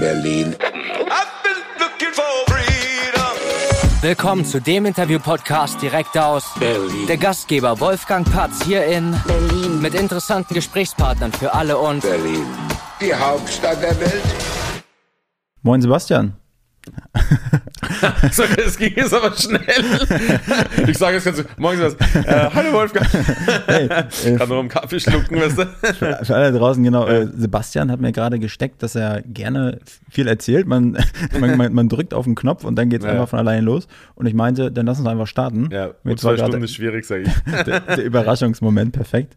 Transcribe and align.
Berlin. 0.00 0.56
Willkommen 4.00 4.46
zu 4.46 4.60
dem 4.60 4.86
Interview-Podcast 4.86 5.82
direkt 5.82 6.16
aus 6.16 6.54
Berlin. 6.58 7.06
der 7.06 7.18
Gastgeber 7.18 7.78
Wolfgang 7.80 8.26
Patz 8.32 8.64
hier 8.64 8.86
in 8.86 9.14
Berlin. 9.26 9.82
mit 9.82 9.94
interessanten 9.94 10.54
Gesprächspartnern 10.54 11.32
für 11.32 11.52
alle 11.52 11.76
und 11.76 12.00
Berlin. 12.00 12.46
Die 12.98 13.14
Hauptstadt 13.14 13.82
der 13.82 14.00
Welt. 14.00 14.22
Moin 15.62 15.82
Sebastian. 15.82 16.34
So, 18.32 18.42
es 18.44 18.76
ging 18.78 18.94
jetzt 18.96 19.12
aber 19.14 19.34
schnell. 19.34 19.60
Ich 20.88 20.98
sage 20.98 21.16
jetzt 21.16 21.24
ganz 21.24 21.36
so, 21.38 21.42
morgen 21.58 21.80
was. 21.80 21.94
Äh, 21.94 22.50
hallo 22.54 22.72
Wolfgang. 22.72 23.06
Hey, 23.66 23.84
äh, 24.24 24.36
Kann 24.36 24.48
noch 24.48 24.58
einen 24.60 24.68
Kaffee 24.68 24.98
schlucken, 25.00 25.36
weißt 25.40 25.58
du? 25.58 25.66
für 26.24 26.34
alle 26.34 26.52
draußen, 26.52 26.82
genau. 26.82 27.06
Äh, 27.06 27.28
Sebastian 27.36 27.90
hat 27.90 28.00
mir 28.00 28.12
gerade 28.12 28.38
gesteckt, 28.38 28.82
dass 28.82 28.94
er 28.94 29.22
gerne 29.22 29.78
viel 30.10 30.26
erzählt. 30.28 30.66
Man, 30.66 30.96
man, 31.38 31.56
man, 31.56 31.72
man 31.72 31.88
drückt 31.88 32.14
auf 32.14 32.24
den 32.24 32.34
Knopf 32.34 32.64
und 32.64 32.76
dann 32.76 32.88
geht 32.88 33.00
es 33.00 33.06
Ja. 33.06 33.12
einfach 33.12 33.28
von 33.28 33.38
alleine 33.38 33.62
los. 33.62 33.86
Und 34.14 34.26
ich 34.26 34.34
meinte, 34.34 34.70
dann 34.72 34.86
lass 34.86 34.98
uns 34.98 35.08
einfach 35.08 35.26
starten. 35.26 35.68
Ja, 35.70 35.90
war 36.04 36.16
zwei 36.16 36.36
Stunden 36.36 36.62
ist 36.62 36.74
schwierig, 36.74 37.04
sage 37.04 37.24
ich. 37.24 37.62
der, 37.64 37.80
der 37.80 38.04
Überraschungsmoment 38.04 38.92
perfekt. 38.92 39.36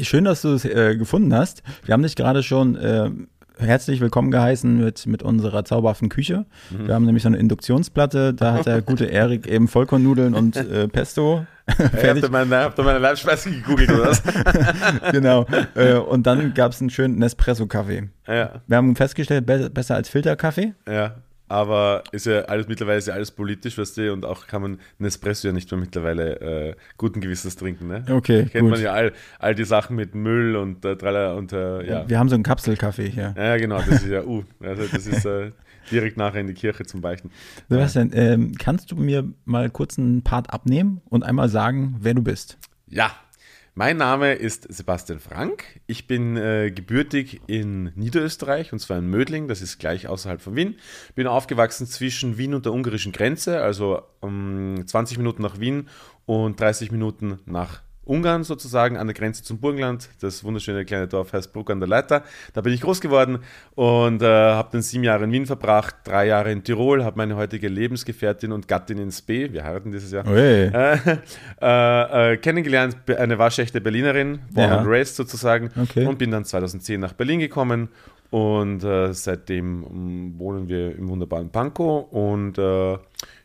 Schön, 0.00 0.24
dass 0.24 0.40
du 0.42 0.54
es 0.54 0.64
äh, 0.64 0.96
gefunden 0.96 1.34
hast. 1.34 1.62
Wir 1.84 1.92
haben 1.92 2.02
dich 2.02 2.16
gerade 2.16 2.42
schon 2.42 2.76
äh, 2.76 3.10
herzlich 3.58 4.00
willkommen 4.00 4.30
geheißen 4.30 4.78
mit, 4.78 5.06
mit 5.06 5.22
unserer 5.22 5.64
zauberhaften 5.64 6.08
Küche. 6.08 6.46
Mhm. 6.70 6.88
Wir 6.88 6.94
haben 6.94 7.04
nämlich 7.04 7.22
so 7.22 7.28
eine 7.28 7.38
Induktionsplatte, 7.38 8.34
da 8.34 8.54
hat 8.54 8.66
der 8.66 8.82
gute 8.82 9.06
Erik 9.06 9.46
eben 9.46 9.68
Vollkornnudeln 9.68 10.34
und 10.34 10.56
äh, 10.56 10.88
Pesto 10.92 11.46
Hey, 11.66 12.08
habt 12.08 12.22
ihr 12.22 12.30
meine, 12.30 12.56
habt 12.56 12.78
ihr 12.78 12.82
meine 12.84 12.98
Leibspeise 12.98 13.50
gegoogelt 13.50 13.90
oder 13.92 14.08
was? 14.08 14.22
genau. 15.12 15.46
Äh, 15.76 15.94
und 15.94 16.26
dann 16.26 16.54
gab 16.54 16.72
es 16.72 16.80
einen 16.80 16.90
schönen 16.90 17.18
Nespresso-Kaffee. 17.18 18.08
ja, 18.26 18.62
Wir 18.66 18.76
haben 18.76 18.96
festgestellt, 18.96 19.46
be 19.46 19.70
besser 19.70 19.94
als 19.94 20.08
Filterkaffee. 20.08 20.74
ja. 20.88 21.14
Aber 21.52 22.02
ist 22.12 22.24
ja 22.24 22.46
alles 22.46 22.66
mittlerweile 22.66 22.96
ist 22.96 23.08
ja 23.08 23.12
alles 23.12 23.30
politisch, 23.30 23.76
weißt 23.76 23.98
du, 23.98 24.12
und 24.14 24.24
auch 24.24 24.46
kann 24.46 24.62
man 24.62 24.78
einen 24.98 25.06
Espresso 25.06 25.48
ja 25.48 25.52
nicht 25.52 25.70
mehr 25.70 25.78
mittlerweile 25.78 26.40
äh, 26.40 26.74
guten 26.96 27.20
Gewissens 27.20 27.56
trinken, 27.56 27.88
ne? 27.88 28.06
Okay, 28.08 28.46
Kennt 28.46 28.62
gut. 28.62 28.70
man 28.70 28.80
ja 28.80 28.94
all, 28.94 29.12
all 29.38 29.54
die 29.54 29.66
Sachen 29.66 29.94
mit 29.94 30.14
Müll 30.14 30.56
und 30.56 30.82
äh, 30.86 30.96
Tralla 30.96 31.34
und 31.34 31.52
äh, 31.52 31.86
ja. 31.86 32.08
Wir 32.08 32.18
haben 32.18 32.30
so 32.30 32.36
einen 32.36 32.42
Kapselkaffee 32.42 33.10
hier. 33.10 33.34
Ja, 33.36 33.58
genau, 33.58 33.76
das 33.76 34.02
ist 34.02 34.06
ja, 34.06 34.24
uh, 34.24 34.42
also 34.60 34.86
das 34.86 35.06
ist 35.06 35.26
äh, 35.26 35.50
direkt 35.90 36.16
nachher 36.16 36.40
in 36.40 36.46
die 36.46 36.54
Kirche 36.54 36.86
zum 36.86 37.02
Beichten. 37.02 37.30
Sebastian, 37.68 38.12
ähm, 38.14 38.52
kannst 38.58 38.90
du 38.90 38.96
mir 38.96 39.28
mal 39.44 39.68
kurz 39.68 39.98
einen 39.98 40.22
Part 40.22 40.50
abnehmen 40.54 41.02
und 41.10 41.22
einmal 41.22 41.50
sagen, 41.50 41.96
wer 42.00 42.14
du 42.14 42.22
bist? 42.22 42.56
Ja, 42.86 43.10
mein 43.74 43.96
Name 43.96 44.34
ist 44.34 44.66
Sebastian 44.72 45.18
Frank. 45.18 45.80
Ich 45.86 46.06
bin 46.06 46.36
äh, 46.36 46.70
gebürtig 46.70 47.40
in 47.46 47.92
Niederösterreich 47.94 48.72
und 48.72 48.78
zwar 48.78 48.98
in 48.98 49.06
Mödling, 49.06 49.48
das 49.48 49.62
ist 49.62 49.78
gleich 49.78 50.08
außerhalb 50.08 50.42
von 50.42 50.56
Wien. 50.56 50.76
Bin 51.14 51.26
aufgewachsen 51.26 51.86
zwischen 51.86 52.36
Wien 52.36 52.54
und 52.54 52.66
der 52.66 52.72
ungarischen 52.72 53.12
Grenze, 53.12 53.62
also 53.62 54.02
um 54.20 54.86
20 54.86 55.16
Minuten 55.16 55.42
nach 55.42 55.58
Wien 55.58 55.88
und 56.26 56.60
30 56.60 56.92
Minuten 56.92 57.38
nach 57.46 57.82
Ungarn 58.04 58.42
sozusagen 58.42 58.96
an 58.96 59.06
der 59.06 59.14
Grenze 59.14 59.42
zum 59.44 59.58
Burgenland. 59.58 60.08
Das 60.20 60.42
wunderschöne 60.42 60.84
kleine 60.84 61.06
Dorf 61.06 61.32
heißt 61.32 61.52
Bruck 61.52 61.70
an 61.70 61.78
der 61.78 61.88
Leiter. 61.88 62.24
Da 62.52 62.60
bin 62.60 62.72
ich 62.72 62.80
groß 62.80 63.00
geworden 63.00 63.38
und 63.76 64.22
äh, 64.22 64.26
habe 64.26 64.70
dann 64.72 64.82
sieben 64.82 65.04
Jahre 65.04 65.24
in 65.24 65.32
Wien 65.32 65.46
verbracht, 65.46 65.94
drei 66.04 66.26
Jahre 66.26 66.50
in 66.50 66.64
Tirol, 66.64 67.04
habe 67.04 67.16
meine 67.16 67.36
heutige 67.36 67.68
Lebensgefährtin 67.68 68.50
und 68.52 68.66
Gattin 68.66 68.98
in 68.98 69.12
Spee, 69.12 69.52
wir 69.52 69.62
heiraten 69.64 69.92
dieses 69.92 70.10
Jahr, 70.10 70.26
äh, 70.26 70.66
äh, 71.60 72.32
äh, 72.32 72.36
kennengelernt, 72.38 72.96
eine 73.16 73.38
waschechte 73.38 73.80
Berlinerin, 73.80 74.40
born 74.52 74.68
Ja. 74.70 74.78
and 74.78 74.88
raised 74.88 75.14
sozusagen, 75.16 75.70
Okay. 75.80 76.04
und 76.06 76.18
bin 76.18 76.30
dann 76.30 76.44
2010 76.44 77.00
nach 77.00 77.12
Berlin 77.12 77.40
gekommen 77.40 77.88
und 78.30 78.82
äh, 78.82 79.12
seitdem 79.12 79.84
ähm, 79.84 80.34
wohnen 80.38 80.68
wir 80.68 80.96
im 80.96 81.08
wunderbaren 81.08 81.50
Pankow 81.50 82.10
und 82.12 82.58
äh, 82.58 82.98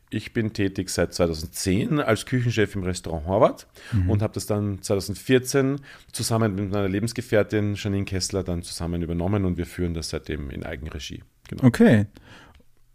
ich 0.09 0.33
bin 0.33 0.53
tätig 0.53 0.89
seit 0.89 1.13
2010 1.13 1.99
als 1.99 2.25
Küchenchef 2.25 2.75
im 2.75 2.83
Restaurant 2.83 3.27
Horvath 3.27 3.67
und 4.07 4.21
habe 4.21 4.33
das 4.33 4.45
dann 4.45 4.81
2014 4.81 5.81
zusammen 6.11 6.55
mit 6.55 6.71
meiner 6.71 6.87
Lebensgefährtin 6.87 7.75
Janine 7.75 8.05
Kessler 8.05 8.43
dann 8.43 8.63
zusammen 8.63 9.01
übernommen 9.01 9.43
und 9.43 9.57
wir 9.57 9.65
führen 9.65 9.93
das 9.93 10.09
seitdem 10.09 10.49
in 10.49 10.63
Eigenregie. 10.63 11.23
Genau. 11.49 11.63
Okay. 11.65 12.05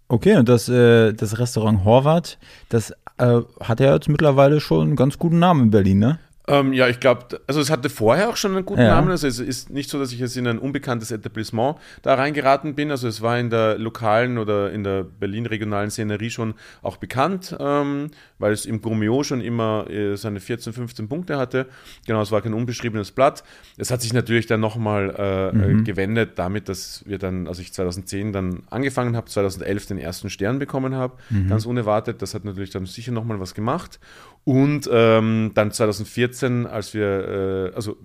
Okay, 0.09 0.37
und 0.37 0.49
das, 0.49 0.69
äh, 0.69 1.13
das 1.13 1.39
Restaurant 1.39 1.85
Horvath, 1.85 2.39
das 2.69 2.93
äh, 3.19 3.41
hat 3.61 3.81
ja 3.81 3.95
jetzt 3.95 4.09
mittlerweile 4.09 4.61
schon 4.61 4.89
einen 4.89 4.97
ganz 4.97 5.19
guten 5.19 5.39
Namen 5.39 5.65
in 5.65 5.71
Berlin, 5.71 5.99
ne? 5.99 6.19
Ähm, 6.49 6.73
ja, 6.73 6.89
ich 6.89 6.99
glaube, 6.99 7.41
also 7.47 7.61
es 7.61 7.71
hatte 7.71 7.89
vorher 7.89 8.29
auch 8.29 8.37
schon 8.37 8.57
einen 8.57 8.65
guten 8.67 8.81
Ja. 8.81 8.95
Namen. 8.97 9.11
Also 9.11 9.29
es 9.29 9.39
ist 9.39 9.71
nicht 9.71 9.89
so, 9.89 9.99
dass 9.99 10.13
ich 10.13 10.19
jetzt 10.19 10.37
in 10.37 10.47
ein 10.49 10.59
unbekanntes 10.59 11.13
Etablissement 11.13 11.77
da 12.03 12.15
reingeraten 12.15 12.75
bin. 12.75 12.91
Also 12.91 13.07
es 13.07 13.23
war 13.23 13.39
in 13.39 13.49
der 13.49 13.79
lokalen 13.79 14.39
oder 14.39 14.73
in 14.73 14.83
der 14.83 15.05
Berlin-regionalen 15.05 15.91
Szenerie 15.91 16.31
schon 16.31 16.55
auch 16.83 16.97
bekannt, 16.97 17.57
ähm, 17.61 18.11
weil 18.41 18.53
es 18.53 18.67
im 18.67 18.81
Grumio 18.81 19.23
schon 19.23 19.41
immer 19.41 19.89
äh, 19.89 20.17
seine 20.17 20.41
14, 20.41 20.73
15 20.73 21.09
Punkte 21.09 21.37
hatte. 21.39 21.67
Genau, 22.07 22.21
es 22.23 22.33
war 22.33 22.43
kein 22.43 22.55
unbeschriebenes 22.55 23.13
Blatt. 23.13 23.45
Es 23.77 23.93
hat 23.93 24.03
sich 24.03 24.13
natürlich 24.13 24.47
dann 24.47 24.59
nochmal 24.61 25.15
äh, 25.17 25.49
äh, 25.79 25.83
gewendet 25.85 26.33
damit, 26.41 26.69
dass 26.69 27.05
wir 27.07 27.19
dann, 27.19 27.47
als 27.47 27.61
ich 27.61 27.73
2010 27.73 28.33
dann 28.33 28.63
angefangen 28.69 29.17
habe, 29.17 29.29
2011 29.29 29.87
den 29.87 29.99
ersten 29.99 30.29
Stern 30.29 30.59
bekommen 30.59 30.97
habe, 30.97 31.15
ganz 31.49 31.67
unerwartet. 31.67 32.21
Das 32.21 32.35
hat 32.35 32.45
natürlich 32.45 32.71
dann 32.71 32.87
sicher 32.87 33.13
nochmal 33.13 33.39
was 33.39 33.55
gemacht. 33.55 34.01
Und 34.45 34.89
ähm, 34.93 35.53
dann 35.55 35.71
2014, 35.71 36.67
als 36.67 36.95
wir, 36.95 37.71
äh, 37.73 37.75
also 37.75 37.97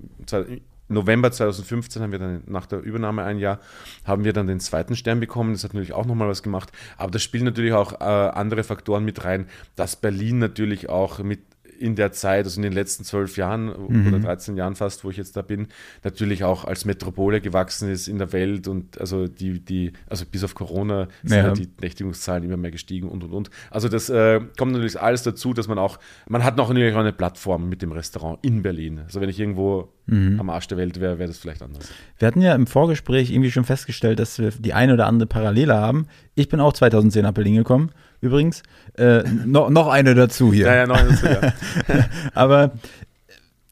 November 0.89 1.31
2015 1.31 2.01
haben 2.01 2.11
wir 2.11 2.19
dann 2.19 2.43
nach 2.45 2.65
der 2.65 2.79
Übernahme 2.79 3.23
ein 3.23 3.39
Jahr, 3.39 3.59
haben 4.05 4.23
wir 4.23 4.33
dann 4.33 4.47
den 4.47 4.59
zweiten 4.59 4.95
Stern 4.95 5.19
bekommen. 5.19 5.53
Das 5.53 5.63
hat 5.63 5.73
natürlich 5.73 5.93
auch 5.93 6.05
nochmal 6.05 6.29
was 6.29 6.43
gemacht. 6.43 6.71
Aber 6.97 7.11
da 7.11 7.19
spielen 7.19 7.45
natürlich 7.45 7.73
auch 7.73 7.99
äh, 7.99 8.03
andere 8.03 8.63
Faktoren 8.63 9.03
mit 9.03 9.23
rein, 9.23 9.47
dass 9.75 9.95
Berlin 9.95 10.39
natürlich 10.39 10.89
auch 10.89 11.19
mit 11.19 11.39
in 11.79 11.95
der 11.95 12.11
Zeit, 12.11 12.45
also 12.45 12.57
in 12.57 12.63
den 12.63 12.73
letzten 12.73 13.03
zwölf 13.03 13.37
Jahren 13.37 13.69
oder 13.69 14.19
13 14.19 14.57
Jahren 14.57 14.75
fast, 14.75 15.03
wo 15.03 15.09
ich 15.09 15.17
jetzt 15.17 15.35
da 15.37 15.41
bin, 15.41 15.67
natürlich 16.03 16.43
auch 16.43 16.65
als 16.65 16.85
Metropole 16.85 17.41
gewachsen 17.41 17.89
ist 17.89 18.07
in 18.07 18.17
der 18.17 18.33
Welt 18.33 18.67
und 18.67 18.99
also 18.99 19.27
die, 19.27 19.59
die, 19.59 19.93
also 20.09 20.25
bis 20.25 20.43
auf 20.43 20.55
Corona 20.55 21.07
sind 21.23 21.37
Ja. 21.37 21.43
halt 21.43 21.57
die 21.59 21.69
Nächtigungszahlen 21.81 22.43
immer 22.43 22.57
mehr 22.57 22.71
gestiegen 22.71 23.09
und 23.09 23.23
und 23.23 23.31
und. 23.33 23.49
Also 23.71 23.89
das 23.89 24.09
äh, 24.09 24.41
kommt 24.57 24.71
natürlich 24.73 24.99
alles 24.99 25.23
dazu, 25.23 25.53
dass 25.53 25.67
man 25.67 25.77
auch, 25.77 25.99
man 26.27 26.43
hat 26.43 26.57
noch 26.57 26.69
natürlich 26.69 26.93
auch 26.95 26.99
eine 26.99 27.13
Plattform 27.13 27.69
mit 27.69 27.81
dem 27.81 27.91
Restaurant 27.91 28.39
in 28.43 28.61
Berlin. 28.61 28.99
Also 28.99 29.21
wenn 29.21 29.29
ich 29.29 29.39
irgendwo 29.39 29.93
am 30.09 30.49
Arsch 30.49 30.67
der 30.67 30.77
Welt 30.77 30.99
wäre, 31.01 31.19
wäre 31.19 31.27
das 31.27 31.37
vielleicht 31.37 31.61
anders. 31.61 31.89
Wir 32.17 32.27
hatten 32.29 32.41
ja 32.41 32.55
im 32.55 32.65
Vorgespräch 32.65 33.29
irgendwie 33.29 33.51
schon 33.51 33.65
festgestellt, 33.65 34.19
dass 34.19 34.39
wir 34.39 34.51
die 34.51 34.73
eine 34.73 34.93
oder 34.93 35.05
andere 35.05 35.27
Parallele 35.27 35.75
haben. 35.75 36.07
Ich 36.33 36.47
bin 36.47 36.61
auch 36.61 36.71
2010 36.71 37.23
nach 37.23 37.33
Berlin 37.33 37.55
gekommen, 37.55 37.91
übrigens. 38.21 38.63
Äh, 38.97 39.23
noch, 39.45 39.69
noch 39.69 39.87
eine 39.87 40.15
dazu 40.15 40.53
hier. 40.53 40.67
Ja, 40.67 40.75
ja, 40.75 40.87
noch 40.87 40.97
dazu, 40.97 41.25
ja. 41.25 41.53
Aber, 42.33 42.71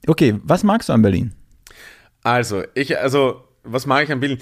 okay, 0.08 0.36
was 0.44 0.64
magst 0.64 0.90
du 0.90 0.94
an 0.94 1.02
Berlin? 1.02 1.34
Also, 2.22 2.64
ich, 2.74 3.00
also, 3.00 3.44
was 3.64 3.86
mag 3.86 4.04
ich 4.04 4.12
an 4.12 4.20
Berlin? 4.20 4.40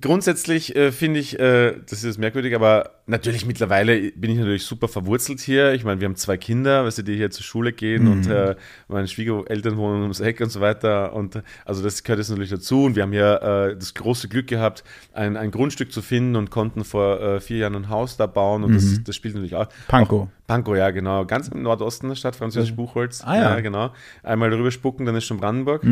Grundsätzlich 0.00 0.74
äh, 0.74 0.90
finde 0.90 1.20
ich, 1.20 1.38
äh, 1.38 1.74
das 1.88 2.02
ist 2.02 2.18
merkwürdig, 2.18 2.56
aber 2.56 2.90
natürlich 3.06 3.46
mittlerweile 3.46 4.10
bin 4.10 4.32
ich 4.32 4.38
natürlich 4.38 4.64
super 4.64 4.88
verwurzelt 4.88 5.38
hier. 5.38 5.74
Ich 5.74 5.84
meine, 5.84 6.00
wir 6.00 6.06
haben 6.06 6.16
zwei 6.16 6.36
Kinder, 6.36 6.84
weißt 6.84 6.98
du, 6.98 7.02
die 7.02 7.14
hier 7.14 7.30
zur 7.30 7.44
Schule 7.44 7.72
gehen 7.72 8.08
und 8.08 8.26
äh, 8.26 8.56
meine 8.88 9.06
Schwiegereltern 9.06 9.76
wohnen 9.76 10.02
ums 10.02 10.18
Eck 10.18 10.40
und 10.40 10.50
so 10.50 10.60
weiter. 10.60 11.12
Und 11.12 11.40
also 11.64 11.84
das 11.84 12.02
gehört 12.02 12.18
jetzt 12.18 12.30
natürlich 12.30 12.50
dazu. 12.50 12.82
Und 12.82 12.96
wir 12.96 13.04
haben 13.04 13.12
hier 13.12 13.40
äh, 13.42 13.76
das 13.76 13.94
große 13.94 14.26
Glück 14.26 14.48
gehabt, 14.48 14.82
ein, 15.12 15.36
ein 15.36 15.52
Grundstück 15.52 15.92
zu 15.92 16.02
finden 16.02 16.34
und 16.34 16.50
konnten 16.50 16.82
vor 16.82 17.20
äh, 17.20 17.40
vier 17.40 17.58
Jahren 17.58 17.76
ein 17.76 17.88
Haus 17.88 18.16
da 18.16 18.26
bauen. 18.26 18.64
Und 18.64 18.74
das, 18.74 19.04
das 19.04 19.14
spielt 19.14 19.34
natürlich 19.34 19.54
auch. 19.54 19.68
Pankow. 19.86 20.22
Auch, 20.22 20.46
Pankow, 20.48 20.76
ja, 20.76 20.90
genau. 20.90 21.24
Ganz 21.26 21.46
im 21.46 21.62
Nordosten 21.62 22.08
der 22.08 22.16
Stadt, 22.16 22.34
französisch 22.34 22.74
Buchholz. 22.74 23.22
Ah, 23.24 23.36
ja. 23.36 23.60
genau. 23.60 23.92
Einmal 24.24 24.50
drüber 24.50 24.72
spucken, 24.72 25.06
dann 25.06 25.14
ist 25.14 25.26
schon 25.26 25.36
Brandenburg. 25.36 25.84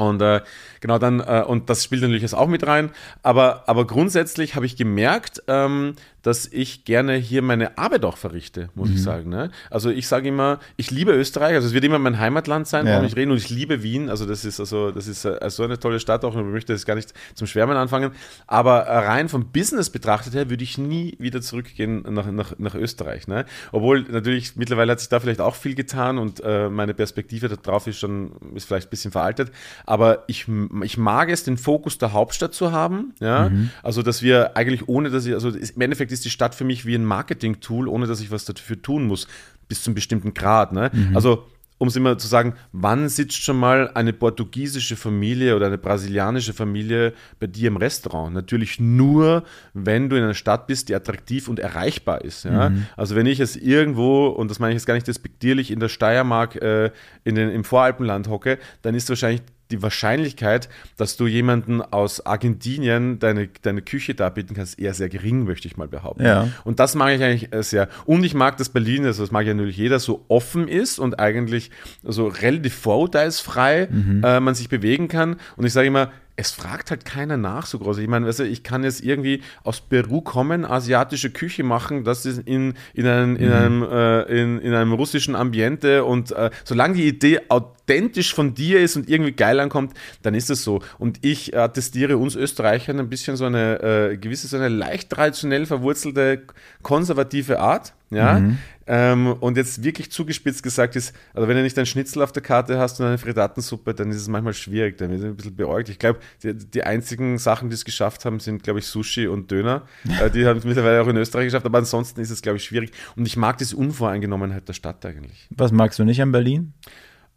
Und 0.00 0.22
äh, 0.22 0.40
genau 0.80 0.98
dann, 0.98 1.20
äh, 1.20 1.44
und 1.46 1.68
das 1.70 1.84
spielt 1.84 2.02
natürlich 2.02 2.22
jetzt 2.22 2.34
auch 2.34 2.48
mit 2.48 2.66
rein. 2.66 2.90
Aber, 3.22 3.64
aber 3.68 3.86
grundsätzlich 3.86 4.54
habe 4.54 4.66
ich 4.66 4.76
gemerkt, 4.76 5.42
ähm, 5.46 5.94
dass 6.22 6.46
ich 6.46 6.84
gerne 6.84 7.14
hier 7.14 7.42
meine 7.42 7.78
Arbeit 7.78 8.04
auch 8.04 8.16
verrichte, 8.16 8.68
muss 8.74 8.90
ich 8.90 9.02
sagen. 9.02 9.30
Ne? 9.30 9.50
Also 9.70 9.90
ich 9.90 10.06
sage 10.06 10.28
immer, 10.28 10.58
ich 10.76 10.90
liebe 10.90 11.12
Österreich, 11.12 11.54
also 11.54 11.68
es 11.68 11.74
wird 11.74 11.84
immer 11.84 11.98
mein 11.98 12.18
Heimatland 12.18 12.66
sein, 12.68 12.86
Ja. 12.86 12.94
warum 12.94 13.06
ich 13.06 13.16
rede, 13.16 13.30
und 13.30 13.38
ich 13.38 13.50
liebe 13.50 13.82
Wien. 13.82 14.08
Also 14.10 14.26
das 14.26 14.44
ist 14.44 14.60
also, 14.60 14.90
das 14.90 15.06
ist 15.06 15.24
äh, 15.24 15.38
so 15.50 15.62
eine 15.64 15.78
tolle 15.78 16.00
Stadt 16.00 16.24
auch, 16.24 16.34
und 16.34 16.46
ich 16.46 16.52
möchte 16.52 16.72
jetzt 16.72 16.86
gar 16.86 16.94
nicht 16.94 17.14
zum 17.34 17.46
Schwärmen 17.46 17.76
anfangen. 17.76 18.10
Aber 18.46 18.80
äh, 18.80 18.98
rein 19.06 19.28
vom 19.28 19.46
Business 19.50 19.90
betrachtet 19.90 20.34
her 20.34 20.50
würde 20.50 20.62
ich 20.64 20.76
nie 20.78 21.16
wieder 21.18 21.40
zurückgehen 21.40 22.04
nach, 22.08 22.30
nach, 22.30 22.52
nach 22.58 22.74
Österreich. 22.74 23.26
Ne? 23.28 23.46
Obwohl 23.72 24.02
natürlich 24.02 24.56
mittlerweile 24.56 24.92
hat 24.92 25.00
sich 25.00 25.08
da 25.08 25.20
vielleicht 25.20 25.40
auch 25.40 25.54
viel 25.54 25.74
getan 25.74 26.18
und 26.18 26.40
äh, 26.44 26.68
meine 26.68 26.94
Perspektive 26.94 27.48
darauf 27.48 27.86
ist 27.86 27.98
schon, 27.98 28.32
ist 28.54 28.66
vielleicht 28.66 28.88
ein 28.88 28.90
bisschen 28.90 29.12
veraltet. 29.12 29.50
Aber 29.86 30.24
ich, 30.26 30.46
ich 30.82 30.98
mag 30.98 31.30
es, 31.30 31.44
den 31.44 31.56
Fokus 31.56 31.98
der 31.98 32.12
Hauptstadt 32.12 32.54
zu 32.54 32.72
haben. 32.72 33.14
Ja? 33.20 33.50
Also, 33.82 34.02
dass 34.02 34.22
wir 34.22 34.56
eigentlich 34.56 34.88
ohne, 34.88 35.10
dass 35.10 35.26
ich, 35.26 35.34
also 35.34 35.48
im 35.50 35.80
Endeffekt 35.80 36.09
ist 36.12 36.24
die 36.24 36.30
Stadt 36.30 36.54
für 36.54 36.64
mich 36.64 36.86
wie 36.86 36.94
ein 36.94 37.04
Marketing-Tool, 37.04 37.88
ohne 37.88 38.06
dass 38.06 38.20
ich 38.20 38.30
was 38.30 38.44
dafür 38.44 38.80
tun 38.80 39.06
muss, 39.06 39.26
bis 39.68 39.82
zu 39.82 39.90
einem 39.90 39.94
bestimmten 39.94 40.34
Grad. 40.34 40.72
Ne? 40.72 40.90
Also, 41.14 41.46
um 41.80 41.88
es 41.88 41.96
immer 41.96 42.18
zu 42.18 42.28
sagen, 42.28 42.54
wann 42.72 43.08
sitzt 43.08 43.42
schon 43.42 43.58
mal 43.58 43.90
eine 43.94 44.12
portugiesische 44.12 44.96
Familie 44.96 45.56
oder 45.56 45.66
eine 45.66 45.78
brasilianische 45.78 46.52
Familie 46.52 47.14
bei 47.38 47.46
dir 47.46 47.68
im 47.68 47.78
Restaurant? 47.78 48.34
Natürlich 48.34 48.78
nur, 48.78 49.44
wenn 49.72 50.10
du 50.10 50.16
in 50.16 50.24
einer 50.24 50.34
Stadt 50.34 50.66
bist, 50.66 50.90
die 50.90 50.94
attraktiv 50.94 51.48
und 51.48 51.58
erreichbar 51.58 52.22
ist. 52.22 52.44
Ja? 52.44 52.68
Mhm. 52.68 52.86
Also 52.98 53.16
wenn 53.16 53.24
ich 53.24 53.40
es 53.40 53.56
irgendwo, 53.56 54.26
und 54.26 54.50
das 54.50 54.58
meine 54.58 54.72
ich 54.72 54.76
jetzt 54.80 54.86
gar 54.86 54.92
nicht 54.92 55.06
despektierlich, 55.06 55.70
in 55.70 55.80
der 55.80 55.88
Steiermark 55.88 56.56
äh, 56.56 56.90
in 57.24 57.34
den, 57.34 57.48
im 57.48 57.64
Voralpenland 57.64 58.28
hocke, 58.28 58.58
dann 58.82 58.94
ist 58.94 59.08
wahrscheinlich 59.08 59.40
die 59.70 59.82
Wahrscheinlichkeit, 59.82 60.68
dass 60.96 61.16
du 61.16 61.26
jemanden 61.26 61.82
aus 61.82 62.24
Argentinien 62.26 63.18
deine, 63.18 63.48
deine 63.62 63.82
Küche 63.82 64.14
darbieten 64.14 64.56
kannst, 64.56 64.78
eher 64.78 64.94
sehr 64.94 65.08
gering, 65.08 65.44
möchte 65.44 65.68
ich 65.68 65.76
mal 65.76 65.88
behaupten. 65.88 66.24
Ja. 66.24 66.48
Und 66.64 66.80
das 66.80 66.94
mag 66.94 67.14
ich 67.14 67.22
eigentlich 67.22 67.54
äh, 67.54 67.62
sehr. 67.62 67.88
Und 68.04 68.24
ich 68.24 68.34
mag, 68.34 68.56
dass 68.56 68.68
Berlin, 68.68 69.06
also 69.06 69.22
das 69.22 69.30
mag 69.30 69.46
ja 69.46 69.54
natürlich 69.54 69.76
jeder, 69.76 69.98
so 69.98 70.24
offen 70.28 70.68
ist 70.68 70.98
und 70.98 71.18
eigentlich 71.18 71.70
so 72.02 72.26
relativ 72.26 72.74
vorurteilsfrei 72.74 73.88
mhm. 73.90 74.22
äh, 74.24 74.40
man 74.40 74.54
sich 74.54 74.68
bewegen 74.68 75.08
kann. 75.08 75.36
Und 75.56 75.66
ich 75.66 75.72
sage 75.72 75.88
immer, 75.88 76.10
es 76.40 76.52
fragt 76.52 76.90
halt 76.90 77.04
keiner 77.04 77.36
nach 77.36 77.66
so 77.66 77.78
groß. 77.78 77.98
Ich 77.98 78.08
meine, 78.08 78.26
weißt 78.26 78.40
du, 78.40 78.44
ich 78.44 78.62
kann 78.62 78.82
jetzt 78.82 79.02
irgendwie 79.02 79.42
aus 79.62 79.82
Peru 79.82 80.22
kommen, 80.22 80.64
asiatische 80.64 81.30
Küche 81.30 81.62
machen, 81.62 82.02
das 82.02 82.24
ist 82.24 82.38
in, 82.46 82.74
in, 82.94 83.06
einem, 83.06 83.36
in, 83.36 83.48
mhm. 83.48 83.54
einem, 83.54 83.82
äh, 83.82 84.22
in, 84.22 84.58
in 84.60 84.74
einem 84.74 84.94
russischen 84.94 85.36
Ambiente 85.36 86.04
und 86.04 86.32
äh, 86.32 86.50
solange 86.64 86.94
die 86.94 87.06
Idee 87.06 87.40
authentisch 87.48 88.34
von 88.34 88.54
dir 88.54 88.80
ist 88.80 88.96
und 88.96 89.08
irgendwie 89.08 89.32
geil 89.32 89.60
ankommt, 89.60 89.92
dann 90.22 90.34
ist 90.34 90.48
es 90.48 90.64
so. 90.64 90.80
Und 90.98 91.18
ich 91.24 91.56
attestiere 91.56 92.16
uns 92.16 92.36
Österreichern 92.36 92.98
ein 92.98 93.10
bisschen 93.10 93.36
so 93.36 93.44
eine 93.44 93.82
äh, 93.82 94.16
gewisse, 94.16 94.48
so 94.48 94.56
eine 94.56 94.68
leicht 94.68 95.10
traditionell 95.10 95.66
verwurzelte 95.66 96.42
konservative 96.82 97.60
Art. 97.60 97.92
Ja, 98.10 98.40
mhm. 98.40 98.58
ähm, 98.88 99.26
und 99.38 99.56
jetzt 99.56 99.84
wirklich 99.84 100.10
zugespitzt 100.10 100.64
gesagt 100.64 100.96
ist, 100.96 101.14
also 101.32 101.46
wenn 101.46 101.56
du 101.56 101.62
nicht 101.62 101.78
ein 101.78 101.86
Schnitzel 101.86 102.22
auf 102.22 102.32
der 102.32 102.42
Karte 102.42 102.76
hast 102.76 102.98
und 102.98 103.06
eine 103.06 103.18
Frittatensuppe, 103.18 103.94
dann 103.94 104.10
ist 104.10 104.16
es 104.16 104.26
manchmal 104.26 104.52
schwierig, 104.52 104.98
dann 104.98 105.12
ist 105.12 105.20
es 105.20 105.26
ein 105.26 105.36
bisschen 105.36 105.54
beäugt. 105.54 105.88
Ich 105.88 105.98
glaube, 106.00 106.18
die, 106.42 106.54
die, 106.54 106.82
einzigen 106.82 107.38
Sachen, 107.38 107.70
die 107.70 107.74
es 107.74 107.84
geschafft 107.84 108.24
haben, 108.24 108.40
sind, 108.40 108.64
glaube 108.64 108.80
ich, 108.80 108.86
Sushi 108.86 109.28
und 109.28 109.50
Döner. 109.52 109.82
äh, 110.20 110.28
die 110.28 110.44
haben 110.44 110.58
es 110.58 110.64
mittlerweile 110.66 111.00
auch 111.02 111.06
in 111.06 111.16
Österreich 111.16 111.46
geschafft, 111.46 111.66
aber 111.66 111.78
ansonsten 111.78 112.20
ist 112.20 112.30
es, 112.30 112.42
glaube 112.42 112.56
ich, 112.56 112.64
schwierig. 112.64 112.90
Und 113.14 113.26
ich 113.26 113.36
mag 113.36 113.58
diese 113.58 113.76
Unvoreingenommenheit 113.76 114.66
der 114.66 114.72
Stadt 114.72 115.06
eigentlich. 115.06 115.46
Was 115.50 115.70
magst 115.70 116.00
du 116.00 116.04
nicht 116.04 116.20
an 116.20 116.32
Berlin? 116.32 116.72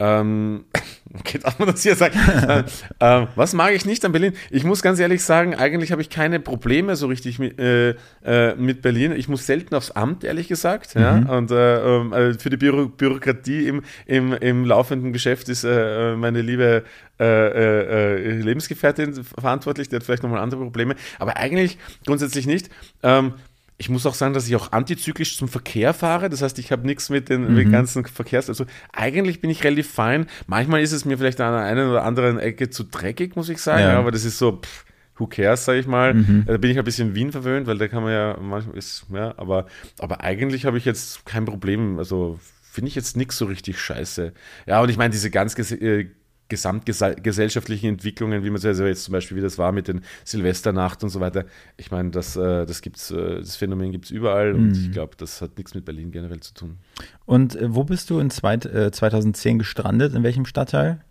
Ähm, 0.03 0.65
okay, 1.17 1.39
darf 1.39 1.57
man 1.59 1.69
das 1.69 1.83
hier 1.83 1.95
sagen? 1.95 2.19
äh, 2.19 2.63
äh, 3.00 3.27
was 3.35 3.53
mag 3.53 3.73
ich 3.73 3.85
nicht 3.85 4.03
an 4.03 4.11
Berlin? 4.11 4.33
Ich 4.50 4.65
muss 4.65 4.81
ganz 4.81 5.00
ehrlich 5.00 5.23
sagen, 5.23 5.55
eigentlich 5.55 5.91
habe 5.91 6.01
ich 6.01 6.09
keine 6.09 6.39
Probleme 6.39 6.95
so 6.95 7.05
richtig 7.07 7.38
mit, 7.39 7.59
äh, 7.59 7.95
äh 8.25 8.55
mit 8.55 8.81
Berlin. 8.81 9.13
Ich 9.13 9.29
muss 9.29 9.45
selten 9.45 9.75
aufs 9.75 9.91
Amt, 9.91 10.23
ehrlich 10.23 10.47
gesagt. 10.47 10.95
Mhm. 10.95 11.01
Ja? 11.01 11.17
Und 11.38 11.51
äh, 11.51 11.79
ähm, 11.79 12.13
äh, 12.13 12.33
für 12.33 12.50
die 12.50 12.57
Büro 12.57 12.88
Bürokratie 12.88 13.67
im, 13.67 13.83
im, 14.05 14.33
im 14.33 14.65
laufenden 14.65 15.13
Geschäft 15.13 15.47
ist 15.50 15.63
meine 15.63 16.41
liebe 16.41 16.83
Lebensgefährtin 17.19 19.23
verantwortlich. 19.23 19.88
Die 19.88 19.95
hat 19.95 20.03
vielleicht 20.03 20.23
nochmal 20.23 20.41
andere 20.41 20.63
Probleme. 20.63 20.95
Aber 21.19 21.38
eigentlich 21.38 21.77
grundsätzlich 22.05 22.47
nicht. 22.47 22.69
Ähm, 23.01 23.35
ich 23.78 23.90
muss 23.90 24.06
auch 24.06 24.14
sagen, 24.14 24.34
dass 24.34 24.48
ich 24.48 24.56
auch 24.56 24.72
antizyklisch 24.72 25.38
zum 25.38 25.48
Verkehr 25.48 25.94
fahre. 25.94 26.30
Das 26.30 26.42
heißt, 26.42 26.60
ich 26.60 26.72
habe 26.72 26.86
nichts 26.86 27.10
mit 27.10 27.30
den, 27.30 27.50
mhm. 27.50 27.56
mit 27.56 27.72
ganzen 27.72 28.06
Verkehrs. 28.06 28.50
Also 28.50 28.66
eigentlich 28.92 29.42
bin 29.42 29.50
ich 29.50 29.64
relativ 29.64 29.92
fein. 29.92 30.28
Manchmal 30.48 30.81
ist 30.81 30.92
es 30.92 31.06
mir 31.06 31.18
vielleicht 31.18 31.42
an 31.42 31.54
einer 31.54 31.64
einen 31.64 31.90
oder 31.90 32.04
anderen 32.04 32.40
Ecke 32.40 32.70
zu 32.70 32.84
dreckig, 32.84 33.36
muss 33.36 33.50
ich 33.50 33.58
sagen. 33.60 33.81
Ja. 33.81 34.00
Aber 34.00 34.12
das 34.12 34.25
ist 34.25 34.38
so, 34.38 34.62
pff, 34.62 34.86
who 35.18 35.28
cares, 35.28 35.66
sag 35.66 35.75
ich 35.75 35.88
mal. 35.88 36.14
Mhm. 36.14 36.44
Da 36.46 36.58
bin 36.58 36.72
ich 36.72 36.78
ein 36.78 36.86
bisschen 36.86 37.16
Wien 37.16 37.31
verwöhnt, 37.31 37.68
weil 37.68 37.78
da 37.78 37.88
kann 37.88 38.04
man 38.04 38.12
ja 38.12 38.38
manchmal 38.40 38.78
ist, 38.78 39.06
ja, 39.14 39.34
aber, 39.38 39.68
aber 40.00 40.22
eigentlich 40.22 40.66
habe 40.66 40.78
ich 40.78 40.86
jetzt 40.86 41.25
kein 41.25 41.46
Problem. 41.46 41.98
Also 41.98 42.40
finde 42.62 42.90
ich 42.90 42.96
jetzt 42.96 43.18
nichts 43.18 43.38
so 43.38 43.46
richtig 43.46 43.80
scheiße. 43.80 44.34
Ja, 44.66 44.81
und 44.81 44.90
ich 44.90 44.98
meine, 44.98 45.12
diese 45.12 45.30
ganz 45.30 45.58
äh, 45.72 46.08
gesamtgesellschaftlichen 46.53 47.89
Entwicklungen, 47.89 48.44
wie 48.44 48.50
man 48.50 48.57
es 48.57 48.65
also 48.65 48.85
jetzt 48.85 49.03
zum 49.05 49.11
Beispiel, 49.11 49.38
wie 49.38 49.41
das 49.41 49.57
war 49.57 49.71
mit 49.71 49.88
den 49.88 50.01
Silvesternacht 50.23 51.03
und 51.03 51.09
so 51.09 51.19
weiter. 51.19 51.45
Ich 51.77 51.91
meine, 51.91 52.11
das, 52.11 52.35
äh, 52.35 52.65
das, 52.65 52.81
gibt's, 52.81 53.11
äh, 53.11 53.39
das 53.39 53.55
Phänomen 53.55 53.91
gibt 53.91 54.05
es 54.05 54.11
überall 54.11 54.53
und 54.53 54.73
ich 54.73 54.88
mhm. 54.88 54.91
glaube, 54.91 55.15
das 55.17 55.41
hat 55.41 55.57
nichts 55.57 55.73
mit 55.73 55.85
Berlin 55.85 56.11
generell 56.11 56.39
zu 56.39 56.53
tun. 56.53 56.77
Und 57.25 57.55
äh, 57.55 57.73
wo 57.73 57.83
bist 57.83 58.09
du 58.09 58.19
in 58.19 58.29
zweit, 58.29 58.63
2010 58.63 59.59
gestrandet? 59.59 60.13
In 60.13 60.23
welchem 60.23 60.45
Stadtteil? 60.45 61.03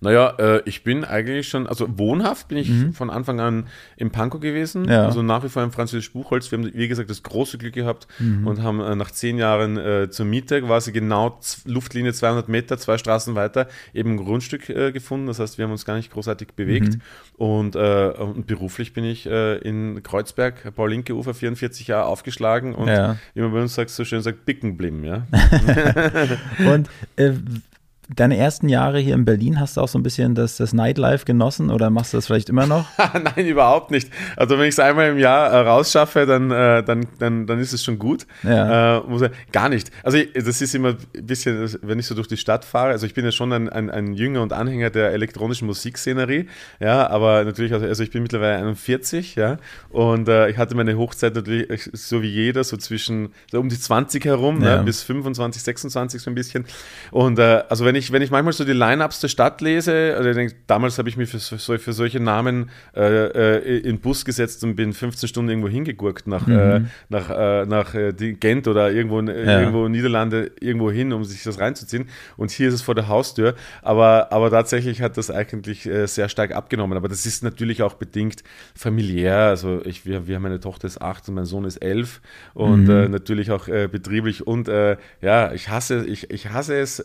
Naja, 0.00 0.34
äh, 0.38 0.62
ich 0.66 0.84
bin 0.84 1.04
eigentlich 1.04 1.48
schon, 1.48 1.66
also 1.66 1.86
wohnhaft 1.98 2.48
bin 2.48 2.58
ich 2.58 2.68
mhm. 2.68 2.92
von 2.92 3.10
Anfang 3.10 3.40
an 3.40 3.66
im 3.96 4.10
Pankow 4.10 4.40
gewesen, 4.40 4.88
ja. 4.88 5.06
also 5.06 5.22
nach 5.22 5.42
wie 5.42 5.48
vor 5.48 5.62
im 5.62 5.72
französischen 5.72 6.12
Buchholz. 6.12 6.50
Wir 6.50 6.58
haben, 6.58 6.70
wie 6.74 6.88
gesagt, 6.88 7.10
das 7.10 7.22
große 7.22 7.58
Glück 7.58 7.74
gehabt 7.74 8.06
mhm. 8.18 8.46
und 8.46 8.62
haben 8.62 8.80
äh, 8.80 8.94
nach 8.94 9.10
zehn 9.10 9.38
Jahren 9.38 9.76
äh, 9.76 10.10
zur 10.10 10.26
Miete 10.26 10.62
quasi 10.62 10.92
genau 10.92 11.40
Luftlinie 11.64 12.12
200 12.12 12.48
Meter, 12.48 12.78
zwei 12.78 12.98
Straßen 12.98 13.34
weiter, 13.34 13.68
eben 13.94 14.12
ein 14.12 14.16
Grundstück 14.18 14.68
äh, 14.68 14.92
gefunden. 14.92 15.26
Das 15.26 15.38
heißt, 15.38 15.58
wir 15.58 15.64
haben 15.64 15.72
uns 15.72 15.84
gar 15.84 15.96
nicht 15.96 16.12
großartig 16.12 16.48
bewegt. 16.54 16.94
Mhm. 16.94 17.00
Und, 17.36 17.76
äh, 17.76 18.12
und, 18.18 18.46
beruflich 18.46 18.92
bin 18.92 19.04
ich 19.04 19.26
äh, 19.26 19.58
in 19.58 20.02
Kreuzberg, 20.02 20.74
Paul-Linke-Ufer, 20.74 21.34
44 21.34 21.88
Jahre 21.88 22.06
aufgeschlagen 22.06 22.74
und 22.74 22.88
ja. 22.88 23.16
wie 23.34 23.40
man 23.40 23.52
bei 23.52 23.60
uns 23.60 23.74
sagt, 23.74 23.90
so 23.90 24.04
schön 24.04 24.22
sagt, 24.22 24.46
Bickenblim, 24.46 25.04
ja. 25.04 25.26
und 26.72 26.88
deine 28.14 28.36
ersten 28.36 28.68
Jahre 28.68 28.98
hier 28.98 29.14
in 29.14 29.24
Berlin, 29.24 29.58
hast 29.58 29.76
du 29.76 29.80
auch 29.80 29.88
so 29.88 29.98
ein 29.98 30.02
bisschen 30.02 30.34
das, 30.34 30.56
das 30.56 30.72
Nightlife 30.72 31.24
genossen 31.24 31.70
oder 31.70 31.90
machst 31.90 32.12
du 32.12 32.18
das 32.18 32.26
vielleicht 32.26 32.48
immer 32.48 32.66
noch? 32.66 32.86
Nein, 33.14 33.46
überhaupt 33.46 33.90
nicht. 33.90 34.10
Also 34.36 34.58
wenn 34.58 34.66
ich 34.66 34.74
es 34.74 34.78
einmal 34.78 35.10
im 35.10 35.18
Jahr 35.18 35.50
äh, 35.50 35.58
rausschaffe, 35.60 36.26
dann, 36.26 36.50
äh, 36.50 36.82
dann, 36.84 37.06
dann, 37.18 37.46
dann 37.46 37.58
ist 37.58 37.72
es 37.72 37.82
schon 37.82 37.98
gut. 37.98 38.26
Ja. 38.42 38.98
Äh, 38.98 39.00
muss 39.08 39.22
gar 39.50 39.68
nicht. 39.68 39.90
Also 40.02 40.18
ich, 40.18 40.32
das 40.32 40.62
ist 40.62 40.74
immer 40.74 40.90
ein 40.90 41.26
bisschen, 41.26 41.68
wenn 41.82 41.98
ich 41.98 42.06
so 42.06 42.14
durch 42.14 42.28
die 42.28 42.36
Stadt 42.36 42.64
fahre, 42.64 42.90
also 42.90 43.06
ich 43.06 43.14
bin 43.14 43.24
ja 43.24 43.32
schon 43.32 43.52
ein, 43.52 43.68
ein, 43.68 43.90
ein 43.90 44.14
Jünger 44.14 44.42
und 44.42 44.52
Anhänger 44.52 44.90
der 44.90 45.12
elektronischen 45.12 45.66
Musikszenerie, 45.66 46.46
ja, 46.78 47.08
aber 47.08 47.44
natürlich, 47.44 47.72
also, 47.72 47.86
also 47.86 48.02
ich 48.02 48.10
bin 48.10 48.22
mittlerweile 48.22 48.56
41, 48.58 49.34
ja, 49.34 49.56
und 49.90 50.28
äh, 50.28 50.48
ich 50.48 50.58
hatte 50.58 50.76
meine 50.76 50.96
Hochzeit 50.96 51.34
natürlich 51.34 51.90
so 51.92 52.22
wie 52.22 52.28
jeder, 52.28 52.62
so 52.62 52.76
zwischen 52.76 53.30
so 53.50 53.58
um 53.58 53.68
die 53.68 53.78
20 53.78 54.24
herum, 54.24 54.62
ja. 54.62 54.78
ne, 54.78 54.84
bis 54.84 55.02
25, 55.02 55.62
26 55.62 56.22
so 56.22 56.30
ein 56.30 56.34
bisschen. 56.34 56.66
Und 57.10 57.38
äh, 57.38 57.64
also 57.68 57.84
wenn 57.84 57.95
ich, 57.96 58.12
wenn 58.12 58.22
ich 58.22 58.30
manchmal 58.30 58.52
so 58.52 58.64
die 58.64 58.72
Line-Ups 58.72 59.20
der 59.20 59.28
Stadt 59.28 59.60
lese, 59.60 60.14
also 60.16 60.28
ich 60.28 60.36
denke, 60.36 60.54
damals 60.66 60.98
habe 60.98 61.08
ich 61.08 61.16
mich 61.16 61.28
für, 61.28 61.78
für, 61.78 61.92
solche 61.92 62.20
Namen 62.20 62.70
äh, 62.94 63.56
äh, 63.56 63.78
in 63.78 64.00
Bus 64.00 64.24
gesetzt 64.24 64.62
und 64.64 64.76
bin 64.76 64.92
15 64.92 65.28
Stunden 65.28 65.50
irgendwo 65.50 65.68
hingegurkt 65.68 66.26
nach, 66.26 66.46
mhm. 66.46 66.58
äh, 66.58 66.80
nach, 67.08 67.30
äh, 67.30 67.66
nach 67.66 67.94
äh, 67.94 68.12
Gent 68.12 68.68
oder 68.68 68.92
irgendwo, 68.92 69.20
äh, 69.20 69.46
ja. 69.46 69.60
irgendwo 69.60 69.88
Niederlande, 69.88 70.52
irgendwo 70.60 70.90
hin, 70.90 71.12
um 71.12 71.24
sich 71.24 71.42
das 71.42 71.58
reinzuziehen. 71.58 72.08
Und 72.36 72.50
hier 72.50 72.68
ist 72.68 72.74
es 72.74 72.82
vor 72.82 72.94
der 72.94 73.08
Haustür. 73.08 73.54
Aber, 73.82 74.32
aber 74.32 74.50
tatsächlich 74.50 75.00
hat 75.00 75.16
das 75.16 75.30
eigentlich 75.30 75.88
sehr 76.04 76.28
stark 76.28 76.52
abgenommen. 76.52 76.96
Aber 76.96 77.08
das 77.08 77.26
ist 77.26 77.42
natürlich 77.42 77.82
auch 77.82 77.94
bedingt 77.94 78.42
familiär. 78.74 79.36
Also 79.36 79.80
ich, 79.84 80.06
wir, 80.06 80.26
wir 80.26 80.36
haben 80.36 80.46
eine 80.46 80.60
Tochter 80.60 80.86
ist 80.86 81.00
acht 81.00 81.28
und 81.28 81.34
mein 81.34 81.44
Sohn 81.44 81.64
ist 81.64 81.78
elf 81.78 82.20
und 82.54 82.84
mhm. 82.84 83.10
natürlich 83.10 83.50
auch 83.50 83.66
betrieblich. 83.66 84.46
Und 84.46 84.68
ja, 84.68 85.52
ich 85.52 85.68
hasse, 85.68 86.04
ich, 86.06 86.30
ich 86.30 86.50
hasse 86.50 86.76
es, 86.76 87.02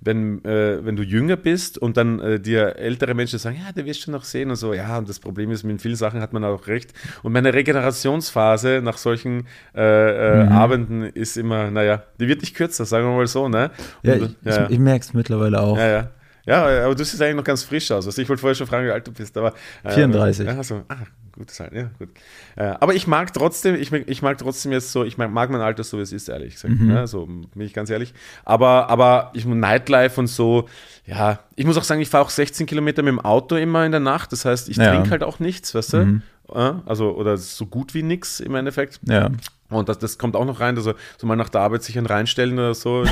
wenn 0.00 0.23
äh, 0.44 0.84
wenn 0.84 0.96
du 0.96 1.02
jünger 1.02 1.36
bist 1.36 1.78
und 1.78 1.96
dann 1.96 2.20
äh, 2.20 2.40
dir 2.40 2.76
ältere 2.76 3.14
Menschen 3.14 3.38
sagen, 3.38 3.56
ja, 3.64 3.72
der 3.72 3.84
wirst 3.84 4.02
schon 4.02 4.12
noch 4.12 4.24
sehen 4.24 4.50
und 4.50 4.56
so, 4.56 4.74
ja, 4.74 4.98
und 4.98 5.08
das 5.08 5.20
Problem 5.20 5.50
ist, 5.50 5.64
mit 5.64 5.80
vielen 5.80 5.96
Sachen 5.96 6.20
hat 6.20 6.32
man 6.32 6.44
auch 6.44 6.66
recht. 6.66 6.92
Und 7.22 7.32
meine 7.32 7.52
Regenerationsphase 7.52 8.80
nach 8.82 8.98
solchen 8.98 9.46
äh, 9.74 9.80
äh 9.80 10.44
mhm. 10.44 10.52
Abenden 10.52 11.02
ist 11.02 11.36
immer, 11.36 11.70
naja, 11.70 12.02
die 12.20 12.28
wird 12.28 12.40
nicht 12.40 12.54
kürzer, 12.54 12.84
sagen 12.84 13.06
wir 13.06 13.16
mal 13.16 13.26
so, 13.26 13.48
ne? 13.48 13.70
Und, 14.02 14.08
ja, 14.08 14.14
ich, 14.16 14.36
ja. 14.44 14.70
ich 14.70 14.78
merke 14.78 15.04
es 15.04 15.14
mittlerweile 15.14 15.60
auch. 15.60 15.76
Ja, 15.76 15.88
ja. 15.88 16.10
Ja, 16.46 16.84
aber 16.84 16.94
du 16.94 17.04
siehst 17.04 17.22
eigentlich 17.22 17.36
noch 17.36 17.44
ganz 17.44 17.62
frisch 17.62 17.90
aus. 17.90 18.04
Also 18.06 18.20
ich 18.20 18.28
wollte 18.28 18.40
vorher 18.40 18.54
schon 18.54 18.66
fragen, 18.66 18.86
wie 18.86 18.90
alt 18.90 19.06
du 19.06 19.12
bist, 19.12 19.36
aber. 19.36 19.54
Äh, 19.82 19.92
34. 19.92 20.46
Ja, 20.46 20.62
so, 20.62 20.82
ah, 20.88 20.96
gutes 21.34 21.60
Alter, 21.60 21.76
ja, 21.76 21.90
gut. 21.98 22.08
Äh, 22.56 22.74
aber 22.80 22.94
ich 22.94 23.06
mag 23.06 23.32
trotzdem, 23.32 23.74
ich, 23.74 23.92
ich 23.92 24.22
mag 24.22 24.38
trotzdem 24.38 24.72
jetzt 24.72 24.92
so, 24.92 25.04
ich 25.04 25.18
mag, 25.18 25.30
mag 25.30 25.50
mein 25.50 25.60
Alter 25.60 25.84
so, 25.84 25.98
wie 25.98 26.02
es 26.02 26.12
ist, 26.12 26.28
ehrlich 26.28 26.54
gesagt. 26.54 26.78
Mhm. 26.78 26.90
Ja, 26.90 27.06
so 27.06 27.26
bin 27.26 27.60
ich 27.60 27.74
ganz 27.74 27.90
ehrlich. 27.90 28.14
Aber, 28.44 28.88
aber 28.88 29.30
ich 29.34 29.44
Nightlife 29.44 30.20
und 30.20 30.28
so, 30.28 30.68
ja, 31.06 31.40
ich 31.56 31.66
muss 31.66 31.76
auch 31.76 31.84
sagen, 31.84 32.00
ich 32.00 32.08
fahre 32.08 32.24
auch 32.24 32.30
16 32.30 32.66
Kilometer 32.66 33.02
mit 33.02 33.12
dem 33.12 33.20
Auto 33.20 33.56
immer 33.56 33.84
in 33.84 33.90
der 33.90 34.00
Nacht. 34.00 34.32
Das 34.32 34.44
heißt, 34.44 34.68
ich 34.68 34.76
ja. 34.76 34.90
trinke 34.90 35.10
halt 35.10 35.22
auch 35.22 35.38
nichts, 35.38 35.74
weißt 35.74 35.92
du? 35.92 35.96
Mhm. 35.98 36.22
Also, 36.48 37.16
oder 37.16 37.36
so 37.36 37.66
gut 37.66 37.94
wie 37.94 38.02
nichts 38.02 38.40
im 38.40 38.54
Endeffekt. 38.54 39.00
Ja. 39.04 39.30
Und 39.74 39.88
das, 39.88 39.98
das 39.98 40.18
kommt 40.18 40.36
auch 40.36 40.44
noch 40.44 40.60
rein, 40.60 40.76
also 40.76 40.94
so 41.18 41.26
mal 41.26 41.36
nach 41.36 41.48
der 41.48 41.60
Arbeit 41.60 41.82
sich 41.82 41.98
ein 41.98 42.06
reinstellen 42.06 42.58
oder 42.58 42.74
so. 42.74 43.04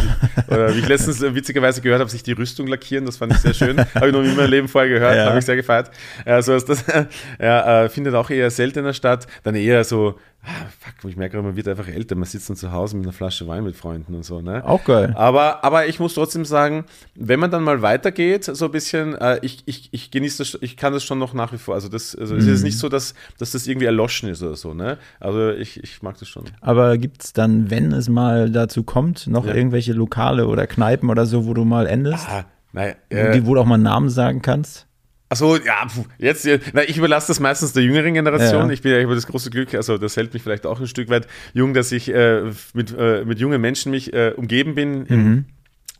oder 0.48 0.74
wie 0.74 0.80
ich 0.80 0.88
letztens 0.88 1.20
witzigerweise 1.20 1.80
gehört 1.80 2.00
habe, 2.00 2.10
sich 2.10 2.22
die 2.22 2.32
Rüstung 2.32 2.66
lackieren, 2.66 3.06
das 3.06 3.16
fand 3.16 3.32
ich 3.32 3.38
sehr 3.38 3.54
schön. 3.54 3.78
habe 3.94 4.08
ich 4.08 4.12
noch 4.12 4.22
nie 4.22 4.30
in 4.30 4.36
meinem 4.36 4.50
Leben 4.50 4.68
vorher 4.68 4.90
gehört, 4.90 5.16
ja. 5.16 5.26
habe 5.26 5.38
ich 5.38 5.44
sehr 5.44 5.56
gefeiert. 5.56 5.90
Also 6.24 6.58
das 6.58 6.84
ja, 7.40 7.84
äh, 7.84 7.88
findet 7.88 8.14
auch 8.14 8.30
eher 8.30 8.50
seltener 8.50 8.92
statt. 8.92 9.26
Dann 9.42 9.54
eher 9.54 9.84
so 9.84 10.18
ah, 10.44 10.48
fuck, 10.78 11.08
ich 11.10 11.16
merke, 11.16 11.40
man 11.42 11.56
wird 11.56 11.68
einfach 11.68 11.88
älter. 11.88 12.14
Man 12.14 12.24
sitzt 12.24 12.48
dann 12.50 12.56
zu 12.56 12.72
Hause 12.72 12.96
mit 12.96 13.04
einer 13.06 13.12
Flasche 13.12 13.46
Wein 13.48 13.64
mit 13.64 13.76
Freunden 13.76 14.14
und 14.14 14.24
so. 14.24 14.40
Ne? 14.40 14.64
Auch 14.64 14.84
geil. 14.84 15.12
Aber, 15.16 15.64
aber 15.64 15.86
ich 15.86 15.98
muss 16.00 16.14
trotzdem 16.14 16.44
sagen, 16.44 16.84
wenn 17.14 17.40
man 17.40 17.50
dann 17.50 17.62
mal 17.62 17.82
weitergeht, 17.82 18.44
so 18.44 18.64
ein 18.64 18.70
bisschen, 18.70 19.14
äh, 19.16 19.38
ich, 19.42 19.62
ich, 19.66 19.88
ich 19.92 20.10
genieße 20.10 20.38
das, 20.38 20.58
ich 20.60 20.76
kann 20.76 20.92
das 20.92 21.04
schon 21.04 21.18
noch 21.18 21.34
nach 21.34 21.52
wie 21.52 21.58
vor. 21.58 21.74
Also, 21.74 21.88
das, 21.88 22.14
also 22.14 22.36
es 22.36 22.46
ist 22.46 22.62
nicht 22.62 22.78
so, 22.78 22.88
dass, 22.88 23.14
dass 23.38 23.52
das 23.52 23.66
irgendwie 23.66 23.86
erloschen 23.86 24.28
ist 24.28 24.42
oder 24.42 24.56
so. 24.56 24.74
Ne? 24.74 24.98
Also 25.20 25.50
ich, 25.50 25.82
ich 25.82 26.02
mag 26.02 26.18
das 26.18 26.28
schon. 26.28 26.44
Aber 26.60 26.98
gibt 26.98 27.22
es 27.24 27.32
dann, 27.32 27.70
wenn 27.70 27.92
es 27.92 28.08
mal 28.08 28.50
dazu 28.50 28.82
kommt, 28.82 29.26
noch 29.26 29.46
Ja. 29.46 29.54
irgendwelche 29.54 29.92
Lokale 29.92 30.46
oder 30.46 30.66
Kneipen 30.66 31.10
oder 31.10 31.26
so, 31.26 31.46
wo 31.46 31.54
du 31.54 31.64
mal 31.64 31.86
endest? 31.86 32.28
Ah, 32.28 32.44
nein, 32.72 32.94
die, 33.10 33.46
wo 33.46 33.54
du 33.54 33.60
auch 33.60 33.66
mal 33.66 33.74
einen 33.74 33.84
Namen 33.84 34.08
sagen 34.08 34.42
kannst? 34.42 34.86
Achso, 35.32 35.56
ja, 35.56 35.86
jetzt, 36.18 36.46
na, 36.74 36.82
ich 36.82 36.98
überlasse 36.98 37.28
das 37.28 37.40
meistens 37.40 37.72
der 37.72 37.82
jüngeren 37.82 38.12
Generation. 38.12 38.66
Ja. 38.66 38.70
Ich 38.70 38.82
bin 38.82 38.92
ja 38.92 39.00
über 39.00 39.14
das 39.14 39.26
große 39.26 39.48
Glück, 39.48 39.72
also 39.72 39.96
das 39.96 40.14
hält 40.18 40.34
mich 40.34 40.42
vielleicht 40.42 40.66
auch 40.66 40.78
ein 40.78 40.86
Stück 40.86 41.08
weit 41.08 41.26
jung, 41.54 41.72
dass 41.72 41.90
ich 41.90 42.12
äh, 42.12 42.50
mit, 42.74 42.94
äh, 42.94 43.24
mit 43.24 43.38
jungen 43.38 43.58
Menschen 43.58 43.92
mich 43.92 44.12
äh, 44.12 44.34
umgeben 44.36 44.74
bin 44.74 45.06
im, 45.06 45.44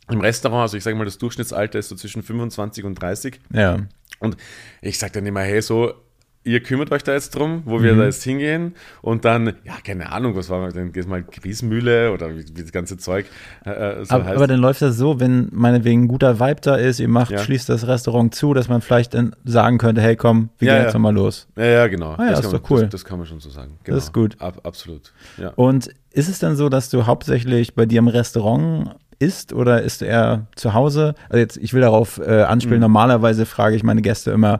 im 0.07 0.21
Restaurant. 0.21 0.61
Also 0.61 0.77
ich 0.77 0.83
sage 0.83 0.95
mal, 0.95 1.05
das 1.05 1.17
Durchschnittsalter 1.17 1.79
ist 1.79 1.89
so 1.89 1.95
zwischen 1.95 2.21
25 2.21 2.83
und 2.83 2.93
30. 2.93 3.39
Ja. 3.51 3.79
Und 4.19 4.37
ich 4.83 4.99
sage 4.99 5.13
dann 5.13 5.25
immer, 5.25 5.41
hey, 5.41 5.63
so, 5.63 5.95
ihr 6.45 6.61
kümmert 6.61 6.91
euch 6.91 7.03
da 7.03 7.13
jetzt 7.13 7.31
drum, 7.35 7.61
wo 7.65 7.81
wir 7.81 7.95
da 7.95 8.03
jetzt 8.03 8.23
hingehen. 8.23 8.75
Und 9.01 9.23
dann, 9.25 9.53
ja, 9.63 9.75
keine 9.85 10.11
Ahnung, 10.11 10.35
was 10.35 10.49
war, 10.49 10.69
dann 10.71 10.91
gehst 10.91 11.07
mal 11.07 11.23
Griesmühle 11.23 12.11
oder 12.11 12.31
wie, 12.35 12.43
wie 12.53 12.61
das 12.61 12.71
ganze 12.71 12.97
Zeug 12.97 13.25
äh, 13.65 13.69
äh, 13.69 14.05
so 14.05 14.13
Aber, 14.15 14.25
heißt. 14.25 14.35
aber 14.35 14.47
dann 14.47 14.59
läuft 14.59 14.81
das 14.81 14.97
so, 14.97 15.19
wenn 15.19 15.47
meinetwegen 15.51 16.03
ein 16.03 16.07
guter 16.07 16.39
Vibe 16.39 16.59
da 16.61 16.75
ist, 16.75 16.99
ihr 16.99 17.07
macht, 17.07 17.31
Ja. 17.31 17.37
schließt 17.39 17.69
das 17.69 17.87
Restaurant 17.87 18.35
zu, 18.35 18.53
dass 18.53 18.67
man 18.67 18.81
vielleicht 18.81 19.13
dann 19.13 19.35
sagen 19.45 19.77
könnte, 19.77 20.01
hey 20.01 20.15
komm, 20.15 20.49
wir 20.59 20.67
Ja, 20.67 20.73
gehen 20.73 20.79
ja. 20.81 20.85
jetzt 20.85 20.93
nochmal 20.93 21.13
los. 21.13 21.47
ja, 21.55 21.63
ja, 21.65 21.87
genau. 21.87 22.15
Ah 22.17 22.25
ja, 22.25 22.29
das 22.31 22.41
ist 22.41 22.53
doch 22.53 22.61
man, 22.61 22.71
cool. 22.71 22.81
Das, 22.81 22.89
das 22.89 23.05
kann 23.05 23.17
man 23.19 23.27
schon 23.27 23.39
so 23.39 23.49
sagen. 23.49 23.77
Genau. 23.83 23.97
ist 23.97 24.13
gut. 24.13 24.35
Ab, 24.41 24.59
absolut. 24.63 25.13
Ja. 25.37 25.49
Und 25.55 25.89
ist 26.11 26.27
es 26.29 26.39
dann 26.39 26.55
so, 26.55 26.67
dass 26.69 26.89
du 26.89 27.05
hauptsächlich 27.07 27.73
bei 27.73 27.85
dir 27.85 27.99
im 27.99 28.07
Restaurant 28.07 28.95
isst 29.19 29.53
oder 29.53 29.81
isst 29.81 30.01
du 30.01 30.05
eher 30.05 30.47
zu 30.55 30.73
Hause? 30.73 31.15
Also 31.29 31.37
jetzt, 31.39 31.57
ich 31.57 31.73
will 31.73 31.81
darauf 31.81 32.19
äh, 32.19 32.41
anspielen, 32.41 32.79
Mhm. 32.79 32.81
normalerweise 32.81 33.45
frage 33.45 33.75
ich 33.75 33.83
meine 33.83 34.01
Gäste 34.01 34.31
immer, 34.31 34.59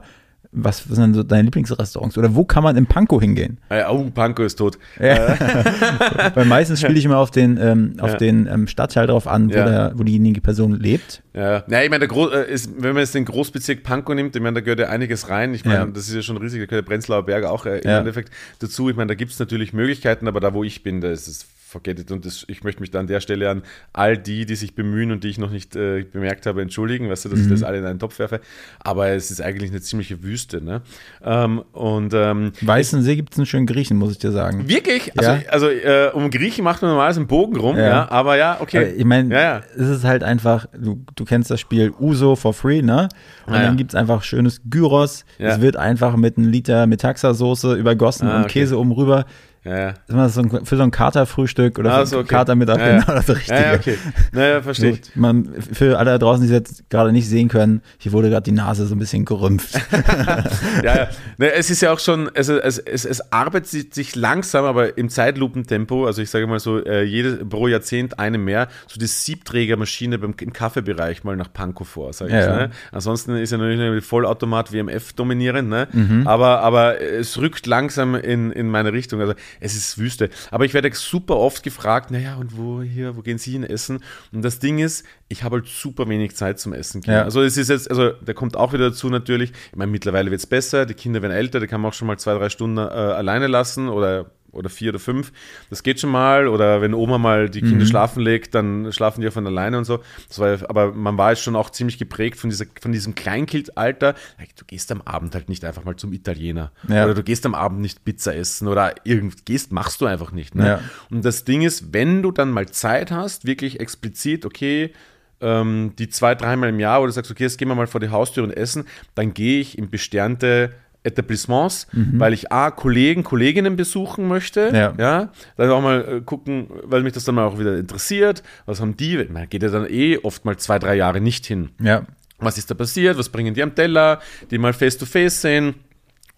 was 0.54 0.84
sind 0.84 0.98
denn 0.98 1.14
so 1.14 1.22
deine 1.22 1.42
Lieblingsrestaurants? 1.42 2.16
Oder 2.16 2.34
wo 2.34 2.44
kann 2.44 2.62
man 2.62 2.76
in 2.76 2.86
Pankow 2.86 3.20
hingehen? 3.20 3.58
Ah, 3.68 3.90
oh, 3.90 4.10
Panko 4.14 4.44
ist 4.44 4.56
tot. 4.56 4.78
Weil 4.98 6.44
meistens 6.46 6.80
spiele 6.80 6.98
ich 6.98 7.04
immer 7.04 7.18
auf 7.18 7.30
den, 7.30 7.58
ähm, 7.60 7.94
auf 7.98 8.12
Ja. 8.12 8.16
den 8.16 8.46
ähm, 8.46 8.66
Stadtteil 8.66 9.06
drauf 9.06 9.26
an, 9.26 9.50
wo, 9.50 9.54
Ja. 9.56 9.64
der, 9.64 9.92
wo 9.96 10.04
diejenige 10.04 10.40
Person 10.40 10.78
lebt. 10.78 11.22
Ja, 11.34 11.64
ja 11.66 11.82
ich 11.82 11.90
meine, 11.90 12.04
äh, 12.04 12.52
ist, 12.52 12.70
wenn 12.78 12.94
man 12.94 13.00
jetzt 13.00 13.14
den 13.14 13.24
Großbezirk 13.24 13.82
Pankow 13.82 14.14
nimmt, 14.14 14.36
ich 14.36 14.42
meine, 14.42 14.54
da 14.54 14.60
gehört 14.60 14.80
ja 14.80 14.88
einiges 14.88 15.28
rein. 15.28 15.54
Ich 15.54 15.64
meine, 15.64 15.78
Ja. 15.80 15.86
das 15.86 16.08
ist 16.08 16.14
ja 16.14 16.22
schon 16.22 16.36
riesig, 16.36 16.60
da 16.60 16.66
gehört 16.66 16.86
der 16.86 16.90
Prenzlauer 16.90 17.24
Berg 17.24 17.44
auch 17.44 17.66
äh, 17.66 17.78
im 17.78 17.90
Ja. 17.90 17.98
Endeffekt 17.98 18.30
dazu. 18.60 18.88
Ich 18.88 18.96
meine, 18.96 19.08
da 19.08 19.14
gibt 19.14 19.32
es 19.32 19.38
natürlich 19.38 19.72
Möglichkeiten, 19.72 20.28
aber 20.28 20.40
da, 20.40 20.54
wo 20.54 20.62
ich 20.64 20.82
bin, 20.82 21.00
da 21.00 21.10
ist 21.10 21.26
es 21.26 21.46
forget 21.74 21.98
it. 21.98 22.10
Und 22.10 22.24
das, 22.24 22.44
ich 22.48 22.62
möchte 22.64 22.80
mich 22.80 22.90
da 22.90 23.00
an 23.00 23.06
der 23.06 23.20
Stelle 23.20 23.50
an 23.50 23.62
all 23.92 24.16
die, 24.16 24.46
die 24.46 24.54
sich 24.54 24.74
bemühen 24.74 25.10
und 25.12 25.24
die 25.24 25.28
ich 25.28 25.38
noch 25.38 25.50
nicht 25.50 25.76
äh, 25.76 26.04
bemerkt 26.10 26.46
habe, 26.46 26.62
entschuldigen, 26.62 27.10
weißt 27.10 27.26
du, 27.26 27.28
dass 27.28 27.40
ich 27.40 27.46
Mhm. 27.46 27.50
das 27.50 27.62
alle 27.64 27.78
in 27.78 27.84
einen 27.84 27.98
Topf 27.98 28.18
werfe. 28.18 28.40
Aber 28.78 29.08
es 29.08 29.30
ist 29.30 29.40
eigentlich 29.42 29.70
eine 29.70 29.80
ziemliche 29.80 30.22
Wüste, 30.22 30.62
ne? 30.64 30.80
Ähm, 31.22 31.62
und 31.72 32.14
ähm, 32.14 32.52
Weißensee 32.62 33.16
gibt 33.16 33.32
es 33.34 33.38
einen 33.38 33.46
schönen 33.46 33.66
Griechen, 33.66 33.96
muss 33.98 34.12
ich 34.12 34.18
dir 34.18 34.30
sagen. 34.32 34.68
wirklich, 34.68 35.12
also, 35.18 35.30
Ja. 35.32 35.40
also 35.50 35.68
äh, 35.68 36.10
um 36.14 36.30
Griechen 36.30 36.64
macht 36.64 36.80
man 36.82 36.90
normalerweise 36.92 37.20
einen 37.20 37.26
Bogen 37.26 37.56
rum, 37.56 37.76
ja, 37.76 37.86
Ja. 37.86 38.10
aber 38.10 38.36
ja, 38.36 38.58
okay. 38.60 38.78
Aber 38.78 38.94
Ich 38.96 39.04
meine, 39.04 39.34
ja, 39.34 39.62
es 39.76 39.88
ist 39.88 40.04
halt 40.04 40.22
einfach, 40.22 40.66
du, 40.78 41.04
du 41.16 41.24
kennst 41.24 41.50
das 41.50 41.60
Spiel 41.60 41.92
Uso 41.98 42.36
for 42.36 42.54
free, 42.54 42.80
ne? 42.82 43.08
Und 43.46 43.54
Ah, 43.54 43.62
dann 43.62 43.76
gibt 43.76 43.90
es 43.90 43.94
einfach 43.94 44.22
schönes 44.22 44.62
Gyros. 44.70 45.24
Es 45.38 45.60
wird 45.60 45.76
einfach 45.76 46.16
mit 46.16 46.38
einem 46.38 46.48
Liter 46.50 46.86
Metaxa-Soße 46.86 47.74
übergossen 47.76 48.28
Ah, 48.28 48.36
und 48.36 48.44
okay. 48.44 48.60
Käse 48.60 48.78
oben 48.78 48.92
rüber. 48.92 49.26
Ja. 49.64 49.94
Das 50.06 50.28
ist 50.28 50.34
so 50.34 50.42
ein, 50.42 50.64
für 50.66 50.76
so 50.76 50.82
ein 50.82 50.90
Katerfrühstück 50.90 51.78
oder 51.78 51.92
Ah, 51.92 52.06
so, 52.06 52.18
okay. 52.18 52.28
Katermittag, 52.28 52.78
Ja, 52.78 53.00
genau 53.00 53.14
das 53.14 53.28
Richtige. 53.28 53.60
Ja, 53.60 53.74
okay. 53.74 53.98
Naja, 54.32 54.62
verstehe 54.62 54.90
ich. 54.90 55.04
So, 55.04 55.10
man, 55.14 55.48
für 55.72 55.98
alle 55.98 56.10
da 56.12 56.18
draußen, 56.18 56.42
die 56.46 56.52
es 56.52 56.52
jetzt 56.52 56.90
gerade 56.90 57.12
nicht 57.12 57.28
sehen 57.28 57.48
können, 57.48 57.82
hier 57.98 58.12
wurde 58.12 58.30
gerade 58.30 58.44
die 58.44 58.52
Nase 58.52 58.86
so 58.86 58.94
ein 58.94 58.98
bisschen 58.98 59.24
gerümpft. 59.24 59.74
ja, 60.82 60.96
ja. 60.96 61.08
Ne, 61.38 61.52
es 61.52 61.70
ist 61.70 61.80
ja 61.80 61.92
auch 61.92 61.98
schon, 61.98 62.30
also 62.34 62.58
es, 62.58 62.78
es, 62.78 63.04
es 63.04 63.32
arbeitet 63.32 63.94
sich 63.94 64.14
langsam, 64.14 64.64
aber 64.64 64.98
im 64.98 65.08
Zeitlupentempo, 65.08 66.06
also 66.06 66.22
ich 66.22 66.30
sage 66.30 66.46
mal 66.46 66.60
so, 66.60 66.84
äh, 66.84 67.02
jedes, 67.02 67.38
pro 67.48 67.68
Jahrzehnt 67.68 68.18
eine 68.18 68.38
mehr, 68.38 68.68
so 68.86 68.98
die 69.00 69.06
Siebträgermaschine 69.06 70.18
beim, 70.18 70.34
im 70.40 70.52
Kaffeebereich 70.52 71.24
mal 71.24 71.36
nach 71.36 71.52
Pankow 71.52 71.88
vor, 71.88 72.12
sage 72.12 72.30
ich. 72.30 72.44
Ja. 72.44 72.56
Ne? 72.56 72.70
Ansonsten 72.92 73.36
ist 73.36 73.50
ja 73.50 73.58
natürlich 73.58 73.78
mit 73.78 74.04
Vollautomat 74.04 74.72
WMF 74.72 75.12
dominierend, 75.14 75.68
ne? 75.68 75.88
Mhm. 75.92 76.26
aber, 76.26 76.60
aber 76.60 77.00
es 77.00 77.38
rückt 77.38 77.66
langsam 77.66 78.14
in, 78.14 78.50
in 78.52 78.68
meine 78.68 78.92
Richtung. 78.92 79.20
Also 79.20 79.34
es 79.60 79.74
ist 79.76 79.98
Wüste. 79.98 80.30
Aber 80.50 80.64
ich 80.64 80.74
werde 80.74 80.90
super 80.94 81.36
oft 81.36 81.62
gefragt, 81.62 82.10
naja, 82.10 82.36
und 82.36 82.56
wo 82.56 82.82
hier, 82.82 83.16
wo 83.16 83.22
gehen 83.22 83.38
Sie 83.38 83.52
hin 83.52 83.64
essen? 83.64 84.00
Und 84.32 84.42
das 84.42 84.58
Ding 84.58 84.78
ist, 84.78 85.04
ich 85.28 85.42
habe 85.42 85.56
halt 85.56 85.66
super 85.66 86.08
wenig 86.08 86.36
Zeit 86.36 86.58
zum 86.58 86.72
Essen 86.72 87.00
gehen. 87.00 87.14
Ja. 87.14 87.22
Also 87.22 87.42
es 87.42 87.56
ist 87.56 87.68
jetzt, 87.68 87.90
also 87.90 88.12
da 88.12 88.32
kommt 88.32 88.56
auch 88.56 88.72
wieder 88.72 88.90
dazu 88.90 89.08
natürlich, 89.08 89.50
ich 89.70 89.76
meine, 89.76 89.90
mittlerweile 89.90 90.30
wird 90.30 90.40
es 90.40 90.46
besser, 90.46 90.86
die 90.86 90.94
Kinder 90.94 91.22
werden 91.22 91.32
älter, 91.32 91.60
da 91.60 91.66
kann 91.66 91.80
man 91.80 91.90
auch 91.90 91.94
schon 91.94 92.08
mal 92.08 92.18
zwei, 92.18 92.34
drei 92.34 92.48
Stunden 92.48 92.78
äh, 92.78 92.80
alleine 92.80 93.46
lassen 93.46 93.88
oder 93.88 94.30
oder 94.54 94.68
vier 94.68 94.90
oder 94.90 94.98
fünf, 94.98 95.32
das 95.70 95.82
geht 95.82 96.00
schon 96.00 96.10
mal. 96.10 96.48
Oder 96.48 96.80
wenn 96.80 96.94
Oma 96.94 97.18
mal 97.18 97.50
die 97.50 97.60
Kinder 97.60 97.86
schlafen 97.86 98.20
legt, 98.20 98.54
dann 98.54 98.92
schlafen 98.92 99.20
die 99.20 99.28
auch 99.28 99.32
von 99.32 99.46
alleine 99.46 99.78
und 99.78 99.84
so. 99.84 100.00
Das 100.28 100.38
war, 100.38 100.58
aber 100.68 100.92
man 100.92 101.18
war 101.18 101.30
jetzt 101.30 101.42
schon 101.42 101.56
auch 101.56 101.70
ziemlich 101.70 101.98
geprägt 101.98 102.38
von, 102.38 102.50
dieser, 102.50 102.66
von 102.80 102.92
diesem 102.92 103.14
Kleinkindalter. 103.14 104.14
Du 104.56 104.64
gehst 104.66 104.90
am 104.92 105.02
Abend 105.02 105.34
halt 105.34 105.48
nicht 105.48 105.64
einfach 105.64 105.84
mal 105.84 105.96
zum 105.96 106.12
Italiener. 106.12 106.72
Ja. 106.88 107.04
Oder 107.04 107.14
du 107.14 107.22
gehst 107.22 107.44
am 107.46 107.54
Abend 107.54 107.80
nicht 107.80 108.04
Pizza 108.04 108.34
essen 108.34 108.68
oder 108.68 108.94
irgend 109.04 109.46
gehst, 109.46 109.72
machst 109.72 110.00
du 110.00 110.06
einfach 110.06 110.32
nicht. 110.32 110.54
Ne? 110.54 110.66
Ja. 110.66 110.80
Und 111.10 111.24
das 111.24 111.44
Ding 111.44 111.62
ist, 111.62 111.92
wenn 111.92 112.22
du 112.22 112.30
dann 112.30 112.50
mal 112.50 112.68
Zeit 112.68 113.10
hast, 113.10 113.46
wirklich 113.46 113.80
explizit, 113.80 114.44
okay, 114.44 114.92
ähm, 115.40 115.92
die 115.98 116.08
zwei, 116.08 116.34
dreimal 116.34 116.70
im 116.70 116.80
Jahr, 116.80 117.02
wo 117.02 117.06
du 117.06 117.12
sagst, 117.12 117.30
okay, 117.30 117.44
jetzt 117.44 117.58
gehen 117.58 117.68
wir 117.68 117.74
mal 117.74 117.86
vor 117.86 118.00
die 118.00 118.08
Haustür 118.08 118.44
und 118.44 118.50
essen, 118.50 118.84
dann 119.14 119.34
gehe 119.34 119.60
ich 119.60 119.76
in 119.76 119.90
besternte 119.90 120.72
Etablissements, 121.04 121.86
weil 121.92 122.32
ich 122.32 122.50
A, 122.50 122.70
Kollegen, 122.70 123.22
Kolleginnen 123.22 123.76
besuchen 123.76 124.26
möchte, 124.26 124.70
Ja. 124.72 124.94
ja, 124.98 125.32
dann 125.56 125.70
auch 125.70 125.80
mal 125.82 126.00
äh, 126.08 126.20
gucken, 126.22 126.66
weil 126.82 127.02
mich 127.02 127.12
das 127.12 127.24
dann 127.24 127.34
mal 127.36 127.44
auch 127.46 127.58
wieder 127.58 127.76
interessiert, 127.76 128.42
was 128.66 128.80
haben 128.80 128.96
die, 128.96 129.22
man 129.30 129.48
geht 129.48 129.62
ja 129.62 129.68
dann 129.68 129.86
eh 129.88 130.18
oft 130.22 130.44
mal 130.44 130.56
zwei, 130.56 130.78
drei 130.78 130.96
Jahre 130.96 131.20
nicht 131.20 131.46
hin. 131.46 131.70
ja. 131.80 132.04
Was 132.38 132.58
ist 132.58 132.68
da 132.68 132.74
passiert? 132.74 133.16
Was 133.16 133.28
bringen 133.28 133.54
die 133.54 133.62
am 133.62 133.74
Teller? 133.76 134.20
Die 134.50 134.58
mal 134.58 134.72
face 134.72 134.98
to 134.98 135.06
face 135.06 135.40
sehen. 135.40 135.76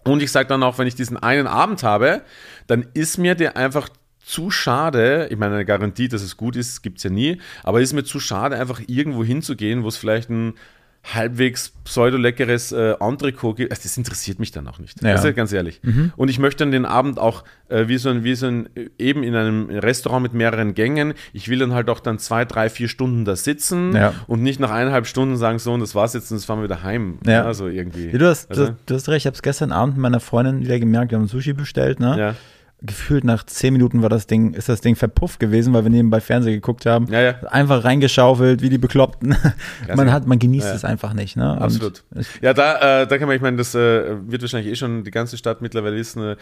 Und 0.03 0.21
ich 0.21 0.31
sage 0.31 0.47
dann 0.47 0.61
auch, 0.61 0.77
wenn 0.77 0.87
ich 0.87 0.93
diesen 0.95 1.17
einen 1.17 1.47
Abend 1.47 1.81
habe, 1.83 2.21
dann 2.67 2.85
ist 2.93 3.17
mir 3.17 3.33
der 3.33 3.57
einfach 3.57 3.89
zu 4.23 4.51
schade. 4.51 5.27
Ich 5.31 5.37
meine, 5.37 5.55
eine 5.55 5.65
Garantie, 5.65 6.07
dass 6.07 6.21
es 6.21 6.37
gut 6.37 6.55
ist, 6.55 6.83
gibt 6.83 6.97
es 6.99 7.03
ja 7.03 7.09
nie. 7.09 7.41
Aber 7.63 7.81
ist 7.81 7.93
mir 7.93 8.03
zu 8.03 8.19
schade, 8.19 8.57
einfach 8.57 8.79
irgendwo 8.87 9.23
hinzugehen, 9.23 9.83
wo 9.83 9.87
es 9.87 9.97
vielleicht 9.97 10.29
ein 10.29 10.53
halbwegs 11.03 11.71
pseudo-leckeres 11.85 12.71
äh, 12.73 12.95
Entrecot 12.99 13.55
gibt. 13.57 13.71
Also 13.71 13.83
das 13.83 13.97
interessiert 13.97 14.39
mich 14.39 14.51
dann 14.51 14.67
auch 14.67 14.79
nicht. 14.79 15.01
Ja. 15.01 15.13
Ist 15.15 15.35
ganz 15.35 15.53
ehrlich. 15.53 15.79
Und 16.17 16.29
ich 16.29 16.37
möchte 16.39 16.63
dann 16.63 16.71
den 16.71 16.85
Abend 16.85 17.17
auch 17.17 17.43
äh, 17.69 17.87
wie 17.87 17.97
so 17.97 18.09
ein, 18.09 18.23
wie 18.23 18.35
so 18.35 18.47
ein, 18.47 18.69
eben 18.97 19.23
in 19.23 19.35
einem 19.35 19.69
Restaurant 19.69 20.23
mit 20.23 20.33
mehreren 20.33 20.73
Gängen. 20.73 21.13
Ich 21.33 21.47
will 21.49 21.59
dann 21.59 21.73
halt 21.73 21.89
auch 21.89 21.99
dann 21.99 22.19
zwei, 22.19 22.43
drei, 22.45 22.69
vier 22.69 22.87
Stunden 22.89 23.25
da 23.25 23.35
sitzen 23.35 23.95
Ja. 23.95 24.13
und 24.27 24.43
nicht 24.43 24.59
nach 24.59 24.71
eineinhalb 24.71 25.07
Stunden 25.07 25.37
sagen, 25.37 25.59
so, 25.59 25.73
und 25.73 25.79
das 25.79 25.95
war's 25.95 26.13
jetzt 26.13 26.29
und 26.31 26.37
jetzt 26.37 26.45
fahren 26.45 26.59
wir 26.59 26.63
wieder 26.65 26.83
heim. 26.83 27.19
Ja. 27.25 27.45
Also 27.45 27.67
irgendwie. 27.67 28.09
Du, 28.11 28.27
hast, 28.27 28.49
Also, 28.49 28.67
du, 28.67 28.75
du 28.85 28.95
hast 28.95 29.07
recht, 29.09 29.23
ich 29.23 29.25
habe 29.27 29.35
es 29.35 29.41
gestern 29.41 29.71
Abend 29.71 29.95
mit 29.95 30.01
meiner 30.01 30.19
Freundin 30.19 30.59
wieder 30.61 30.79
gemerkt, 30.79 31.11
wir 31.11 31.17
haben 31.19 31.27
Sushi 31.27 31.53
bestellt, 31.53 31.99
ne? 31.99 32.17
ja. 32.19 32.35
Gefühlt 32.83 33.23
nach 33.23 33.43
zehn 33.43 33.73
Minuten 33.73 34.03
war 34.03 34.09
das 34.09 34.27
Ding, 34.27 34.53
ist 34.53 34.69
das 34.69 34.81
Ding 34.81 34.95
verpufft 34.95 35.39
gewesen, 35.39 35.73
weil 35.73 35.81
wir 35.83 35.89
nebenbei 35.89 36.21
Fernsehen 36.21 36.53
geguckt 36.53 36.85
haben. 36.85 37.07
Ja, 37.11 37.21
ja. 37.21 37.31
Einfach 37.47 37.83
reingeschaufelt, 37.83 38.61
wie 38.61 38.69
die 38.69 38.77
Bekloppten. 38.77 39.35
man 39.95 40.11
hat, 40.11 40.27
man 40.27 40.37
genießt 40.37 40.67
Ja. 40.67 40.75
es 40.75 40.85
einfach 40.85 41.13
nicht, 41.13 41.37
ne? 41.37 41.53
Und 41.53 41.57
Absolut. 41.63 42.03
Ja, 42.39 42.53
da, 42.53 43.01
äh, 43.01 43.07
da 43.07 43.17
kann 43.17 43.27
man, 43.27 43.35
ich 43.35 43.41
meine, 43.41 43.57
das 43.57 43.73
äh, 43.73 44.15
wird 44.29 44.43
wahrscheinlich 44.43 44.71
eh 44.71 44.75
schon 44.75 45.03
die 45.03 45.09
ganze 45.09 45.37
Stadt 45.37 45.59
mittlerweile 45.63 45.95
wissen. 45.95 46.21
Äh, 46.21 46.35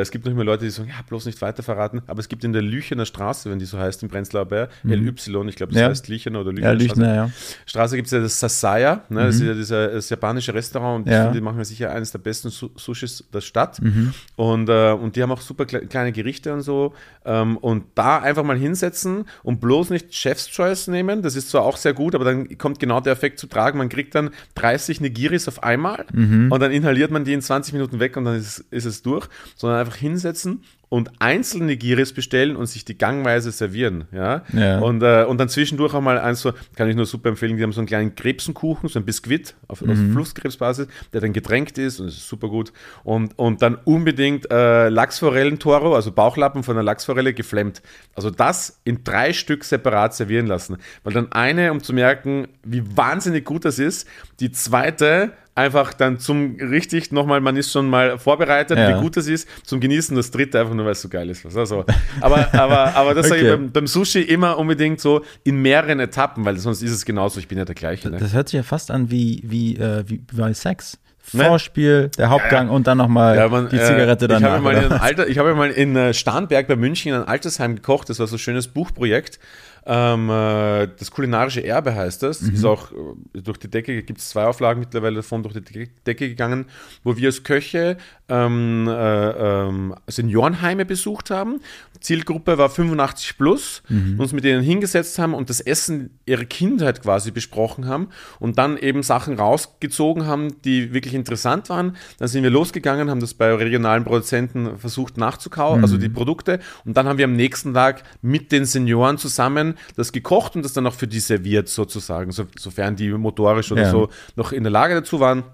es 0.00 0.10
gibt 0.10 0.24
noch 0.24 0.32
immer 0.32 0.44
Leute, 0.44 0.64
die 0.64 0.70
sagen, 0.70 0.88
ja, 0.88 0.94
bloß 1.06 1.26
nicht 1.26 1.42
weiter 1.42 1.62
verraten. 1.62 2.00
Aber 2.06 2.20
es 2.20 2.28
gibt 2.30 2.42
in 2.44 2.54
der 2.54 2.62
Lüchener 2.62 3.04
Straße, 3.04 3.50
wenn 3.50 3.58
die 3.58 3.66
so 3.66 3.78
heißt, 3.78 4.02
im 4.02 4.08
Prenzlauer 4.08 4.46
Berg, 4.46 4.70
LY, 4.84 5.12
ich 5.48 5.56
glaube, 5.56 5.74
das 5.74 5.82
Mhm. 5.82 5.86
Heißt 5.90 6.08
Lüchener 6.08 6.40
oder 6.40 6.52
Ja, 6.58 6.72
Lüchener 6.72 7.28
Straße. 7.28 7.32
Straße 7.66 7.96
gibt 7.96 8.06
es 8.06 8.12
ja 8.12 8.20
das 8.20 8.40
Sasaya, 8.40 9.02
ne? 9.10 9.26
das 9.26 9.34
ist 9.34 9.42
ja 9.42 9.52
dieser, 9.52 9.88
das 9.88 10.08
japanische 10.08 10.54
Restaurant 10.54 11.04
und 11.06 11.12
finde, 11.12 11.32
die 11.32 11.40
machen 11.42 11.58
ja 11.58 11.64
sicher 11.64 11.90
eines 11.92 12.12
der 12.12 12.18
besten 12.18 12.48
Su 12.48 12.70
Sushis 12.76 13.24
der 13.32 13.42
Stadt. 13.42 13.80
Mhm. 13.82 14.14
Und, 14.36 14.68
äh, 14.70 14.92
und 14.92 15.16
die 15.16 15.22
haben 15.22 15.32
auch 15.32 15.40
super 15.42 15.66
kleine 15.86 16.12
Gerichte 16.12 16.52
und 16.52 16.62
so. 16.62 16.94
Ähm, 17.24 17.56
und 17.56 17.84
da 17.94 18.18
einfach 18.18 18.42
mal 18.44 18.56
hinsetzen 18.56 19.26
und 19.42 19.60
bloß 19.60 19.90
nicht 19.90 20.14
Chef's 20.14 20.48
Choice 20.48 20.88
nehmen. 20.88 21.22
Das 21.22 21.36
ist 21.36 21.50
zwar 21.50 21.62
auch 21.62 21.76
sehr 21.76 21.92
gut, 21.94 22.14
aber 22.14 22.24
dann 22.24 22.58
kommt 22.58 22.78
genau 22.80 23.00
der 23.00 23.12
Effekt 23.12 23.38
zu 23.38 23.46
tragen. 23.46 23.78
Man 23.78 23.88
kriegt 23.88 24.14
dann 24.14 24.30
30 24.56 25.00
Nigiris 25.00 25.48
auf 25.48 25.62
einmal 25.62 26.04
Mhm. 26.12 26.50
und 26.52 26.60
dann 26.60 26.72
inhaliert 26.72 27.10
man 27.10 27.24
die 27.24 27.32
in 27.32 27.42
20 27.42 27.72
Minuten 27.74 28.00
weg 28.00 28.16
und 28.16 28.24
dann 28.24 28.36
ist, 28.36 28.64
ist 28.70 28.84
es 28.84 29.02
durch. 29.02 29.28
Sondern 29.56 29.78
einfach 29.80 29.96
hinsetzen 29.96 30.62
und 30.92 31.10
einzelne 31.20 31.78
Giris 31.78 32.12
bestellen 32.12 32.54
und 32.54 32.66
sich 32.66 32.84
die 32.84 32.98
gangweise 32.98 33.50
servieren. 33.50 34.04
Ja? 34.12 34.42
Ja. 34.52 34.78
Und, 34.80 35.02
äh, 35.02 35.24
und 35.24 35.38
dann 35.38 35.48
zwischendurch 35.48 35.94
auch 35.94 36.02
mal 36.02 36.18
eins 36.18 36.42
so, 36.42 36.52
kann 36.76 36.86
ich 36.86 36.94
nur 36.94 37.06
super 37.06 37.30
empfehlen, 37.30 37.56
die 37.56 37.62
haben 37.62 37.72
so 37.72 37.80
einen 37.80 37.86
kleinen 37.86 38.14
Krebsenkuchen, 38.14 38.90
so 38.90 38.98
ein 38.98 39.06
Biskuit 39.06 39.54
auf, 39.68 39.80
auf 39.80 39.96
Flusskrebsbasis, 40.12 40.88
der 41.14 41.22
dann 41.22 41.32
getränkt 41.32 41.78
ist 41.78 41.98
und 41.98 42.08
ist 42.08 42.28
super 42.28 42.48
gut. 42.48 42.74
Und, 43.04 43.38
und 43.38 43.62
dann 43.62 43.78
unbedingt 43.84 44.50
äh, 44.52 44.90
Lachsforellentoro, 44.90 45.94
also 45.94 46.12
Bauchlappen 46.12 46.62
von 46.62 46.76
einer 46.76 46.84
Lachsforelle 46.84 47.32
geflemmt. 47.32 47.80
Also 48.14 48.28
das 48.28 48.78
in 48.84 49.02
drei 49.02 49.32
Stück 49.32 49.64
separat 49.64 50.14
servieren 50.14 50.46
lassen. 50.46 50.76
Weil 51.04 51.14
dann 51.14 51.32
eine, 51.32 51.72
um 51.72 51.82
zu 51.82 51.94
merken, 51.94 52.48
wie 52.64 52.84
wahnsinnig 52.94 53.46
gut 53.46 53.64
das 53.64 53.78
ist, 53.78 54.06
die 54.40 54.52
zweite 54.52 55.32
einfach 55.54 55.92
dann 55.92 56.18
zum 56.18 56.56
richtig 56.56 57.12
nochmal, 57.12 57.40
man 57.40 57.56
ist 57.56 57.72
schon 57.72 57.88
mal 57.90 58.18
vorbereitet, 58.18 58.78
Ja. 58.78 58.96
wie 58.96 59.00
gut 59.02 59.16
das 59.16 59.26
ist, 59.26 59.48
zum 59.66 59.80
Genießen, 59.80 60.16
das 60.16 60.30
dritte 60.30 60.58
einfach 60.60 60.74
nur, 60.74 60.84
weil 60.86 60.92
es 60.92 61.02
so 61.02 61.08
geil 61.08 61.28
ist. 61.28 61.44
Also, 61.44 61.84
aber, 62.20 62.54
aber, 62.54 62.94
aber 62.96 63.14
das 63.14 63.28
sage 63.28 63.40
ich 63.42 63.46
Okay. 63.46 63.56
beim, 63.56 63.72
beim 63.72 63.86
Sushi 63.86 64.22
immer 64.22 64.58
unbedingt 64.58 65.00
so 65.00 65.22
in 65.44 65.60
mehreren 65.60 66.00
Etappen, 66.00 66.44
weil 66.44 66.56
sonst 66.58 66.82
ist 66.82 66.92
es 66.92 67.04
genauso, 67.04 67.38
ich 67.40 67.48
bin 67.48 67.58
ja 67.58 67.64
der 67.64 67.74
gleiche. 67.74 68.08
Ne? 68.10 68.18
Das 68.18 68.32
hört 68.32 68.48
sich 68.48 68.56
ja 68.56 68.62
fast 68.62 68.90
an 68.90 69.10
wie, 69.10 69.42
wie, 69.44 69.76
äh, 69.76 70.04
wie 70.06 70.18
bei 70.18 70.54
Sex. 70.54 70.98
Ne? 71.32 71.44
Vorspiel, 71.44 72.10
der 72.18 72.30
Hauptgang 72.30 72.68
und 72.68 72.86
dann 72.88 72.98
nochmal 72.98 73.36
Ja, 73.36 73.48
man, 73.48 73.68
die 73.68 73.78
Zigarette 73.78 74.24
äh, 74.24 74.28
danach. 74.28 74.48
Ich 74.48 74.54
habe 74.54 74.62
mal, 74.62 74.76
ein 74.76 75.38
habe 75.38 75.54
mal 75.54 75.70
in 75.70 75.94
äh, 75.96 76.12
Starnberg 76.12 76.66
bei 76.66 76.74
München 76.76 77.10
in 77.10 77.14
einem 77.14 77.28
Altersheim 77.28 77.76
gekocht. 77.76 78.10
Das 78.10 78.18
war 78.18 78.26
so 78.26 78.36
ein 78.36 78.38
schönes 78.40 78.66
Buchprojekt. 78.68 79.38
Ähm, 79.84 80.30
äh, 80.30 80.88
das 80.98 81.10
kulinarische 81.10 81.64
Erbe 81.64 81.94
heißt 81.94 82.22
das. 82.22 82.40
Mhm. 82.42 82.54
Ist 82.54 82.64
auch 82.64 82.92
äh, 82.92 83.40
durch 83.40 83.58
die 83.58 83.68
Decke, 83.68 84.02
gibt 84.02 84.20
es 84.20 84.28
zwei 84.28 84.44
Auflagen 84.44 84.80
mittlerweile 84.80 85.16
davon 85.16 85.42
durch 85.42 85.54
die 85.54 85.60
De- 85.60 85.88
Decke 86.06 86.28
gegangen, 86.28 86.66
wo 87.02 87.16
wir 87.16 87.28
als 87.28 87.42
Köche 87.42 87.96
ähm, 88.28 88.86
äh, 88.88 89.30
ähm, 89.30 89.94
Seniorenheime 90.06 90.84
besucht 90.84 91.30
haben. 91.30 91.60
Zielgruppe 92.00 92.58
war 92.58 92.68
85 92.70 93.36
plus, 93.36 93.82
Mhm. 93.88 94.18
uns 94.18 94.32
mit 94.32 94.44
denen 94.44 94.62
hingesetzt 94.62 95.18
haben 95.18 95.34
und 95.34 95.50
das 95.50 95.60
Essen 95.60 96.18
ihrer 96.26 96.44
Kindheit 96.44 97.02
quasi 97.02 97.30
besprochen 97.30 97.86
haben 97.86 98.08
und 98.40 98.58
dann 98.58 98.76
eben 98.78 99.02
Sachen 99.02 99.38
rausgezogen 99.38 100.26
haben, 100.26 100.60
die 100.62 100.92
wirklich 100.94 101.14
interessant 101.14 101.68
waren. 101.68 101.96
Dann 102.18 102.28
sind 102.28 102.42
wir 102.42 102.50
losgegangen, 102.50 103.10
haben 103.10 103.20
das 103.20 103.34
bei 103.34 103.52
regionalen 103.54 104.04
Produzenten 104.04 104.78
versucht 104.78 105.16
nachzukaufen, 105.16 105.82
also 105.82 105.96
die 105.98 106.08
Produkte. 106.08 106.58
Und 106.84 106.96
dann 106.96 107.06
haben 107.06 107.18
wir 107.18 107.24
am 107.26 107.36
nächsten 107.36 107.74
Tag 107.74 108.02
mit 108.22 108.50
den 108.52 108.64
Senioren 108.64 109.18
zusammen 109.18 109.71
das 109.96 110.12
gekocht 110.12 110.56
und 110.56 110.64
das 110.64 110.72
dann 110.72 110.86
auch 110.86 110.94
für 110.94 111.06
die 111.06 111.20
serviert 111.20 111.68
sozusagen, 111.68 112.32
so, 112.32 112.46
sofern 112.58 112.96
die 112.96 113.10
motorisch 113.10 113.72
oder 113.72 113.82
Ja. 113.82 113.90
so 113.90 114.08
noch 114.36 114.52
in 114.52 114.62
der 114.64 114.70
Lage 114.72 114.94
dazu 114.94 115.20
waren. 115.20 115.44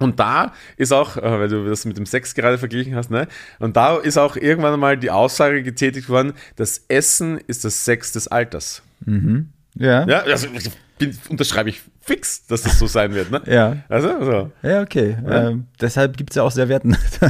Und 0.00 0.18
da 0.18 0.52
ist 0.76 0.92
auch, 0.92 1.16
äh, 1.16 1.22
weil 1.22 1.48
du 1.48 1.68
das 1.68 1.84
mit 1.84 1.96
dem 1.96 2.06
Sex 2.06 2.34
gerade 2.34 2.58
verglichen 2.58 2.96
hast, 2.96 3.10
ne? 3.12 3.28
Und 3.60 3.76
da 3.76 3.96
ist 3.96 4.18
auch 4.18 4.34
irgendwann 4.36 4.78
mal 4.80 4.96
die 4.98 5.10
Aussage 5.10 5.62
getätigt 5.62 6.08
worden, 6.08 6.32
das 6.56 6.84
Essen 6.88 7.38
ist 7.46 7.64
das 7.64 7.84
Sex 7.84 8.10
des 8.10 8.26
Alters. 8.26 8.82
Ja. 9.06 10.06
Ja, 10.06 10.20
also 10.22 10.48
bin, 10.98 11.16
unterschreibe 11.28 11.68
ich 11.68 11.82
fix, 12.06 12.46
dass 12.46 12.62
das 12.62 12.78
so 12.78 12.86
sein 12.86 13.14
wird, 13.14 13.30
ne? 13.30 13.40
Ja. 13.46 13.76
Also, 13.88 14.08
so. 14.22 14.50
Ja, 14.62 14.82
okay. 14.82 15.16
Ähm, 15.28 15.66
deshalb 15.80 16.16
gibt 16.16 16.30
es 16.30 16.36
ja 16.36 16.42
auch 16.42 16.50
Servietten. 16.50 16.96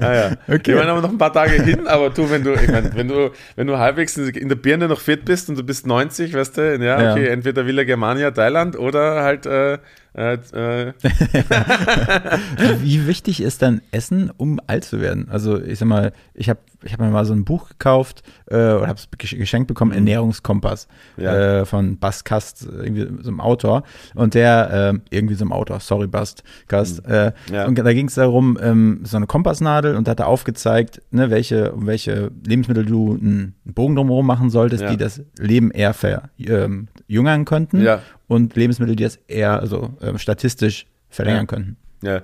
Ah, 0.00 0.14
ja. 0.14 0.30
Okay. 0.46 0.72
Ich 0.72 0.76
meine, 0.76 0.90
aber 0.90 1.02
noch 1.02 1.10
ein 1.10 1.18
paar 1.18 1.32
Tage 1.32 1.62
hin, 1.62 1.86
aber 1.86 2.10
du, 2.10 2.30
wenn 2.30 2.42
du, 2.42 2.54
ich 2.54 2.68
meine, 2.68 2.94
wenn 2.94 3.08
du, 3.08 3.30
wenn 3.56 3.66
du 3.66 3.78
halbwegs 3.78 4.16
in 4.16 4.48
der 4.48 4.56
Birne 4.56 4.88
noch 4.88 5.00
fit 5.00 5.24
bist 5.24 5.48
und 5.48 5.58
du 5.58 5.62
bist 5.62 5.86
90, 5.86 6.34
weißt 6.34 6.56
du, 6.56 6.76
ja, 6.82 7.02
Ja. 7.02 7.12
okay, 7.12 7.28
entweder 7.28 7.66
Villa 7.66 7.84
Germania, 7.84 8.30
Thailand 8.30 8.78
oder 8.78 9.22
halt, 9.22 9.46
äh, 9.46 9.78
äh, 10.14 10.34
äh, 10.34 10.92
Wie 12.82 13.06
wichtig 13.06 13.40
ist 13.42 13.62
dann 13.62 13.80
Essen, 13.90 14.30
um 14.36 14.60
alt 14.66 14.84
zu 14.84 15.00
werden? 15.00 15.28
Also 15.30 15.60
ich 15.62 15.78
sag 15.78 15.86
mal, 15.88 16.12
ich 16.34 16.48
habe 16.48 16.60
ich 16.84 16.92
hab 16.92 17.00
mir 17.00 17.10
mal 17.10 17.24
so 17.24 17.32
ein 17.32 17.44
Buch 17.44 17.68
gekauft 17.70 18.22
äh, 18.46 18.54
oder 18.54 18.86
habe 18.86 18.94
es 18.98 19.08
geschenkt 19.18 19.66
bekommen, 19.68 19.90
Ernährungskompass 19.92 20.86
Mhm. 21.16 21.24
Ja. 21.24 21.60
äh, 21.60 21.64
von 21.64 21.98
Bast 21.98 22.24
Kast, 22.24 22.64
irgendwie 22.66 23.06
so 23.22 23.28
einem 23.30 23.40
Autor. 23.40 23.82
Und 24.14 24.34
der, 24.34 24.70
ähm, 24.72 25.02
irgendwie 25.10 25.34
so 25.34 25.44
einem 25.44 25.52
Autor, 25.52 25.80
sorry 25.80 26.06
Bast 26.06 26.42
Kast. 26.68 27.04
Äh, 27.06 27.32
Mhm. 27.48 27.54
Ja. 27.54 27.66
Und 27.66 27.78
da 27.78 27.92
ging 27.92 28.06
es 28.08 28.14
darum, 28.14 28.58
ähm, 28.62 29.00
so 29.04 29.16
eine 29.16 29.26
Kompassnadel 29.26 29.96
und 29.96 30.06
da 30.06 30.12
hat 30.12 30.20
er 30.20 30.28
aufgezeigt, 30.28 31.02
ne, 31.10 31.30
welche, 31.30 31.72
um 31.72 31.86
welche 31.86 32.30
Lebensmittel 32.46 32.84
du 32.86 33.14
einen 33.20 33.54
Bogen 33.64 33.96
drumherum 33.96 34.26
machen 34.26 34.50
solltest, 34.50 34.82
Ja. 34.84 34.90
die 34.90 34.96
das 34.96 35.20
Leben 35.38 35.70
eher 35.70 35.94
verjüngern 35.94 37.44
könnten 37.44 37.80
Ja. 37.80 38.00
Und 38.28 38.54
Lebensmittel, 38.54 38.94
die 38.94 39.02
das 39.04 39.16
eher 39.26 39.58
also, 39.60 39.96
ähm, 40.00 40.18
statistisch 40.18 40.86
verlängern 41.08 41.40
Ja. 41.42 41.46
könnten. 41.46 41.76
Ja, 42.02 42.22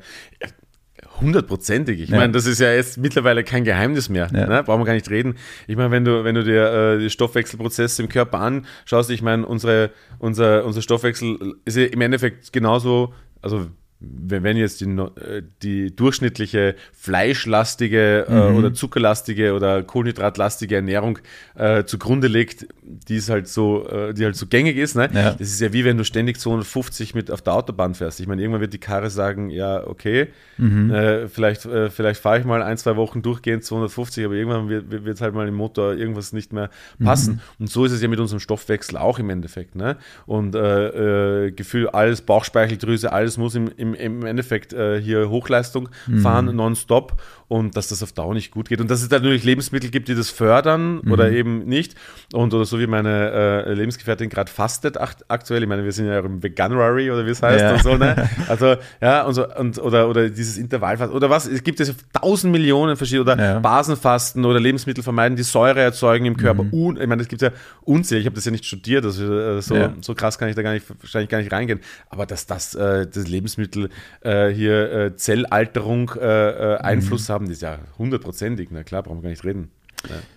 hundertprozentig. 1.20 2.00
Ich 2.00 2.10
Ja. 2.10 2.16
meine, 2.18 2.32
das 2.32 2.46
ist 2.46 2.60
ja 2.60 2.72
jetzt 2.72 2.98
mittlerweile 2.98 3.44
kein 3.44 3.64
Geheimnis 3.64 4.08
mehr. 4.08 4.28
Ja. 4.32 4.46
Ne? 4.46 4.62
Brauchen 4.62 4.80
wir 4.80 4.84
gar 4.86 4.94
nicht 4.94 5.10
reden. 5.10 5.34
Ich 5.66 5.76
meine, 5.76 5.90
wenn 5.90 6.04
du, 6.04 6.24
wenn 6.24 6.34
du 6.34 6.44
dir 6.44 6.72
äh, 6.72 6.98
die 6.98 7.10
Stoffwechselprozesse 7.10 8.02
im 8.02 8.08
Körper 8.08 8.40
anschaust, 8.40 9.10
ich 9.10 9.22
meine, 9.22 9.46
unsere, 9.46 9.90
unser, 10.18 10.64
unser 10.64 10.82
Stoffwechsel 10.82 11.54
ist 11.64 11.76
ja 11.76 11.84
im 11.86 12.00
Endeffekt 12.00 12.52
genauso, 12.52 13.14
also 13.42 13.66
wenn 14.06 14.56
jetzt 14.56 14.80
die, 14.80 14.84
äh, 14.86 15.42
die 15.62 15.94
durchschnittliche 15.94 16.74
fleischlastige 16.92 18.26
äh, 18.28 18.50
Mhm. 18.50 18.56
oder 18.56 18.74
zuckerlastige 18.74 19.54
oder 19.54 19.82
kohlenhydratlastige 19.82 20.76
Ernährung 20.76 21.18
äh, 21.56 21.84
zugrunde 21.84 22.28
legt, 22.28 22.66
die 22.82 23.16
ist 23.16 23.30
halt 23.30 23.48
so, 23.48 23.88
äh, 23.88 24.12
die 24.14 24.24
halt 24.24 24.36
so 24.36 24.46
gängig 24.46 24.76
ist, 24.76 24.94
ne? 24.96 25.08
Ja. 25.12 25.32
Das 25.32 25.40
ist 25.48 25.60
ja 25.60 25.72
wie 25.72 25.84
wenn 25.84 25.96
du 25.96 26.04
ständig 26.04 26.38
250 26.38 27.14
mit 27.14 27.30
auf 27.30 27.42
der 27.42 27.54
Autobahn 27.54 27.94
fährst. 27.94 28.20
Ich 28.20 28.26
meine, 28.26 28.42
irgendwann 28.42 28.60
wird 28.60 28.72
die 28.72 28.78
Karre 28.78 29.10
sagen, 29.10 29.50
ja, 29.50 29.86
okay, 29.86 30.28
Mhm. 30.56 31.28
vielleicht, 31.32 31.62
vielleicht 31.90 32.20
fahre 32.20 32.38
ich 32.38 32.44
mal 32.44 32.62
ein, 32.62 32.76
zwei 32.78 32.94
Wochen 32.96 33.22
durchgehend 33.22 33.64
250, 33.64 34.24
aber 34.24 34.34
irgendwann 34.34 34.68
wird 34.68 35.14
es 35.16 35.20
halt 35.20 35.34
mal 35.34 35.48
im 35.48 35.54
Motor 35.54 35.94
irgendwas 35.94 36.32
nicht 36.32 36.52
mehr 36.52 36.70
Mhm. 36.98 37.04
passen. 37.04 37.40
Und 37.58 37.68
so 37.70 37.84
ist 37.84 37.92
es 37.92 38.00
ja 38.02 38.08
mit 38.08 38.20
unserem 38.20 38.38
Stoffwechsel 38.40 38.96
auch 38.98 39.18
im 39.18 39.30
Endeffekt. 39.30 39.74
Ne? 39.74 39.96
Und 40.26 40.52
Gefühl, 40.52 41.88
alles, 41.88 42.22
Bauchspeicheldrüse, 42.22 43.12
alles 43.12 43.36
muss 43.38 43.54
im, 43.54 43.70
im, 43.76 43.93
im 43.94 44.24
Endeffekt 44.24 44.72
äh, 44.72 45.00
hier 45.00 45.28
Hochleistung 45.30 45.88
Mhm. 46.06 46.20
fahren, 46.20 46.56
nonstop. 46.56 47.20
Und 47.46 47.76
dass 47.76 47.88
das 47.88 48.02
auf 48.02 48.12
Dauer 48.12 48.32
nicht 48.34 48.50
gut 48.50 48.68
geht. 48.70 48.80
Und 48.80 48.90
dass 48.90 49.02
es 49.02 49.10
natürlich 49.10 49.44
Lebensmittel 49.44 49.90
gibt, 49.90 50.08
die 50.08 50.14
das 50.14 50.30
fördern 50.30 51.00
oder 51.00 51.28
Mhm. 51.30 51.36
eben 51.36 51.64
nicht. 51.66 51.94
Und 52.32 52.52
oder 52.54 52.64
so 52.64 52.80
wie 52.80 52.86
meine 52.86 53.64
äh, 53.66 53.72
Lebensgefährtin 53.74 54.28
gerade 54.30 54.50
fastet 54.50 54.98
akt 54.98 55.24
aktuell. 55.28 55.62
Ich 55.62 55.68
meine, 55.68 55.84
wir 55.84 55.92
sind 55.92 56.06
ja 56.06 56.18
im 56.20 56.42
Veganuary 56.42 57.10
oder 57.10 57.26
wie 57.26 57.30
es 57.30 57.42
heißt 57.42 57.60
Ja. 57.60 57.72
und 57.74 57.82
so, 57.82 57.96
ne? 57.96 58.28
Also, 58.48 58.76
ja, 59.00 59.22
und 59.24 59.34
so, 59.34 59.46
und, 59.54 59.78
oder, 59.78 60.08
oder 60.08 60.30
dieses 60.30 60.56
Intervallfasten 60.56 61.14
oder 61.14 61.28
was, 61.30 61.46
es 61.46 61.62
gibt 61.62 61.80
es 61.80 61.94
tausend 62.18 62.50
Millionen 62.52 62.96
verschiedene, 62.96 63.22
oder 63.22 63.38
Ja. 63.38 63.58
Basenfasten 63.60 64.44
oder 64.44 64.58
Lebensmittel 64.58 65.04
vermeiden, 65.04 65.36
die 65.36 65.42
Säure 65.42 65.80
erzeugen 65.80 66.24
im 66.24 66.36
Körper. 66.36 66.62
Mhm. 66.64 66.72
Un, 66.72 67.00
ich 67.00 67.06
meine, 67.06 67.22
es 67.22 67.28
gibt 67.28 67.42
ja 67.42 67.50
unzählige, 67.82 68.22
ich 68.22 68.26
habe 68.26 68.36
das 68.36 68.44
ja 68.46 68.50
nicht 68.52 68.64
studiert, 68.64 69.04
also 69.04 69.22
äh, 69.38 69.62
so, 69.62 69.74
Ja. 69.76 69.92
so 70.00 70.14
krass 70.14 70.38
kann 70.38 70.48
ich 70.48 70.56
da 70.56 70.62
gar 70.62 70.72
nicht, 70.72 70.86
wahrscheinlich 71.00 71.28
gar 71.30 71.38
nicht 71.38 71.52
reingehen, 71.52 71.80
aber 72.08 72.24
dass 72.26 72.46
das, 72.46 72.74
äh, 72.74 73.06
das 73.06 73.28
Lebensmittel 73.28 73.73
äh, 74.22 74.48
hier 74.48 74.92
äh, 74.92 75.16
Zellalterung 75.16 76.10
äh, 76.20 76.20
äh, 76.50 76.72
Mhm. 76.78 76.84
Einfluss 76.84 77.28
haben, 77.28 77.46
das 77.46 77.54
ist 77.56 77.62
ja 77.62 77.78
hundertprozentig, 77.98 78.68
na 78.70 78.82
klar, 78.84 79.02
brauchen 79.02 79.18
wir 79.18 79.22
gar 79.24 79.30
nicht 79.30 79.44
reden. 79.44 79.70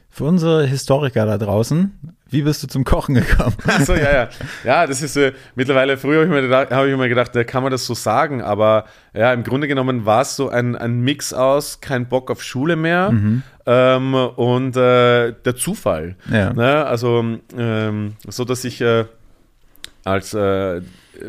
Für 0.10 0.24
unsere 0.24 0.66
Historiker 0.66 1.26
da 1.28 1.38
draußen, 1.38 1.92
wie 2.30 2.42
bist 2.42 2.64
du 2.64 2.68
zum 2.68 2.84
Kochen 2.86 3.16
gekommen? 3.16 3.56
Achso, 3.68 3.94
ja, 3.94 4.12
ja. 4.14 4.30
Ja, 4.64 4.88
das 4.88 5.02
ist 5.04 5.16
äh, 5.18 5.34
mittlerweile, 5.56 5.98
früher 5.98 6.16
habe 6.22 6.26
ich, 6.26 6.32
mir 6.32 6.42
gedacht- 6.42 6.72
hab 6.72 6.86
ich 6.86 6.94
immer 6.94 7.08
gedacht, 7.10 7.36
da 7.36 7.44
kann 7.44 7.62
man 7.64 7.72
das 7.72 7.86
so 7.86 7.94
sagen, 7.94 8.42
aber 8.42 8.86
ja, 9.14 9.32
im 9.34 9.44
Grunde 9.44 9.68
genommen 9.68 10.06
war 10.06 10.22
es 10.22 10.36
so 10.36 10.50
ein, 10.50 10.76
ein 10.76 11.02
Mix 11.02 11.34
aus 11.34 11.82
kein 11.82 12.08
Bock 12.10 12.32
auf 12.32 12.42
Schule 12.42 12.76
mehr 12.78 13.14
ähm, 13.68 14.14
und 14.16 14.76
äh, 14.78 15.34
der 15.34 15.56
Zufall. 15.56 16.16
Ja. 16.32 16.52
Ne? 16.54 16.86
Also, 16.86 17.24
ähm, 17.58 18.16
so 18.28 18.44
dass 18.46 18.64
ich 18.64 18.82
äh, 18.82 19.06
als 20.04 20.34
äh, 20.34 20.82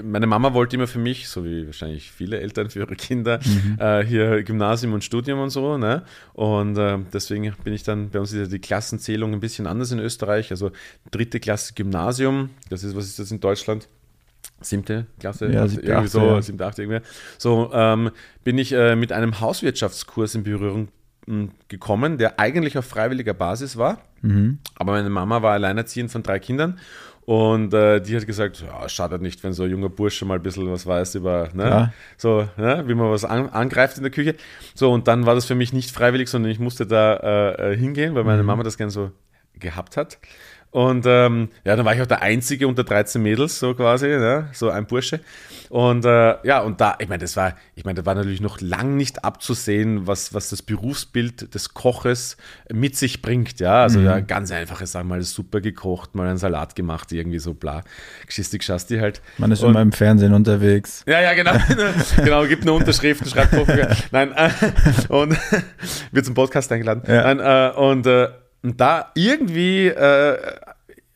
meine 0.03 0.27
Mama 0.27 0.55
wollte 0.55 0.77
immer 0.77 0.87
für 0.87 0.98
mich, 0.98 1.29
so 1.29 1.44
wie 1.44 1.66
wahrscheinlich 1.66 2.11
viele 2.11 2.40
Eltern 2.40 2.70
für 2.70 2.81
ihre 2.81 2.96
Kinder, 2.96 3.40
äh, 3.79 4.05
hier 4.05 4.42
Gymnasium 4.42 4.92
und 4.92 5.05
Studium 5.05 5.40
und 5.40 5.51
so. 5.51 5.79
Ne? 5.79 6.03
Und 6.35 6.77
äh, 6.77 6.98
deswegen 7.12 7.55
bin 7.64 7.72
ich 7.72 7.83
dann, 7.83 8.11
bei 8.11 8.20
uns 8.20 8.33
ist 8.33 8.38
ja 8.38 8.46
die 8.46 8.59
Klassenzählung 8.59 9.33
ein 9.33 9.40
bisschen 9.40 9.66
anders 9.66 9.92
in 9.92 9.98
Österreich. 9.98 10.51
Also 10.51 10.70
dritte 11.11 11.40
Klasse 11.40 11.74
Gymnasium, 11.74 12.51
das 12.70 12.85
ist, 12.85 12.96
was 12.96 13.07
ist 13.07 13.18
das 13.18 13.31
in 13.31 13.40
Deutschland? 13.40 13.88
Siebte 14.61 15.07
Klasse, 15.20 15.51
Ja, 15.51 15.68
siebte, 15.68 15.87
irgendwie 15.87 16.07
achte, 16.07 16.09
so, 16.09 16.27
ja. 16.27 16.42
siebte, 16.42 16.66
achte 16.66 16.83
irgendwie. 16.83 17.01
So 17.38 17.70
ähm, 17.72 18.11
bin 18.44 18.59
ich 18.59 18.72
äh, 18.72 18.96
mit 18.96 19.12
einem 19.12 19.40
Hauswirtschaftskurs 19.40 20.35
in 20.35 20.42
Berührung 20.42 20.88
mh, 21.27 21.48
gekommen, 21.68 22.18
der 22.18 22.40
eigentlich 22.40 22.77
auf 22.77 22.85
freiwilliger 22.85 23.35
Basis 23.35 23.77
war. 23.77 24.03
Mhm. 24.22 24.59
Aber 24.74 24.92
meine 24.92 25.11
Mama 25.11 25.42
war 25.42 25.53
alleinerziehend 25.53 26.11
von 26.11 26.22
drei 26.22 26.38
Kindern 26.40 26.79
und 27.28 27.74
äh, 27.74 28.00
die 28.00 28.16
hat 28.16 28.26
gesagt, 28.26 28.64
ja, 28.66 28.88
schadet 28.88 29.20
nicht, 29.20 29.44
wenn 29.44 29.52
so 29.52 29.64
ein 29.64 29.70
junger 29.70 29.90
Bursche 29.90 30.24
mal 30.24 30.36
ein 30.36 30.42
bisschen 30.42 30.72
was 30.72 30.86
weiß 30.86 31.14
über, 31.16 31.50
ne? 31.52 31.64
Klar. 31.64 31.92
so, 32.16 32.48
ne? 32.56 32.84
wie 32.86 32.94
man 32.94 33.10
was 33.10 33.26
an, 33.26 33.50
angreift 33.50 33.98
in 33.98 34.02
der 34.02 34.10
Küche. 34.10 34.34
So, 34.74 34.90
und 34.90 35.08
dann 35.08 35.26
war 35.26 35.34
das 35.34 35.44
für 35.44 35.54
mich 35.54 35.74
nicht 35.74 35.90
freiwillig, 35.90 36.30
sondern 36.30 36.50
ich 36.50 36.58
musste 36.58 36.86
da 36.86 37.16
äh, 37.16 37.72
äh, 37.72 37.76
hingehen, 37.76 38.14
weil 38.14 38.22
Mhm. 38.22 38.28
meine 38.28 38.42
Mama 38.44 38.62
das 38.62 38.78
gern 38.78 38.88
so 38.88 39.10
gehabt 39.58 39.98
hat. 39.98 40.16
Und 40.70 41.07
ähm, 41.07 41.48
ja, 41.64 41.76
dann 41.76 41.87
war 41.87 41.94
ich 41.94 42.02
auch 42.02 42.07
der 42.07 42.20
Einzige 42.20 42.68
unter 42.68 42.85
13 42.85 43.22
Mädels, 43.22 43.59
so 43.59 43.72
quasi, 43.74 44.09
ja, 44.09 44.48
so 44.52 44.68
ein 44.68 44.87
Bursche. 44.87 45.20
Und 45.70 46.04
äh, 46.04 46.37
ja, 46.46 46.61
und 46.61 46.81
da, 46.81 46.96
ich 46.98 47.09
meine, 47.09 47.22
das 47.22 47.37
war, 47.37 47.54
ich 47.74 47.85
meine, 47.87 48.00
da 48.00 48.07
war 48.07 48.14
natürlich 48.14 48.40
noch 48.42 48.61
lang 48.61 48.96
nicht 48.96 49.24
abzusehen, 49.24 50.07
was, 50.07 50.35
was 50.35 50.50
das 50.50 50.61
Berufsbild 50.62 51.54
des 51.54 51.72
Koches 51.72 52.37
mit 52.72 52.96
sich 52.96 53.22
bringt. 53.22 53.61
Ja, 53.61 53.83
also 53.83 54.00
ja, 54.00 54.20
ganz 54.20 54.50
einfache 54.52 54.87
Sachen, 54.87 55.09
mal 55.09 55.22
super 55.22 55.61
gekocht, 55.62 56.14
mal 56.14 56.26
einen 56.28 56.38
Salat 56.38 56.74
gemacht, 56.74 57.12
irgendwie 57.12 57.38
so 57.38 57.54
bla, 57.54 57.83
geschistig 58.26 58.62
schasti 58.62 58.98
halt. 58.98 59.22
Man 59.38 59.50
ist 59.52 59.62
Und- 59.62 59.70
immer 59.70 59.81
im 59.83 59.92
Fernsehen 59.92 60.35
unterwegs. 60.35 61.02
ja, 61.07 61.20
ja, 61.20 61.33
genau. 61.35 61.52
genau, 62.16 62.46
gibt 62.46 62.62
eine 62.62 62.72
Unterschrift, 62.72 63.26
schreibt 63.28 63.52
Koch. 63.52 63.66
Nein, 64.11 64.33
äh, 64.37 64.50
und 65.09 65.37
wird 66.12 66.26
zum 66.26 66.35
Podcast 66.35 66.70
eingeladen. 66.72 67.02
Ja. 67.07 67.35
Nein, 67.35 67.40
äh, 67.40 67.76
und, 67.78 68.07
äh, 68.07 68.28
und 68.62 68.80
da 68.80 69.10
irgendwie 69.14 69.88
äh, 69.88 70.36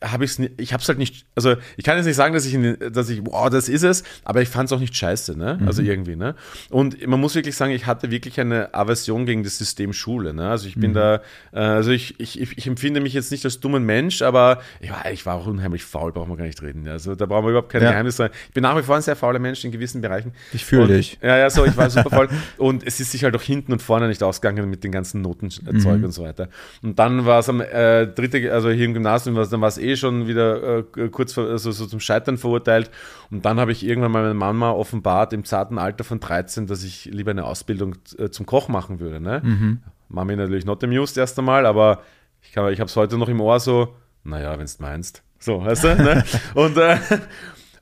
habe 0.03 0.25
ich 0.25 0.37
es 0.37 0.49
ich 0.57 0.73
habe 0.73 0.81
es 0.83 0.87
halt 0.89 0.97
nicht, 0.99 1.25
also 1.35 1.55
ich 1.77 1.83
kann 1.83 1.95
jetzt 1.97 2.05
nicht 2.05 2.15
sagen, 2.15 2.33
dass 2.33 2.45
ich, 2.45 2.57
dass 2.91 3.09
ich, 3.09 3.21
wow, 3.25 3.49
das 3.49 3.69
ist 3.69 3.83
es, 3.83 4.03
aber 4.23 4.41
ich 4.41 4.49
fand 4.49 4.67
es 4.69 4.73
auch 4.73 4.79
nicht 4.79 4.95
scheiße, 4.95 5.37
ne? 5.37 5.59
Also 5.65 5.81
irgendwie, 5.81 6.15
ne? 6.15 6.35
Und 6.69 7.05
man 7.07 7.19
muss 7.19 7.35
wirklich 7.35 7.55
sagen, 7.55 7.71
ich 7.71 7.85
hatte 7.85 8.11
wirklich 8.11 8.39
eine 8.39 8.73
Aversion 8.73 9.25
gegen 9.25 9.43
das 9.43 9.57
System 9.57 9.93
Schule, 9.93 10.33
ne? 10.33 10.49
Also 10.49 10.67
ich 10.67 10.75
bin 10.75 10.93
da, 10.93 11.21
äh, 11.53 11.59
also 11.59 11.91
ich, 11.91 12.19
ich, 12.19 12.39
ich, 12.39 12.67
empfinde 12.67 12.99
mich 12.99 13.13
jetzt 13.13 13.31
nicht 13.31 13.45
als 13.45 13.59
dummen 13.59 13.83
Mensch, 13.85 14.21
aber 14.21 14.59
ich 14.81 14.89
war, 14.91 15.11
ich 15.11 15.25
war 15.25 15.35
auch 15.35 15.47
unheimlich 15.47 15.83
faul, 15.83 16.11
brauchen 16.11 16.29
wir 16.29 16.37
gar 16.37 16.45
nicht 16.45 16.61
reden. 16.61 16.87
Also 16.87 17.15
da 17.15 17.25
brauchen 17.25 17.45
wir 17.45 17.51
überhaupt 17.51 17.71
kein 17.71 17.81
Ja. 17.81 17.91
Geheimnis 17.91 18.17
sein. 18.17 18.29
Ich 18.47 18.53
bin 18.53 18.63
nach 18.63 18.77
wie 18.77 18.83
vor 18.83 18.95
ein 18.97 19.01
sehr 19.01 19.15
fauler 19.15 19.39
Mensch 19.39 19.63
in 19.63 19.71
gewissen 19.71 20.01
Bereichen. 20.01 20.33
Ich 20.51 20.65
fühl 20.65 20.81
Und- 20.81 20.89
dich. 20.89 21.17
Ja, 21.21 21.37
ja, 21.37 21.49
so, 21.49 21.65
ich 21.65 21.77
war 21.77 21.89
super 21.89 22.09
voll. 22.09 22.29
Und 22.57 22.85
es 22.85 22.99
ist 22.99 23.11
sich 23.11 23.23
halt 23.23 23.35
auch 23.35 23.41
hinten 23.41 23.71
und 23.71 23.81
vorne 23.81 24.07
nicht 24.07 24.21
ausgegangen 24.23 24.69
mit 24.69 24.83
den 24.83 24.91
ganzen 24.91 25.21
Notenzeug 25.21 25.97
Mhm. 25.99 26.03
und 26.05 26.11
so 26.11 26.23
weiter. 26.23 26.49
Und 26.81 26.99
dann 26.99 27.25
war 27.25 27.39
es 27.39 27.49
am 27.49 27.61
äh, 27.61 28.07
dritte, 28.07 28.51
also 28.51 28.69
hier 28.69 28.85
im 28.85 28.93
Gymnasium, 28.93 29.35
dann 29.35 29.61
war 29.61 29.67
es 29.69 29.77
eh 29.77 29.92
schon 29.97 30.27
wieder 30.27 30.79
äh, 30.97 31.09
kurz 31.09 31.33
vor, 31.33 31.47
also 31.49 31.71
so 31.71 31.85
zum 31.85 31.99
Scheitern 31.99 32.37
verurteilt. 32.37 32.89
Und 33.31 33.45
dann 33.45 33.59
habe 33.59 33.71
ich 33.71 33.85
irgendwann 33.85 34.11
mal 34.11 34.21
meiner 34.23 34.33
Mama 34.33 34.71
offenbart 34.71 35.33
im 35.33 35.43
zarten 35.45 35.77
Alter 35.77 36.03
von 36.03 36.19
13, 36.19 36.67
dass 36.67 36.83
ich 36.83 37.05
lieber 37.05 37.31
eine 37.31 37.45
Ausbildung 37.45 37.95
äh, 38.17 38.29
zum 38.29 38.45
Koch 38.45 38.67
machen 38.69 38.99
würde. 38.99 39.19
Ne? 39.19 39.41
Mhm. 39.43 39.79
Mami 40.09 40.35
natürlich 40.35 40.65
not 40.65 40.83
amused 40.83 41.17
erst 41.17 41.37
einmal, 41.39 41.65
aber 41.65 42.01
ich, 42.41 42.51
kann- 42.51 42.71
ich 42.71 42.79
habe 42.79 42.89
es 42.89 42.95
heute 42.95 43.17
noch 43.17 43.29
im 43.29 43.41
Ohr 43.41 43.59
so, 43.59 43.95
naja, 44.23 44.53
wenn 44.57 44.65
es 44.65 44.79
meinst. 44.79 45.23
So, 45.39 45.63
weißt 45.65 45.83
du? 45.83 45.95
Ne? 45.95 46.23
Und, 46.55 46.77
äh, 46.77 46.97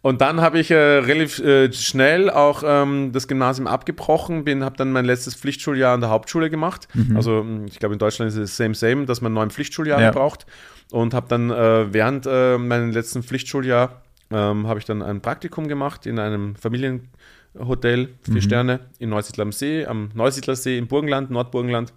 und 0.04 0.20
dann 0.22 0.42
habe 0.42 0.58
ich 0.58 0.72
äh, 0.72 0.76
relativ 0.76 1.38
äh, 1.38 1.72
schnell 1.72 2.32
auch 2.32 2.64
ähm, 2.66 3.12
das 3.14 3.28
Gymnasium 3.28 3.68
abgebrochen, 3.68 4.44
bin, 4.44 4.64
habe 4.64 4.76
dann 4.76 4.92
mein 4.92 5.06
letztes 5.06 5.36
Pflichtschuljahr 5.36 5.94
an 5.94 6.02
der 6.02 6.10
Hauptschule 6.10 6.50
gemacht. 6.50 6.88
Also 7.14 7.44
mh, 7.44 7.66
ich 7.68 7.78
glaube 7.78 7.94
in 7.94 8.00
Deutschland 8.00 8.30
ist 8.32 8.36
es 8.38 8.58
same 8.58 8.74
same, 8.74 9.06
dass 9.06 9.22
man 9.22 9.32
neun 9.34 9.52
Pflichtschuljahre 9.52 10.02
Ja. 10.02 10.10
braucht. 10.12 10.48
Und 10.92 11.14
habe 11.14 11.28
dann 11.30 11.50
äh, 11.50 11.94
während 11.94 12.26
äh, 12.28 12.58
meinem 12.58 12.92
letzten 12.92 13.24
Pflichtschuljahr 13.24 14.02
ähm, 14.30 14.68
habe 14.68 14.80
ich 14.80 14.86
dann 14.86 15.02
ein 15.02 15.22
Praktikum 15.22 15.68
gemacht 15.68 16.06
in 16.06 16.20
einem 16.20 16.56
Familienhotel, 16.56 18.10
vier 18.22 18.42
Sterne 18.42 18.82
in 19.00 19.10
Neusiedler 19.10 19.44
am 19.44 19.52
See, 19.52 19.86
am 19.86 20.10
Neusiedler 20.14 20.56
See 20.56 20.78
im 20.78 20.88
Burgenland, 20.88 21.32
Nordburgenland. 21.32 21.94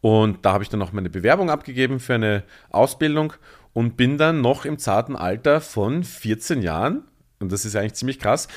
Und 0.00 0.44
da 0.44 0.52
habe 0.52 0.62
ich 0.62 0.70
dann 0.70 0.82
auch 0.82 0.92
meine 0.92 1.10
Bewerbung 1.10 1.50
abgegeben 1.50 2.00
für 2.00 2.14
eine 2.14 2.44
Ausbildung 2.70 3.32
und 3.72 3.96
bin 3.96 4.18
dann 4.18 4.40
noch 4.40 4.64
im 4.64 4.78
zarten 4.78 5.16
Alter 5.16 5.60
von 5.60 6.04
14 6.04 6.62
Jahren, 6.62 7.04
und 7.38 7.52
das 7.52 7.64
ist 7.64 7.76
eigentlich 7.76 7.94
ziemlich 7.94 8.18
krass, 8.18 8.48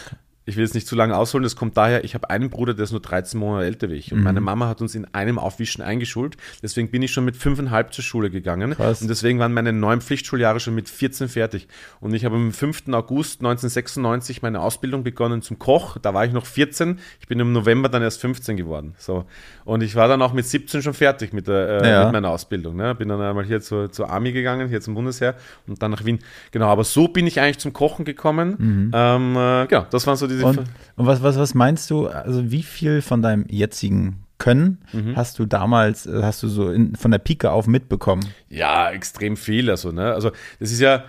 ich 0.45 0.55
will 0.57 0.63
jetzt 0.63 0.73
nicht 0.73 0.87
zu 0.87 0.95
lange 0.95 1.15
ausholen, 1.15 1.43
das 1.43 1.55
kommt 1.55 1.77
daher, 1.77 2.03
ich 2.03 2.15
habe 2.15 2.29
einen 2.29 2.49
Bruder, 2.49 2.73
der 2.73 2.83
ist 2.83 2.91
nur 2.91 3.01
13 3.01 3.39
Monate 3.39 3.65
älter 3.65 3.89
wie 3.89 3.93
ich. 3.95 4.11
Und 4.11 4.23
meine 4.23 4.41
Mama 4.41 4.67
hat 4.67 4.81
uns 4.81 4.93
in 4.95 5.05
einem 5.13 5.39
Aufwischen 5.39 5.81
eingeschult. 5.81 6.35
Deswegen 6.61 6.89
bin 6.91 7.01
ich 7.01 7.11
schon 7.11 7.25
mit 7.25 7.35
fünfeinhalb 7.37 7.93
zur 7.93 8.03
Schule 8.03 8.29
gegangen. 8.29 8.75
Krass. 8.75 9.01
Und 9.01 9.07
deswegen 9.09 9.39
waren 9.39 9.53
meine 9.53 9.71
neun 9.73 10.01
Pflichtschuljahre 10.01 10.59
schon 10.59 10.75
mit 10.75 10.89
14 10.89 11.29
fertig. 11.29 11.67
Und 11.99 12.13
ich 12.13 12.25
habe 12.25 12.35
am 12.35 12.51
5. 12.51 12.89
August 12.91 13.39
1996 13.41 14.41
meine 14.41 14.59
Ausbildung 14.61 15.03
begonnen 15.03 15.41
zum 15.41 15.59
Koch. 15.59 15.97
Da 16.01 16.13
war 16.13 16.25
ich 16.25 16.33
noch 16.33 16.45
14. 16.45 16.99
Ich 17.19 17.27
bin 17.27 17.39
im 17.39 17.51
November 17.53 17.89
dann 17.89 18.01
erst 18.01 18.21
15 18.21 18.57
geworden. 18.57 18.95
So. 18.97 19.25
Und 19.65 19.81
ich 19.83 19.95
war 19.95 20.07
dann 20.07 20.21
auch 20.21 20.33
mit 20.33 20.45
17 20.45 20.81
schon 20.81 20.93
fertig 20.93 21.33
mit, 21.33 21.47
der, 21.47 21.81
äh, 21.81 21.89
Ja. 21.89 22.03
mit 22.05 22.13
meiner 22.13 22.29
Ausbildung. 22.29 22.75
Ne? 22.75 22.93
Bin 22.95 23.07
dann 23.09 23.21
einmal 23.21 23.45
hier 23.45 23.61
zur, 23.61 23.91
zur 23.91 24.09
Army 24.09 24.31
gegangen, 24.31 24.67
hier 24.69 24.81
zum 24.81 24.93
Bundesheer 24.93 25.35
und 25.67 25.81
dann 25.81 25.91
nach 25.91 26.03
Wien. 26.05 26.19
Genau, 26.51 26.67
aber 26.67 26.83
so 26.83 27.07
bin 27.07 27.27
ich 27.27 27.39
eigentlich 27.39 27.59
zum 27.59 27.73
Kochen 27.73 28.05
gekommen. 28.05 28.91
Ähm, 28.93 29.35
äh, 29.35 29.67
genau, 29.67 29.85
das 29.89 30.05
waren 30.07 30.17
so 30.17 30.27
diese. 30.33 30.45
Und, 30.45 30.59
und 30.59 31.05
was, 31.05 31.21
was, 31.23 31.37
was 31.37 31.53
meinst 31.53 31.89
du, 31.89 32.07
also 32.07 32.51
wie 32.51 32.63
viel 32.63 33.01
von 33.01 33.21
deinem 33.21 33.45
jetzigen 33.49 34.17
Können 34.39 34.79
Mhm. 34.91 35.15
hast 35.15 35.39
du 35.39 35.45
damals, 35.45 36.05
äh, 36.05 36.21
hast 36.21 36.43
du 36.43 36.47
so 36.49 36.69
in, 36.69 36.95
von 36.95 37.11
der 37.11 37.19
Pike 37.19 37.49
auf 37.51 37.65
mitbekommen? 37.67 38.25
Ja, 38.49 38.89
extrem 38.91 39.37
viel. 39.37 39.69
Also, 39.69 39.91
ne? 39.91 40.13
also 40.13 40.31
das 40.59 40.71
ist 40.71 40.81
ja, 40.81 41.05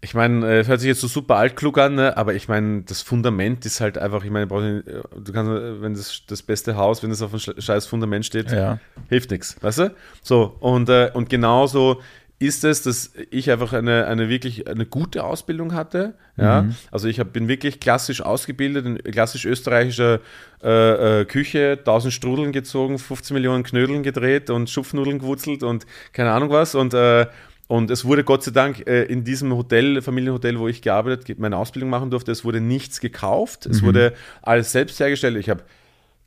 ich 0.00 0.14
meine, 0.14 0.44
es 0.58 0.68
hört 0.68 0.80
sich 0.80 0.88
jetzt 0.88 1.00
so 1.00 1.06
super 1.06 1.36
altklug 1.36 1.78
an, 1.78 1.94
ne? 1.94 2.16
aber 2.16 2.34
ich 2.34 2.48
meine, 2.48 2.82
das 2.82 3.02
Fundament 3.02 3.64
ist 3.66 3.80
halt 3.80 3.98
einfach, 3.98 4.24
ich 4.24 4.30
meine, 4.30 4.46
nicht- 4.46 4.86
du 4.86 5.32
kannst, 5.32 5.50
äh, 5.50 5.80
wenn 5.80 5.94
das, 5.94 6.22
das 6.26 6.42
beste 6.42 6.76
Haus, 6.76 7.02
wenn 7.02 7.10
es 7.10 7.22
auf 7.22 7.30
einem 7.32 7.40
sch- 7.40 7.60
scheiß 7.60 7.86
Fundament 7.86 8.26
steht, 8.26 8.50
Ja. 8.50 8.78
hilft 9.08 9.30
nichts, 9.30 9.56
weißt 9.60 9.78
du? 9.78 9.94
So, 10.22 10.56
und, 10.60 10.88
äh, 10.88 11.10
und 11.14 11.28
genauso 11.30 12.00
ist 12.38 12.64
es, 12.64 12.82
dass 12.82 13.12
ich 13.30 13.50
einfach 13.50 13.72
eine, 13.72 14.06
eine 14.06 14.28
wirklich 14.28 14.68
eine 14.68 14.84
gute 14.84 15.24
Ausbildung 15.24 15.72
hatte. 15.72 16.14
Ja? 16.36 16.66
Also 16.90 17.08
ich 17.08 17.18
hab, 17.18 17.32
bin 17.32 17.48
wirklich 17.48 17.80
klassisch 17.80 18.20
ausgebildet, 18.20 18.84
in 18.84 18.98
klassisch 19.10 19.46
österreichischer 19.46 20.20
äh, 20.62 21.20
äh, 21.20 21.24
Küche, 21.24 21.76
1000 21.78 22.12
Strudeln 22.12 22.52
gezogen, 22.52 22.98
15 22.98 23.34
Millionen 23.34 23.62
Knödeln 23.64 24.02
gedreht 24.02 24.50
und 24.50 24.68
Schupfnudeln 24.68 25.18
gewurzelt 25.18 25.62
und 25.62 25.86
keine 26.12 26.32
Ahnung 26.32 26.50
was. 26.50 26.74
Und, 26.74 26.92
äh, 26.92 27.26
und 27.68 27.90
es 27.90 28.04
wurde 28.04 28.22
Gott 28.22 28.44
sei 28.44 28.50
Dank 28.50 28.86
äh, 28.86 29.04
in 29.04 29.24
diesem 29.24 29.56
Hotel, 29.56 30.02
Familienhotel, 30.02 30.58
wo 30.58 30.68
ich 30.68 30.82
gearbeitet, 30.82 31.38
meine 31.38 31.56
Ausbildung 31.56 31.88
machen 31.88 32.10
durfte, 32.10 32.32
es 32.32 32.44
wurde 32.44 32.60
nichts 32.60 33.00
gekauft. 33.00 33.64
Es 33.64 33.82
wurde 33.82 34.12
alles 34.42 34.72
selbst 34.72 35.00
hergestellt. 35.00 35.36
Ich 35.38 35.48
habe 35.48 35.62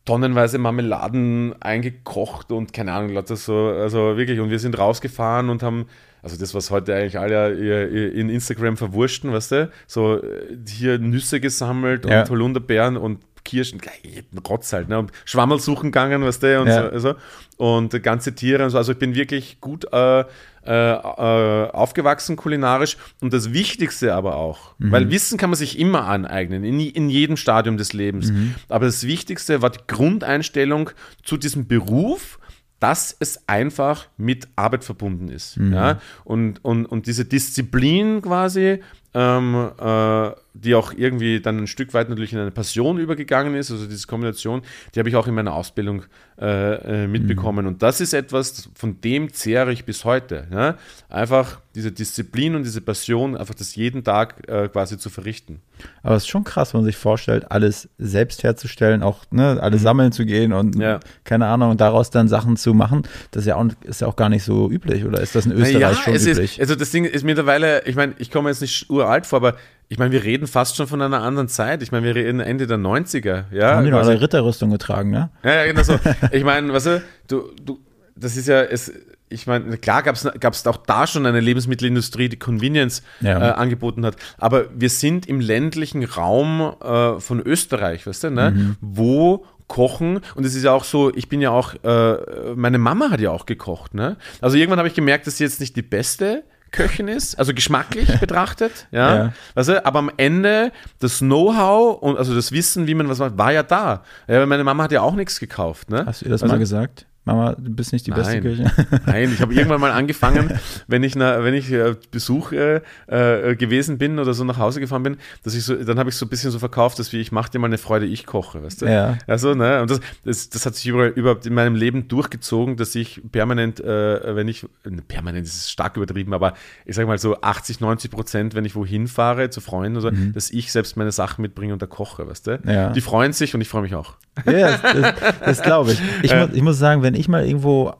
tonnenweise 0.05 0.57
Marmeladen 0.57 1.53
eingekocht 1.61 2.51
und 2.51 2.73
keine 2.73 2.93
Ahnung, 2.93 3.13
lauter 3.13 3.35
so, 3.35 3.67
also 3.67 4.17
wirklich, 4.17 4.39
und 4.39 4.49
wir 4.49 4.59
sind 4.59 4.77
rausgefahren 4.77 5.49
und 5.49 5.61
haben, 5.61 5.85
also 6.23 6.37
das, 6.37 6.53
was 6.53 6.71
heute 6.71 6.95
eigentlich 6.95 7.17
alle 7.19 7.51
in 7.53 8.29
Instagram 8.29 8.75
verwurschten, 8.75 9.31
weißt 9.31 9.51
du, 9.51 9.71
so 9.87 10.21
äh, 10.21 10.57
hier 10.67 10.99
Nüsse 10.99 11.39
gesammelt 11.39 12.05
Ja. 12.05 12.21
und 12.21 12.29
Holunderbeeren 12.29 12.97
und 12.97 13.28
Kirschen, 13.49 13.81
jeden 14.03 14.37
Rotz 14.39 14.71
halt, 14.73 14.89
ne? 14.89 14.99
und 14.99 15.11
Schwammerl 15.25 15.59
suchen 15.59 15.91
gegangen, 15.91 16.23
weißt 16.23 16.43
du, 16.43 16.61
und 16.61 16.67
Ja. 16.67 16.91
so, 16.99 16.99
so, 16.99 17.15
und 17.57 18.03
ganze 18.03 18.35
Tiere 18.35 18.63
und 18.63 18.69
so, 18.69 18.77
also 18.77 18.91
ich 18.91 18.99
bin 18.99 19.15
wirklich 19.15 19.59
gut 19.59 19.85
äh, 19.91 20.21
äh, 20.21 20.25
äh, 20.65 21.69
aufgewachsen 21.71 22.35
kulinarisch 22.35 22.97
und 23.21 23.33
das 23.33 23.53
Wichtigste 23.53 24.13
aber 24.13 24.35
auch, 24.35 24.75
weil 24.77 25.09
Wissen 25.09 25.37
kann 25.37 25.49
man 25.49 25.57
sich 25.57 25.79
immer 25.79 26.05
aneignen, 26.05 26.63
in, 26.63 26.79
in 26.79 27.09
jedem 27.09 27.37
Stadium 27.37 27.77
des 27.77 27.93
Lebens, 27.93 28.31
aber 28.67 28.85
das 28.85 29.05
Wichtigste 29.07 29.61
war 29.61 29.71
die 29.71 29.79
Grundeinstellung 29.87 30.91
zu 31.23 31.37
diesem 31.37 31.67
Beruf, 31.67 32.39
dass 32.79 33.13
es 33.19 33.47
einfach 33.47 34.07
mit 34.17 34.47
Arbeit 34.55 34.85
verbunden 34.85 35.27
ist. 35.27 35.57
Ja? 35.57 35.99
Und, 36.23 36.63
und, 36.63 36.85
und 36.85 37.07
diese 37.07 37.25
Disziplin 37.25 38.21
quasi, 38.21 38.79
ähm, 39.13 39.71
äh, 39.79 40.31
die 40.53 40.75
auch 40.75 40.93
irgendwie 40.95 41.39
dann 41.39 41.57
ein 41.57 41.67
Stück 41.67 41.93
weit 41.93 42.09
natürlich 42.09 42.33
in 42.33 42.39
eine 42.39 42.51
Passion 42.51 42.97
übergegangen 42.99 43.55
ist, 43.55 43.71
also 43.71 43.85
diese 43.85 44.07
Kombination, 44.07 44.61
die 44.93 44.99
habe 44.99 45.09
ich 45.09 45.15
auch 45.15 45.27
in 45.27 45.33
meiner 45.35 45.53
Ausbildung 45.53 46.03
äh, 46.39 47.03
äh, 47.03 47.07
mitbekommen. 47.07 47.65
Und 47.67 47.81
das 47.81 48.01
ist 48.01 48.13
etwas, 48.13 48.69
von 48.75 49.01
dem 49.01 49.33
zehre 49.33 49.71
ich 49.71 49.85
bis 49.85 50.05
heute. 50.05 50.47
Ja? 50.51 50.77
Einfach 51.09 51.59
diese 51.75 51.91
Disziplin 51.91 52.55
und 52.55 52.63
diese 52.63 52.81
Passion, 52.81 53.37
einfach 53.37 53.55
das 53.55 53.75
jeden 53.75 54.03
Tag 54.03 54.47
äh, 54.49 54.67
quasi 54.67 54.97
zu 54.97 55.09
verrichten. 55.09 55.61
Aber 56.03 56.15
es 56.15 56.23
ist 56.23 56.29
schon 56.29 56.43
krass, 56.43 56.73
wenn 56.73 56.81
man 56.81 56.85
sich 56.85 56.97
vorstellt, 56.97 57.51
alles 57.51 57.87
selbst 57.97 58.43
herzustellen, 58.43 59.01
auch 59.01 59.23
ne, 59.31 59.59
alles 59.61 59.81
sammeln 59.81 60.11
zu 60.11 60.25
gehen 60.25 60.51
und 60.53 60.75
Mhm. 60.75 60.81
Ja. 60.81 60.99
keine 61.23 61.47
Ahnung, 61.47 61.71
und 61.71 61.81
daraus 61.81 62.09
dann 62.09 62.27
Sachen 62.27 62.57
zu 62.57 62.73
machen. 62.73 63.03
Das 63.31 63.43
ist 63.43 63.47
ja 63.47 63.55
auch, 63.55 63.65
ist 63.83 64.01
ja 64.01 64.07
auch 64.07 64.15
gar 64.15 64.29
nicht 64.29 64.43
so 64.43 64.69
üblich, 64.69 65.05
oder 65.05 65.21
ist 65.21 65.35
das 65.35 65.45
in 65.45 65.51
Österreich 65.53 65.97
schon 65.97 66.13
es 66.13 66.25
üblich? 66.25 66.53
Ist, 66.53 66.61
also 66.61 66.75
das 66.75 66.91
Ding 66.91 67.05
ist 67.05 67.23
mittlerweile, 67.23 67.85
ich 67.85 67.95
meine, 67.95 68.13
ich 68.17 68.31
komme 68.31 68.49
jetzt 68.49 68.61
nicht 68.61 68.89
uralt 68.99 69.25
vor, 69.25 69.37
aber 69.37 69.55
ich 69.87 69.97
meine, 69.97 70.11
wir 70.11 70.23
reden 70.23 70.45
fast 70.45 70.75
schon 70.75 70.85
von 70.87 71.01
einer 71.01 71.21
anderen 71.23 71.47
Zeit. 71.47 71.81
Ich 71.81 71.91
meine, 71.91 72.05
wir 72.05 72.15
reden 72.15 72.39
Ende 72.39 72.67
der 72.67 72.77
90er. 72.77 73.45
Ja, 73.51 73.75
haben 73.75 73.85
die 73.85 73.91
noch 73.91 73.99
quasi. 73.99 74.11
alle 74.11 74.21
Ritterrüstung 74.21 74.69
getragen, 74.69 75.09
ne? 75.09 75.31
Ja, 75.43 75.55
ja, 75.55 75.65
genau 75.65 75.81
so. 75.83 75.99
Ich 76.31 76.43
meine, 76.43 76.71
weißt 76.71 76.85
du, 76.85 77.01
du, 77.27 77.49
du, 77.65 77.79
das 78.15 78.37
ist 78.37 78.47
ja, 78.47 78.61
es, 78.61 78.91
ich 79.29 79.47
meine, 79.47 79.77
klar 79.77 80.03
gab 80.03 80.15
es 80.53 80.67
auch 80.67 80.77
da 80.77 81.07
schon 81.07 81.25
eine 81.25 81.39
Lebensmittelindustrie, 81.39 82.29
die 82.29 82.37
Convenience 82.37 83.01
Ja. 83.21 83.39
äh, 83.49 83.51
angeboten 83.53 84.05
hat. 84.05 84.15
Aber 84.37 84.65
wir 84.75 84.89
sind 84.91 85.25
im 85.27 85.39
ländlichen 85.39 86.03
Raum 86.03 86.73
äh, 86.83 87.19
von 87.19 87.39
Österreich, 87.39 88.05
weißt 88.05 88.25
du, 88.25 88.29
ne? 88.29 88.51
Mhm. 88.51 88.75
wo 88.81 89.45
Kochen 89.67 90.21
und 90.35 90.45
es 90.45 90.55
ist 90.55 90.63
ja 90.63 90.71
auch 90.71 90.83
so, 90.83 91.13
ich 91.15 91.29
bin 91.29 91.41
ja 91.41 91.51
auch, 91.51 91.75
äh, 91.83 92.17
meine 92.55 92.79
Mama 92.79 93.11
hat 93.11 93.21
ja 93.21 93.29
auch 93.31 93.45
gekocht, 93.45 93.93
ne? 93.93 94.17
Also 94.41 94.57
irgendwann 94.57 94.79
habe 94.79 94.87
ich 94.87 94.95
gemerkt, 94.95 95.25
dass 95.27 95.37
sie 95.37 95.43
jetzt 95.43 95.59
nicht 95.59 95.75
die 95.75 95.83
beste 95.83 96.43
Köchin 96.71 97.07
ist, 97.07 97.37
also 97.39 97.53
geschmacklich 97.53 98.07
betrachtet, 98.19 98.87
ja. 98.91 99.15
Ja. 99.15 99.33
Weißt 99.55 99.69
du, 99.69 99.85
aber 99.85 99.99
am 99.99 100.11
Ende 100.17 100.71
das 100.99 101.19
Know-how 101.19 102.01
und 102.01 102.17
also 102.17 102.35
das 102.35 102.51
Wissen, 102.51 102.87
wie 102.87 102.93
man 102.93 103.09
was 103.09 103.19
macht, 103.19 103.37
war 103.37 103.51
ja 103.51 103.63
da. 103.63 104.03
Ja, 104.27 104.45
meine 104.45 104.63
Mama 104.63 104.83
hat 104.83 104.91
ja 104.91 105.01
auch 105.01 105.15
nichts 105.15 105.39
gekauft, 105.39 105.89
ne? 105.89 106.05
Hast 106.05 106.21
du 106.21 106.25
ihr 106.25 106.31
das 106.31 106.43
Also- 106.43 106.53
mal 106.53 106.59
gesagt? 106.59 107.05
Mama, 107.25 107.55
du 107.57 107.69
bist 107.71 107.93
nicht 107.93 108.07
die 108.07 108.11
beste 108.11 108.33
Nein. 108.33 108.41
Küche. 108.41 108.71
Nein, 109.05 109.31
ich 109.33 109.41
habe 109.41 109.53
irgendwann 109.53 109.81
mal 109.81 109.91
angefangen, 109.91 110.59
wenn 110.87 111.03
ich, 111.03 111.15
na, 111.15 111.43
wenn 111.43 111.53
ich 111.53 111.71
äh, 111.71 111.95
Besuch 112.11 112.51
äh, 112.51 112.81
äh, 113.07 113.55
gewesen 113.55 113.97
bin 113.97 114.19
oder 114.19 114.33
so 114.33 114.43
nach 114.43 114.57
Hause 114.57 114.79
gefahren 114.79 115.03
bin, 115.03 115.17
dass 115.43 115.53
ich 115.53 115.63
so, 115.63 115.75
dann 115.75 115.99
habe 115.99 116.09
ich 116.09 116.15
so 116.15 116.25
ein 116.25 116.29
bisschen 116.29 116.49
so 116.51 116.59
verkauft, 116.59 116.97
dass 116.97 117.13
wie 117.13 117.17
ich 117.19 117.31
mache 117.31 117.51
dir 117.51 117.59
mal 117.59 117.67
eine 117.67 117.77
Freude, 117.77 118.05
ich 118.05 118.25
koche, 118.25 118.63
weißt 118.63 118.81
du? 118.81 118.85
Ja. 118.87 119.17
Also, 119.27 119.53
ne, 119.53 119.81
und 119.81 119.91
das, 119.91 119.99
das, 120.23 120.49
das 120.49 120.65
hat 120.65 120.75
sich 120.75 120.87
überall, 120.87 121.09
überhaupt 121.09 121.45
in 121.45 121.53
meinem 121.53 121.75
Leben 121.75 122.07
durchgezogen, 122.07 122.77
dass 122.77 122.95
ich 122.95 123.21
permanent, 123.31 123.79
äh, 123.79 124.35
wenn 124.35 124.47
ich, 124.47 124.63
äh, 124.63 124.91
permanent 125.07 125.45
ist 125.45 125.69
stark 125.69 125.97
übertrieben, 125.97 126.33
aber 126.33 126.53
ich 126.85 126.95
sage 126.95 127.07
mal 127.07 127.17
so 127.17 127.41
80, 127.41 127.79
90 127.79 128.11
Prozent, 128.11 128.55
wenn 128.55 128.65
ich 128.65 128.75
wohin 128.75 129.07
fahre 129.07 129.49
zu 129.49 129.61
Freunden 129.61 129.97
oder 129.97 130.11
so, 130.15 130.31
dass 130.33 130.49
ich 130.51 130.71
selbst 130.71 130.97
meine 130.97 131.11
Sachen 131.11 131.41
mitbringe 131.41 131.73
und 131.73 131.81
da 131.81 131.85
koche, 131.85 132.27
weißt 132.27 132.47
du? 132.47 132.59
Mhm. 132.63 132.69
Ja. 132.69 132.89
Die 132.89 133.01
freuen 133.01 133.33
sich 133.33 133.53
und 133.53 133.61
ich 133.61 133.67
freue 133.67 133.81
mich 133.81 133.93
auch. 133.93 134.15
Ja, 134.45 134.77
das, 134.77 134.81
das, 134.81 135.13
das 135.43 135.61
glaube 135.61 135.91
ich. 135.91 136.01
Ich, 136.23 136.33
muss, 136.33 136.49
ich 136.53 136.61
muss 136.61 136.77
sagen, 136.79 137.01
wenn 137.01 137.08
ich 137.15 137.27
mal 137.27 137.45
irgendwo 137.45 137.93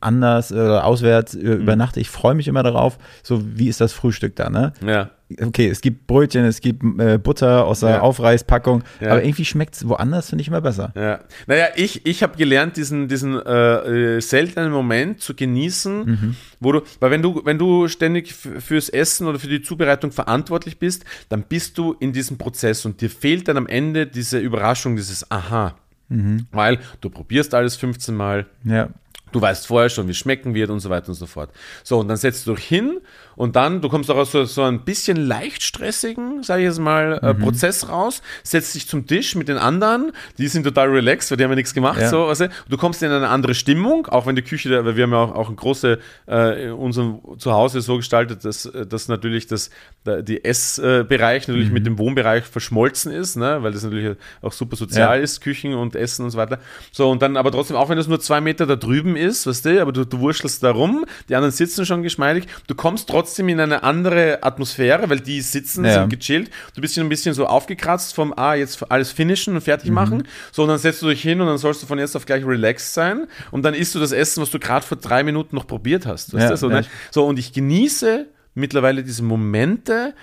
anders 0.00 0.52
oder 0.52 0.84
auswärts 0.84 1.34
äh, 1.34 1.38
Mhm. 1.38 1.62
übernachte, 1.62 2.00
ich 2.00 2.10
freue 2.10 2.34
mich 2.34 2.48
immer 2.48 2.62
darauf, 2.62 2.98
so 3.22 3.42
wie 3.58 3.68
ist 3.68 3.80
das 3.80 3.92
Frühstück 3.92 4.36
da, 4.36 4.50
ne? 4.50 4.72
Ja. 4.84 5.10
Okay, 5.42 5.68
es 5.68 5.80
gibt 5.80 6.06
Brötchen, 6.06 6.44
es 6.44 6.60
gibt 6.60 6.84
äh, 7.00 7.18
Butter 7.18 7.64
aus 7.64 7.80
der 7.80 7.88
Ja. 7.90 8.00
Aufreißpackung, 8.02 8.84
Ja. 9.00 9.10
aber 9.12 9.24
irgendwie 9.24 9.44
schmeckt 9.46 9.74
es 9.74 9.88
woanders, 9.88 10.28
finde 10.28 10.42
ich 10.42 10.48
immer 10.48 10.60
besser. 10.60 10.92
Ja, 10.94 11.20
naja, 11.48 11.66
ich, 11.74 12.06
ich 12.06 12.22
habe 12.22 12.36
gelernt, 12.36 12.76
diesen, 12.76 13.08
diesen 13.08 13.34
äh, 13.44 14.16
äh, 14.16 14.20
seltenen 14.20 14.70
Moment 14.70 15.20
zu 15.22 15.34
genießen, 15.34 16.04
Mhm. 16.04 16.36
wo 16.60 16.72
du, 16.72 16.82
weil 17.00 17.10
wenn 17.10 17.22
du, 17.22 17.40
wenn 17.44 17.58
du 17.58 17.88
ständig 17.88 18.34
fürs 18.34 18.88
Essen 18.90 19.26
oder 19.26 19.40
für 19.40 19.48
die 19.48 19.62
Zubereitung 19.62 20.12
verantwortlich 20.12 20.78
bist, 20.78 21.04
dann 21.30 21.42
bist 21.42 21.76
du 21.78 21.96
in 21.98 22.12
diesem 22.12 22.38
Prozess 22.38 22.84
und 22.84 23.00
dir 23.00 23.10
fehlt 23.10 23.48
dann 23.48 23.56
am 23.56 23.66
Ende 23.66 24.06
diese 24.06 24.38
Überraschung, 24.38 24.94
dieses 24.94 25.28
Aha. 25.32 25.74
Mhm. 26.08 26.46
Weil 26.52 26.78
du 27.00 27.10
probierst 27.10 27.54
alles 27.54 27.76
15 27.76 28.14
Mal, 28.14 28.46
Ja. 28.64 28.88
Du 29.36 29.42
weißt 29.42 29.66
vorher 29.66 29.90
schon, 29.90 30.06
wie 30.06 30.12
es 30.12 30.16
schmecken 30.16 30.54
wird 30.54 30.70
und 30.70 30.80
so 30.80 30.88
weiter 30.88 31.08
und 31.08 31.14
so 31.14 31.26
fort. 31.26 31.50
So, 31.84 31.98
und 31.98 32.08
dann 32.08 32.16
setzt 32.16 32.46
du 32.46 32.54
dich 32.54 32.64
hin 32.64 33.00
und 33.36 33.54
dann, 33.54 33.82
du 33.82 33.90
kommst 33.90 34.10
auch 34.10 34.16
aus 34.16 34.32
so, 34.32 34.44
so 34.46 34.62
ein 34.62 34.80
bisschen 34.84 35.16
leicht 35.18 35.62
stressigen, 35.62 36.42
sage 36.42 36.62
ich 36.62 36.68
jetzt 36.68 36.78
mal, 36.80 37.18
äh, 37.22 37.34
Prozess 37.34 37.88
raus, 37.90 38.22
setzt 38.42 38.74
dich 38.74 38.88
zum 38.88 39.06
Tisch 39.06 39.34
mit 39.34 39.48
den 39.48 39.58
anderen, 39.58 40.12
die 40.38 40.48
sind 40.48 40.62
total 40.64 40.88
relaxed, 40.88 41.30
weil 41.30 41.36
die 41.36 41.44
haben 41.44 41.50
ja 41.50 41.56
nichts 41.56 41.74
gemacht. 41.74 42.00
Ja. 42.00 42.08
So, 42.08 42.26
weißt 42.28 42.40
du? 42.40 42.48
Du 42.70 42.76
kommst 42.78 43.02
in 43.02 43.10
eine 43.10 43.28
andere 43.28 43.54
Stimmung, 43.54 44.06
auch 44.06 44.24
wenn 44.26 44.36
die 44.36 44.42
Küche, 44.42 44.70
da- 44.70 44.84
weil 44.86 44.96
wir 44.96 45.02
haben 45.02 45.12
ja 45.12 45.18
auch, 45.18 45.34
auch 45.34 45.48
ein 45.50 45.56
große, 45.56 45.98
äh, 46.28 46.64
in 46.68 46.72
unserem 46.72 47.20
Zuhause 47.36 47.82
so 47.82 47.96
gestaltet, 47.98 48.42
dass, 48.46 48.64
äh, 48.64 48.86
dass 48.86 49.08
natürlich 49.08 49.46
das, 49.46 49.68
da, 50.04 50.22
die 50.22 50.42
Essbereich 50.42 51.48
natürlich 51.48 51.70
mit 51.70 51.84
dem 51.86 51.98
Wohnbereich 51.98 52.44
verschmolzen 52.44 53.12
ist, 53.12 53.36
ne? 53.36 53.58
weil 53.62 53.72
das 53.72 53.82
natürlich 53.82 54.16
auch 54.40 54.52
super 54.52 54.76
sozial 54.76 55.18
Ja. 55.18 55.22
ist, 55.22 55.40
Küchen 55.40 55.74
und 55.74 55.94
Essen 55.94 56.24
und 56.24 56.30
so 56.30 56.38
weiter. 56.38 56.58
So, 56.92 57.10
und 57.10 57.20
dann 57.22 57.36
aber 57.36 57.50
trotzdem, 57.50 57.76
auch 57.76 57.88
wenn 57.88 57.96
das 57.98 58.08
nur 58.08 58.20
zwei 58.20 58.40
Meter 58.40 58.66
da 58.66 58.76
drüben 58.76 59.16
ist, 59.16 59.25
weißt 59.28 59.64
du, 59.64 59.80
aber 59.82 59.92
du, 59.92 60.04
du 60.04 60.18
wurschtelst 60.20 60.62
da 60.62 60.70
rum, 60.70 61.04
die 61.28 61.34
anderen 61.34 61.52
sitzen 61.52 61.84
schon 61.86 62.02
geschmeidig, 62.02 62.46
du 62.66 62.74
kommst 62.74 63.08
trotzdem 63.08 63.48
in 63.48 63.58
eine 63.60 63.82
andere 63.82 64.42
Atmosphäre, 64.42 65.08
weil 65.10 65.20
die 65.20 65.40
sitzen, 65.40 65.84
Ja. 65.84 65.94
sind 66.02 66.10
gechillt, 66.10 66.50
du 66.74 66.80
bist 66.80 66.96
ein 66.98 67.08
bisschen 67.08 67.34
so 67.34 67.46
aufgekratzt 67.46 68.14
vom, 68.14 68.32
ah, 68.36 68.54
jetzt 68.54 68.90
alles 68.90 69.10
finishen 69.10 69.54
und 69.54 69.60
fertig 69.62 69.90
machen, 69.90 70.28
so, 70.52 70.62
und 70.62 70.68
dann 70.68 70.78
setzt 70.78 71.02
du 71.02 71.08
dich 71.08 71.22
hin 71.22 71.40
und 71.40 71.46
dann 71.48 71.58
sollst 71.58 71.82
du 71.82 71.86
von 71.86 71.98
jetzt 71.98 72.14
auf 72.16 72.26
gleich 72.26 72.44
relaxed 72.46 72.94
sein 72.94 73.26
und 73.50 73.62
dann 73.64 73.74
isst 73.74 73.94
du 73.94 73.98
das 73.98 74.12
Essen, 74.12 74.40
was 74.42 74.50
du 74.50 74.58
gerade 74.58 74.86
vor 74.86 74.96
drei 74.98 75.22
Minuten 75.22 75.56
noch 75.56 75.66
probiert 75.66 76.06
hast, 76.06 76.32
weißt 76.34 76.42
Ja, 76.42 76.50
du, 76.50 76.56
so, 76.56 76.68
ne? 76.68 76.84
so, 77.10 77.26
und 77.26 77.38
ich 77.38 77.52
genieße 77.52 78.26
mittlerweile 78.54 79.02
diese 79.02 79.22
Momente, 79.22 80.14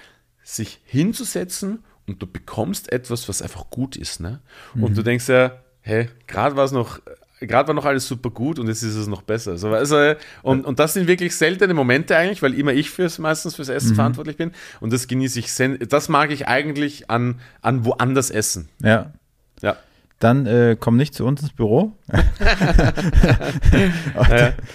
sich 0.44 0.80
hinzusetzen 0.86 1.84
und 2.08 2.22
du 2.22 2.28
bekommst 2.28 2.92
etwas, 2.92 3.30
was 3.30 3.42
einfach 3.42 3.70
gut 3.70 3.96
ist. 3.96 4.20
Ne? 4.20 4.42
Und 4.74 4.92
Mhm. 4.92 4.96
du 4.96 5.04
denkst 5.04 5.30
ja, 5.30 5.52
hey, 5.82 6.10
gerade 6.28 6.56
war 6.56 6.66
es 6.66 6.72
noch. 6.72 7.00
Gerade 7.48 7.68
war 7.68 7.76
noch 7.76 7.86
alles 7.86 8.08
super 8.08 8.30
gut 8.30 8.60
und 8.60 8.68
jetzt 8.68 8.84
ist 8.84 8.96
es 8.96 9.08
noch 9.08 9.22
besser. 9.22 9.58
So, 9.58 9.70
also, 9.70 10.14
und, 10.42 10.66
und 10.66 10.80
das 10.80 10.94
sind 10.94 11.08
wirklich 11.08 11.36
seltene 11.36 11.74
Momente 11.74 12.16
eigentlich, 12.18 12.42
weil 12.42 12.54
immer 12.54 12.74
ich 12.74 12.90
fürs, 12.90 13.20
meistens 13.20 13.56
fürs 13.56 13.70
Essen 13.70 13.92
Mhm. 13.92 13.96
verantwortlich 13.96 14.38
bin. 14.38 14.52
Und 14.80 14.94
das 14.94 15.08
genieße 15.08 15.40
ich, 15.40 15.50
das 15.90 16.10
mag 16.10 16.32
ich 16.32 16.48
eigentlich 16.48 17.10
an, 17.10 17.40
an 17.62 17.86
woanders 17.86 18.30
essen. 18.30 18.70
Ja. 18.82 19.14
Ja. 19.62 19.78
Dann 20.24 20.46
äh, 20.46 20.78
komm 20.80 20.96
nicht 20.96 21.14
zu 21.14 21.26
uns 21.26 21.42
ins 21.42 21.52
Büro. 21.52 21.92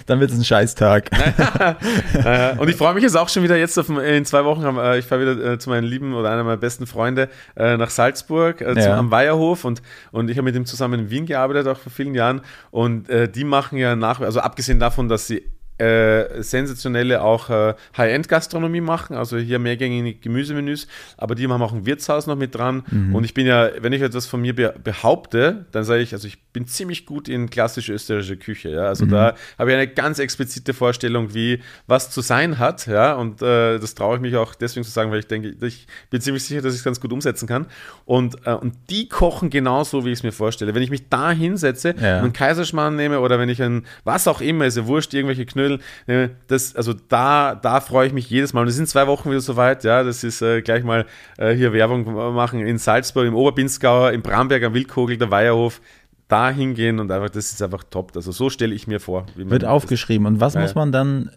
Dann 0.07 0.21
wird 0.21 0.31
es 0.31 0.37
ein 0.39 0.45
Scheißtag. 0.45 1.09
Und 2.59 2.69
ich 2.69 2.77
freue 2.77 2.93
mich 2.93 3.03
jetzt 3.03 3.17
auch 3.17 3.31
schon 3.31 3.43
wieder 3.43 3.57
jetzt 3.57 3.79
auf, 3.79 3.89
in 3.89 4.25
zwei 4.27 4.45
Wochen. 4.45 4.77
Äh, 4.77 4.99
ich 4.99 5.07
fahre 5.07 5.23
wieder 5.23 5.53
äh, 5.53 5.59
zu 5.59 5.71
meinen 5.71 5.85
Lieben 5.85 6.13
oder 6.15 6.31
einer 6.31 6.45
meiner 6.45 6.59
besten 6.59 6.87
Freunde 6.87 7.31
äh, 7.57 7.79
nach 7.79 7.89
Salzburg 7.91 8.61
äh, 8.61 8.79
Ja. 8.79 8.99
am 8.99 9.11
Weiherhof 9.11 9.65
und, 9.65 9.81
und 10.13 10.29
ich 10.31 10.37
habe 10.37 10.45
mit 10.45 10.55
ihm 10.55 10.67
zusammen 10.67 11.01
in 11.01 11.11
Wien 11.11 11.25
gearbeitet, 11.25 11.67
auch 11.67 11.79
vor 11.79 11.93
vielen 11.93 12.15
Jahren. 12.15 12.43
Und 12.71 13.09
äh, 13.09 13.29
die 13.29 13.45
machen 13.45 13.79
ja 13.79 13.97
nach, 13.97 14.21
also 14.21 14.41
abgesehen 14.41 14.79
davon, 14.79 15.09
dass 15.09 15.27
sie 15.27 15.45
äh, 15.79 16.43
sensationelle 16.43 17.23
auch 17.23 17.51
äh, 17.51 17.75
High-End-Gastronomie 17.97 18.81
machen, 18.81 19.17
also 19.17 19.37
hier 19.39 19.59
mehrgängige 19.59 20.15
Gemüsemenüs, 20.19 20.89
aber 21.17 21.35
die 21.35 21.47
haben 21.49 21.63
auch 21.63 21.73
ein 21.73 21.87
Wirtshaus 21.87 22.27
noch 22.27 22.37
mit 22.37 22.55
dran. 22.55 22.83
Und 23.13 23.25
ich 23.25 23.35
bin 23.35 23.47
ja, 23.47 23.71
wenn 23.81 23.93
ich 23.93 24.03
etwas 24.03 24.27
von 24.27 24.41
mir 24.41 24.55
be 24.55 24.75
behaupte, 24.83 25.67
dann 25.73 25.85
sage 25.85 26.03
ich, 26.03 26.13
also 26.13 26.27
ich 26.27 26.43
bin 26.53 26.67
ziemlich 26.67 27.07
gut 27.07 27.29
in 27.29 27.51
klassische 27.51 27.93
österreichische 27.93 28.37
Küche. 28.37 28.71
Ja? 28.71 28.83
Also 28.85 29.07
da 29.07 29.35
habe 29.59 29.71
ich 29.71 29.77
eine 29.77 29.89
ganz 29.89 30.19
explizite 30.19 30.75
Vorstellung, 30.75 31.35
wie 31.35 31.61
was 31.87 32.11
zu 32.11 32.21
sein 32.21 32.59
hat. 32.59 32.87
Ja? 32.87 33.15
Und 33.15 33.43
äh, 33.43 33.79
das 33.79 33.95
traue 33.95 34.17
ich 34.17 34.21
mich 34.23 34.37
auch 34.37 34.55
deswegen 34.55 34.85
zu 34.85 34.91
sagen, 34.91 35.11
weil 35.11 35.21
ich 35.21 35.27
denke, 35.27 35.55
ich 35.67 35.87
bin 36.11 36.21
ziemlich 36.21 36.45
sicher, 36.45 36.63
dass 36.63 36.73
ich 36.75 36.81
es 36.81 36.85
ganz 36.85 37.01
gut 37.01 37.13
umsetzen 37.13 37.47
kann. 37.47 37.67
Und, 38.05 38.47
äh, 38.47 38.53
und 38.53 38.75
die 38.91 39.09
kochen 39.09 39.51
genauso, 39.51 40.05
wie 40.05 40.11
ich 40.11 40.19
es 40.21 40.23
mir 40.23 40.33
vorstelle. 40.33 40.75
Wenn 40.75 40.83
ich 40.83 40.91
mich 40.91 41.09
da 41.09 41.31
hinsetze 41.31 41.95
Ja. 42.01 42.19
und 42.19 42.25
einen 42.25 42.33
Kaiserschmarrn 42.33 42.97
nehme 42.97 43.21
oder 43.21 43.39
wenn 43.39 43.49
ich 43.49 43.63
ein, 43.63 43.85
was 44.05 44.27
auch 44.27 44.41
immer, 44.41 44.65
ist 44.67 44.77
ja 44.77 44.87
wurscht, 44.87 45.13
irgendwelche 45.15 45.45
Knödel, 45.47 45.68
nehme, 46.07 46.31
das, 46.49 46.75
also 46.75 46.93
da, 47.09 47.55
da 47.55 47.81
freue 47.81 48.07
ich 48.07 48.13
mich 48.13 48.29
jedes 48.31 48.53
Mal. 48.53 48.63
Und 48.63 48.69
es 48.69 48.77
sind 48.77 48.89
zwei 48.89 49.07
Wochen 49.07 49.31
wieder 49.31 49.41
soweit, 49.41 49.85
ja, 49.85 50.03
das 50.03 50.25
ist 50.25 50.43
äh, 50.43 50.63
gleich 50.63 50.83
mal 50.85 51.07
äh, 51.37 51.55
hier 51.55 51.73
Werbung 51.73 52.05
machen 52.35 52.61
in 52.67 52.79
Salzburg, 52.79 53.27
im 53.27 53.35
Oberbinsgauer, 53.35 54.13
im 54.13 54.23
Bramberg 54.23 54.63
am 54.65 54.75
Wildkogel, 54.75 55.17
der 55.19 55.31
Weiherhof, 55.31 55.81
da 56.29 56.51
hingehen 56.51 56.99
und 57.01 57.11
einfach, 57.11 57.31
das 57.31 57.53
ist 57.53 57.63
einfach 57.63 57.85
top. 57.89 58.13
Also 58.15 58.33
so 58.33 58.51
stelle 58.51 58.75
ich 58.75 58.87
mir 58.87 59.01
vor. 59.01 59.25
Wie 59.35 59.45
man 59.45 59.51
Wird 59.51 59.65
aufgeschrieben. 59.65 60.27
Und 60.27 60.41
was 60.41 60.55
Ja. 60.55 60.61
muss 60.61 60.75
man 60.75 60.93
dann 60.93 61.31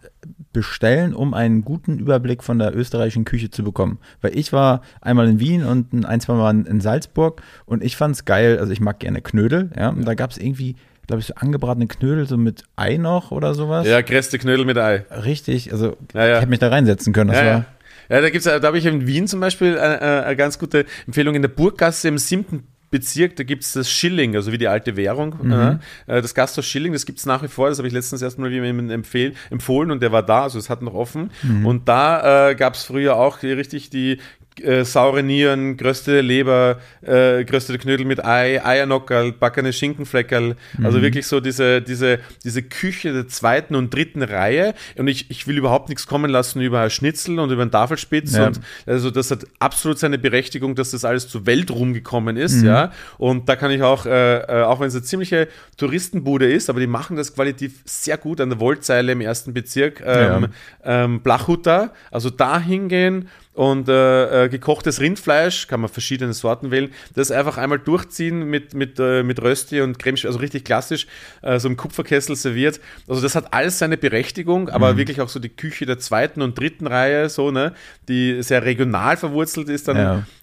bestellen, 0.52 1.14
um 1.14 1.34
einen 1.34 1.64
guten 1.64 1.98
Überblick 1.98 2.44
von 2.44 2.60
der 2.60 2.76
österreichischen 2.76 3.24
Küche 3.24 3.50
zu 3.50 3.64
bekommen? 3.64 4.00
Weil 4.22 4.38
ich 4.38 4.52
war 4.52 4.82
einmal 5.00 5.30
in 5.30 5.40
Wien 5.40 5.64
und 5.64 6.06
ein, 6.06 6.20
zwei 6.20 6.34
Mal 6.34 6.52
in- 6.52 6.66
in 6.66 6.82
Salzburg 6.82 7.42
und 7.66 7.84
ich 7.84 7.96
fand 7.96 8.16
es 8.16 8.26
geil. 8.26 8.58
Also 8.60 8.74
ich 8.74 8.82
mag 8.82 9.00
gerne 9.00 9.22
Knödel, 9.22 9.72
ja. 9.78 9.90
Und 9.90 10.04
da 10.06 10.14
gab 10.14 10.32
es 10.32 10.38
irgendwie, 10.38 10.76
glaube 11.12 11.22
ich, 11.22 11.28
so 11.28 11.34
angebratene 11.36 11.88
Knödel, 11.88 12.26
so 12.26 12.38
mit 12.38 12.64
Ei 12.76 12.98
noch 12.98 13.32
oder 13.32 13.54
sowas. 13.54 13.86
Ja, 13.88 14.02
Gräste 14.02 14.40
Knödel 14.40 14.66
mit 14.66 14.78
Ei. 14.78 15.06
Richtig, 15.24 15.72
also 15.72 15.98
Ja, 16.14 16.26
ja. 16.26 16.34
ich 16.34 16.40
hätte 16.42 16.50
mich 16.50 16.60
da 16.60 16.70
reinsetzen 16.70 17.14
können. 17.14 17.30
Das 17.30 17.38
Ja, 17.38 17.46
war, 17.46 17.66
ja. 18.10 18.22
da 18.22 18.30
gibt's, 18.30 18.46
da 18.46 18.62
habe 18.62 18.78
ich 18.78 18.86
in 18.86 19.06
Wien 19.08 19.28
zum 19.28 19.40
Beispiel 19.40 19.78
eine, 19.78 20.02
eine, 20.02 20.24
eine 20.26 20.36
ganz 20.36 20.58
gute 20.58 20.86
Empfehlung 21.06 21.36
in 21.36 21.42
der 21.42 21.50
Burggasse 21.50 22.08
im 22.08 22.18
siebten 22.18 22.68
Bezirk, 22.92 23.38
da 23.38 23.44
gibt 23.44 23.64
es 23.64 23.72
das 23.72 23.90
Schilling, 23.90 24.36
also 24.36 24.52
wie 24.52 24.58
die 24.58 24.68
alte 24.68 24.98
Währung. 24.98 25.36
Mhm. 25.42 25.80
Äh, 26.08 26.22
das 26.22 26.36
Gasthaus 26.36 26.66
Schilling, 26.66 26.92
das 26.92 27.06
gibt 27.06 27.20
es 27.20 27.26
nach 27.26 27.42
wie 27.42 27.48
vor, 27.48 27.70
das 27.70 27.78
habe 27.78 27.88
ich 27.88 27.94
letztens 27.94 28.22
erst 28.22 28.38
mal 28.38 28.52
jemandem 28.52 29.04
empfohlen 29.50 29.92
und 29.92 30.02
der 30.02 30.12
war 30.12 30.24
da, 30.24 30.44
also 30.44 30.60
es 30.60 30.70
hat 30.70 30.82
noch 30.82 30.94
offen. 30.94 31.32
Mhm. 31.42 31.66
Und 31.66 31.88
da 31.88 32.50
äh, 32.50 32.56
gab 32.56 32.74
es 32.76 32.84
früher 32.84 33.16
auch 33.16 33.42
richtig 33.44 33.90
die 33.92 34.20
äh, 34.60 34.84
saure 34.84 35.24
Nieren, 35.24 35.78
größte 35.78 36.22
Leber, 36.22 36.80
äh, 37.02 37.44
größte 37.46 37.78
Knödel 37.78 38.06
mit 38.06 38.24
Ei, 38.24 38.64
Eiernockerl, 38.64 39.32
backene 39.32 39.72
Schinkenfleckerl. 39.72 40.56
Also 40.84 41.02
wirklich 41.02 41.26
so 41.28 41.40
diese, 41.40 41.82
diese, 41.82 42.20
diese 42.44 42.62
Küche 42.62 43.14
der 43.14 43.28
zweiten 43.28 43.76
und 43.76 43.94
dritten 43.94 44.22
Reihe. 44.22 44.74
Und 44.98 45.08
ich, 45.08 45.32
ich 45.32 45.48
will 45.48 45.58
überhaupt 45.58 45.90
nichts 45.90 46.06
kommen 46.06 46.30
lassen 46.30 46.62
über 46.62 46.90
Schnitzel 46.90 47.40
und 47.40 47.50
über 47.52 47.62
einen 47.62 47.72
Tafelspitz. 47.72 48.36
Ja. 48.36 48.48
Und 48.48 48.60
also 48.86 49.10
das 49.10 49.32
hat 49.32 49.46
absolut 49.60 50.00
seine 50.00 50.18
Berechtigung, 50.18 50.76
dass 50.76 50.92
das 50.92 51.06
alles 51.06 51.28
zu 51.28 51.46
Weltruhm 51.46 51.94
gekommen 51.94 52.38
ist. 52.38 52.62
Ja. 52.62 52.92
Und 53.18 53.48
da 53.48 53.56
kann 53.56 53.72
ich 53.72 53.82
auch, 53.82 54.06
äh, 54.06 54.38
äh, 54.40 54.64
auch 54.64 54.80
wenn 54.80 54.88
es 54.88 54.96
eine 54.96 55.04
ziemliche 55.04 55.48
Touristenbude 55.78 56.52
ist, 56.52 56.70
aber 56.70 56.80
die 56.80 56.88
machen 56.88 57.16
das 57.16 57.34
qualitativ 57.34 57.82
sehr 57.86 58.18
gut 58.18 58.42
an 58.42 58.50
der 58.50 58.60
Wollzeile 58.60 59.14
im 59.14 59.22
ersten 59.22 59.54
Bezirk. 59.54 60.02
Ähm, 60.06 60.48
ähm, 60.84 61.22
Blachhutter, 61.22 61.94
also 62.12 62.30
da 62.30 62.60
hingehen 62.60 63.30
und 63.54 63.90
äh, 63.90 64.46
äh, 64.46 64.50
gekochtes 64.50 65.02
Rindfleisch, 65.02 65.68
kann 65.68 65.82
man 65.82 65.90
verschiedene 65.90 66.34
Sorten 66.34 66.72
wählen, 66.72 66.92
das 67.16 67.32
einfach 67.32 67.58
einmal 67.58 67.80
durchziehen 67.80 68.44
mit, 68.46 68.74
mit, 68.74 68.98
äh, 69.00 69.24
mit 69.24 69.42
Rösti 69.42 69.82
und 69.82 70.00
Creme, 70.00 70.16
also 70.24 70.40
richtig 70.40 70.64
klassisch, 70.64 71.08
äh, 71.42 71.60
so 71.60 71.68
im 71.68 71.76
Kupferkessel 71.78 72.36
serviert. 72.36 72.80
Also 73.08 73.22
das 73.22 73.36
hat 73.36 73.54
alles 73.54 73.80
seine 73.80 73.98
Berechtigung, 73.98 74.70
aber 74.70 74.96
wirklich 74.98 75.20
auch 75.22 75.30
so 75.30 75.40
die 75.40 75.50
Küche 75.50 75.86
der 75.86 76.00
zweiten 76.00 76.42
und 76.42 76.58
dritten 76.58 76.88
Reihe, 76.88 77.30
so, 77.30 77.52
ne, 77.52 77.74
die 78.08 78.42
sehr 78.42 78.64
regional 78.64 79.18
verwurzelt 79.18 79.70
ist, 79.70 79.88
dann, 79.88 79.98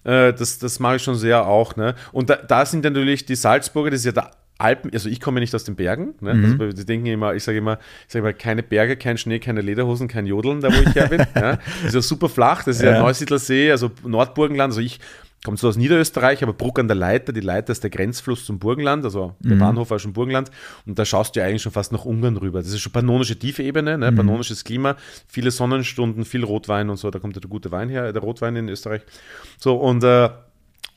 Ja. 0.05 0.27
äh, 0.27 0.33
das, 0.33 0.59
das 0.59 0.79
mag 0.79 0.97
ich 0.97 1.03
schon 1.03 1.15
sehr 1.15 1.45
auch. 1.47 1.75
Ne? 1.75 1.95
Und 2.11 2.29
da, 2.29 2.35
da 2.35 2.65
sind 2.65 2.83
natürlich 2.83 3.25
die 3.25 3.35
Salzburger, 3.35 3.89
das 3.91 4.01
ist 4.01 4.05
ja 4.05 4.11
der 4.11 4.31
Alpen, 4.59 4.91
also 4.93 5.09
ich 5.09 5.19
komme 5.21 5.39
nicht 5.39 5.55
aus 5.55 5.63
den 5.63 5.75
Bergen, 5.75 6.13
ne? 6.21 6.33
Mhm. 6.35 6.61
also 6.61 6.75
die 6.77 6.85
denken 6.85 7.07
immer, 7.07 7.33
ich 7.33 7.43
sage 7.43 7.57
immer, 7.57 7.79
ich 8.07 8.13
sage 8.13 8.25
immer, 8.25 8.33
keine 8.33 8.61
Berge, 8.61 8.97
kein 8.97 9.17
Schnee, 9.17 9.39
keine 9.39 9.61
Lederhosen, 9.61 10.07
kein 10.07 10.25
Jodeln, 10.27 10.59
da 10.61 10.67
wo 10.67 10.81
ich 10.81 10.93
her 10.95 11.07
bin. 11.07 11.19
ja? 11.35 11.55
Das 11.55 11.85
ist 11.85 11.93
ja 11.95 12.01
super 12.01 12.29
flach, 12.29 12.63
das 12.63 12.75
ist 12.77 12.83
ja, 12.83 12.91
Ja. 12.91 12.99
Neusiedler 13.01 13.39
See, 13.39 13.71
also 13.71 13.89
Nordburgenland, 14.05 14.71
also 14.71 14.81
ich 14.81 14.99
kommt 15.45 15.57
so 15.57 15.69
aus 15.69 15.77
Niederösterreich, 15.77 16.43
aber 16.43 16.51
Bruck 16.51 16.79
an 16.79 16.89
der 16.89 16.97
Leiter, 16.97 17.31
die 17.31 17.39
Leiter 17.39 17.71
ist 17.71 17.81
der 17.81 17.89
Grenzfluss 17.89 18.43
zum 18.45 18.59
Burgenland, 18.59 19.05
also 19.05 19.35
der 19.39 19.55
Mhm. 19.55 19.59
Bahnhof 19.59 19.89
war 19.91 19.97
schon 19.97 20.11
Burgenland 20.11 20.51
und 20.85 20.99
da 20.99 21.05
schaust 21.05 21.33
du 21.33 21.39
ja 21.39 21.45
eigentlich 21.45 21.61
schon 21.61 21.71
fast 21.71 21.93
nach 21.93 22.03
Ungarn 22.03 22.35
rüber. 22.35 22.59
Das 22.61 22.67
ist 22.73 22.81
schon 22.81 22.91
pannonische 22.91 23.39
Tiefebene, 23.39 23.93
Mhm. 23.93 23.99
ne? 24.01 24.11
pannonisches 24.11 24.65
Klima, 24.65 24.97
viele 25.29 25.51
Sonnenstunden, 25.51 26.25
viel 26.25 26.43
Rotwein 26.43 26.89
und 26.89 26.97
so, 26.97 27.09
da 27.09 27.19
kommt 27.19 27.35
ja 27.37 27.39
der 27.39 27.49
gute 27.49 27.71
Wein 27.71 27.87
her, 27.87 28.11
der 28.11 28.21
Rotwein 28.21 28.57
in 28.57 28.67
Österreich. 28.67 29.03
So 29.57 29.77
und 29.77 30.03
äh, 30.03 30.27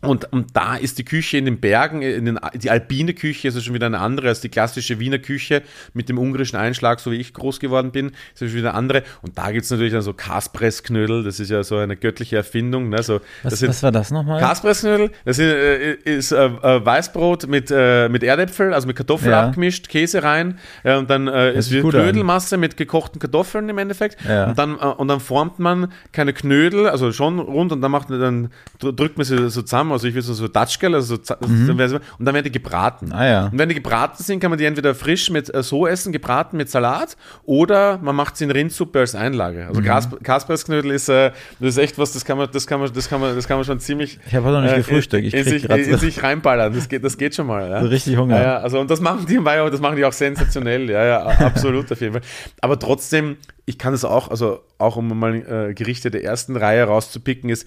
und, 0.03 0.33
und 0.33 0.49
da 0.55 0.77
ist 0.77 0.99
die 0.99 1.05
Küche 1.05 1.39
in 1.39 1.45
den 1.45 1.59
Bergen, 1.61 2.03
in 2.03 2.25
den, 2.25 2.39
die 2.55 2.71
alpine 2.71 3.15
Küche 3.15 3.49
ist 3.49 3.55
ja 3.55 3.61
schon 3.61 3.75
wieder 3.75 3.87
eine 3.87 3.99
andere 4.01 4.29
als 4.29 4.41
die 4.41 4.49
klassische 4.49 4.99
Wiener 5.01 5.19
Küche 5.19 5.63
mit 5.95 6.09
dem 6.09 6.19
ungarischen 6.19 6.57
Einschlag, 6.59 7.01
so 7.01 7.11
wie 7.13 7.17
ich 7.17 7.33
groß 7.33 7.61
geworden 7.61 7.93
bin, 7.93 8.09
ist 8.35 8.39
schon 8.41 8.53
wieder 8.53 8.71
eine 8.71 8.79
andere. 8.79 9.03
Und 9.23 9.39
da 9.39 9.51
gibt 9.53 9.65
es 9.65 9.71
natürlich 9.71 9.93
dann 9.93 10.03
so 10.03 10.13
Kaspressknödel, 10.13 11.25
das 11.25 11.41
ist 11.41 11.51
ja 11.51 11.63
so 11.63 11.77
eine 11.77 11.97
göttliche 11.97 12.37
Erfindung. 12.37 12.89
Ne? 12.89 13.03
So, 13.03 13.21
Was, 13.43 13.59
sind 13.59 13.69
was 13.71 13.83
war 13.83 13.93
das 13.93 14.11
nochmal? 14.11 14.41
Kaspressknödel, 14.41 15.11
das 15.25 15.39
ist, 15.39 15.45
äh, 15.47 15.93
ist 16.05 16.33
äh, 16.33 16.47
äh, 16.47 16.85
Weißbrot 16.85 17.47
mit, 17.49 17.71
äh, 17.71 18.09
mit 18.09 18.23
Erdäpfel, 18.23 18.75
also 18.75 18.87
mit 18.87 18.97
Kartoffeln 18.97 19.31
Ja. 19.33 19.47
abgemischt, 19.47 19.89
Käse 19.89 20.23
rein 20.23 20.59
äh, 20.83 20.97
und 20.97 21.09
dann 21.11 21.29
äh, 21.29 21.53
ist 21.55 21.67
sich 21.67 21.79
wie 21.79 21.81
gut 21.83 21.95
Knödelmasse 21.95 22.57
mit 22.57 22.77
gekochten 22.77 23.21
Kartoffeln 23.21 23.69
im 23.69 23.79
Endeffekt. 23.79 24.19
Ja. 24.29 24.47
Und, 24.49 24.59
dann, 24.59 24.79
äh, 24.79 24.85
und 24.85 25.09
dann 25.09 25.21
formt 25.21 25.59
man 25.59 25.93
keine 26.13 26.33
Knödel, 26.33 26.89
also 26.89 27.13
schon 27.13 27.39
rund 27.39 27.73
und 27.73 27.81
dann 27.81 27.91
macht 27.91 28.11
dann 28.11 28.51
dr- 28.79 28.93
drückt 28.93 29.17
man 29.17 29.25
sie 29.25 29.37
so 29.49 29.63
zusammen, 29.63 29.92
also 29.93 30.07
ich 30.09 30.15
will 30.15 30.23
so, 30.23 30.35
so 30.35 30.49
Datschkel, 30.49 30.95
also 30.95 31.17
so, 31.17 31.23
sie- 31.23 31.35
und 31.69 31.79
dann 32.25 32.35
werden 32.35 32.45
die 32.45 32.53
gebraten. 32.53 33.07
Mhm. 33.07 33.13
Ah, 33.13 33.27
ja. 33.27 33.47
Und 33.47 33.59
wenn 33.59 33.69
die 33.69 33.75
gebraten 33.75 34.23
sind, 34.23 34.41
kann 34.41 34.51
man 34.51 34.59
die 34.59 34.65
entweder 34.65 34.95
frisch 34.95 35.31
mit 35.31 35.53
äh, 35.55 35.63
so 35.63 35.87
essen, 35.87 36.13
gebraten 36.13 36.57
mit 36.57 36.71
Salat, 36.71 37.17
oder 37.45 37.99
man 37.99 38.17
macht 38.17 38.37
sie 38.37 38.45
in 38.45 38.51
Rindsuppe 38.51 39.01
als 39.01 39.15
Einlage. 39.15 39.63
Mhm. 39.63 39.69
Also 39.69 39.83
Kas 39.83 40.09
Kaspressknödel 40.23 40.91
ist, 40.91 41.09
äh, 41.09 41.33
das 41.61 41.71
ist 41.71 41.79
echt 41.79 41.99
was, 41.99 42.13
das 42.13 42.25
kann 42.25 42.39
man, 42.39 42.49
das 42.53 42.67
kann 42.67 42.81
man, 42.81 42.93
das 42.93 43.09
kann 43.09 43.21
man, 43.21 43.35
das 43.35 43.49
kann 43.49 43.57
man 43.59 43.65
schon 43.65 43.81
ziemlich 43.81 44.19
Ich 44.27 44.35
habe 44.35 44.51
noch 44.51 44.61
nicht 44.63 44.73
äh, 44.73 44.79
gefrühstückt. 44.79 45.25
Ich 45.27 45.35
in, 45.35 45.45
sich, 45.45 45.69
in 45.69 45.99
sich 45.99 46.23
reinballern. 46.23 46.73
Das 46.75 46.89
geht, 46.89 47.05
das 47.05 47.19
geht 47.19 47.35
schon 47.35 47.47
mal. 47.47 47.69
Ja. 47.69 47.81
So 47.83 47.89
richtig 47.89 48.17
Hunger. 48.17 48.37
Ja, 48.37 48.43
ja, 48.43 48.57
also 48.59 48.81
und 48.81 48.91
das 48.91 49.01
machen 49.01 49.27
die 49.27 49.37
im 49.37 49.45
Weiher, 49.45 49.69
das 49.71 49.81
machen 49.81 49.97
die 49.97 50.05
auch 50.05 50.13
sensationell. 50.13 50.89
Ja, 50.91 51.05
ja, 51.05 51.23
absolut 51.23 51.91
auf 51.91 52.01
jeden 52.01 52.13
Fall. 52.13 52.23
Aber 52.61 52.79
trotzdem, 52.79 53.37
ich 53.65 53.79
kann 53.79 53.95
es 53.95 54.05
auch, 54.05 54.31
also 54.31 54.61
auch 54.79 54.97
um 54.97 55.19
mal 55.19 55.35
äh, 55.71 55.75
Gerichte 55.75 56.11
der 56.11 56.25
ersten 56.25 56.57
Reihe 56.57 56.85
rauszupicken, 56.85 57.51
ist 57.51 57.67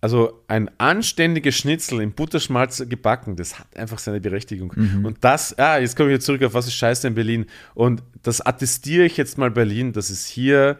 also 0.00 0.42
ein 0.48 0.70
anständiges 0.78 1.56
Schnitzel 1.56 2.00
in 2.00 2.12
Butterschmalz 2.12 2.82
gebacken, 2.88 3.36
das 3.36 3.58
hat 3.58 3.76
einfach 3.76 3.98
seine 3.98 4.20
Berechtigung. 4.20 4.72
Mhm. 4.74 5.04
Und 5.04 5.18
das, 5.22 5.58
ah, 5.58 5.78
jetzt 5.78 5.96
komme 5.96 6.08
ich 6.08 6.14
wieder 6.14 6.24
zurück 6.24 6.42
auf 6.42 6.54
was 6.54 6.66
ist 6.66 6.74
scheiße 6.74 7.06
in 7.06 7.14
Berlin. 7.14 7.46
Und 7.74 8.02
das 8.22 8.40
attestiere 8.40 9.04
ich 9.04 9.16
jetzt 9.16 9.36
mal 9.36 9.50
Berlin, 9.50 9.92
dass 9.92 10.08
es 10.08 10.26
hier 10.26 10.78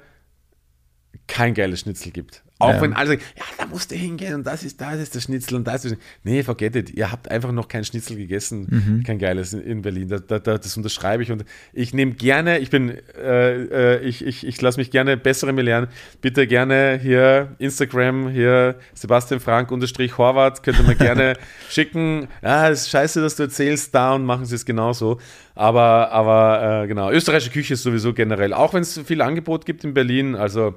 kein 1.27 1.55
geiles 1.55 1.81
Schnitzel 1.81 2.13
gibt. 2.13 2.43
Auch 2.61 2.75
Ja. 2.75 2.81
wenn 2.83 2.93
alle 2.93 3.09
sagen, 3.09 3.23
ja, 3.37 3.45
da 3.59 3.67
musst 3.67 3.91
du 3.91 3.97
hingehen 3.97 4.35
und 4.35 4.47
das 4.47 4.63
ist, 4.63 4.81
das 4.81 5.01
ist 5.01 5.15
das 5.17 5.25
Schnitzel 5.25 5.57
und 5.57 5.67
das 5.67 5.85
ist. 5.85 5.97
Nee, 6.23 6.43
forget 6.45 6.77
it. 6.77 6.91
Ihr 6.91 7.11
habt 7.11 7.31
einfach 7.31 7.51
noch 7.53 7.67
kein 7.69 7.85
Schnitzel 7.85 8.17
gegessen, 8.17 8.67
Mhm. 8.71 9.03
kein 9.03 9.19
geiles 9.19 9.53
in, 9.53 9.63
in 9.63 9.83
Berlin. 9.83 10.09
Da, 10.09 10.19
da, 10.19 10.39
da, 10.39 10.59
das 10.59 10.77
unterschreibe 10.77 11.23
ich 11.23 11.33
und 11.33 11.45
ich 11.73 11.93
nehme 11.95 12.13
gerne, 12.13 12.59
ich 12.59 12.71
bin, 12.71 12.97
äh, 13.21 13.97
äh, 13.97 14.01
ich, 14.03 14.25
ich, 14.25 14.47
ich 14.47 14.61
lasse 14.61 14.79
mich 14.79 14.91
gerne 14.91 15.17
bessere 15.17 15.53
mir 15.53 15.63
lernen. 15.63 15.89
Bitte 16.21 16.47
gerne 16.47 16.99
hier 17.03 17.57
Instagram, 17.59 18.29
hier 18.29 18.77
Sebastian 18.95 19.41
Frank 19.41 19.71
unterstrich 19.73 20.19
Horvath, 20.19 20.63
könnt 20.63 20.79
ihr 20.79 20.85
mir 20.85 20.95
gerne 20.97 21.35
schicken. 21.71 22.29
Ja, 22.43 22.69
es 22.69 22.83
ist 22.83 22.91
scheiße, 22.91 23.21
dass 23.21 23.37
du 23.37 23.45
erzählst, 23.45 23.95
da 23.95 24.15
und 24.15 24.25
machen 24.27 24.45
sie 24.45 24.55
es 24.55 24.65
genauso. 24.67 25.19
Aber, 25.55 26.11
aber 26.13 26.83
äh, 26.85 26.87
genau, 26.89 27.11
österreichische 27.11 27.51
Küche 27.53 27.75
ist 27.75 27.83
sowieso 27.83 28.13
generell, 28.15 28.53
auch 28.53 28.73
wenn 28.75 28.83
es 28.83 28.99
viel 28.99 29.21
Angebot 29.23 29.67
gibt 29.67 29.85
in 29.85 29.95
Berlin, 29.95 30.35
also 30.35 30.75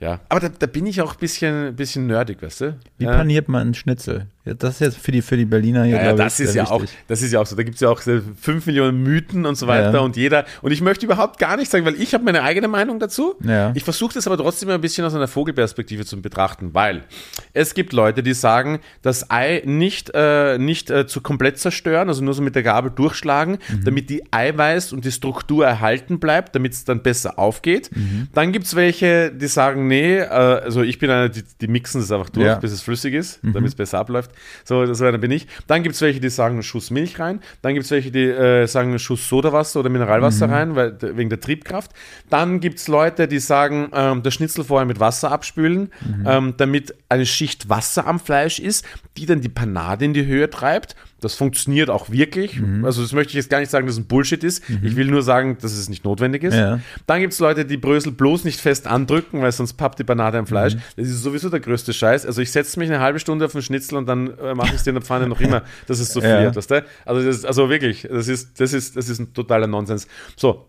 ja, 0.00 0.20
aber 0.28 0.40
da, 0.40 0.48
da 0.48 0.66
bin 0.66 0.86
ich 0.86 1.00
auch 1.02 1.14
ein 1.14 1.18
bisschen, 1.18 1.74
bisschen 1.74 2.06
nerdig, 2.06 2.42
weißt 2.42 2.60
du? 2.60 2.78
Wie 2.98 3.04
ja. 3.04 3.16
paniert 3.16 3.48
man 3.48 3.62
einen 3.62 3.74
Schnitzel? 3.74 4.26
Das 4.56 4.74
ist 4.74 4.80
jetzt 4.80 4.98
für 4.98 5.12
die, 5.12 5.22
für 5.22 5.36
die 5.36 5.44
Berliner 5.44 5.84
hier, 5.84 5.96
Ja, 5.96 6.12
das 6.14 6.38
ich, 6.40 6.46
ist 6.46 6.54
ja 6.54 6.64
auch, 6.70 6.82
wichtig. 6.82 6.96
das 7.08 7.22
ist 7.22 7.32
ja 7.32 7.40
auch 7.40 7.46
so. 7.46 7.56
Da 7.56 7.62
gibt 7.62 7.74
es 7.76 7.80
ja 7.80 7.88
auch 7.90 8.00
fünf 8.00 8.66
Millionen 8.66 9.02
Mythen 9.02 9.46
und 9.46 9.56
so 9.56 9.66
weiter 9.66 9.92
Ja. 9.94 10.00
und 10.00 10.16
jeder. 10.16 10.44
Und 10.62 10.72
ich 10.72 10.80
möchte 10.80 11.06
überhaupt 11.06 11.38
gar 11.38 11.56
nicht 11.56 11.70
sagen, 11.70 11.84
weil 11.84 12.00
ich 12.00 12.14
habe 12.14 12.24
meine 12.24 12.42
eigene 12.42 12.68
Meinung 12.68 12.98
dazu. 13.00 13.34
Ja. 13.42 13.72
Ich 13.74 13.84
versuche 13.84 14.14
das 14.14 14.26
aber 14.26 14.36
trotzdem 14.36 14.68
ein 14.70 14.80
bisschen 14.80 15.04
aus 15.04 15.14
einer 15.14 15.28
Vogelperspektive 15.28 16.04
zu 16.04 16.20
betrachten, 16.20 16.74
weil 16.74 17.04
es 17.52 17.74
gibt 17.74 17.92
Leute, 17.92 18.22
die 18.22 18.34
sagen, 18.34 18.78
das 19.02 19.30
Ei 19.30 19.62
nicht, 19.64 20.10
äh, 20.14 20.58
nicht 20.58 20.90
äh, 20.90 21.06
zu 21.06 21.20
komplett 21.20 21.58
zerstören, 21.58 22.08
also 22.08 22.22
nur 22.24 22.34
so 22.34 22.42
mit 22.42 22.54
der 22.54 22.62
Gabel 22.62 22.90
durchschlagen, 22.90 23.58
Mhm. 23.68 23.84
damit 23.84 24.10
die 24.10 24.22
Eiweiß 24.32 24.92
und 24.92 25.04
die 25.04 25.12
Struktur 25.12 25.66
erhalten 25.66 26.18
bleibt, 26.20 26.54
damit 26.54 26.72
es 26.72 26.84
dann 26.84 27.02
besser 27.02 27.38
aufgeht. 27.38 27.90
Mhm. 27.94 28.28
Dann 28.34 28.52
gibt 28.52 28.66
es 28.66 28.76
welche, 28.76 29.32
die 29.32 29.46
sagen, 29.46 29.88
nee, 29.88 30.18
äh, 30.18 30.24
also 30.28 30.82
ich 30.82 30.98
bin 30.98 31.10
einer, 31.10 31.28
die, 31.28 31.42
die 31.60 31.68
mixen 31.68 32.00
es 32.00 32.10
einfach 32.12 32.30
durch, 32.30 32.46
Ja. 32.46 32.56
Mhm. 32.56 32.60
bis 32.60 32.72
es 32.72 32.82
flüssig 32.82 33.14
ist, 33.14 33.40
damit 33.42 33.68
es 33.68 33.74
besser 33.74 33.98
abläuft. 33.98 34.30
So, 34.64 34.92
so 34.94 35.04
einer 35.04 35.18
bin 35.18 35.30
ich. 35.30 35.46
Dann 35.66 35.82
gibt 35.82 35.94
es 35.94 36.00
welche, 36.00 36.20
die 36.20 36.28
sagen 36.30 36.54
einen 36.54 36.62
Schuss 36.62 36.90
Milch 36.90 37.18
rein. 37.18 37.40
Dann 37.62 37.74
gibt 37.74 37.84
es 37.84 37.90
welche, 37.90 38.10
die 38.10 38.24
äh, 38.24 38.66
sagen 38.66 38.90
einen 38.90 38.98
Schuss 38.98 39.28
Sodawasser 39.28 39.80
oder 39.80 39.90
Mineralwasser 39.90 40.46
Mhm. 40.48 40.52
rein, 40.52 40.76
weil, 40.76 40.96
wegen 41.16 41.30
der 41.30 41.40
Triebkraft. 41.40 41.92
Dann 42.30 42.60
gibt 42.60 42.78
es 42.78 42.88
Leute, 42.88 43.28
die 43.28 43.38
sagen, 43.38 43.90
ähm, 43.92 44.22
das 44.22 44.34
Schnitzel 44.34 44.64
vorher 44.64 44.86
mit 44.86 45.00
Wasser 45.00 45.30
abspülen, 45.32 45.90
Mhm. 46.06 46.24
ähm, 46.26 46.54
damit 46.56 46.94
eine 47.08 47.26
Schicht 47.26 47.68
Wasser 47.68 48.06
am 48.06 48.20
Fleisch 48.20 48.58
ist, 48.58 48.84
die 49.16 49.26
dann 49.26 49.40
die 49.40 49.48
Panade 49.48 50.04
in 50.04 50.14
die 50.14 50.26
Höhe 50.26 50.48
treibt. 50.50 50.94
Das 51.20 51.34
funktioniert 51.34 51.90
auch 51.90 52.10
wirklich. 52.10 52.60
Mhm. 52.60 52.84
Also 52.84 53.02
das 53.02 53.12
möchte 53.12 53.30
ich 53.30 53.34
jetzt 53.34 53.50
gar 53.50 53.58
nicht 53.58 53.70
sagen, 53.70 53.86
dass 53.86 53.96
es 53.96 54.00
ein 54.00 54.06
Bullshit 54.06 54.44
ist. 54.44 54.62
Ich 54.82 54.94
will 54.94 55.08
nur 55.08 55.22
sagen, 55.22 55.58
dass 55.60 55.72
es 55.72 55.88
nicht 55.88 56.04
notwendig 56.04 56.44
ist. 56.44 56.54
Ja. 56.54 56.78
Dann 57.06 57.20
gibt 57.20 57.32
es 57.32 57.40
Leute, 57.40 57.64
die 57.64 57.76
Brösel 57.76 58.12
bloß 58.12 58.44
nicht 58.44 58.60
fest 58.60 58.86
andrücken, 58.86 59.42
weil 59.42 59.50
sonst 59.50 59.72
pappt 59.72 59.98
die 59.98 60.04
Panade 60.04 60.38
am 60.38 60.46
Fleisch. 60.46 60.76
Mhm. 60.76 60.80
Das 60.96 61.08
ist 61.08 61.22
sowieso 61.22 61.48
der 61.50 61.60
größte 61.60 61.92
Scheiß. 61.92 62.24
Also 62.24 62.40
ich 62.40 62.52
setze 62.52 62.78
mich 62.78 62.88
eine 62.88 63.00
halbe 63.00 63.18
Stunde 63.18 63.44
auf 63.44 63.52
den 63.52 63.62
Schnitzel 63.62 63.96
und 63.96 64.06
dann 64.06 64.38
äh, 64.38 64.54
mache 64.54 64.68
ich 64.68 64.74
es 64.74 64.84
dir 64.84 64.90
in 64.90 64.94
der 64.96 65.02
Pfanne 65.02 65.26
noch 65.26 65.40
immer, 65.40 65.62
dass 65.88 65.98
es 65.98 66.12
so 66.12 66.20
Ja. 66.20 66.36
friert. 66.38 66.56
Weißt 66.56 66.70
du? 66.70 66.84
also, 67.04 67.26
das 67.26 67.44
also 67.44 67.68
wirklich, 67.68 68.06
das 68.08 68.28
ist, 68.28 68.60
das, 68.60 68.72
ist, 68.72 68.96
das 68.96 69.08
ist 69.08 69.18
ein 69.18 69.34
totaler 69.34 69.66
Nonsens. 69.66 70.06
So, 70.36 70.68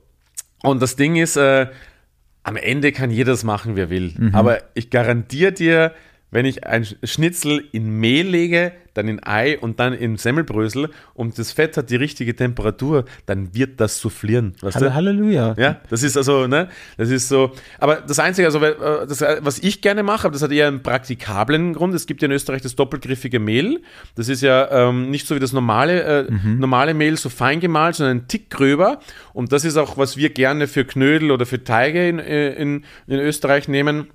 und 0.63 0.81
das 0.81 0.95
Ding 0.95 1.15
ist, 1.15 1.35
äh, 1.37 1.67
am 2.43 2.55
Ende 2.55 2.91
kann 2.91 3.11
jeder 3.11 3.33
das 3.33 3.43
machen, 3.43 3.75
wer 3.75 3.89
will. 3.89 4.13
Mhm. 4.17 4.33
Aber 4.33 4.59
ich 4.73 4.89
garantiere 4.89 5.51
dir, 5.51 5.93
wenn 6.31 6.45
ich 6.45 6.65
ein 6.65 6.85
Schnitzel 7.03 7.63
in 7.71 7.89
Mehl 7.99 8.27
lege, 8.27 8.73
dann 8.93 9.07
in 9.07 9.23
Ei 9.23 9.57
und 9.57 9.79
dann 9.79 9.93
in 9.93 10.17
Semmelbrösel 10.17 10.89
und 11.13 11.39
das 11.39 11.51
Fett 11.51 11.77
hat 11.77 11.89
die 11.89 11.95
richtige 11.95 12.35
Temperatur, 12.35 13.05
dann 13.25 13.53
wird 13.53 13.79
das 13.79 13.99
soufflieren. 13.99 14.55
Halle-? 14.61 14.93
Halleluja. 14.93 15.55
Ja, 15.57 15.81
das 15.89 16.03
ist 16.03 16.17
also, 16.17 16.47
ne, 16.47 16.69
das 16.97 17.09
ist 17.09 17.29
so. 17.29 17.51
Aber 17.79 17.97
das 17.97 18.19
Einzige, 18.19 18.47
also, 18.47 18.59
äh, 18.59 19.07
das, 19.07 19.21
äh, 19.21 19.39
was 19.41 19.59
ich 19.59 19.81
gerne 19.81 20.03
mache, 20.03 20.25
aber 20.27 20.33
das 20.33 20.41
hat 20.41 20.51
eher 20.51 20.67
einen 20.67 20.83
praktikablen 20.83 21.73
Grund. 21.73 21.93
Es 21.93 22.07
gibt 22.07 22.21
ja 22.21 22.27
in 22.27 22.31
Österreich 22.31 22.61
das 22.61 22.75
doppelgriffige 22.75 23.39
Mehl. 23.39 23.81
Das 24.15 24.27
ist 24.27 24.41
ja 24.41 24.89
ähm, 24.89 25.09
nicht 25.09 25.27
so 25.27 25.35
wie 25.35 25.39
das 25.39 25.53
normale, 25.53 26.27
äh, 26.27 26.31
normale 26.31 26.93
Mehl, 26.93 27.17
so 27.17 27.29
fein 27.29 27.59
gemahlen, 27.59 27.93
sondern 27.93 28.17
ein 28.17 28.27
Tick 28.27 28.49
gröber. 28.49 28.99
Und 29.33 29.51
das 29.51 29.65
ist 29.65 29.77
auch, 29.77 29.97
was 29.97 30.17
wir 30.17 30.29
gerne 30.31 30.67
für 30.67 30.83
Knödel 30.83 31.31
oder 31.31 31.45
für 31.45 31.63
Teige 31.63 32.07
in, 32.07 32.19
äh, 32.19 32.53
in, 32.53 32.83
in 33.07 33.19
Österreich 33.19 33.67
nehmen. 33.67 34.07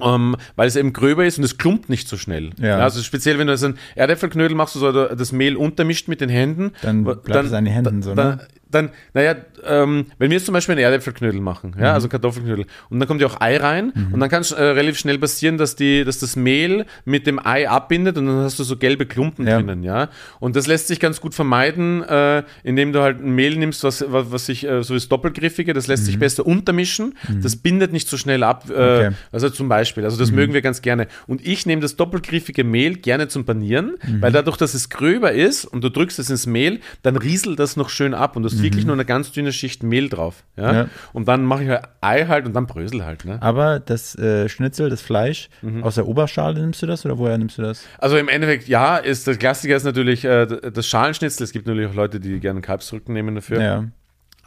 Ähm, 0.00 0.36
weil 0.56 0.68
es 0.68 0.76
eben 0.76 0.92
gröber 0.92 1.26
ist 1.26 1.38
und 1.38 1.44
es 1.44 1.58
klumpt 1.58 1.90
nicht 1.90 2.08
so 2.08 2.16
schnell. 2.16 2.50
Ja. 2.58 2.78
also 2.78 3.02
speziell, 3.02 3.38
wenn 3.38 3.46
du 3.46 3.56
so 3.56 3.66
ein 3.66 3.78
Erdäpfelknödel 3.94 4.56
machst, 4.56 4.74
so 4.74 4.90
das 4.90 5.32
Mehl 5.32 5.56
untermischt 5.56 6.08
mit 6.08 6.20
den 6.20 6.30
Händen, 6.30 6.72
Dann 6.80 7.04
bleibt 7.04 7.46
es 7.46 7.52
an 7.52 7.66
den 7.66 7.74
Händen 7.74 8.02
so, 8.02 8.14
dann, 8.14 8.36
ne? 8.38 8.48
Dann, 8.74 8.90
naja, 9.14 9.36
ähm, 9.64 10.06
wenn 10.18 10.30
wir 10.30 10.36
jetzt 10.36 10.46
zum 10.46 10.52
Beispiel 10.54 10.74
einen 10.74 10.84
Erdäpfelknödel 10.84 11.40
machen, 11.40 11.74
ja, 11.78 11.92
also 11.92 12.08
Kartoffelknödel, 12.08 12.66
und 12.90 12.98
dann 13.00 13.06
kommt 13.08 13.20
ja 13.20 13.26
auch 13.26 13.40
Ei 13.40 13.56
rein, 13.56 13.92
und 14.12 14.20
dann 14.20 14.28
kann 14.28 14.40
es 14.42 14.50
äh, 14.52 14.62
relativ 14.62 14.98
schnell 14.98 15.18
passieren, 15.18 15.58
dass, 15.58 15.76
die, 15.76 16.04
dass 16.04 16.18
das 16.18 16.36
Mehl 16.36 16.86
mit 17.04 17.26
dem 17.26 17.38
Ei 17.44 17.68
abbindet 17.68 18.18
und 18.18 18.26
dann 18.26 18.36
hast 18.38 18.58
du 18.58 18.64
so 18.64 18.76
gelbe 18.76 19.06
Klumpen 19.06 19.46
Ja. 19.46 19.56
drinnen, 19.58 19.82
ja. 19.82 20.08
Und 20.40 20.56
das 20.56 20.66
lässt 20.66 20.88
sich 20.88 21.00
ganz 21.00 21.20
gut 21.20 21.34
vermeiden, 21.34 22.02
äh, 22.02 22.42
indem 22.64 22.92
du 22.92 23.00
halt 23.02 23.20
ein 23.20 23.34
Mehl 23.34 23.56
nimmst, 23.56 23.84
was, 23.84 24.04
was, 24.08 24.32
was 24.32 24.46
sich, 24.46 24.66
äh, 24.66 24.82
so 24.82 24.94
ist 24.94 25.10
doppelgriffige, 25.12 25.72
das 25.72 25.86
lässt 25.86 26.06
sich 26.06 26.18
besser 26.18 26.46
untermischen, 26.46 27.14
das 27.42 27.56
bindet 27.56 27.92
nicht 27.92 28.08
so 28.08 28.16
schnell 28.16 28.42
ab, 28.42 28.64
äh, 28.70 28.72
Okay. 28.72 29.10
also 29.32 29.48
zum 29.50 29.68
Beispiel, 29.68 30.04
also 30.04 30.16
das 30.18 30.30
mögen 30.32 30.52
wir 30.54 30.62
ganz 30.62 30.82
gerne. 30.82 31.06
Und 31.26 31.46
ich 31.46 31.66
nehme 31.66 31.80
das 31.82 31.96
doppelgriffige 31.96 32.64
Mehl 32.64 32.96
gerne 32.96 33.28
zum 33.28 33.44
Panieren, 33.44 33.94
weil 34.20 34.32
dadurch, 34.32 34.56
dass 34.56 34.74
es 34.74 34.88
gröber 34.90 35.32
ist 35.32 35.64
und 35.64 35.82
du 35.84 35.88
drückst 35.90 36.18
es 36.18 36.30
ins 36.30 36.46
Mehl, 36.46 36.80
dann 37.02 37.16
rieselt 37.16 37.58
das 37.58 37.76
noch 37.76 37.88
schön 37.88 38.14
ab 38.14 38.36
und 38.36 38.42
du 38.42 38.48
hast 38.62 38.72
wirklich 38.72 38.84
nur 38.86 38.94
eine 38.94 39.04
ganz 39.04 39.32
dünne 39.32 39.52
Schicht 39.52 39.82
Mehl 39.82 40.08
drauf. 40.08 40.44
Ja? 40.56 40.72
Ja. 40.74 40.88
Und 41.12 41.28
dann 41.28 41.44
mache 41.44 41.64
ich 41.64 41.68
halt 41.70 41.82
Ei 42.00 42.26
halt 42.26 42.46
und 42.46 42.54
dann 42.54 42.66
Brösel 42.66 43.04
halt. 43.04 43.24
Ne? 43.24 43.40
Aber 43.40 43.80
das 43.80 44.14
äh, 44.18 44.48
Schnitzel, 44.48 44.90
das 44.90 45.02
Fleisch, 45.02 45.48
Mhm. 45.62 45.82
aus 45.84 45.94
der 45.96 46.06
Oberschale 46.06 46.60
nimmst 46.60 46.82
du 46.82 46.86
das 46.86 47.04
oder 47.06 47.18
woher 47.18 47.36
nimmst 47.38 47.58
du 47.58 47.62
das? 47.62 47.84
Also 47.98 48.16
im 48.16 48.28
Endeffekt, 48.28 48.68
ja, 48.68 48.96
ist 48.96 49.26
der 49.26 49.36
Klassiker 49.36 49.76
ist 49.76 49.84
natürlich 49.84 50.24
äh, 50.24 50.46
das 50.46 50.86
Schalenschnitzel. 50.86 51.44
Es 51.44 51.52
gibt 51.52 51.66
natürlich 51.66 51.88
auch 51.90 51.94
Leute, 51.94 52.20
die 52.20 52.40
gerne 52.40 52.60
Kalbsrücken 52.60 53.14
nehmen 53.14 53.34
dafür. 53.34 53.60
Ja. 53.62 53.84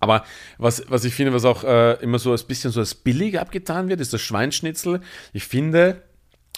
Aber 0.02 0.24
was, 0.58 0.84
was 0.90 1.04
ich 1.06 1.16
finde, 1.16 1.34
was 1.34 1.46
auch 1.46 1.64
äh, 1.64 1.94
immer 2.04 2.20
so 2.20 2.32
ein 2.34 2.40
bisschen 2.48 2.72
so 2.72 2.80
als 2.80 2.94
billig 2.96 3.40
abgetan 3.40 3.88
wird, 3.88 4.02
ist 4.02 4.14
das 4.14 4.22
Schweinschnitzel. 4.22 5.00
Ich 5.34 5.46
finde, 5.46 6.02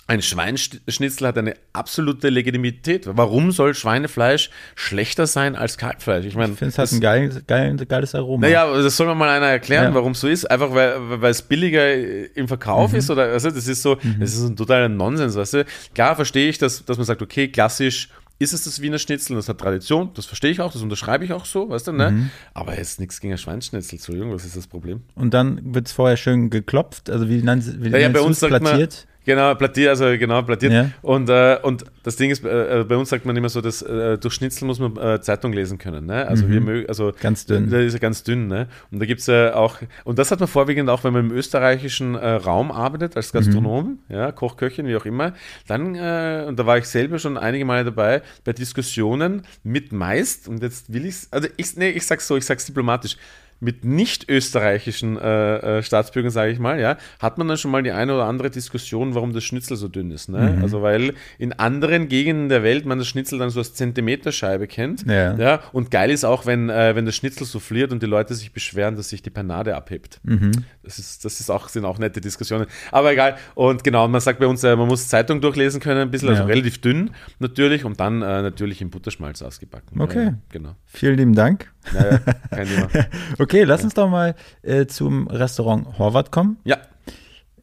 ein 0.07 0.21
Schweinschnitzel 0.21 1.27
hat 1.27 1.37
eine 1.37 1.55
absolute 1.73 2.29
Legitimität. 2.29 3.07
Warum 3.11 3.51
soll 3.51 3.75
Schweinefleisch 3.75 4.49
schlechter 4.75 5.27
sein 5.27 5.55
als 5.57 5.77
Kalbfleisch? 5.77 6.25
Ich 6.25 6.35
meine, 6.35 6.53
ich 6.53 6.59
finde 6.59 6.69
es 6.69 6.77
hat 6.77 6.91
ein 6.93 7.01
geiles, 7.01 7.45
geiles, 7.45 7.87
geiles 7.87 8.15
Aroma. 8.15 8.47
Naja, 8.47 8.73
das 8.81 8.95
soll 8.95 9.07
mir 9.07 9.15
mal 9.15 9.29
einer 9.29 9.47
erklären, 9.47 9.89
ja. 9.89 9.93
warum 9.93 10.13
es 10.13 10.21
so 10.21 10.29
ist. 10.29 10.49
Einfach 10.49 10.73
weil, 10.73 11.21
weil 11.21 11.31
es 11.31 11.41
billiger 11.41 12.35
im 12.35 12.47
Verkauf 12.47 12.93
mhm. 12.93 12.99
ist 12.99 13.09
oder 13.11 13.23
also 13.23 13.51
das 13.51 13.67
ist 13.67 13.81
so, 13.81 13.97
mhm. 14.01 14.15
das 14.19 14.33
ist 14.33 14.43
ein 14.43 14.55
totaler 14.55 14.87
Nonsens, 14.87 15.35
weißt 15.35 15.53
du? 15.55 15.65
Klar 15.93 16.15
verstehe 16.15 16.49
ich, 16.49 16.57
dass, 16.57 16.85
dass 16.85 16.95
man 16.97 17.05
sagt, 17.05 17.21
okay, 17.21 17.49
klassisch 17.49 18.09
ist 18.39 18.53
es 18.53 18.63
das 18.63 18.81
Wiener 18.81 18.99
Schnitzel 18.99 19.33
und 19.33 19.37
das 19.37 19.49
hat 19.49 19.57
Tradition, 19.57 20.11
das 20.13 20.25
verstehe 20.25 20.51
ich 20.51 20.61
auch, 20.61 20.71
das 20.71 20.81
unterschreibe 20.81 21.25
ich 21.25 21.33
auch 21.33 21.45
so, 21.45 21.69
weißt 21.69 21.87
du, 21.87 21.91
ne? 21.91 22.11
Mhm. 22.11 22.29
Aber 22.53 22.77
jetzt 22.77 22.99
nichts 22.99 23.19
gegen 23.19 23.33
ein 23.33 23.37
Schweinsschnitzel, 23.37 23.95
Entschuldigung, 23.95 24.31
was 24.31 24.45
ist 24.45 24.55
das 24.55 24.67
Problem? 24.67 25.01
Und 25.15 25.33
dann 25.33 25.73
wird 25.73 25.87
es 25.87 25.93
vorher 25.93 26.17
schön 26.17 26.49
geklopft, 26.49 27.09
also 27.09 27.27
wie 27.29 27.41
nennt 27.41 27.83
wie 27.83 27.89
ja, 27.89 27.97
ja, 27.97 28.09
bei 28.09 28.21
uns 28.21 28.39
sagt 28.39 28.51
plattiert? 28.51 29.07
Man, 29.07 29.16
Genau, 29.27 29.53
plattiert, 29.55 29.89
also 29.89 30.05
genau, 30.17 30.41
plattiert. 30.41 30.71
Ja. 30.71 30.89
Und, 31.01 31.27
äh, 31.27 31.57
und 31.61 31.83
das 32.03 32.15
Ding 32.15 32.31
ist, 32.31 32.45
äh, 32.45 32.85
bei 32.87 32.95
uns 32.95 33.09
sagt 33.09 33.25
man 33.25 33.35
immer 33.35 33.49
so, 33.49 33.59
dass 33.59 33.81
äh, 33.81 34.17
durch 34.17 34.35
Schnitzel 34.35 34.63
muss 34.63 34.79
man 34.79 34.95
äh, 34.95 35.19
Zeitung 35.19 35.51
lesen 35.51 35.77
können. 35.77 36.05
Ne? 36.05 36.25
Also 36.25 36.45
mhm. 36.45 36.51
wir 36.53 36.61
mögen, 36.61 36.87
also 36.87 37.11
ganz 37.19 37.45
dünn. 37.45 37.69
Da 37.69 37.77
ist 37.77 37.91
ja 37.91 37.99
ganz 37.99 38.23
dünn, 38.23 38.47
ne? 38.47 38.69
Und 38.89 38.99
da 39.01 39.05
gibt 39.05 39.19
es 39.19 39.27
ja 39.27 39.53
auch, 39.53 39.79
und 40.05 40.17
das 40.17 40.31
hat 40.31 40.39
man 40.39 40.47
vorwiegend 40.47 40.89
auch, 40.89 41.03
wenn 41.03 41.11
man 41.11 41.29
im 41.29 41.35
österreichischen 41.35 42.15
äh, 42.15 42.25
Raum 42.35 42.71
arbeitet, 42.71 43.17
als 43.17 43.33
Gastronom, 43.33 43.99
mhm. 44.07 44.15
ja, 44.15 44.31
Koch, 44.31 44.55
Köchin, 44.55 44.87
wie 44.87 44.95
auch 44.95 45.05
immer, 45.05 45.33
dann, 45.67 45.95
äh, 45.95 46.45
und 46.47 46.57
da 46.57 46.65
war 46.65 46.77
ich 46.77 46.85
selber 46.85 47.19
schon 47.19 47.37
einige 47.37 47.65
Male 47.65 47.83
dabei, 47.83 48.21
bei 48.45 48.53
Diskussionen 48.53 49.41
mit 49.61 49.91
meist, 49.91 50.47
und 50.47 50.63
jetzt 50.63 50.93
will 50.93 51.03
ich 51.03 51.15
es, 51.15 51.33
also 51.33 51.49
ich, 51.57 51.75
nee, 51.75 51.89
ich 51.89 52.07
sag's 52.07 52.27
so, 52.27 52.37
ich 52.37 52.45
sag's 52.45 52.65
diplomatisch, 52.65 53.17
mit 53.59 53.83
nicht 53.83 54.29
österreichischen 54.29 55.17
äh, 55.17 55.77
äh, 55.79 55.83
Staatsbürgern, 55.83 56.31
sage 56.31 56.51
ich 56.51 56.59
mal, 56.59 56.79
ja, 56.79 56.97
hat 57.19 57.37
man 57.37 57.47
dann 57.47 57.57
schon 57.57 57.71
mal 57.71 57.81
die 57.81 57.91
eine 57.91 58.13
oder 58.13 58.25
andere 58.25 58.49
Diskussion, 58.49 59.15
warum 59.15 59.33
das 59.33 59.43
Schnitzel 59.43 59.77
so 59.77 59.87
dünn 59.87 60.11
ist. 60.11 60.29
Ne? 60.29 60.55
Mhm. 60.55 60.61
Also 60.61 60.81
weil 60.81 61.13
in 61.39 61.53
anderen 61.53 62.07
Gegenden 62.07 62.49
der 62.49 62.63
Welt 62.63 62.85
man 62.85 62.99
das 62.99 63.07
Schnitzel 63.07 63.39
dann 63.39 63.49
so 63.49 63.59
als 63.59 63.73
Zentimeterscheibe 63.73 64.67
kennt. 64.67 65.05
Ja. 65.07 65.35
ja 65.35 65.61
und 65.71 65.89
geil 65.91 66.11
ist 66.11 66.23
auch, 66.23 66.45
wenn, 66.45 66.69
äh, 66.69 66.95
wenn 66.95 67.05
das 67.05 67.15
Schnitzel 67.15 67.45
souffliert 67.45 67.91
und 67.91 68.03
die 68.03 68.07
Leute 68.07 68.35
sich 68.35 68.51
beschweren, 68.51 68.95
dass 68.95 69.09
sich 69.09 69.21
die 69.21 69.29
Panade 69.29 69.75
abhebt. 69.75 70.19
Mhm. 70.23 70.51
Das, 70.83 70.99
ist, 70.99 71.25
das 71.25 71.39
ist 71.39 71.49
auch, 71.49 71.69
sind 71.69 71.85
auch 71.85 71.97
nette 71.97 72.21
Diskussionen. 72.21 72.67
Aber 72.91 73.11
egal. 73.11 73.37
Und 73.55 73.83
genau, 73.83 74.07
man 74.07 74.21
sagt 74.21 74.39
bei 74.39 74.47
uns, 74.47 74.63
äh, 74.63 74.75
man 74.75 74.87
muss 74.87 75.07
Zeitung 75.07 75.41
durchlesen 75.41 75.81
können, 75.81 76.01
ein 76.01 76.11
bisschen, 76.11 76.29
also 76.29 76.41
ja. 76.41 76.45
also 76.45 76.53
relativ 76.53 76.79
dünn 76.79 77.11
natürlich 77.39 77.85
und 77.85 77.99
dann 77.99 78.21
äh, 78.21 78.41
natürlich 78.41 78.81
im 78.81 78.91
Butterschmalz 78.91 79.41
ausgebacken. 79.41 79.99
Okay. 79.99 80.25
Ja, 80.25 80.33
genau. 80.49 80.75
Vielen 80.85 81.17
lieben 81.17 81.33
Dank. 81.33 81.71
Naja, 81.93 82.19
kein 82.49 82.67
Thema. 82.67 82.87
okay, 83.39 83.63
lass 83.63 83.83
uns 83.83 83.93
doch 83.93 84.09
mal 84.09 84.35
äh, 84.61 84.85
zum 84.85 85.27
Restaurant 85.27 85.97
Horvath 85.97 86.31
kommen. 86.31 86.57
Ja. 86.63 86.77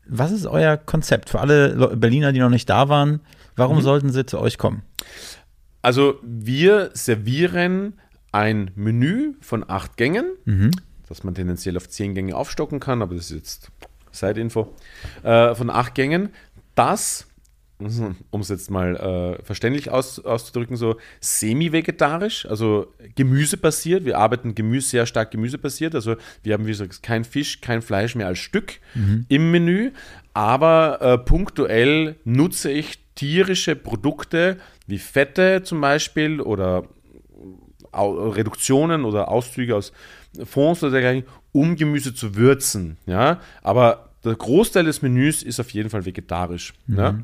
Was 0.06 0.32
ist 0.32 0.46
euer 0.46 0.76
Konzept 0.76 1.30
für 1.30 1.40
alle 1.40 1.96
Berliner, 1.96 2.32
die 2.32 2.40
noch 2.40 2.50
nicht 2.50 2.68
da 2.68 2.88
waren? 2.88 3.20
Warum 3.56 3.78
mhm. 3.78 3.82
sollten 3.82 4.12
sie 4.12 4.26
zu 4.26 4.38
euch 4.38 4.58
kommen? 4.58 4.82
Also 5.82 6.18
wir 6.22 6.90
servieren 6.94 7.94
ein 8.32 8.70
Menü 8.74 9.34
von 9.40 9.64
acht 9.68 9.96
Gängen, 9.96 10.26
mhm. 10.44 10.70
das 11.08 11.24
man 11.24 11.34
tendenziell 11.34 11.76
auf 11.76 11.88
zehn 11.88 12.14
Gänge 12.14 12.34
aufstocken 12.36 12.80
kann, 12.80 13.00
aber 13.00 13.14
das 13.14 13.30
ist 13.30 13.36
jetzt 13.36 13.70
Side-Info, 14.10 14.74
äh, 15.22 15.54
von 15.54 15.70
acht 15.70 15.94
Gängen, 15.94 16.30
das 16.74 17.26
um 18.30 18.40
es 18.40 18.48
jetzt 18.48 18.70
mal 18.70 18.96
äh, 18.96 19.42
verständlich 19.44 19.90
aus, 19.90 20.24
auszudrücken, 20.24 20.76
so 20.76 20.96
semi-vegetarisch, 21.20 22.46
also 22.46 22.92
gemüsebasiert. 23.14 24.04
Wir 24.04 24.18
arbeiten 24.18 24.54
Gemüse 24.54 24.88
sehr 24.90 25.06
stark 25.06 25.30
gemüsebasiert. 25.30 25.94
Also 25.94 26.16
wir 26.42 26.54
haben, 26.54 26.66
wie 26.66 26.72
gesagt, 26.72 27.02
kein 27.02 27.24
Fisch, 27.24 27.60
kein 27.60 27.82
Fleisch 27.82 28.14
mehr 28.14 28.26
als 28.26 28.38
Stück 28.38 28.80
mhm. 28.94 29.26
im 29.28 29.50
Menü. 29.50 29.92
Aber 30.32 31.00
äh, 31.00 31.18
punktuell 31.18 32.16
nutze 32.24 32.70
ich 32.70 32.98
tierische 33.14 33.76
Produkte 33.76 34.58
wie 34.86 34.98
Fette 34.98 35.62
zum 35.62 35.80
Beispiel 35.80 36.40
oder 36.40 36.84
Reduktionen 37.92 39.04
oder 39.04 39.28
Auszüge 39.28 39.76
aus 39.76 39.92
Fonds 40.44 40.82
oder 40.82 40.92
dergleichen, 40.92 41.24
um 41.52 41.76
Gemüse 41.76 42.14
zu 42.14 42.34
würzen. 42.34 42.96
Ja? 43.06 43.40
Aber 43.62 44.10
der 44.24 44.34
Großteil 44.34 44.84
des 44.84 45.02
Menüs 45.02 45.42
ist 45.42 45.60
auf 45.60 45.70
jeden 45.70 45.90
Fall 45.90 46.04
vegetarisch. 46.04 46.74
Mhm. 46.86 46.98
Ja? 46.98 47.18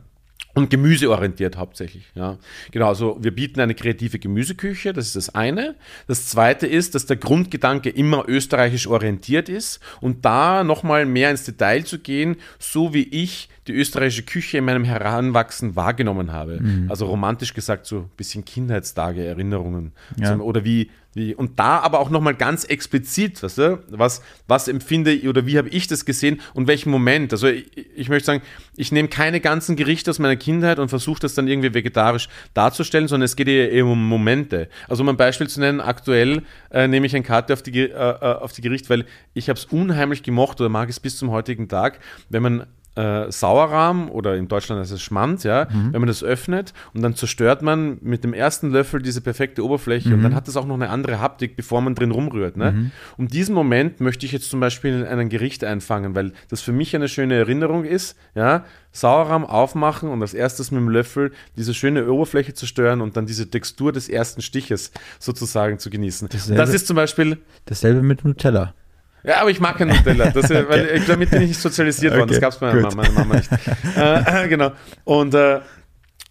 Und 0.55 0.71
gemüseorientiert 0.71 1.57
hauptsächlich. 1.57 2.05
Ja. 2.15 2.39
Genau, 2.71 2.89
also 2.89 3.17
wir 3.21 3.35
bieten 3.35 3.61
eine 3.61 3.75
kreative 3.75 4.19
Gemüseküche, 4.19 4.93
das 4.93 5.07
ist 5.07 5.17
das 5.17 5.35
eine. 5.35 5.77
Das 6.07 6.29
zweite 6.29 6.67
ist, 6.67 6.95
dass 6.95 7.07
der 7.07 7.17
Grundgedanke 7.17 7.91
immer 7.91 8.29
österreichisch 8.29 8.87
orientiert 8.87 9.49
ist 9.49 9.81
und 10.01 10.25
da 10.25 10.65
nochmal 10.65 11.07
mehr 11.07 11.31
ins 11.31 11.45
Detail 11.45 11.85
zu 11.85 11.99
gehen, 11.99 12.37
so 12.59 12.95
wie 12.95 13.05
ich 13.05 13.49
die 13.71 13.77
österreichische 13.77 14.23
Küche 14.23 14.59
in 14.59 14.65
meinem 14.65 14.85
Heranwachsen 14.85 15.77
wahrgenommen 15.77 16.33
habe. 16.33 16.61
Mhm. 16.61 16.91
Also 16.91 17.07
romantisch 17.07 17.55
gesagt, 17.55 17.87
so 17.87 18.01
ein 18.01 18.11
bisschen 18.17 18.45
Kindheitstage, 18.45 19.25
Erinnerungen. 19.25 19.93
Ja. 20.17 20.37
Oder 20.39 20.65
wie, 20.65 20.91
wie, 21.15 21.35
und 21.35 21.59
da 21.59 21.79
aber 21.79 21.99
auch 21.99 22.11
nochmal 22.11 22.35
ganz 22.35 22.65
explizit, 22.65 23.43
weißt 23.43 23.59
du, 23.59 23.79
was, 23.91 24.23
was 24.47 24.69
empfinde 24.69 25.29
oder 25.29 25.45
wie 25.45 25.59
habe 25.59 25.69
ich 25.69 25.89
das 25.89 26.05
gesehen 26.05 26.41
und 26.55 26.69
welchen 26.69 26.91
Moment. 26.91 27.33
Also 27.33 27.49
ich, 27.49 27.67
ich 27.97 28.09
möchte 28.09 28.27
sagen, 28.27 28.43
ich 28.77 28.93
nehme 28.93 29.09
keine 29.09 29.41
ganzen 29.41 29.75
Gerichte 29.75 30.11
aus 30.11 30.21
meiner 30.21 30.37
Kindheit 30.37 30.79
und 30.79 30.89
versuche 30.89 31.21
das 31.21 31.35
dann 31.35 31.49
irgendwie 31.49 31.75
vegetarisch 31.75 32.29
darzustellen, 32.55 33.09
sondern 33.09 33.25
es 33.25 33.35
geht 33.35 33.49
eher 33.49 33.87
um 33.87 34.07
Momente. 34.09 34.69
Also 34.89 35.03
um 35.03 35.09
ein 35.09 35.17
Beispiel 35.17 35.49
zu 35.49 35.59
nennen, 35.61 35.81
aktuell 35.81 36.43
äh, 36.71 36.87
nehme 36.87 37.07
ich 37.07 37.15
eine 37.15 37.25
Karte 37.25 37.53
auf 37.53 37.63
die, 37.63 37.79
äh, 37.79 37.91
äh 37.91 38.41
auf 38.41 38.53
die 38.53 38.63
Gericht, 38.63 38.89
weil 38.89 39.05
ich 39.35 39.49
habe 39.49 39.59
es 39.59 39.65
unheimlich 39.65 40.23
gemocht 40.23 40.61
oder 40.61 40.69
mag 40.69 40.89
es 40.89 41.01
bis 41.01 41.19
zum 41.19 41.31
heutigen 41.31 41.69
Tag, 41.69 41.99
wenn 42.29 42.43
man 42.43 42.67
äh, 42.97 43.31
Sauerrahm 43.31 44.11
oder 44.11 44.37
in 44.37 44.49
Deutschland 44.49 44.81
heißt 44.81 44.93
es 44.93 45.01
Schmand, 45.01 45.45
ja, 45.45 45.69
mhm. 45.71 45.93
wenn 45.93 46.01
man 46.01 46.09
das 46.09 46.25
öffnet 46.25 46.75
und 46.93 47.03
dann 47.03 47.15
zerstört 47.15 47.63
man 47.63 47.99
mit 48.01 48.25
dem 48.25 48.35
ersten 48.35 48.71
Löffel 48.71 49.01
diese 49.01 49.21
perfekte 49.21 49.65
Oberfläche 49.65 50.09
mhm. 50.09 50.15
und 50.15 50.23
dann 50.25 50.35
hat 50.35 50.49
es 50.49 50.57
auch 50.57 50.67
noch 50.67 50.75
eine 50.75 50.91
andere 50.91 51.21
Haptik, 51.21 51.57
bevor 51.57 51.81
man 51.81 51.95
drin 51.95 52.11
rumrührt. 52.11 52.57
Ne? 52.57 52.73
Mhm. 52.73 52.91
Und 53.17 53.33
diesen 53.33 53.55
Moment 53.55 54.01
möchte 54.01 54.27
ich 54.27 54.33
jetzt 54.33 54.51
zum 54.51 54.61
Beispiel 54.61 55.01
in 55.01 55.05
einem 55.07 55.29
Gericht 55.29 55.63
einfangen, 55.63 56.15
weil 56.15 56.33
das 56.49 56.63
für 56.63 56.73
mich 56.73 56.95
eine 56.97 57.09
schöne 57.09 57.35
Erinnerung 57.35 57.85
ist, 57.85 58.17
ja, 58.35 58.65
Sauerrahm 58.93 59.47
aufmachen 59.47 60.09
und 60.09 60.21
als 60.21 60.35
erstes 60.35 60.73
mit 60.73 60.81
dem 60.81 60.89
Löffel 60.89 61.33
diese 61.57 61.75
schöne 61.75 62.11
Oberfläche 62.11 62.55
zerstören 62.55 63.01
und 63.01 63.17
dann 63.17 63.27
diese 63.27 63.49
Textur 63.49 63.93
des 63.93 64.09
ersten 64.09 64.43
Stiches 64.43 64.91
sozusagen 65.21 65.79
zu 65.79 65.91
genießen. 65.91 66.29
Dasselbe, 66.29 66.61
das 66.61 66.75
ist 66.75 66.89
zum 66.89 66.97
Beispiel. 66.97 67.39
Dasselbe 67.67 68.03
mit 68.03 68.25
Nutella. 68.25 68.75
Ja, 69.23 69.41
aber 69.41 69.51
ich 69.51 69.61
mag 69.61 69.77
kein 69.77 69.89
Nutella. 69.89 70.31
Das, 70.31 70.45
okay. 70.51 70.65
weil 70.69 70.87
ich, 70.97 71.07
damit 71.07 71.31
bin 71.31 71.43
ich 71.43 71.49
nicht 71.49 71.61
sozialisiert 71.61 72.13
worden. 72.13 72.25
Okay. 72.25 72.41
Das 72.41 72.41
gab 72.41 72.53
es 72.53 72.59
bei 72.59 72.73
meiner 72.73 72.95
Mama, 72.95 73.11
Mama, 73.11 73.37
nicht. 73.37 73.51
äh, 73.97 74.49
genau. 74.49 74.73
Und, 75.05 75.35
äh, 75.35 75.61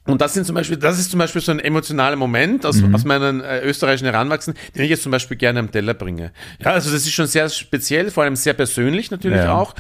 und 0.06 0.22
das 0.22 0.34
sind 0.34 0.46
zum 0.46 0.56
Beispiel, 0.56 0.78
das 0.78 0.98
ist 0.98 1.12
zum 1.12 1.20
Beispiel 1.20 1.42
so 1.42 1.52
ein 1.52 1.60
emotionaler 1.60 2.16
Moment 2.16 2.66
aus, 2.66 2.78
mhm. 2.78 2.96
aus 2.96 3.06
meinen 3.06 3.42
äh, 3.42 3.62
österreichischen 3.62 4.06
Heranwachsen, 4.06 4.56
den 4.76 4.84
ich 4.84 4.90
jetzt 4.90 5.04
zum 5.04 5.12
Beispiel 5.12 5.38
gerne 5.38 5.60
am 5.60 5.72
Teller 5.72 5.94
bringe. 5.94 6.32
Ja, 6.64 6.72
also 6.72 6.92
das 6.92 7.02
ist 7.02 7.12
schon 7.12 7.28
sehr 7.28 7.48
speziell, 7.50 8.10
vor 8.10 8.24
allem 8.24 8.36
sehr 8.36 8.54
persönlich 8.54 9.12
natürlich 9.12 9.40
ja. 9.40 9.54
auch. 9.54 9.76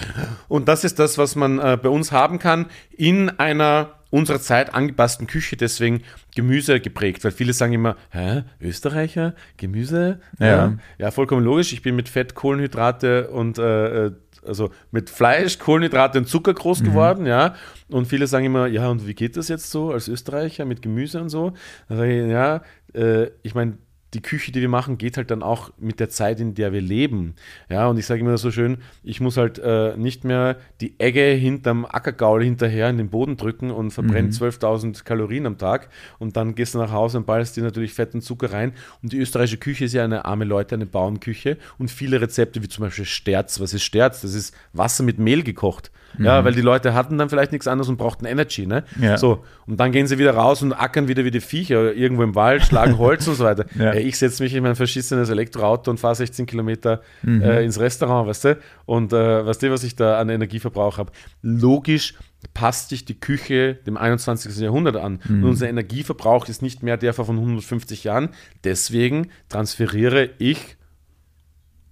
Und 0.47 0.67
das 0.67 0.83
ist 0.83 0.99
das, 0.99 1.17
was 1.17 1.35
man 1.35 1.57
äh, 1.59 1.77
bei 1.81 1.89
uns 1.89 2.11
haben 2.11 2.37
kann 2.37 2.67
in 2.95 3.29
einer 3.29 3.98
unserer 4.09 4.39
Zeit 4.39 4.73
angepassten 4.73 5.27
Küche 5.27 5.57
deswegen 5.57 6.01
Gemüse 6.35 6.79
geprägt, 6.79 7.23
weil 7.23 7.31
viele 7.31 7.53
sagen 7.53 7.73
immer, 7.73 7.95
hä, 8.11 8.43
Österreicher, 8.61 9.35
Gemüse? 9.57 10.19
Ja, 10.39 10.47
ja, 10.47 10.77
ja 10.97 11.11
vollkommen 11.11 11.43
logisch. 11.43 11.73
Ich 11.73 11.81
bin 11.81 11.95
mit 11.95 12.09
Fett, 12.09 12.35
Kohlenhydrate 12.35 13.29
und 13.29 13.57
äh, 13.57 14.05
äh 14.05 14.11
also 14.45 14.71
mit 14.91 15.09
Fleisch, 15.09 15.59
Kohlenhydrate 15.59 16.17
und 16.17 16.27
Zucker 16.27 16.53
groß 16.53 16.81
mhm. 16.81 16.85
geworden, 16.85 17.25
ja. 17.25 17.55
Und 17.89 18.07
viele 18.07 18.25
sagen 18.25 18.45
immer, 18.45 18.67
ja, 18.67 18.87
und 18.87 19.05
wie 19.05 19.13
geht 19.13 19.35
das 19.35 19.49
jetzt 19.49 19.69
so 19.69 19.91
als 19.91 20.07
Österreicher 20.07 20.63
mit 20.63 20.81
Gemüse 20.81 21.21
und 21.21 21.27
so? 21.29 21.53
Ich, 21.89 21.97
ja, 21.97 22.61
äh, 22.93 23.27
ich 23.43 23.53
meine, 23.53 23.77
die 24.13 24.21
Küche, 24.21 24.51
die 24.51 24.61
wir 24.61 24.69
machen, 24.69 24.97
geht 24.97 25.17
halt 25.17 25.29
dann 25.29 25.43
auch 25.43 25.71
mit 25.77 25.99
der 25.99 26.09
Zeit, 26.09 26.39
in 26.39 26.55
der 26.55 26.73
wir 26.73 26.81
leben. 26.81 27.35
Ja, 27.69 27.87
und 27.87 27.97
ich 27.97 28.05
sage 28.05 28.21
immer 28.21 28.37
so 28.37 28.49
schön, 28.51 28.79
ich 29.03 29.21
muss 29.21 29.37
halt 29.37 29.59
äh, 29.59 29.95
nicht 29.97 30.23
mehr 30.23 30.57
die 30.81 30.99
Egge 30.99 31.21
hinterm 31.21 31.85
Ackergaul 31.85 32.43
hinterher 32.43 32.89
in 32.89 32.97
den 32.97 33.09
Boden 33.09 33.37
drücken 33.37 33.69
und 33.69 33.91
verbrenne 33.91 34.29
mhm. 34.29 34.33
12.000 34.33 35.03
Kalorien 35.03 35.45
am 35.45 35.57
Tag 35.57 35.89
und 36.17 36.37
dann 36.37 36.55
gehst 36.55 36.73
du 36.73 36.79
nach 36.79 36.91
Hause 36.91 37.19
und 37.19 37.27
ballst 37.27 37.55
dir 37.55 37.63
natürlich 37.63 37.93
Fett 37.93 38.13
und 38.15 38.21
Zucker 38.21 38.51
rein. 38.51 38.73
Und 39.03 39.13
die 39.13 39.19
österreichische 39.19 39.57
Küche 39.57 39.85
ist 39.85 39.93
ja 39.93 40.03
eine 40.03 40.25
arme 40.25 40.45
Leute, 40.45 40.75
eine 40.75 40.87
Bauernküche 40.87 41.57
und 41.77 41.91
viele 41.91 42.19
Rezepte, 42.19 42.63
wie 42.63 42.67
zum 42.67 42.85
Beispiel 42.85 43.05
Sterz. 43.05 43.59
Was 43.59 43.73
ist 43.73 43.83
Sterz? 43.83 44.21
Das 44.21 44.33
ist 44.33 44.55
Wasser 44.73 45.03
mit 45.03 45.19
Mehl 45.19 45.43
gekocht. 45.43 45.91
Mhm. 46.17 46.25
Ja, 46.25 46.43
weil 46.43 46.53
die 46.53 46.61
Leute 46.61 46.93
hatten 46.93 47.17
dann 47.17 47.29
vielleicht 47.29 47.51
nichts 47.51 47.67
anderes 47.67 47.89
und 47.89 47.97
brauchten 47.97 48.25
Energy, 48.25 48.65
ne? 48.65 48.83
Ja. 48.99 49.17
So, 49.17 49.43
und 49.67 49.79
dann 49.79 49.91
gehen 49.91 50.07
sie 50.07 50.17
wieder 50.17 50.33
raus 50.33 50.61
und 50.61 50.73
ackern 50.73 51.07
wieder 51.07 51.23
wie 51.25 51.31
die 51.31 51.41
Viecher 51.41 51.93
irgendwo 51.93 52.23
im 52.23 52.35
Wald, 52.35 52.63
schlagen 52.63 52.97
Holz 52.97 53.27
und 53.27 53.35
so 53.35 53.43
weiter. 53.43 53.65
Ja. 53.77 53.93
Ich 54.01 54.17
setze 54.17 54.43
mich 54.43 54.53
in 54.53 54.63
mein 54.63 54.75
verschissenes 54.75 55.29
Elektroauto 55.29 55.91
und 55.91 55.99
fahre 55.99 56.15
16 56.15 56.45
Kilometer 56.45 57.01
mhm. 57.21 57.41
äh, 57.41 57.63
ins 57.63 57.79
Restaurant, 57.79 58.27
weißt 58.27 58.45
du? 58.45 58.59
Und 58.85 59.13
äh, 59.13 59.45
weißt 59.45 59.63
du, 59.63 59.71
was 59.71 59.83
ich 59.83 59.95
da 59.95 60.19
an 60.19 60.29
Energieverbrauch 60.29 60.97
habe? 60.97 61.11
Logisch 61.41 62.15
passt 62.53 62.89
sich 62.89 63.05
die 63.05 63.19
Küche 63.19 63.75
dem 63.75 63.97
21. 63.97 64.57
Jahrhundert 64.57 64.95
an. 64.95 65.19
Mhm. 65.27 65.43
Und 65.43 65.49
unser 65.49 65.69
Energieverbrauch 65.69 66.47
ist 66.47 66.61
nicht 66.61 66.83
mehr 66.83 66.97
der 66.97 67.13
von 67.13 67.35
150 67.35 68.03
Jahren. 68.03 68.29
Deswegen 68.63 69.29
transferiere 69.49 70.29
ich 70.37 70.77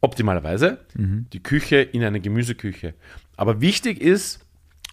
optimalerweise 0.02 0.80
mhm. 0.96 1.28
die 1.34 1.44
Küche 1.44 1.78
in 1.78 2.04
eine 2.04 2.22
Gemüseküche. 2.22 2.94
Aber 3.36 3.62
wichtig 3.62 4.02
ist 4.02 4.40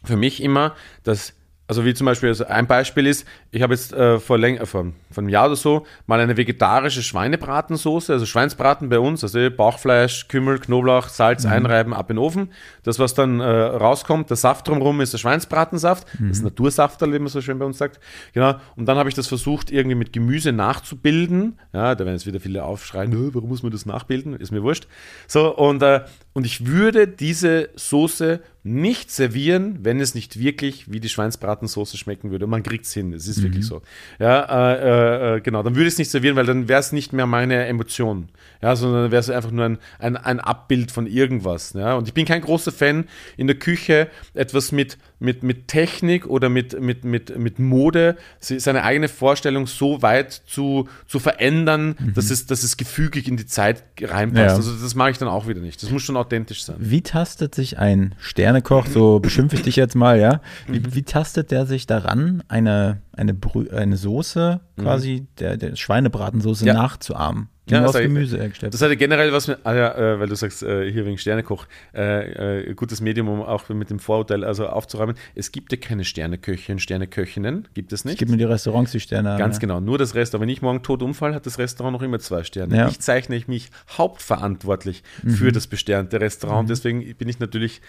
für 0.03 0.17
mich 0.17 0.43
immer, 0.43 0.75
dass 1.03 1.35
also 1.67 1.85
wie 1.85 1.95
zum 1.95 2.05
Beispiel, 2.05 2.29
also 2.29 2.45
ein 2.47 2.67
Beispiel 2.67 3.07
ist, 3.07 3.27
ich 3.51 3.63
habe 3.63 3.73
jetzt 3.73 3.93
äh, 3.93 4.19
vor, 4.21 4.39
läng 4.39 4.57
äh, 4.57 4.67
vor, 4.67 4.93
vor 5.11 5.23
einem 5.23 5.31
Jahr 5.31 5.47
oder 5.47 5.57
so 5.57 5.87
mal 6.07 6.21
eine 6.21 6.37
vegetarische 6.37 7.03
Schweinebratensoße, 7.03 8.13
also 8.13 8.27
Schweinsbraten 8.27 8.91
bei 8.91 8.99
uns, 8.99 9.23
also 9.23 9.51
Bauchfleisch, 9.51 10.29
Kümmel, 10.29 10.59
Knoblauch, 10.59 11.09
Salz 11.09 11.47
einreiben, 11.47 11.95
ab 11.95 12.11
in 12.11 12.17
den 12.17 12.23
Ofen. 12.23 12.51
Das, 12.83 12.99
was 12.99 13.15
dann 13.15 13.41
äh, 13.41 13.45
rauskommt, 13.45 14.29
der 14.29 14.37
Saft 14.37 14.69
drumherum 14.69 15.01
ist 15.01 15.15
der 15.15 15.19
Schweinsbratensaft, 15.19 16.07
das 16.21 16.39
ist 16.39 16.45
Natursaft, 16.45 17.01
wie 17.01 17.19
man 17.19 17.29
so 17.29 17.41
schön 17.41 17.59
bei 17.59 17.65
uns 17.65 17.79
sagt. 17.79 17.99
Genau. 18.33 18.57
Und 18.77 18.87
dann 18.87 18.99
habe 18.99 19.09
ich 19.09 19.15
das 19.15 19.27
versucht, 19.27 19.71
irgendwie 19.71 19.95
mit 19.97 20.13
Gemüse 20.13 20.53
nachzubilden. 20.53 21.59
Ja, 21.73 21.95
da 21.95 22.05
werden 22.05 22.15
jetzt 22.15 22.27
wieder 22.27 22.41
viele 22.41 22.65
aufschreien, 22.65 23.11
"Nö, 23.11 23.31
warum 23.33 23.49
muss 23.49 23.63
man 23.63 23.73
das 23.73 23.87
nachbilden? 23.87 24.35
Ist 24.35 24.53
mir 24.53 24.63
wurscht. 24.63 24.87
So, 25.27 25.57
und, 25.57 25.83
äh, 25.83 26.03
und 26.35 26.45
ich 26.45 26.67
würde 26.67 27.09
diese 27.09 27.71
Soße 27.77 28.41
nicht 28.65 29.11
servieren, 29.11 29.81
wenn 29.83 30.01
es 30.01 30.15
nicht 30.15 30.39
wirklich 30.39 30.91
wie 30.91 30.99
die 30.99 31.11
Schweinsbratensoße 31.55 31.97
schmecken 31.97 32.31
würde. 32.31 32.45
Und 32.45 32.51
man 32.51 32.63
kriegt 32.63 32.85
es 32.85 32.93
hin, 32.93 33.13
es 33.13 33.29
ist 33.29 33.43
wirklich 33.43 33.67
so. 33.67 33.83
Ja, 34.19 34.73
äh, 34.73 35.37
äh, 35.37 35.41
genau, 35.41 35.63
dann 35.63 35.75
würde 35.75 35.87
ich 35.87 35.95
es 35.95 35.99
nicht 35.99 36.11
servieren, 36.11 36.37
weil 36.37 36.47
dann 36.47 36.69
wäre 36.69 36.81
es 36.81 36.93
nicht 36.93 37.13
mehr 37.13 37.27
meine 37.27 37.67
Emotion. 37.67 38.29
Ja, 38.63 38.77
sondern 38.77 39.11
wäre 39.11 39.21
es 39.21 39.31
einfach 39.31 39.51
nur 39.51 39.65
ein, 39.65 39.79
ein, 39.99 40.17
ein 40.17 40.41
Abbild 40.41 40.91
von 40.91 41.07
irgendwas. 41.07 41.73
Ja, 41.75 41.95
und 41.95 42.09
ich 42.09 42.15
bin 42.15 42.27
kein 42.27 42.43
großer 42.43 42.73
Fan 42.73 43.07
in 43.37 43.47
der 43.47 43.57
Küche, 43.57 44.09
etwas 44.35 44.73
mit, 44.73 44.99
mit, 45.25 45.43
mit 45.43 45.69
Technik 45.69 46.27
oder 46.27 46.49
mit, 46.49 46.81
mit, 46.81 47.05
mit, 47.05 47.37
mit 47.39 47.59
Mode, 47.59 48.17
se- 48.41 48.61
seine 48.61 48.85
eigene 48.85 49.09
Vorstellung 49.09 49.67
so 49.67 50.03
weit 50.03 50.33
zu, 50.33 50.89
zu 51.09 51.19
verändern, 51.19 51.97
dass, 52.15 52.31
es, 52.31 52.47
dass 52.47 52.63
es 52.63 52.77
gefügig 52.77 53.27
in 53.27 53.37
die 53.37 53.47
Zeit 53.47 53.83
reinpasst. 54.01 54.47
Ja. 54.51 54.55
Also 54.55 54.73
das 54.77 54.95
mache 54.95 55.11
ich 55.11 55.19
dann 55.19 55.29
auch 55.29 55.49
wieder 55.49 55.61
nicht. 55.61 55.83
Das 55.83 55.91
muss 55.91 56.03
schon 56.03 56.17
authentisch 56.17 56.65
sein. 56.65 56.77
Wie 56.79 57.01
tastet 57.03 57.55
sich 57.55 57.79
ein 57.79 58.15
Sternekoch, 58.19 58.87
so 58.87 59.19
beschimpfe 59.21 59.57
ich 59.57 59.63
dich 59.63 59.77
jetzt 59.77 59.95
mal, 59.97 60.21
ja? 60.21 60.41
Wie, 60.69 60.95
wie 60.95 61.03
tastet 61.03 61.51
der 61.51 61.67
sich 61.67 61.87
daran, 61.87 62.43
eine, 62.49 63.01
eine, 63.13 63.35
Brü 63.35 63.69
eine 63.71 63.97
Soße, 63.97 64.61
quasi 64.79 65.27
der, 65.39 65.57
der 65.57 65.77
Schweinebratensoße 65.77 66.67
Ja. 66.67 66.75
nachzuahmen? 66.75 67.49
Ja, 67.71 67.79
nur 67.79 67.87
das 67.87 67.97
aus 67.97 68.03
Gemüse 68.03 68.37
hergestellt 68.39 68.75
Das 68.75 68.83
hat 68.83 68.91
ja 68.91 68.95
generell 68.95 69.33
was 69.33 69.49
mit, 69.49 69.59
ah 69.65 69.75
ja, 69.75 69.95
äh, 69.97 70.21
weil 70.21 70.29
du 70.29 70.35
sagst, 70.37 70.63
äh, 70.63 70.91
hier 70.93 71.07
wegen 71.07 71.17
Sternekoch, 71.17 71.67
äh, 71.95 72.61
äh, 72.71 72.75
gutes 72.75 73.01
Medium, 73.01 73.29
um 73.29 73.41
auch 73.43 73.69
mit 73.71 73.89
dem 73.89 73.99
Vorurteil 73.99 74.45
also 74.45 74.67
aufzuräumen. 74.69 75.17
Es 75.35 75.51
gibt 75.51 75.73
ja 75.73 75.79
keine 75.79 76.05
Sterneköche 76.05 76.73
und 76.73 76.81
Sterneköchinnen, 76.81 77.69
gibt 77.73 77.93
es 77.95 78.05
nicht. 78.05 78.19
Gib 78.19 78.29
mir 78.29 78.37
die 78.37 78.45
Restaurants 78.45 78.93
die 78.93 79.01
Sterne. 79.01 79.31
haben, 79.31 79.39
Ganz 79.39 79.57
ja. 79.57 79.61
genau, 79.61 79.81
nur 79.81 79.97
das 79.97 80.15
Restaurant. 80.15 80.43
Wenn 80.43 80.53
ich 80.53 80.61
morgen 80.61 80.83
tot 80.83 81.03
umfall, 81.03 81.35
hat 81.35 81.47
das 81.47 81.59
Restaurant 81.59 81.95
noch 81.95 82.03
immer 82.03 82.19
zwei 82.19 82.45
Sterne. 82.45 82.77
Ja. 82.77 82.89
Ich 82.89 83.01
zeichne 83.01 83.41
mich 83.47 83.71
hauptverantwortlich 83.97 85.03
Mhm. 85.23 85.31
für 85.31 85.53
das 85.53 85.67
besternte 85.67 86.21
Restaurant. 86.21 86.69
Deswegen 86.69 87.15
bin 87.17 87.29
ich 87.29 87.39
natürlich 87.39 87.81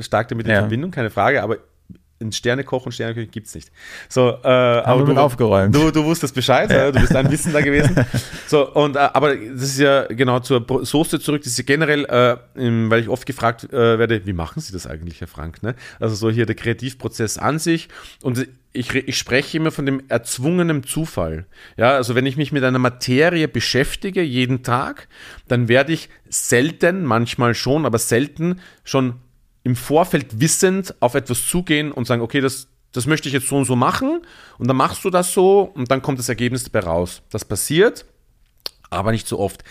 stark 0.00 0.28
damit 0.28 0.46
in. 0.46 0.54
Verbindung, 0.60 0.90
keine 0.90 1.10
Frage, 1.10 1.42
aber 1.42 1.58
ein 2.20 2.32
Sternekoch 2.32 2.84
und 2.86 2.92
Sterneköche 2.92 3.28
gibt 3.28 3.46
es 3.46 3.54
nicht. 3.54 3.70
So, 4.08 4.30
äh, 4.42 4.48
aber 4.48 5.04
mit 5.06 5.16
aufgeräumt. 5.18 5.74
Du, 5.74 5.90
du 5.90 6.04
wusstest 6.04 6.34
Bescheid, 6.34 6.70
ja. 6.70 6.90
du 6.90 7.00
bist 7.00 7.14
ein 7.14 7.30
Wissen 7.30 7.52
da 7.52 7.60
gewesen. 7.60 7.96
So, 8.48 8.72
und, 8.72 8.96
äh, 8.96 9.00
aber 9.00 9.36
das 9.36 9.62
ist 9.64 9.78
ja 9.78 10.04
genau 10.06 10.40
zur 10.40 10.64
Soße 10.82 11.20
zurück, 11.20 11.42
das 11.42 11.52
ist 11.52 11.58
ja 11.58 11.64
generell, 11.64 12.06
äh, 12.06 12.36
im- 12.58 12.88
weil 12.90 13.02
ich 13.02 13.08
oft 13.10 13.26
gefragt 13.26 13.64
äh, 13.72 13.98
werde, 13.98 14.24
wie 14.26 14.32
machen 14.32 14.60
Sie 14.60 14.72
das 14.72 14.86
eigentlich, 14.86 15.20
Herr 15.20 15.28
Frank? 15.28 15.62
Ne? 15.62 15.74
Also 16.00 16.14
so 16.14 16.30
hier 16.30 16.46
der 16.46 16.54
Kreativprozess 16.54 17.36
an 17.36 17.58
sich 17.58 17.88
und 18.22 18.48
ich, 18.72 18.94
ich 18.94 19.18
spreche 19.18 19.58
immer 19.58 19.70
von 19.70 19.84
dem 19.84 20.02
erzwungenen 20.08 20.82
Zufall. 20.82 21.46
Ja, 21.76 21.90
also 21.92 22.14
wenn 22.14 22.24
ich 22.26 22.36
mich 22.38 22.52
mit 22.52 22.64
einer 22.64 22.78
Materie 22.78 23.48
beschäftige, 23.48 24.22
jeden 24.22 24.62
Tag, 24.62 25.08
dann 25.46 25.68
werde 25.68 25.92
ich 25.92 26.08
selten, 26.30 27.04
manchmal 27.04 27.54
schon, 27.54 27.84
aber 27.84 27.98
selten 27.98 28.60
schon 28.84 29.16
im 29.68 29.76
Vorfeld 29.76 30.40
wissend 30.40 30.94
auf 31.00 31.14
etwas 31.14 31.46
zugehen 31.46 31.92
und 31.92 32.06
sagen, 32.06 32.22
okay, 32.22 32.40
das, 32.40 32.68
das 32.92 33.06
möchte 33.06 33.28
ich 33.28 33.34
jetzt 33.34 33.48
so 33.48 33.56
und 33.56 33.66
so 33.66 33.76
machen 33.76 34.22
und 34.56 34.66
dann 34.66 34.78
machst 34.78 35.04
du 35.04 35.10
das 35.10 35.34
so 35.34 35.60
und 35.74 35.90
dann 35.90 36.00
kommt 36.00 36.18
das 36.18 36.30
Ergebnis 36.30 36.64
dabei 36.64 36.86
raus. 36.86 37.20
Das 37.30 37.44
passiert, 37.44 38.06
aber 38.88 39.12
nicht 39.12 39.28
so 39.28 39.38
oft. 39.38 39.62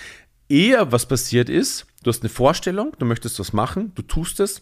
Eher 0.50 0.92
was 0.92 1.08
passiert 1.08 1.50
ist, 1.50 1.88
du 2.04 2.12
hast 2.12 2.22
eine 2.22 2.30
Vorstellung, 2.30 2.96
du 3.00 3.06
möchtest 3.06 3.40
was 3.40 3.54
machen, 3.54 3.92
du 3.96 4.04
tust 4.04 4.40
es 4.40 4.62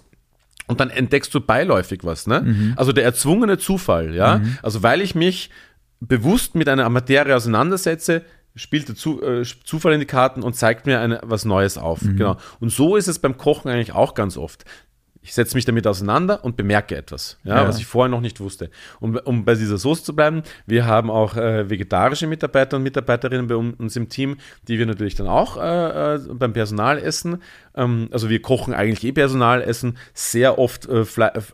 und 0.67 0.79
dann 0.79 0.89
entdeckst 0.89 1.33
du 1.33 1.41
beiläufig 1.41 1.99
was. 2.03 2.27
Ne? 2.27 2.73
Also 2.77 2.93
der 2.93 3.03
erzwungene 3.03 3.57
Zufall, 3.57 4.15
ja. 4.15 4.39
Also 4.63 4.83
weil 4.83 5.01
ich 5.01 5.15
mich 5.15 5.49
bewusst 5.99 6.55
mit 6.55 6.69
einer 6.69 6.87
Materie 6.87 7.35
auseinandersetze, 7.35 8.21
spielt 8.55 8.87
der 8.87 8.95
Zu, 8.95 9.21
äh, 9.21 9.43
Zufall 9.65 9.91
in 9.91 9.99
die 9.99 10.05
Karten 10.05 10.43
und 10.43 10.55
zeigt 10.55 10.85
mir 10.85 11.01
eine, 11.01 11.19
was 11.23 11.43
Neues 11.43 11.77
auf. 11.77 11.99
Genau. 12.15 12.37
Und 12.61 12.69
so 12.69 12.95
ist 12.95 13.09
es 13.09 13.19
beim 13.19 13.35
Kochen 13.35 13.69
eigentlich 13.69 13.91
auch 13.91 14.13
ganz 14.13 14.37
oft. 14.37 14.63
Ich 15.25 15.33
setze 15.33 15.55
mich 15.57 15.65
damit 15.65 15.87
auseinander 15.87 16.45
und 16.45 16.55
bemerke 16.55 16.95
etwas, 16.95 17.39
ja, 17.43 17.55
Ja. 17.55 17.67
was 17.67 17.79
ich 17.79 17.87
vorher 17.87 18.09
noch 18.11 18.21
nicht 18.21 18.39
wusste. 18.39 18.69
Um, 18.99 19.15
um 19.25 19.43
bei 19.43 19.55
dieser 19.55 19.79
Soße 19.79 20.03
zu 20.03 20.15
bleiben, 20.15 20.43
wir 20.67 20.85
haben 20.85 21.09
auch 21.09 21.35
äh, 21.35 21.67
vegetarische 21.67 22.27
Mitarbeiter 22.27 22.77
und 22.77 22.83
Mitarbeiterinnen 22.83 23.47
bei 23.47 23.55
uns 23.55 23.95
im 23.95 24.07
Team, 24.07 24.37
die 24.67 24.77
wir 24.77 24.85
natürlich 24.85 25.15
dann 25.15 25.27
auch 25.27 25.57
äh, 25.57 26.15
äh, 26.15 26.19
beim 26.31 26.53
Personal 26.53 26.99
essen. 26.99 27.41
Ähm, 27.75 28.07
also 28.11 28.29
wir 28.29 28.39
kochen 28.39 28.75
eigentlich 28.75 29.03
eh 29.03 29.13
Personal 29.13 29.63
essen, 29.63 29.97
sehr 30.13 30.59
oft 30.59 30.87
äh, 30.87 31.05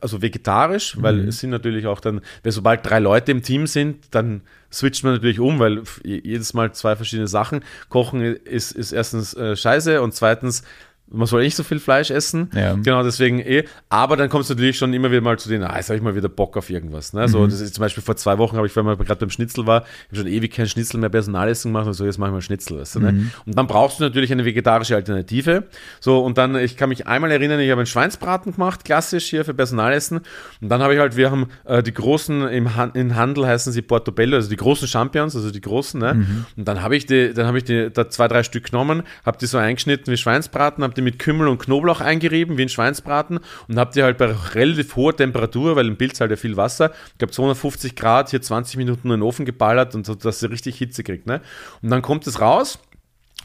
also 0.01 0.21
vegetarisch, 0.21 0.97
weil 1.01 1.29
es 1.29 1.39
sind 1.39 1.51
natürlich 1.51 1.87
auch 1.87 2.01
dann, 2.01 2.19
weil 2.43 2.51
sobald 2.51 2.85
drei 2.87 2.99
Leute 2.99 3.31
im 3.31 3.41
Team 3.41 3.67
sind, 3.67 4.13
dann 4.13 4.41
switcht 4.69 5.05
man 5.05 5.13
natürlich 5.13 5.39
um, 5.39 5.59
weil 5.59 5.81
jedes 6.03 6.53
Mal 6.53 6.73
zwei 6.73 6.97
verschiedene 6.97 7.27
Sachen. 7.27 7.61
Kochen 7.87 8.21
ist, 8.21 8.73
ist 8.73 8.91
erstens 8.91 9.33
äh, 9.33 9.55
scheiße 9.55 10.01
und 10.01 10.13
zweitens 10.13 10.63
man 11.11 11.27
soll 11.27 11.43
nicht 11.43 11.55
so 11.55 11.63
viel 11.63 11.79
Fleisch 11.79 12.09
essen. 12.09 12.49
Ja. 12.55 12.73
Genau, 12.73 13.03
deswegen 13.03 13.39
eh. 13.39 13.65
Aber 13.89 14.17
dann 14.17 14.29
kommst 14.29 14.49
du 14.49 14.53
natürlich 14.53 14.77
schon 14.77 14.93
immer 14.93 15.11
wieder 15.11 15.21
mal 15.21 15.37
zu 15.37 15.49
den, 15.49 15.63
ah, 15.63 15.75
jetzt 15.75 15.89
habe 15.89 15.97
ich 15.97 16.03
mal 16.03 16.15
wieder 16.15 16.29
Bock 16.29 16.57
auf 16.57 16.69
irgendwas. 16.69 17.13
Ne? 17.13 17.23
Mhm. 17.23 17.27
So, 17.27 17.45
das 17.45 17.59
ist 17.59 17.75
zum 17.75 17.81
Beispiel 17.81 18.03
vor 18.03 18.15
zwei 18.15 18.37
Wochen 18.37 18.57
habe 18.57 18.67
ich, 18.67 18.75
weil 18.75 18.83
man 18.83 18.97
gerade 18.97 19.19
beim 19.19 19.29
Schnitzel 19.29 19.67
war, 19.67 19.83
ich 19.83 20.17
habe 20.17 20.27
schon 20.27 20.27
ewig 20.27 20.53
kein 20.53 20.67
Schnitzel 20.67 20.99
mehr 20.99 21.09
Personalessen 21.09 21.71
gemacht 21.71 21.87
und 21.87 21.93
so, 21.93 22.05
jetzt 22.05 22.17
mache 22.17 22.29
ich 22.29 22.33
mal 22.33 22.41
Schnitzel. 22.41 22.79
Weißt 22.79 22.95
du, 22.95 22.99
ne? 22.99 23.11
Mhm. 23.11 23.31
Und 23.45 23.57
dann 23.57 23.67
brauchst 23.67 23.99
du 23.99 24.03
natürlich 24.03 24.31
eine 24.31 24.45
vegetarische 24.45 24.95
Alternative. 24.95 25.65
So, 25.99 26.23
und 26.23 26.37
dann, 26.37 26.55
ich 26.55 26.77
kann 26.77 26.89
mich 26.89 27.07
einmal 27.07 27.31
erinnern, 27.31 27.59
ich 27.59 27.69
habe 27.69 27.81
einen 27.81 27.87
Schweinsbraten 27.87 28.53
gemacht, 28.53 28.85
klassisch 28.85 29.25
hier 29.25 29.43
für 29.43 29.53
Personalessen. 29.53 30.21
Und 30.61 30.69
dann 30.69 30.81
habe 30.81 30.93
ich 30.93 30.99
halt, 30.99 31.17
wir 31.17 31.31
haben 31.31 31.47
äh, 31.65 31.83
die 31.83 31.93
großen, 31.93 32.47
im 32.47 32.75
Han 32.75 32.91
in 32.93 33.15
Handel 33.15 33.45
heißen 33.45 33.73
sie 33.73 33.81
Portobello, 33.81 34.35
also 34.35 34.49
die 34.49 34.55
großen 34.55 34.87
Champions, 34.87 35.35
also 35.35 35.51
die 35.51 35.61
großen. 35.61 35.99
Ne? 35.99 36.13
Mhm. 36.13 36.45
Und 36.57 36.67
dann 36.67 36.81
habe 36.81 36.95
ich 36.95 37.05
die, 37.05 37.33
dann 37.33 37.47
habe 37.47 37.57
ich 37.57 37.63
die, 37.63 37.89
da 37.91 38.09
zwei, 38.09 38.27
drei 38.27 38.43
Stück 38.43 38.71
genommen, 38.71 39.03
habe 39.25 39.37
die 39.37 39.45
so 39.45 39.57
eingeschnitten 39.57 40.11
wie 40.11 40.17
Schweinsbraten, 40.17 40.83
habe 40.83 40.93
die 40.93 41.00
mit 41.03 41.19
Kümmel 41.19 41.47
und 41.47 41.59
Knoblauch 41.59 42.01
eingerieben 42.01 42.57
wie 42.57 42.63
ein 42.63 42.69
Schweinsbraten 42.69 43.39
und 43.67 43.79
habe 43.79 43.91
die 43.93 44.03
halt 44.03 44.17
bei 44.17 44.25
relativ 44.53 44.95
hoher 44.95 45.15
Temperatur, 45.15 45.75
weil 45.75 45.87
im 45.87 45.97
Pilz 45.97 46.19
halt 46.21 46.31
ja 46.31 46.37
viel 46.37 46.57
Wasser, 46.57 46.91
ich 47.11 47.17
glaube 47.17 47.33
250 47.33 47.95
Grad, 47.95 48.29
hier 48.29 48.41
20 48.41 48.77
Minuten 48.77 49.07
in 49.07 49.19
den 49.19 49.21
Ofen 49.21 49.45
geballert 49.45 49.95
und 49.95 50.05
so, 50.05 50.15
dass 50.15 50.39
sie 50.39 50.49
richtig 50.49 50.77
Hitze 50.77 51.03
kriegt. 51.03 51.27
Ne? 51.27 51.41
Und 51.81 51.89
dann 51.89 52.01
kommt 52.01 52.27
es 52.27 52.39
raus 52.39 52.79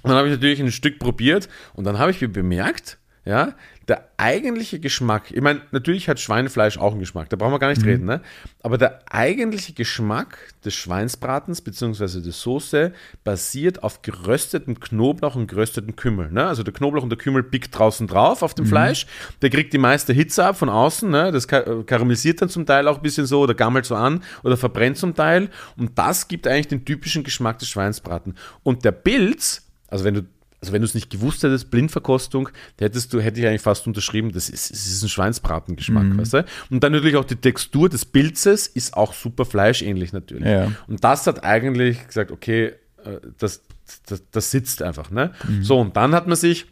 und 0.03 0.11
dann 0.11 0.19
habe 0.19 0.29
ich 0.29 0.35
natürlich 0.35 0.61
ein 0.61 0.71
Stück 0.71 0.99
probiert 0.99 1.49
und 1.75 1.85
dann 1.85 1.99
habe 1.99 2.11
ich 2.11 2.21
mir 2.21 2.29
bemerkt, 2.29 2.99
ja, 3.25 3.55
der 3.89 4.09
eigentliche 4.17 4.81
Geschmack, 4.81 5.31
ich 5.31 5.41
meine, 5.41 5.61
natürlich 5.71 6.09
hat 6.09 6.19
Schweinefleisch 6.19 6.77
auch 6.77 6.91
einen 6.91 6.99
Geschmack, 6.99 7.31
da 7.31 7.37
brauchen 7.37 7.53
wir 7.53 7.61
gar 7.61 7.69
nicht 7.69 7.85
reden, 7.85 8.05
ne? 8.05 8.21
aber 8.63 8.79
der 8.79 9.01
eigentliche 9.09 9.75
Geschmack 9.75 10.39
des 10.65 10.75
Schweinsbratens 10.75 11.61
bzw. 11.63 12.21
der 12.21 12.33
Soße 12.33 12.93
basiert 13.23 13.85
auf 13.85 14.03
geröstetem 14.03 14.81
Knoblauch 14.81 15.37
und 15.37 15.47
geröstetem 15.47 15.95
Kümmel. 15.95 16.33
Ne? 16.33 16.45
Also 16.45 16.65
der 16.65 16.75
Knoblauch 16.75 17.05
und 17.05 17.11
der 17.11 17.19
Kümmel 17.19 17.45
pickt 17.45 17.79
draußen 17.79 18.09
drauf 18.09 18.43
auf 18.43 18.55
dem 18.55 18.67
Fleisch, 18.67 19.07
der 19.43 19.51
kriegt 19.51 19.73
die 19.73 19.79
meiste 19.79 20.13
Hitze 20.13 20.45
ab 20.45 20.59
von 20.59 20.69
außen, 20.69 21.09
ne? 21.09 21.31
das 21.31 21.47
ka- 21.47 21.83
karamellisiert 21.85 22.43
dann 22.43 22.49
zum 22.49 22.67
Teil 22.67 22.89
auch 22.89 22.97
ein 22.97 23.03
bisschen 23.03 23.27
so 23.27 23.43
oder 23.43 23.55
gammelt 23.55 23.85
so 23.87 23.95
an 23.95 24.25
oder 24.43 24.57
verbrennt 24.57 24.97
zum 24.99 25.15
Teil 25.15 25.49
und 25.77 25.97
das 25.97 26.27
gibt 26.27 26.49
eigentlich 26.49 26.67
den 26.69 26.85
typischen 26.85 27.23
Geschmack 27.23 27.61
des 27.61 27.69
Schweinsbraten. 27.69 28.35
Und 28.65 28.85
der 28.85 28.93
Pilz, 28.93 29.63
also 29.87 30.05
wenn 30.05 30.15
du 30.15 30.23
also 30.67 30.73
wenn 30.73 30.83
du 30.83 30.87
es 30.87 30.95
nicht 30.95 31.11
gewusst 31.11 31.45
hättest, 31.45 31.71
Blindverkostung, 31.71 32.49
hättest 32.77 33.13
du, 33.13 33.21
hätte 33.21 33.39
ich 33.39 33.47
eigentlich 33.47 33.63
fast 33.63 33.87
unterschrieben, 33.87 34.33
das 34.33 34.51
ist, 34.51 34.73
es 34.73 34.89
ist 34.89 35.03
ein 35.05 35.09
Schweinsbratengeschmack, 35.09 36.19
weißt 36.19 36.33
du? 36.35 36.45
Und 36.71 36.83
dann 36.83 36.91
natürlich 36.91 37.15
auch 37.15 37.25
die 37.25 37.37
Textur 37.37 37.89
des 37.89 38.05
Pilzes 38.05 38.67
ist 38.67 38.97
auch 38.97 39.15
super 39.15 39.45
fleischähnlich 39.45 40.13
natürlich. 40.13 40.49
Ja. 40.49 40.73
Und 40.89 41.05
das 41.05 41.25
hat 41.29 41.45
eigentlich 41.45 42.05
gesagt, 42.05 42.33
okay, 42.33 42.73
äh, 43.05 43.21
das, 43.39 43.63
das, 44.07 44.25
das 44.33 44.51
sitzt 44.51 44.83
einfach, 44.83 45.13
ne? 45.13 45.33
So, 45.63 45.79
und 45.79 45.97
dann 45.97 46.15
hat 46.17 46.27
man 46.27 46.37
sich 46.37 46.67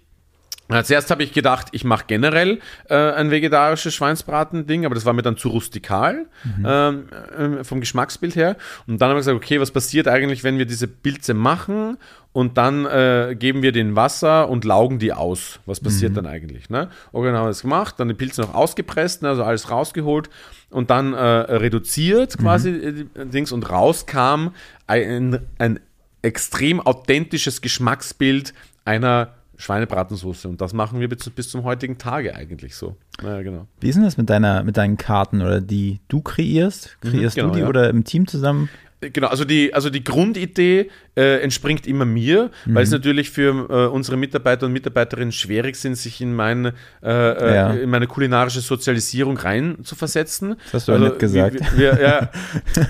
na, 0.68 0.82
Zuerst 0.82 1.10
habe 1.10 1.22
ich 1.22 1.32
gedacht, 1.32 1.68
ich 1.72 1.84
mache 1.84 2.04
generell 2.06 2.60
äh, 2.88 2.94
ein 2.94 3.30
vegetarisches 3.30 3.94
Schweinsbraten-Ding, 3.94 4.86
aber 4.86 4.94
das 4.94 5.04
war 5.04 5.12
mir 5.12 5.22
dann 5.22 5.36
zu 5.36 5.48
rustikal 5.48 6.26
ähm, 6.64 7.08
ähm, 7.38 7.64
vom 7.64 7.80
Geschmacksbild 7.80 8.34
her. 8.34 8.56
Und 8.86 9.00
dann 9.00 9.10
habe 9.10 9.20
ich 9.20 9.26
gesagt, 9.26 9.36
okay, 9.36 9.60
was 9.60 9.70
passiert 9.70 10.08
eigentlich, 10.08 10.42
wenn 10.42 10.56
wir 10.56 10.64
diese 10.64 10.88
Pilze 10.88 11.34
machen 11.34 11.98
und 12.32 12.56
dann 12.56 12.86
äh, 12.86 13.36
geben 13.38 13.62
wir 13.62 13.72
den 13.72 13.94
Wasser 13.94 14.48
und 14.48 14.64
laugen 14.64 14.98
die 14.98 15.12
aus? 15.12 15.60
Was 15.66 15.80
passiert 15.80 16.16
dann 16.16 16.26
eigentlich? 16.26 16.70
Ne? 16.70 16.88
Okay, 17.12 17.26
dann 17.26 17.36
haben 17.36 17.44
wir 17.44 17.48
das 17.48 17.62
gemacht, 17.62 17.96
dann 17.98 18.08
die 18.08 18.14
Pilze 18.14 18.40
noch 18.40 18.54
ausgepresst, 18.54 19.22
ne, 19.22 19.28
also 19.28 19.44
alles 19.44 19.70
rausgeholt 19.70 20.30
und 20.70 20.90
dann 20.90 21.12
äh, 21.12 21.18
reduziert 21.18 22.38
quasi 22.38 22.70
äh, 22.70 22.92
die 22.92 23.30
Dings 23.30 23.52
und 23.52 23.70
rauskam 23.70 24.48
ein, 24.86 25.40
ein 25.58 25.80
extrem 26.22 26.80
authentisches 26.80 27.60
Geschmacksbild 27.60 28.54
einer 28.84 29.34
Schweinebratensoße. 29.57 30.48
Und 30.48 30.61
das 30.61 30.72
machen 30.72 31.00
wir 31.00 31.09
bis, 31.09 31.28
bis 31.30 31.48
zum 31.50 31.64
heutigen 31.64 31.98
Tage 31.98 32.34
eigentlich 32.34 32.74
so. 32.76 32.96
Naja, 33.22 33.42
genau. 33.42 33.66
Wie 33.80 33.88
ist 33.88 33.94
denn 33.96 34.05
das 34.05 34.16
mit, 34.16 34.30
deiner, 34.30 34.62
mit 34.64 34.76
deinen 34.76 34.96
Karten 34.96 35.42
oder 35.42 35.61
die 35.61 36.00
du 36.09 36.20
kreierst? 36.20 36.96
Kreierst 37.00 37.36
Mhm, 37.36 37.40
genau, 37.40 37.48
du 37.52 37.55
die 37.57 37.61
ja. 37.62 37.68
oder 37.68 37.90
im 37.90 38.05
Team 38.05 38.26
zusammen? 38.26 38.68
Genau, 39.12 39.28
also 39.28 39.44
die, 39.44 39.72
also 39.74 39.90
die 39.90 40.02
Grundidee 40.05 40.90
äh, 41.16 41.40
entspringt 41.42 41.86
immer 41.86 42.05
mir, 42.05 42.50
weil 42.66 42.82
es 42.82 42.90
natürlich 42.90 43.30
für 43.30 43.50
äh, 43.68 43.86
unsere 43.92 44.16
Mitarbeiter 44.16 44.66
und 44.66 44.72
Mitarbeiterinnen 44.72 45.32
schwierig 45.32 45.76
sind, 45.76 45.96
sich 45.96 46.20
in 46.20 46.34
meine, 46.34 46.74
äh, 47.02 47.11
äh, 47.11 47.55
Ja. 47.55 47.70
in 47.72 47.90
meine 47.90 48.07
kulinarische 48.07 48.61
Sozialisierung 48.61 49.36
rein 49.38 49.78
zu 49.84 49.94
versetzen. 49.94 50.57
Das 50.72 50.82
hast 50.82 50.88
du 50.88 50.92
ja 50.92 50.98
nett 50.98 51.18
gesagt. 51.18 51.57
Wir, 51.76 51.96
wir, 51.96 52.02
ja, 52.02 52.30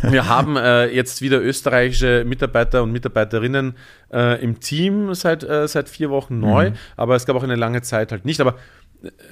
wir 0.11 0.29
haben 0.29 0.57
äh, 0.57 0.87
jetzt 0.87 1.21
wieder 1.23 1.43
österreichische 1.43 2.25
Mitarbeiter 2.27 2.83
und 2.83 2.93
Mitarbeiterinnen 2.93 3.75
äh, 4.12 4.43
im 4.43 4.61
Team 4.61 5.15
seit, 5.15 5.47
seit 5.67 5.89
vier 5.89 6.11
Wochen 6.11 6.39
neu, 6.41 6.71
Mhm. 6.71 6.75
aber 6.97 7.17
es 7.17 7.27
gab 7.27 7.37
auch 7.37 7.43
eine 7.43 7.57
lange 7.57 7.83
Zeit 7.83 8.12
halt 8.12 8.25
nicht. 8.25 8.41
Aber 8.41 8.57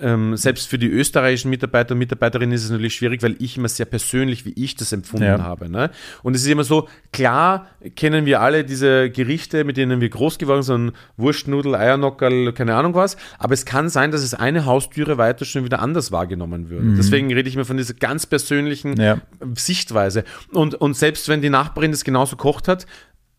ähm, 0.00 0.36
selbst 0.36 0.68
für 0.68 0.78
die 0.78 0.88
österreichischen 0.88 1.50
Mitarbeiter 1.50 1.92
und 1.92 1.98
Mitarbeiterinnen 1.98 2.54
ist 2.54 2.64
es 2.64 2.70
natürlich 2.70 2.94
schwierig, 2.94 3.22
weil 3.22 3.36
ich 3.38 3.56
immer 3.56 3.68
sehr 3.68 3.86
persönlich, 3.86 4.44
wie 4.44 4.52
ich 4.56 4.76
das 4.76 4.92
empfunden 4.92 5.24
Ja. 5.26 5.38
habe. 5.42 5.68
Ne? 5.68 5.90
Und 6.22 6.34
es 6.34 6.42
ist 6.42 6.48
immer 6.48 6.64
so, 6.64 6.88
klar 7.12 7.66
kennen 7.96 8.26
wir 8.26 8.40
alle 8.40 8.64
diese 8.64 9.10
Gerichte, 9.10 9.64
mit 9.64 9.76
denen 9.76 10.00
wir 10.00 10.08
groß 10.08 10.38
geworden 10.38 10.62
sind, 10.62 10.92
Wurstnudel, 11.16 11.74
Eiernockerl, 11.74 12.52
keine 12.52 12.74
Ahnung 12.74 12.94
was, 12.94 13.16
aber 13.38 13.54
es 13.54 13.64
kann 13.64 13.88
sein, 13.88 14.10
dass 14.10 14.22
es 14.22 14.34
eine 14.34 14.64
Haustüre 14.66 15.18
weiter 15.18 15.44
schon 15.44 15.64
wieder 15.64 15.80
anders 15.80 16.12
wahrgenommen 16.12 16.70
wird. 16.70 16.82
Deswegen 16.98 17.32
rede 17.32 17.48
ich 17.48 17.56
mir 17.56 17.64
von 17.64 17.76
dieser 17.76 17.94
ganz 17.94 18.26
persönlichen 18.26 19.00
Ja. 19.00 19.20
Sichtweise. 19.56 20.24
Und, 20.52 20.74
und 20.74 20.96
selbst 20.96 21.28
wenn 21.28 21.40
die 21.42 21.50
Nachbarin 21.50 21.90
das 21.92 22.04
genauso 22.04 22.36
kocht 22.36 22.68
hat, 22.68 22.86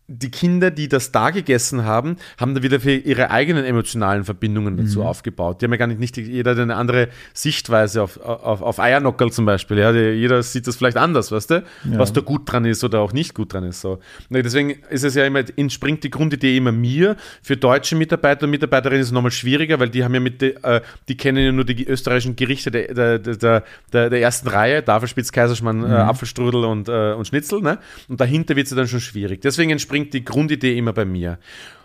die 0.06 0.30
Kinder, 0.30 0.70
die 0.70 0.88
das 0.88 1.12
da 1.12 1.30
gegessen 1.30 1.84
haben, 1.84 2.16
haben 2.38 2.54
da 2.54 2.62
wieder 2.62 2.78
für 2.78 2.92
ihre 2.92 3.30
eigenen 3.30 3.64
emotionalen 3.64 4.24
Verbindungen 4.24 4.76
dazu 4.76 5.00
Mhm. 5.00 5.06
aufgebaut. 5.06 5.62
Die 5.62 5.64
haben 5.64 5.72
ja 5.72 5.78
gar 5.78 5.86
nicht, 5.86 5.98
nicht 5.98 6.16
jeder 6.18 6.50
hat 6.50 6.58
eine 6.58 6.76
andere 6.76 7.08
Sichtweise 7.32 8.02
auf, 8.02 8.20
auf, 8.20 8.60
auf 8.60 8.78
Eiernockerl 8.80 9.32
zum 9.32 9.46
Beispiel. 9.46 9.78
Ja, 9.78 9.92
die, 9.92 9.98
jeder 10.00 10.42
sieht 10.42 10.66
das 10.66 10.76
vielleicht 10.76 10.98
anders, 10.98 11.32
weißt 11.32 11.50
du? 11.52 11.64
Was 11.84 12.12
da 12.12 12.20
gut 12.20 12.42
dran 12.52 12.66
ist 12.66 12.84
oder 12.84 13.00
auch 13.00 13.14
nicht 13.14 13.34
gut 13.34 13.54
dran 13.54 13.64
ist. 13.64 13.80
So. 13.80 13.98
Deswegen 14.28 14.70
ist 14.90 15.04
es 15.04 15.14
ja 15.14 15.24
immer, 15.24 15.42
entspringt 15.56 16.04
die 16.04 16.10
Grundidee 16.10 16.54
immer 16.56 16.72
mir. 16.72 17.16
Für 17.42 17.56
deutsche 17.56 17.96
Mitarbeiter 17.96 18.44
und 18.44 18.50
Mitarbeiterinnen 18.50 19.00
ist 19.00 19.06
es 19.06 19.12
nochmal 19.12 19.30
schwieriger, 19.30 19.80
weil 19.80 19.88
die 19.88 20.04
haben 20.04 20.12
ja 20.12 20.20
mit, 20.20 20.42
de, 20.42 20.54
äh, 20.62 20.82
die 21.08 21.16
kennen 21.16 21.42
ja 21.42 21.50
nur 21.50 21.64
die 21.64 21.86
österreichischen 21.86 22.36
Gerichte 22.36 22.70
der, 22.70 22.92
der, 22.92 23.18
der, 23.20 23.64
der, 23.92 24.10
der 24.10 24.20
ersten 24.20 24.48
Reihe, 24.48 24.84
Tafelspitz, 24.84 25.32
Kaiserschmarrn, 25.32 25.82
äh, 25.90 25.94
Apfelstrudel 25.94 26.64
und, 26.66 26.90
äh, 26.90 27.14
und 27.14 27.26
Schnitzel. 27.26 27.62
Ne? 27.62 27.78
Und 28.08 28.20
dahinter 28.20 28.54
wird 28.54 28.66
es 28.66 28.70
ja 28.72 28.76
dann 28.76 28.86
schon 28.88 29.00
schwierig. 29.00 29.40
Deswegen 29.40 29.70
entspringt 29.70 29.93
die 30.02 30.24
Grundidee 30.24 30.76
immer 30.76 30.92
bei 30.92 31.04
mir. 31.04 31.38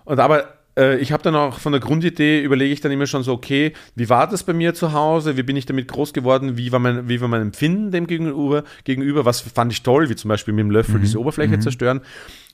Und 0.05 0.19
aber 0.19 0.59
äh, 0.77 0.97
ich 0.97 1.11
habe 1.11 1.21
dann 1.23 1.35
auch 1.35 1.59
von 1.59 1.71
der 1.71 1.81
Grundidee 1.81 2.41
überlege 2.41 2.73
ich 2.73 2.81
dann 2.81 2.91
immer 2.91 3.05
schon 3.05 3.23
so, 3.23 3.33
okay, 3.33 3.73
wie 3.95 4.09
war 4.09 4.27
das 4.27 4.43
bei 4.43 4.53
mir 4.53 4.73
zu 4.73 4.93
Hause? 4.93 5.37
Wie 5.37 5.43
bin 5.43 5.55
ich 5.55 5.65
damit 5.65 5.87
groß 5.87 6.13
geworden? 6.13 6.57
Wie 6.57 6.71
war 6.71 6.79
mein, 6.79 7.09
wie 7.09 7.21
war 7.21 7.27
mein 7.27 7.41
Empfinden 7.41 7.91
dem 7.91 8.07
gegenüber, 8.07 8.63
gegenüber? 8.83 9.25
Was 9.25 9.41
fand 9.41 9.71
ich 9.71 9.83
toll, 9.83 10.09
wie 10.09 10.15
zum 10.15 10.29
Beispiel 10.29 10.53
mit 10.53 10.63
dem 10.63 10.71
Löffel 10.71 10.99
diese 10.99 11.19
Oberfläche 11.19 11.59
zerstören? 11.59 12.01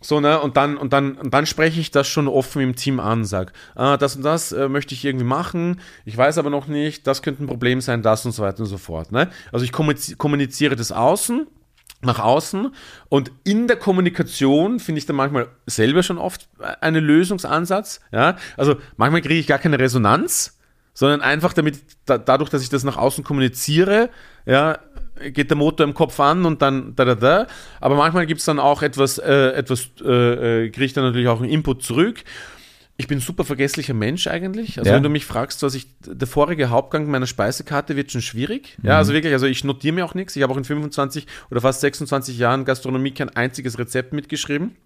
So, 0.01 0.19
ne, 0.19 0.39
und 0.39 0.57
dann, 0.57 0.77
und 0.77 0.93
dann, 0.93 1.13
und 1.13 1.33
dann 1.33 1.45
spreche 1.45 1.79
ich 1.79 1.89
das 1.89 2.07
schon 2.07 2.27
offen 2.27 2.61
im 2.61 2.75
Team 2.75 2.99
an, 2.99 3.25
sag, 3.25 3.53
ah, 3.75 3.97
das 3.97 4.15
und 4.15 4.23
das 4.23 4.51
äh, 4.51 4.67
möchte 4.69 4.93
ich 4.93 5.03
irgendwie 5.03 5.25
machen, 5.25 5.79
ich 6.03 6.15
weiß 6.15 6.37
aber 6.37 6.49
noch 6.49 6.67
nicht, 6.67 7.07
das 7.07 7.21
könnte 7.23 7.43
ein 7.43 7.47
Problem 7.47 7.81
sein, 7.81 8.03
das 8.03 8.25
und 8.25 8.31
so 8.33 8.43
weiter 8.43 8.59
und 8.59 8.65
so 8.65 8.77
fort. 8.77 9.11
Ne? 9.11 9.29
Also 9.51 9.65
ich 9.65 9.71
kommuniz- 9.71 10.15
kommuniziere 10.17 10.75
das 10.75 10.91
außen, 10.91 11.47
nach 12.01 12.19
außen 12.19 12.71
und 13.09 13.31
in 13.43 13.67
der 13.67 13.77
Kommunikation 13.77 14.79
finde 14.79 14.99
ich 14.99 15.05
dann 15.05 15.15
manchmal 15.15 15.47
selber 15.65 16.03
schon 16.03 16.17
oft 16.17 16.47
einen 16.81 17.03
Lösungsansatz. 17.03 18.01
Ja? 18.11 18.37
Also 18.57 18.75
manchmal 18.97 19.21
kriege 19.21 19.39
ich 19.39 19.47
gar 19.47 19.59
keine 19.59 19.79
Resonanz, 19.79 20.59
sondern 20.93 21.21
einfach 21.21 21.53
damit, 21.53 21.79
da, 22.05 22.17
dadurch, 22.17 22.49
dass 22.49 22.61
ich 22.61 22.69
das 22.69 22.83
nach 22.83 22.97
außen 22.97 23.23
kommuniziere, 23.23 24.09
ja, 24.45 24.79
geht 25.33 25.49
der 25.49 25.57
Motor 25.57 25.85
im 25.85 25.93
Kopf 25.93 26.19
an 26.19 26.45
und 26.45 26.61
dann 26.61 26.95
da 26.95 27.05
da 27.05 27.15
da. 27.15 27.47
Aber 27.79 27.95
manchmal 27.95 28.25
gibt 28.25 28.39
es 28.39 28.45
dann 28.45 28.59
auch 28.59 28.81
etwas, 28.81 29.17
äh, 29.17 29.51
etwas 29.51 29.89
äh, 30.03 30.65
äh, 30.65 30.69
kriege 30.69 30.85
ich 30.85 30.93
dann 30.93 31.05
natürlich 31.05 31.27
auch 31.27 31.39
einen 31.39 31.49
Input 31.49 31.83
zurück. 31.83 32.23
Ich 32.97 33.07
bin 33.07 33.17
ein 33.17 33.21
super 33.21 33.43
vergesslicher 33.43 33.93
Mensch 33.93 34.25
eigentlich. 34.27 34.77
Also 34.79 34.89
Ja. 34.89 34.95
wenn 34.95 35.03
du 35.03 35.09
mich 35.09 35.25
fragst, 35.25 35.61
was 35.63 35.75
ich, 35.75 35.85
der 36.05 36.29
vorige 36.29 36.69
Hauptgang 36.69 37.07
meiner 37.11 37.27
Speisekarte 37.27 37.97
wird 37.97 38.09
schon 38.09 38.21
schwierig. 38.21 38.77
Ja, 38.83 38.97
also 38.97 39.11
wirklich, 39.11 39.33
also 39.33 39.47
ich 39.47 39.65
notiere 39.65 39.93
mir 39.93 40.05
auch 40.05 40.13
nichts. 40.13 40.33
Ich 40.37 40.43
habe 40.43 40.53
auch 40.53 40.57
in 40.57 40.63
25 40.63 41.27
oder 41.51 41.59
fast 41.59 41.81
26 41.81 42.37
Jahren 42.37 42.63
Gastronomie 42.63 43.11
kein 43.11 43.27
einziges 43.35 43.77
Rezept 43.77 44.13
mitgeschrieben. 44.13 44.77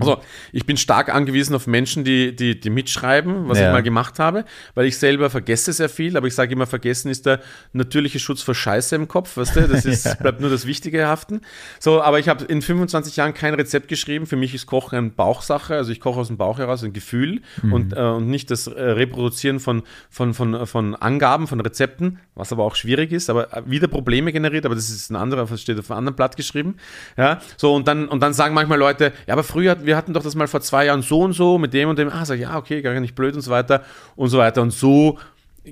Also 0.00 0.22
ich 0.52 0.64
bin 0.64 0.78
stark 0.78 1.14
angewiesen 1.14 1.54
auf 1.54 1.66
Menschen, 1.66 2.04
die, 2.04 2.34
die, 2.34 2.58
die 2.58 2.70
mitschreiben, 2.70 3.46
was 3.50 3.58
Ja. 3.58 3.66
ich 3.66 3.72
mal 3.74 3.82
gemacht 3.82 4.18
habe, 4.18 4.46
weil 4.74 4.86
ich 4.86 4.96
selber 4.96 5.28
vergesse 5.28 5.74
sehr 5.74 5.90
viel, 5.90 6.16
aber 6.16 6.28
ich 6.28 6.34
sage 6.34 6.54
immer, 6.54 6.66
vergessen 6.66 7.10
ist 7.10 7.26
der 7.26 7.40
natürliche 7.74 8.18
Schutz 8.18 8.40
vor 8.40 8.54
Scheiße 8.54 8.96
im 8.96 9.08
Kopf, 9.08 9.36
weißt 9.36 9.56
du? 9.56 9.68
Das 9.68 9.84
ist, 9.84 10.18
bleibt 10.20 10.40
nur 10.40 10.48
das 10.48 10.66
Wichtige 10.66 11.06
haften. 11.06 11.42
So, 11.80 12.00
aber 12.00 12.18
ich 12.18 12.30
habe 12.30 12.46
in 12.46 12.62
25 12.62 13.16
Jahren 13.16 13.34
kein 13.34 13.52
Rezept 13.52 13.88
geschrieben. 13.88 14.24
Für 14.24 14.36
mich 14.36 14.54
ist 14.54 14.64
Kochen 14.64 14.96
eine 14.96 15.10
Bauchsache, 15.10 15.74
also 15.74 15.92
ich 15.92 16.00
koche 16.00 16.18
aus 16.20 16.28
dem 16.28 16.38
Bauch 16.38 16.56
heraus, 16.58 16.82
ein 16.82 16.94
Gefühl 16.94 17.40
und, 17.62 17.96
äh, 17.96 18.00
und 18.00 18.28
nicht 18.28 18.50
das 18.50 18.66
äh, 18.66 18.82
Reproduzieren 18.82 19.60
von, 19.60 19.82
von, 20.10 20.34
von, 20.34 20.66
von 20.66 20.94
Angaben, 20.94 21.46
von 21.46 21.60
Rezepten, 21.60 22.18
was 22.34 22.52
aber 22.52 22.64
auch 22.64 22.74
schwierig 22.74 23.12
ist, 23.12 23.30
aber 23.30 23.56
äh, 23.56 23.62
wieder 23.66 23.88
Probleme 23.88 24.32
generiert, 24.32 24.66
aber 24.66 24.74
das 24.74 24.90
ist 24.90 25.10
ein 25.10 25.16
anderer, 25.16 25.46
das 25.46 25.60
steht 25.60 25.78
auf 25.78 25.90
einem 25.90 25.98
anderen 25.98 26.16
Blatt 26.16 26.36
geschrieben. 26.36 26.76
Ja, 27.16 27.40
so 27.56 27.74
und 27.74 27.88
dann, 27.88 28.08
und 28.08 28.20
dann 28.20 28.32
sagen 28.32 28.54
manchmal 28.54 28.78
Leute, 28.78 29.12
ja, 29.26 29.34
aber 29.34 29.44
früher, 29.44 29.84
wir 29.84 29.96
hatten 29.96 30.12
doch 30.12 30.22
das 30.22 30.34
mal 30.34 30.48
vor 30.48 30.60
zwei 30.60 30.86
Jahren 30.86 31.02
so 31.02 31.20
und 31.20 31.32
so 31.32 31.58
mit 31.58 31.74
dem 31.74 31.88
und 31.88 31.98
dem, 31.98 32.08
ah, 32.08 32.24
sag 32.24 32.36
ich, 32.36 32.42
ja, 32.42 32.56
okay, 32.56 32.82
gar 32.82 32.98
nicht 33.00 33.14
blöd 33.14 33.34
und 33.34 33.42
so 33.42 33.50
weiter 33.50 33.82
und 34.16 34.28
so 34.28 34.38
weiter. 34.38 34.62
Und 34.62 34.72
so 34.72 35.18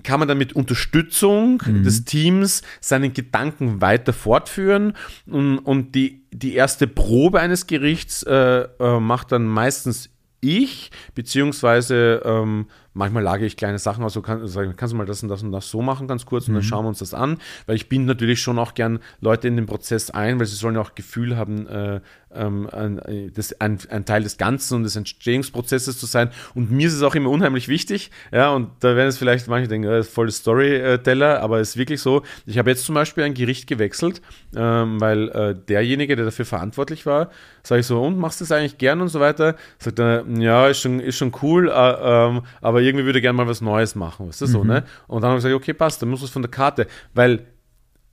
kann 0.05 0.21
man 0.21 0.29
dann 0.29 0.39
mit 0.39 0.53
Unterstützung 0.53 1.59
des 1.59 2.05
Teams 2.05 2.63
seinen 2.81 3.13
Gedanken 3.13 3.81
weiter 3.81 4.13
fortführen 4.13 4.95
und, 5.27 5.59
und 5.59 5.95
die, 5.95 6.23
die 6.33 6.55
erste 6.55 6.87
Probe 6.87 7.41
eines 7.41 7.67
Gerichts 7.67 8.23
äh, 8.23 8.69
äh, 8.79 9.01
macht 9.01 9.33
dann 9.33 9.47
meistens 9.47 10.11
ich, 10.41 10.91
beziehungsweise 11.15 12.23
ähm, 12.25 12.67
manchmal 12.93 13.23
lage 13.23 13.47
ich 13.47 13.57
kleine 13.57 13.79
Sachen 13.79 14.05
aus, 14.05 14.13
so 14.13 14.23
kann, 14.23 14.47
sagen, 14.47 14.75
kannst 14.77 14.93
du 14.93 14.97
mal 14.97 15.07
das 15.07 15.23
und 15.23 15.29
das 15.29 15.43
und 15.43 15.53
das 15.53 15.71
so 15.71 15.83
machen, 15.83 16.09
ganz 16.09 16.27
kurz, 16.27 16.49
und 16.49 16.55
dann 16.55 16.63
schauen 16.63 16.85
wir 16.85 16.89
uns 16.89 16.99
das 16.99 17.15
an, 17.15 17.39
weil 17.67 17.77
ich 17.77 17.89
bin 17.89 18.05
natürlich 18.05 18.41
schon 18.41 18.59
auch 18.59 18.75
gern 18.75 19.01
Leute 19.21 19.49
in 19.49 19.57
den 19.57 19.67
Prozess 19.67 20.11
ein, 20.11 20.39
weil 20.39 20.47
sie 20.47 20.57
sollen 20.57 20.75
ja 20.75 20.81
auch 20.81 20.95
Gefühl 20.95 21.37
haben, 21.37 21.67
äh, 21.67 22.01
ähm, 22.33 22.69
ein, 22.71 22.99
äh, 23.01 23.31
das, 23.31 23.61
ein, 23.61 23.79
ein 23.91 24.05
Teil 24.05 24.23
des 24.23 24.37
Ganzen 24.39 24.77
und 24.77 24.83
des 24.85 24.97
Entstehungsprozesses 24.97 25.99
zu 25.99 26.07
sein. 26.07 26.31
Und 26.55 26.71
mir 26.71 26.87
ist 26.87 26.95
es 26.95 27.03
auch 27.03 27.15
immer 27.15 27.31
unheimlich 27.31 27.69
wichtig, 27.69 28.11
ja, 28.33 28.51
und 28.51 28.71
da 28.81 28.97
werden 28.97 29.09
es 29.09 29.19
vielleicht 29.19 29.49
manche 29.49 29.69
denken, 29.69 29.89
äh, 29.89 30.03
voll 30.03 30.31
Storyteller, 30.31 31.41
aber 31.41 31.61
es 31.61 31.71
ist 31.71 31.77
wirklich 31.77 32.01
so, 32.01 32.23
ich 32.47 32.59
habe 32.59 32.71
jetzt 32.71 32.85
zum 32.85 32.95
Beispiel 32.95 33.25
ein 33.25 33.35
Gericht 33.35 33.67
gewechselt, 33.67 34.23
ähm, 34.55 35.01
weil 35.01 35.29
äh, 35.31 35.55
derjenige, 35.55 36.17
der 36.17 36.25
dafür 36.25 36.45
verantwortlich 36.45 37.07
war, 37.07 37.31
sage 37.63 37.81
ich 37.81 37.87
so, 37.87 38.03
und 38.03 38.19
machst 38.19 38.41
du 38.41 38.45
das 38.45 38.53
eigentlich 38.53 38.79
gern 38.79 39.01
und 39.01 39.09
so 39.09 39.21
weiter? 39.21 39.57
Sagt 39.79 39.99
er, 39.99 40.25
ja, 40.39 40.69
ist 40.69 40.81
schon, 40.81 41.01
ist 41.01 41.17
schon 41.17 41.33
cool, 41.43 41.69
äh, 41.69 41.73
ähm, 41.73 42.43
aber 42.61 42.80
irgendwie 42.81 43.05
würde 43.05 43.19
ich 43.19 43.23
gerne 43.23 43.37
mal 43.37 43.47
was 43.47 43.61
Neues 43.61 43.95
machen, 43.95 44.29
weißt 44.29 44.41
du 44.43 44.47
so, 44.47 44.65
ne? 44.65 44.85
Und 45.07 45.23
dann 45.23 45.31
habe 45.31 45.39
ich 45.39 45.45
gesagt, 45.45 45.61
okay, 45.63 45.73
passt, 45.75 46.03
dann 46.03 46.09
muss 46.09 46.23
es 46.23 46.31
von 46.31 46.43
der 46.43 46.51
Karte, 46.51 46.87
weil 47.15 47.47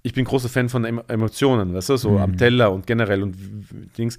ich 0.03 0.13
bin 0.13 0.26
großer 0.26 0.49
Fan 0.49 0.70
von 0.70 0.86
Emo- 0.86 1.03
Emotionen, 1.07 1.74
weißt 1.74 1.89
du, 1.89 1.97
so 1.97 2.18
am 2.24 2.38
Teller 2.38 2.72
und 2.72 2.88
generell 2.88 3.24
und 3.24 3.36
Dings. 3.97 4.18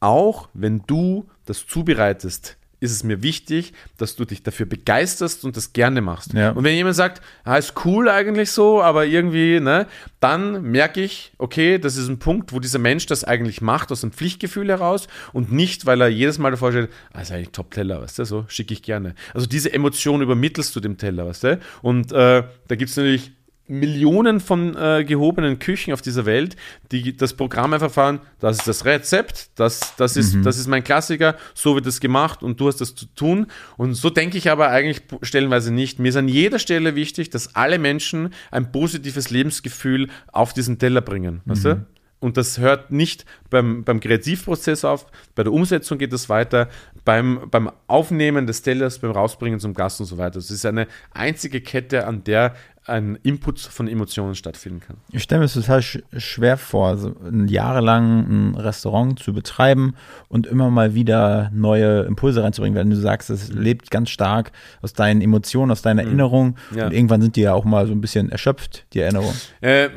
Auch 0.00 0.48
wenn 0.54 0.82
du 0.86 1.28
das 1.46 1.66
zubereitest, 1.66 2.56
ist 2.80 2.92
es 2.92 3.04
mir 3.04 3.22
wichtig, 3.22 3.74
dass 3.98 4.16
du 4.16 4.24
dich 4.24 4.42
dafür 4.42 4.66
begeisterst 4.66 5.44
und 5.44 5.56
das 5.56 5.72
gerne 5.72 6.00
machst. 6.00 6.32
Ja. 6.32 6.50
Und 6.50 6.64
wenn 6.64 6.74
jemand 6.74 6.96
sagt, 6.96 7.22
ah, 7.44 7.56
ist 7.56 7.74
cool 7.84 8.08
eigentlich 8.08 8.50
so, 8.50 8.82
aber 8.82 9.06
irgendwie, 9.06 9.60
ne, 9.60 9.86
dann 10.18 10.62
merke 10.62 11.02
ich, 11.02 11.32
okay, 11.38 11.78
das 11.78 11.96
ist 11.96 12.08
ein 12.08 12.18
Punkt, 12.18 12.52
wo 12.52 12.58
dieser 12.58 12.78
Mensch 12.78 13.06
das 13.06 13.24
eigentlich 13.24 13.60
macht, 13.60 13.92
aus 13.92 14.02
einem 14.02 14.12
Pflichtgefühl 14.12 14.68
heraus 14.68 15.08
und 15.32 15.52
nicht, 15.52 15.86
weil 15.86 16.00
er 16.00 16.08
jedes 16.08 16.38
Mal 16.38 16.50
davor 16.50 16.72
steht, 16.72 16.90
ah, 17.12 17.20
ist 17.20 17.30
eigentlich 17.30 17.50
Top-Teller, 17.50 18.00
weißt 18.02 18.18
du, 18.18 18.24
so 18.24 18.44
schicke 18.48 18.72
ich 18.72 18.82
gerne. 18.82 19.14
Also 19.34 19.46
diese 19.46 19.72
Emotion 19.72 20.22
übermittelst 20.22 20.74
du 20.74 20.80
dem 20.80 20.96
Teller, 20.96 21.26
weißt 21.26 21.44
du? 21.44 21.60
Und 21.82 22.12
äh, 22.12 22.42
da 22.68 22.74
gibt 22.76 22.90
es 22.90 22.96
natürlich 22.96 23.32
Millionen 23.70 24.40
von 24.40 24.76
äh, 24.76 25.04
gehobenen 25.04 25.60
Küchen 25.60 25.92
auf 25.92 26.02
dieser 26.02 26.26
Welt, 26.26 26.56
die 26.90 27.16
das 27.16 27.34
Programm 27.34 27.72
einfach 27.72 27.90
fahren, 27.90 28.20
das 28.40 28.58
ist 28.58 28.68
das 28.68 28.84
Rezept, 28.84 29.50
das, 29.54 29.94
das, 29.96 30.16
ist, 30.16 30.44
das 30.44 30.58
ist 30.58 30.66
mein 30.66 30.82
Klassiker, 30.82 31.36
so 31.54 31.76
wird 31.76 31.86
das 31.86 32.00
gemacht 32.00 32.42
und 32.42 32.60
du 32.60 32.66
hast 32.66 32.80
das 32.80 32.94
zu 32.94 33.06
tun. 33.06 33.46
Und 33.76 33.94
so 33.94 34.10
denke 34.10 34.38
ich 34.38 34.50
aber 34.50 34.70
eigentlich 34.70 35.02
stellenweise 35.22 35.72
nicht. 35.72 36.00
Mir 36.00 36.08
ist 36.08 36.16
an 36.16 36.28
jeder 36.28 36.58
Stelle 36.58 36.96
wichtig, 36.96 37.30
dass 37.30 37.54
alle 37.54 37.78
Menschen 37.78 38.34
ein 38.50 38.72
positives 38.72 39.30
Lebensgefühl 39.30 40.08
auf 40.32 40.52
diesen 40.52 40.78
Teller 40.78 41.00
bringen. 41.00 41.40
Weißt 41.44 41.64
du? 41.64 41.86
Und 42.20 42.36
das 42.36 42.58
hört 42.58 42.92
nicht 42.92 43.24
beim, 43.48 43.82
beim 43.82 43.98
Kreativprozess 43.98 44.84
auf, 44.84 45.06
bei 45.34 45.42
der 45.42 45.52
Umsetzung 45.52 45.96
geht 45.96 46.12
es 46.12 46.28
weiter, 46.28 46.68
beim, 47.04 47.48
beim 47.50 47.72
Aufnehmen 47.86 48.46
des 48.46 48.60
Tellers, 48.60 48.98
beim 48.98 49.10
Rausbringen 49.10 49.58
zum 49.58 49.72
Gast 49.72 50.00
und 50.00 50.06
so 50.06 50.18
weiter. 50.18 50.38
Es 50.38 50.50
ist 50.50 50.66
eine 50.66 50.86
einzige 51.12 51.62
Kette, 51.62 52.06
an 52.06 52.22
der 52.22 52.54
ein 52.90 53.18
Input 53.22 53.58
von 53.60 53.88
Emotionen 53.88 54.34
stattfinden 54.34 54.80
kann. 54.80 54.96
Ich 55.12 55.22
stelle 55.22 55.38
mir 55.38 55.44
es 55.46 55.54
total 55.54 55.80
sch 55.82 55.98
schwer 56.16 56.56
vor, 56.58 56.96
so 56.98 57.14
ein 57.24 57.48
jahrelang 57.48 58.50
ein 58.50 58.54
Restaurant 58.56 59.18
zu 59.18 59.32
betreiben 59.32 59.94
und 60.28 60.46
immer 60.46 60.68
mal 60.70 60.94
wieder 60.94 61.50
neue 61.54 62.02
Impulse 62.02 62.42
reinzubringen, 62.42 62.76
wenn 62.78 62.90
du 62.90 62.96
sagst, 62.96 63.30
es 63.30 63.48
lebt 63.50 63.90
ganz 63.90 64.10
stark 64.10 64.52
aus 64.82 64.92
deinen 64.92 65.22
Emotionen, 65.22 65.70
aus 65.70 65.82
deiner 65.82 66.02
Erinnerung 66.02 66.56
Ja. 66.74 66.86
und 66.86 66.92
irgendwann 66.92 67.22
sind 67.22 67.36
die 67.36 67.42
ja 67.42 67.54
auch 67.54 67.64
mal 67.64 67.86
so 67.86 67.92
ein 67.92 68.00
bisschen 68.00 68.30
erschöpft, 68.30 68.84
die 68.92 69.00
Erinnerung. 69.00 69.32
Äh, 69.62 69.88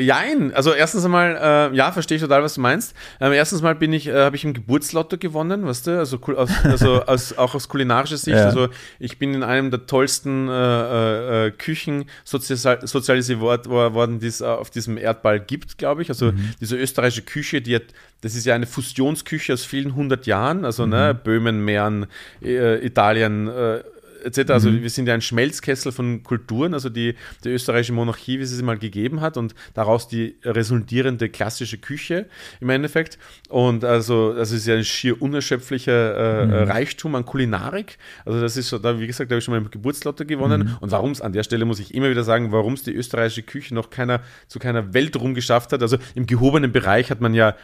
jein, 0.00 0.52
also 0.54 0.72
erstens 0.72 1.04
einmal, 1.04 1.70
äh, 1.72 1.76
ja, 1.76 1.92
verstehe 1.92 2.16
ich 2.16 2.22
total, 2.22 2.42
was 2.42 2.54
du 2.54 2.60
meinst. 2.60 2.94
Ähm, 3.20 3.32
erstens 3.32 3.62
mal 3.62 3.74
bin 3.74 3.92
ich, 3.92 4.08
äh, 4.08 4.14
habe 4.24 4.36
ich 4.36 4.44
im 4.44 4.52
Geburtslotto 4.52 5.16
gewonnen, 5.18 5.64
weißt 5.66 5.86
du, 5.86 5.98
also, 5.98 6.18
aus, 6.36 6.50
also 6.64 7.02
aus, 7.06 7.38
auch 7.38 7.54
aus 7.54 7.68
kulinarischer 7.68 8.16
Sicht. 8.16 8.36
Ja. 8.36 8.46
Also 8.46 8.68
ich 8.98 9.18
bin 9.18 9.34
in 9.34 9.42
einem 9.42 9.70
der 9.70 9.86
tollsten 9.86 10.48
äh, 10.48 10.52
äh, 10.52 11.46
äh, 11.46 11.50
Küchen 11.52 12.04
sozial 12.24 12.39
sozialisiert 12.40 13.40
wor- 13.40 13.64
wor- 13.68 13.94
worden, 13.94 14.18
die 14.20 14.26
es 14.26 14.40
äh, 14.40 14.44
auf 14.44 14.70
diesem 14.70 14.96
Erdball 14.96 15.40
gibt, 15.40 15.78
glaube 15.78 16.02
ich. 16.02 16.08
Also 16.08 16.32
diese 16.60 16.76
österreichische 16.76 17.22
Küche, 17.22 17.60
die 17.62 17.74
hat, 17.76 17.84
das 18.20 18.34
ist 18.34 18.46
ja 18.46 18.54
eine 18.54 18.66
Fusionsküche 18.66 19.52
aus 19.52 19.64
vielen 19.64 19.94
hundert 19.94 20.26
Jahren, 20.26 20.64
also 20.64 20.86
ne, 20.86 21.14
Böhmen, 21.14 21.64
Mähren, 21.64 22.06
äh, 22.42 22.84
Italien, 22.84 23.48
äh, 23.48 23.80
etc. 24.24 24.50
Also 24.50 24.72
wir 24.72 24.90
sind 24.90 25.06
ja 25.06 25.14
ein 25.14 25.20
Schmelzkessel 25.20 25.92
von 25.92 26.22
Kulturen, 26.22 26.74
also 26.74 26.88
die, 26.88 27.14
die 27.44 27.50
österreichische 27.50 27.92
Monarchie, 27.92 28.38
wie 28.38 28.44
sie 28.44 28.56
sie 28.56 28.62
mal 28.62 28.78
gegeben 28.78 29.20
hat 29.20 29.36
und 29.36 29.54
daraus 29.74 30.08
die 30.08 30.36
resultierende 30.44 31.28
klassische 31.28 31.78
Küche 31.78 32.26
im 32.60 32.70
Endeffekt. 32.70 33.18
Und 33.48 33.84
also 33.84 34.32
das 34.32 34.52
ist 34.52 34.66
ja 34.66 34.74
ein 34.74 34.84
schier 34.84 35.20
unerschöpflicher 35.20 35.92
äh, 35.92 36.50
äh, 36.50 36.62
Reichtum 36.64 37.14
an 37.14 37.24
Kulinarik. 37.24 37.98
Also 38.24 38.40
das 38.40 38.56
ist 38.56 38.68
so, 38.68 38.78
da, 38.78 38.98
wie 39.00 39.06
gesagt, 39.06 39.30
da 39.30 39.34
habe 39.34 39.38
ich 39.38 39.44
schon 39.44 39.54
mal 39.54 39.60
im 39.60 39.70
Geburtslotto 39.70 40.24
gewonnen. 40.24 40.76
Und 40.80 40.90
warum 40.90 41.10
es 41.10 41.20
an 41.20 41.32
der 41.32 41.42
Stelle 41.42 41.64
muss 41.64 41.80
ich 41.80 41.94
immer 41.94 42.10
wieder 42.10 42.24
sagen, 42.24 42.52
warum 42.52 42.74
es 42.74 42.82
die 42.82 42.94
österreichische 42.94 43.42
Küche 43.42 43.74
noch 43.74 43.90
keiner 43.90 44.20
zu 44.48 44.58
keiner 44.58 44.94
Weltruhm 44.94 45.34
geschafft 45.34 45.72
hat. 45.72 45.82
Also 45.82 45.98
im 46.14 46.26
gehobenen 46.26 46.72
Bereich 46.72 47.10
hat 47.10 47.20
man 47.20 47.34
ja 47.34 47.56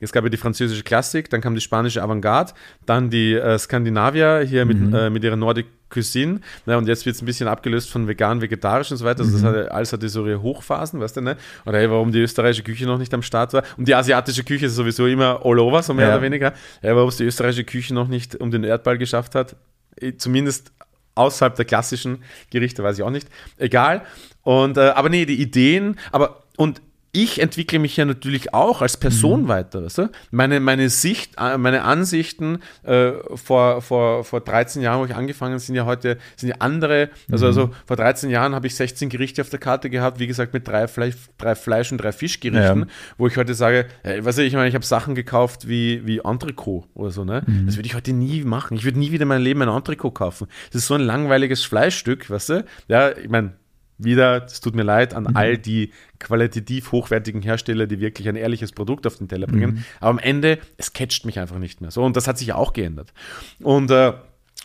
es 0.00 0.12
gab 0.12 0.24
ja 0.24 0.30
die 0.30 0.36
französische 0.36 0.82
Klassik, 0.82 1.30
dann 1.30 1.40
kam 1.40 1.54
die 1.54 1.60
spanische 1.60 2.02
Avantgarde, 2.02 2.52
dann 2.86 3.10
die 3.10 3.34
äh, 3.34 3.58
Skandinavier 3.58 4.40
hier 4.46 4.64
mit, 4.64 4.94
äh, 4.94 5.10
mit 5.10 5.24
ihrer 5.24 5.36
Nordic 5.36 5.66
Cuisine. 5.90 6.40
Ne, 6.66 6.76
und 6.76 6.86
jetzt 6.86 7.06
wird 7.06 7.16
es 7.16 7.22
ein 7.22 7.26
bisschen 7.26 7.48
abgelöst 7.48 7.90
von 7.90 8.06
vegan, 8.06 8.40
vegetarisch 8.40 8.90
und 8.90 8.98
so 8.98 9.04
weiter. 9.04 9.20
Also 9.20 9.32
das 9.32 9.42
hatte, 9.42 9.72
alles 9.72 9.92
hatte 9.92 10.08
so 10.08 10.26
ihre 10.26 10.42
Hochphasen, 10.42 11.00
weißt 11.00 11.16
du, 11.16 11.20
ne? 11.22 11.36
Oder 11.64 11.78
hey, 11.78 11.90
warum 11.90 12.12
die 12.12 12.20
österreichische 12.20 12.62
Küche 12.62 12.84
noch 12.86 12.98
nicht 12.98 13.12
am 13.14 13.22
Start 13.22 13.52
war. 13.54 13.62
Und 13.76 13.88
die 13.88 13.94
asiatische 13.94 14.44
Küche 14.44 14.66
ist 14.66 14.74
sowieso 14.74 15.06
immer 15.06 15.40
all 15.44 15.58
over, 15.58 15.82
so 15.82 15.94
mehr 15.94 16.08
Ja. 16.08 16.14
oder 16.14 16.22
weniger. 16.22 16.52
Ja, 16.82 16.94
warum 16.94 17.08
es 17.08 17.16
die 17.16 17.24
österreichische 17.24 17.64
Küche 17.64 17.94
noch 17.94 18.08
nicht 18.08 18.36
um 18.36 18.50
den 18.50 18.64
Erdball 18.64 18.98
geschafft 18.98 19.34
hat, 19.34 19.56
eh, 20.00 20.14
zumindest 20.16 20.72
außerhalb 21.14 21.56
der 21.56 21.64
klassischen 21.64 22.22
Gerichte, 22.50 22.82
weiß 22.84 22.98
ich 22.98 23.02
auch 23.02 23.10
nicht. 23.10 23.28
Egal. 23.56 24.02
Und, 24.42 24.76
äh, 24.76 24.90
aber 24.90 25.08
nee, 25.08 25.24
die 25.26 25.40
Ideen, 25.40 25.96
aber 26.12 26.44
und 26.56 26.80
ich 27.22 27.40
entwickle 27.40 27.78
mich 27.78 27.96
ja 27.96 28.04
natürlich 28.04 28.54
auch 28.54 28.80
als 28.82 28.96
Person 28.96 29.48
weiter. 29.48 29.84
Weißt 29.84 29.98
du? 29.98 30.08
meine, 30.30 30.60
meine 30.60 30.88
Sicht, 30.88 31.32
äh, 31.38 31.58
meine 31.58 31.82
Ansichten 31.82 32.60
äh, 32.84 33.12
vor, 33.34 33.82
vor, 33.82 34.24
vor 34.24 34.40
13 34.40 34.82
Jahren, 34.82 35.00
wo 35.00 35.04
ich 35.04 35.14
angefangen 35.14 35.52
habe, 35.54 35.60
sind 35.60 35.74
ja 35.74 35.84
heute 35.84 36.18
sind 36.36 36.50
ja 36.50 36.56
andere. 36.60 37.10
Also, 37.30 37.46
also 37.46 37.70
vor 37.86 37.96
13 37.96 38.30
Jahren 38.30 38.54
habe 38.54 38.66
ich 38.66 38.74
16 38.76 39.08
Gerichte 39.08 39.42
auf 39.42 39.50
der 39.50 39.58
Karte 39.58 39.90
gehabt, 39.90 40.20
wie 40.20 40.26
gesagt, 40.26 40.52
mit 40.54 40.68
drei 40.68 40.86
Fleisch, 40.86 41.14
drei 41.38 41.54
Fleisch 41.54 41.90
und 41.92 41.98
drei 41.98 42.12
Fischgerichten, 42.12 42.80
Ja. 42.80 42.86
wo 43.16 43.26
ich 43.26 43.36
heute 43.36 43.54
sage, 43.54 43.86
äh, 44.04 44.20
was 44.22 44.38
ich 44.38 44.52
meine, 44.54 44.68
ich 44.68 44.74
habe 44.74 44.84
Sachen 44.84 45.14
gekauft 45.14 45.68
wie, 45.68 46.06
wie 46.06 46.18
Entrecot 46.18 46.84
oder 46.94 47.10
so. 47.10 47.24
Ne? 47.24 47.42
Das 47.66 47.76
würde 47.76 47.86
ich 47.86 47.94
heute 47.94 48.12
nie 48.12 48.42
machen. 48.44 48.76
Ich 48.76 48.84
würde 48.84 48.98
nie 48.98 49.10
wieder 49.12 49.22
in 49.22 49.28
meinem 49.28 49.42
Leben 49.42 49.62
ein 49.62 49.68
Entrecot 49.68 50.14
kaufen. 50.14 50.46
Das 50.72 50.82
ist 50.82 50.86
so 50.86 50.94
ein 50.94 51.00
langweiliges 51.00 51.64
Fleischstück, 51.64 52.30
weißt 52.30 52.48
du? 52.50 52.64
Ja, 52.86 53.10
ich 53.16 53.28
meine, 53.28 53.52
wieder, 53.98 54.44
es 54.44 54.60
tut 54.60 54.74
mir 54.74 54.84
leid 54.84 55.14
an 55.14 55.26
all 55.36 55.58
die 55.58 55.92
qualitativ 56.18 56.92
hochwertigen 56.92 57.42
Hersteller, 57.42 57.86
die 57.86 58.00
wirklich 58.00 58.28
ein 58.28 58.36
ehrliches 58.36 58.72
Produkt 58.72 59.06
auf 59.06 59.16
den 59.16 59.28
Teller 59.28 59.46
bringen. 59.46 59.84
Aber 60.00 60.10
am 60.10 60.18
Ende, 60.18 60.58
es 60.76 60.92
catcht 60.92 61.24
mich 61.26 61.38
einfach 61.38 61.58
nicht 61.58 61.80
mehr. 61.80 61.90
So, 61.90 62.04
und 62.04 62.16
das 62.16 62.28
hat 62.28 62.38
sich 62.38 62.48
ja 62.48 62.54
auch 62.54 62.72
geändert. 62.72 63.12
Und 63.60 63.90
äh, 63.90 64.12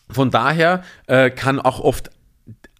von 0.10 0.32
daher 0.32 0.84
äh, 1.08 1.30
kann 1.30 1.60
auch 1.60 1.80
oft 1.80 2.12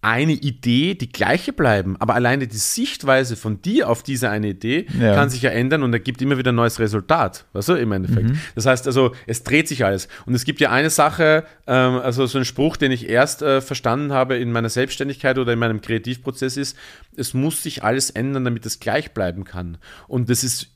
eine 0.04 0.32
Idee 0.32 0.94
die 0.94 1.10
gleiche 1.10 1.52
bleiben, 1.52 1.96
aber 1.98 2.14
alleine 2.14 2.46
die 2.46 2.56
Sichtweise 2.56 3.36
von 3.36 3.62
dir 3.62 3.88
auf 3.88 4.02
diese 4.02 4.30
eine 4.30 4.48
Idee 4.48 4.86
Ja. 5.00 5.14
kann 5.14 5.30
sich 5.30 5.42
ja 5.42 5.50
ändern 5.50 5.82
und 5.82 5.92
ergibt 5.92 6.20
immer 6.22 6.38
wieder 6.38 6.52
ein 6.52 6.56
neues 6.56 6.78
Resultat, 6.78 7.46
weißt 7.54 7.70
du, 7.70 7.72
im 7.74 7.90
Endeffekt. 7.92 8.30
Das 8.54 8.66
heißt 8.66 8.86
also, 8.86 9.14
es 9.26 9.42
dreht 9.44 9.66
sich 9.68 9.84
alles. 9.84 10.08
Und 10.26 10.34
es 10.34 10.44
gibt 10.44 10.60
ja 10.60 10.70
eine 10.70 10.90
Sache, 10.90 11.44
ähm, 11.66 11.94
also 11.94 12.26
so 12.26 12.38
ein 12.38 12.44
Spruch, 12.44 12.76
den 12.76 12.92
ich 12.92 13.08
erst 13.08 13.42
äh, 13.42 13.60
verstanden 13.60 14.12
habe 14.12 14.36
in 14.36 14.52
meiner 14.52 14.68
Selbstständigkeit 14.68 15.38
oder 15.38 15.52
in 15.54 15.58
meinem 15.58 15.80
Kreativprozess 15.80 16.56
ist, 16.56 16.76
es 17.16 17.32
muss 17.34 17.62
sich 17.62 17.82
alles 17.82 18.10
ändern, 18.10 18.44
damit 18.44 18.66
es 18.66 18.80
gleich 18.80 19.12
bleiben 19.12 19.44
kann. 19.44 19.78
Und 20.06 20.28
das 20.28 20.44
ist 20.44 20.73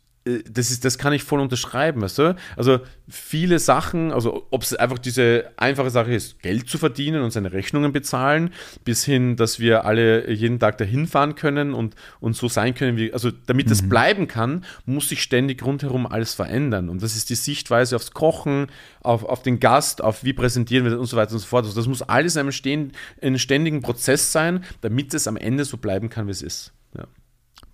das, 0.50 0.70
ist, 0.70 0.84
das 0.84 0.98
kann 0.98 1.12
ich 1.12 1.22
voll 1.22 1.40
unterschreiben, 1.40 2.02
weißt 2.02 2.18
du? 2.18 2.36
Also 2.56 2.80
viele 3.08 3.58
Sachen, 3.58 4.12
also 4.12 4.46
ob 4.50 4.62
es 4.62 4.74
einfach 4.74 4.98
diese 4.98 5.50
einfache 5.56 5.90
Sache 5.90 6.14
ist, 6.14 6.40
Geld 6.42 6.68
zu 6.68 6.78
verdienen 6.78 7.22
und 7.22 7.30
seine 7.30 7.52
Rechnungen 7.52 7.92
bezahlen, 7.92 8.50
bis 8.84 9.04
hin, 9.04 9.36
dass 9.36 9.58
wir 9.58 9.84
alle 9.84 10.30
jeden 10.30 10.58
Tag 10.58 10.78
dahin 10.78 11.06
fahren 11.06 11.34
können 11.34 11.74
und, 11.74 11.94
und 12.20 12.36
so 12.36 12.48
sein 12.48 12.74
können, 12.74 12.96
wie, 12.96 13.12
also 13.12 13.30
damit 13.46 13.70
das 13.70 13.88
bleiben 13.88 14.28
kann, 14.28 14.64
muss 14.84 15.08
sich 15.08 15.22
ständig 15.22 15.64
rundherum 15.64 16.06
alles 16.06 16.34
verändern. 16.34 16.88
Und 16.88 17.02
das 17.02 17.16
ist 17.16 17.30
die 17.30 17.34
Sichtweise 17.34 17.96
aufs 17.96 18.10
Kochen, 18.10 18.66
auf, 19.00 19.24
auf 19.24 19.42
den 19.42 19.60
Gast, 19.60 20.02
auf 20.02 20.24
wie 20.24 20.32
präsentieren 20.32 20.84
wir 20.84 20.90
das 20.90 21.00
und 21.00 21.06
so 21.06 21.16
weiter 21.16 21.32
und 21.32 21.38
so 21.38 21.46
fort. 21.46 21.64
Also 21.64 21.76
das 21.76 21.86
muss 21.86 22.02
alles 22.02 22.36
in 22.36 22.40
einem, 22.40 22.52
stehen, 22.52 22.92
in 23.20 23.28
einem 23.28 23.38
ständigen 23.38 23.80
Prozess 23.80 24.32
sein, 24.32 24.64
damit 24.80 25.14
es 25.14 25.26
am 25.26 25.36
Ende 25.36 25.64
so 25.64 25.76
bleiben 25.76 26.08
kann, 26.08 26.26
wie 26.26 26.32
es 26.32 26.42
ist. 26.42 26.72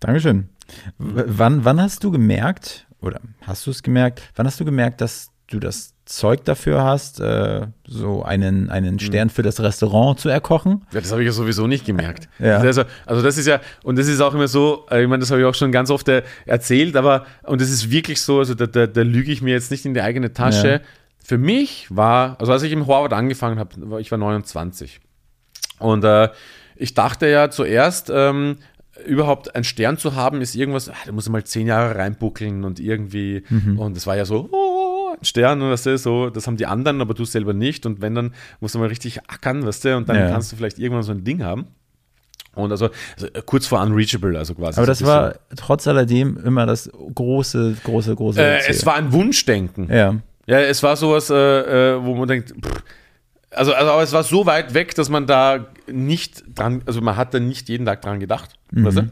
Dankeschön. 0.04 0.48
W 0.98 1.22
wann, 1.26 1.64
wann 1.64 1.80
hast 1.80 2.04
du 2.04 2.10
gemerkt, 2.10 2.86
oder 3.00 3.20
hast 3.42 3.66
du 3.66 3.70
es 3.70 3.82
gemerkt, 3.82 4.22
wann 4.36 4.46
hast 4.46 4.60
du 4.60 4.64
gemerkt, 4.64 5.00
dass 5.00 5.30
du 5.48 5.58
das 5.58 5.94
Zeug 6.04 6.44
dafür 6.44 6.84
hast, 6.84 7.20
äh, 7.20 7.66
so 7.86 8.22
einen, 8.22 8.68
einen 8.68 8.98
Stern 8.98 9.30
für 9.30 9.42
das 9.42 9.60
Restaurant 9.60 10.20
zu 10.20 10.28
erkochen? 10.28 10.84
Ja, 10.92 11.00
das 11.00 11.10
habe 11.10 11.22
ich 11.22 11.26
ja 11.26 11.32
sowieso 11.32 11.66
nicht 11.66 11.86
gemerkt. 11.86 12.28
Ja. 12.38 12.58
Also, 12.58 12.82
also 13.06 13.22
das 13.22 13.38
ist 13.38 13.46
ja, 13.46 13.60
und 13.82 13.96
das 13.98 14.06
ist 14.06 14.20
auch 14.20 14.34
immer 14.34 14.48
so, 14.48 14.86
äh, 14.90 15.02
ich 15.02 15.08
meine, 15.08 15.20
das 15.20 15.30
habe 15.30 15.40
ich 15.40 15.46
auch 15.46 15.54
schon 15.54 15.72
ganz 15.72 15.88
oft 15.88 16.08
äh, 16.08 16.22
erzählt, 16.44 16.96
aber, 16.96 17.24
und 17.44 17.60
das 17.62 17.70
ist 17.70 17.90
wirklich 17.90 18.20
so, 18.20 18.40
also 18.40 18.54
da, 18.54 18.66
da, 18.66 18.86
da 18.86 19.02
lüge 19.02 19.32
ich 19.32 19.40
mir 19.40 19.52
jetzt 19.52 19.70
nicht 19.70 19.86
in 19.86 19.94
die 19.94 20.02
eigene 20.02 20.34
Tasche. 20.34 20.68
Ja. 20.68 20.80
Für 21.24 21.38
mich 21.38 21.86
war, 21.88 22.38
also 22.38 22.52
als 22.52 22.62
ich 22.62 22.72
im 22.72 22.86
Harvard 22.86 23.14
angefangen 23.14 23.58
habe, 23.58 24.00
ich 24.00 24.10
war 24.10 24.18
29. 24.18 25.00
Und 25.78 26.04
äh, 26.04 26.28
ich 26.76 26.92
dachte 26.92 27.26
ja 27.28 27.50
zuerst, 27.50 28.10
ähm, 28.12 28.58
überhaupt 29.06 29.54
einen 29.54 29.64
Stern 29.64 29.98
zu 29.98 30.14
haben, 30.14 30.40
ist 30.40 30.54
irgendwas, 30.54 30.88
ah, 30.88 30.94
da 31.06 31.12
muss 31.12 31.26
man 31.28 31.32
mal 31.40 31.44
zehn 31.44 31.66
Jahre 31.66 31.96
reinbuckeln 31.96 32.64
und 32.64 32.80
irgendwie, 32.80 33.42
und 33.76 33.96
es 33.96 34.06
war 34.06 34.16
ja 34.16 34.24
so, 34.24 34.48
oh, 34.52 35.14
ein 35.18 35.24
Stern, 35.24 35.60
weißt 35.60 35.86
du, 35.86 35.98
so, 35.98 36.30
das 36.30 36.46
haben 36.46 36.56
die 36.56 36.66
anderen, 36.66 37.00
aber 37.00 37.14
du 37.14 37.24
selber 37.24 37.52
nicht. 37.54 37.86
Und 37.86 38.00
wenn, 38.00 38.14
dann 38.14 38.34
musst 38.60 38.74
du 38.74 38.78
mal 38.78 38.88
richtig 38.88 39.20
ackern, 39.28 39.64
weißt 39.66 39.84
du, 39.84 39.96
und 39.96 40.08
dann 40.08 40.16
Ja. 40.16 40.28
kannst 40.30 40.52
du 40.52 40.56
vielleicht 40.56 40.78
irgendwann 40.78 41.02
so 41.02 41.12
ein 41.12 41.24
Ding 41.24 41.42
haben. 41.42 41.66
Und 42.54 42.70
also, 42.70 42.88
also 43.16 43.26
äh, 43.26 43.42
kurz 43.44 43.66
vor 43.66 43.80
unreachable, 43.82 44.38
also 44.38 44.54
quasi. 44.54 44.78
Aber 44.78 44.86
das 44.86 45.04
war 45.04 45.34
trotz 45.56 45.88
alledem 45.88 46.36
immer 46.44 46.66
das 46.66 46.88
große, 47.14 47.76
große, 47.82 48.14
große 48.14 48.40
äh, 48.40 48.60
es 48.68 48.86
war 48.86 48.94
ein 48.94 49.12
Wunschdenken. 49.12 49.88
ja. 49.92 50.16
Ja, 50.46 50.58
es 50.60 50.82
war 50.82 50.94
sowas, 50.94 51.30
äh, 51.30 51.34
äh, 51.94 52.04
wo 52.04 52.14
man 52.14 52.28
denkt, 52.28 52.50
pff, 52.50 52.82
also, 53.54 53.72
also 53.72 53.90
aber 53.90 54.02
es 54.02 54.12
war 54.12 54.22
so 54.22 54.46
weit 54.46 54.74
weg, 54.74 54.94
dass 54.94 55.08
man 55.08 55.26
da 55.26 55.66
nicht 55.86 56.44
dran, 56.54 56.82
also 56.86 57.00
man 57.00 57.16
hat 57.16 57.34
da 57.34 57.40
nicht 57.40 57.68
jeden 57.68 57.86
Tag 57.86 58.02
dran 58.02 58.20
gedacht. 58.20 58.54
Weißt 58.70 58.98
du? 58.98 59.10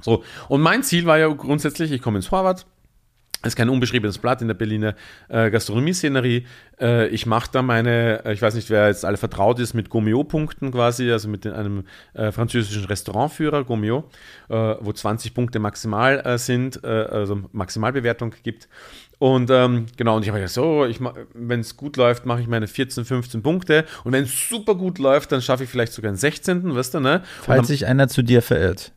So, 0.00 0.22
und 0.48 0.60
mein 0.60 0.82
Ziel 0.82 1.06
war 1.06 1.18
ja 1.18 1.28
grundsätzlich, 1.28 1.90
ich 1.90 2.02
komme 2.02 2.18
ins 2.18 2.30
Harvard, 2.30 2.66
es 3.44 3.48
ist 3.48 3.56
kein 3.56 3.68
unbeschriebenes 3.68 4.18
Blatt 4.18 4.40
in 4.40 4.48
der 4.48 4.54
Berliner 4.54 4.94
äh, 5.28 5.50
Gastronomie-Szenerie. 5.50 6.46
Äh, 6.80 7.08
ich 7.08 7.26
mache 7.26 7.50
da 7.52 7.60
meine, 7.60 8.24
äh, 8.24 8.32
ich 8.32 8.40
weiß 8.40 8.54
nicht, 8.54 8.70
wer 8.70 8.88
jetzt 8.88 9.04
alle 9.04 9.18
vertraut 9.18 9.60
ist 9.60 9.74
mit 9.74 9.90
Gomeo-Punkten 9.90 10.72
quasi, 10.72 11.12
also 11.12 11.28
mit 11.28 11.44
den, 11.44 11.52
einem 11.52 11.84
äh, 12.14 12.32
französischen 12.32 12.86
Restaurantführer, 12.86 13.64
Gomeo, 13.64 14.04
äh, 14.48 14.54
wo 14.80 14.92
20 14.92 15.34
Punkte 15.34 15.58
maximal 15.58 16.20
äh, 16.24 16.38
sind, 16.38 16.82
also 16.84 17.42
Maximalbewertung 17.52 18.34
gibt. 18.42 18.68
Und 19.18 19.50
ähm, 19.50 19.86
genau, 19.96 20.16
und 20.16 20.22
ich 20.22 20.28
habe 20.28 20.40
gesagt, 20.40 20.54
so, 20.54 20.84
ich 20.84 21.00
wenn 21.34 21.60
es 21.60 21.76
gut 21.76 21.96
läuft, 21.96 22.26
mache 22.26 22.40
ich 22.40 22.48
meine 22.48 22.66
14, 22.66 23.04
15 23.04 23.42
Punkte. 23.42 23.84
Und 24.04 24.12
wenn 24.12 24.24
es 24.24 24.48
super 24.48 24.74
gut 24.74 24.98
läuft, 24.98 25.32
dann 25.32 25.42
schaffe 25.42 25.64
ich 25.64 25.70
vielleicht 25.70 25.92
sogar 25.92 26.10
einen 26.10 26.18
16. 26.18 26.74
Weißt 26.74 26.94
du, 26.94 27.00
ne? 27.00 27.22
Falls 27.42 27.68
sich 27.68 27.86
einer 27.86 28.08
zu 28.08 28.22
dir 28.22 28.42
verirrt. 28.42 28.92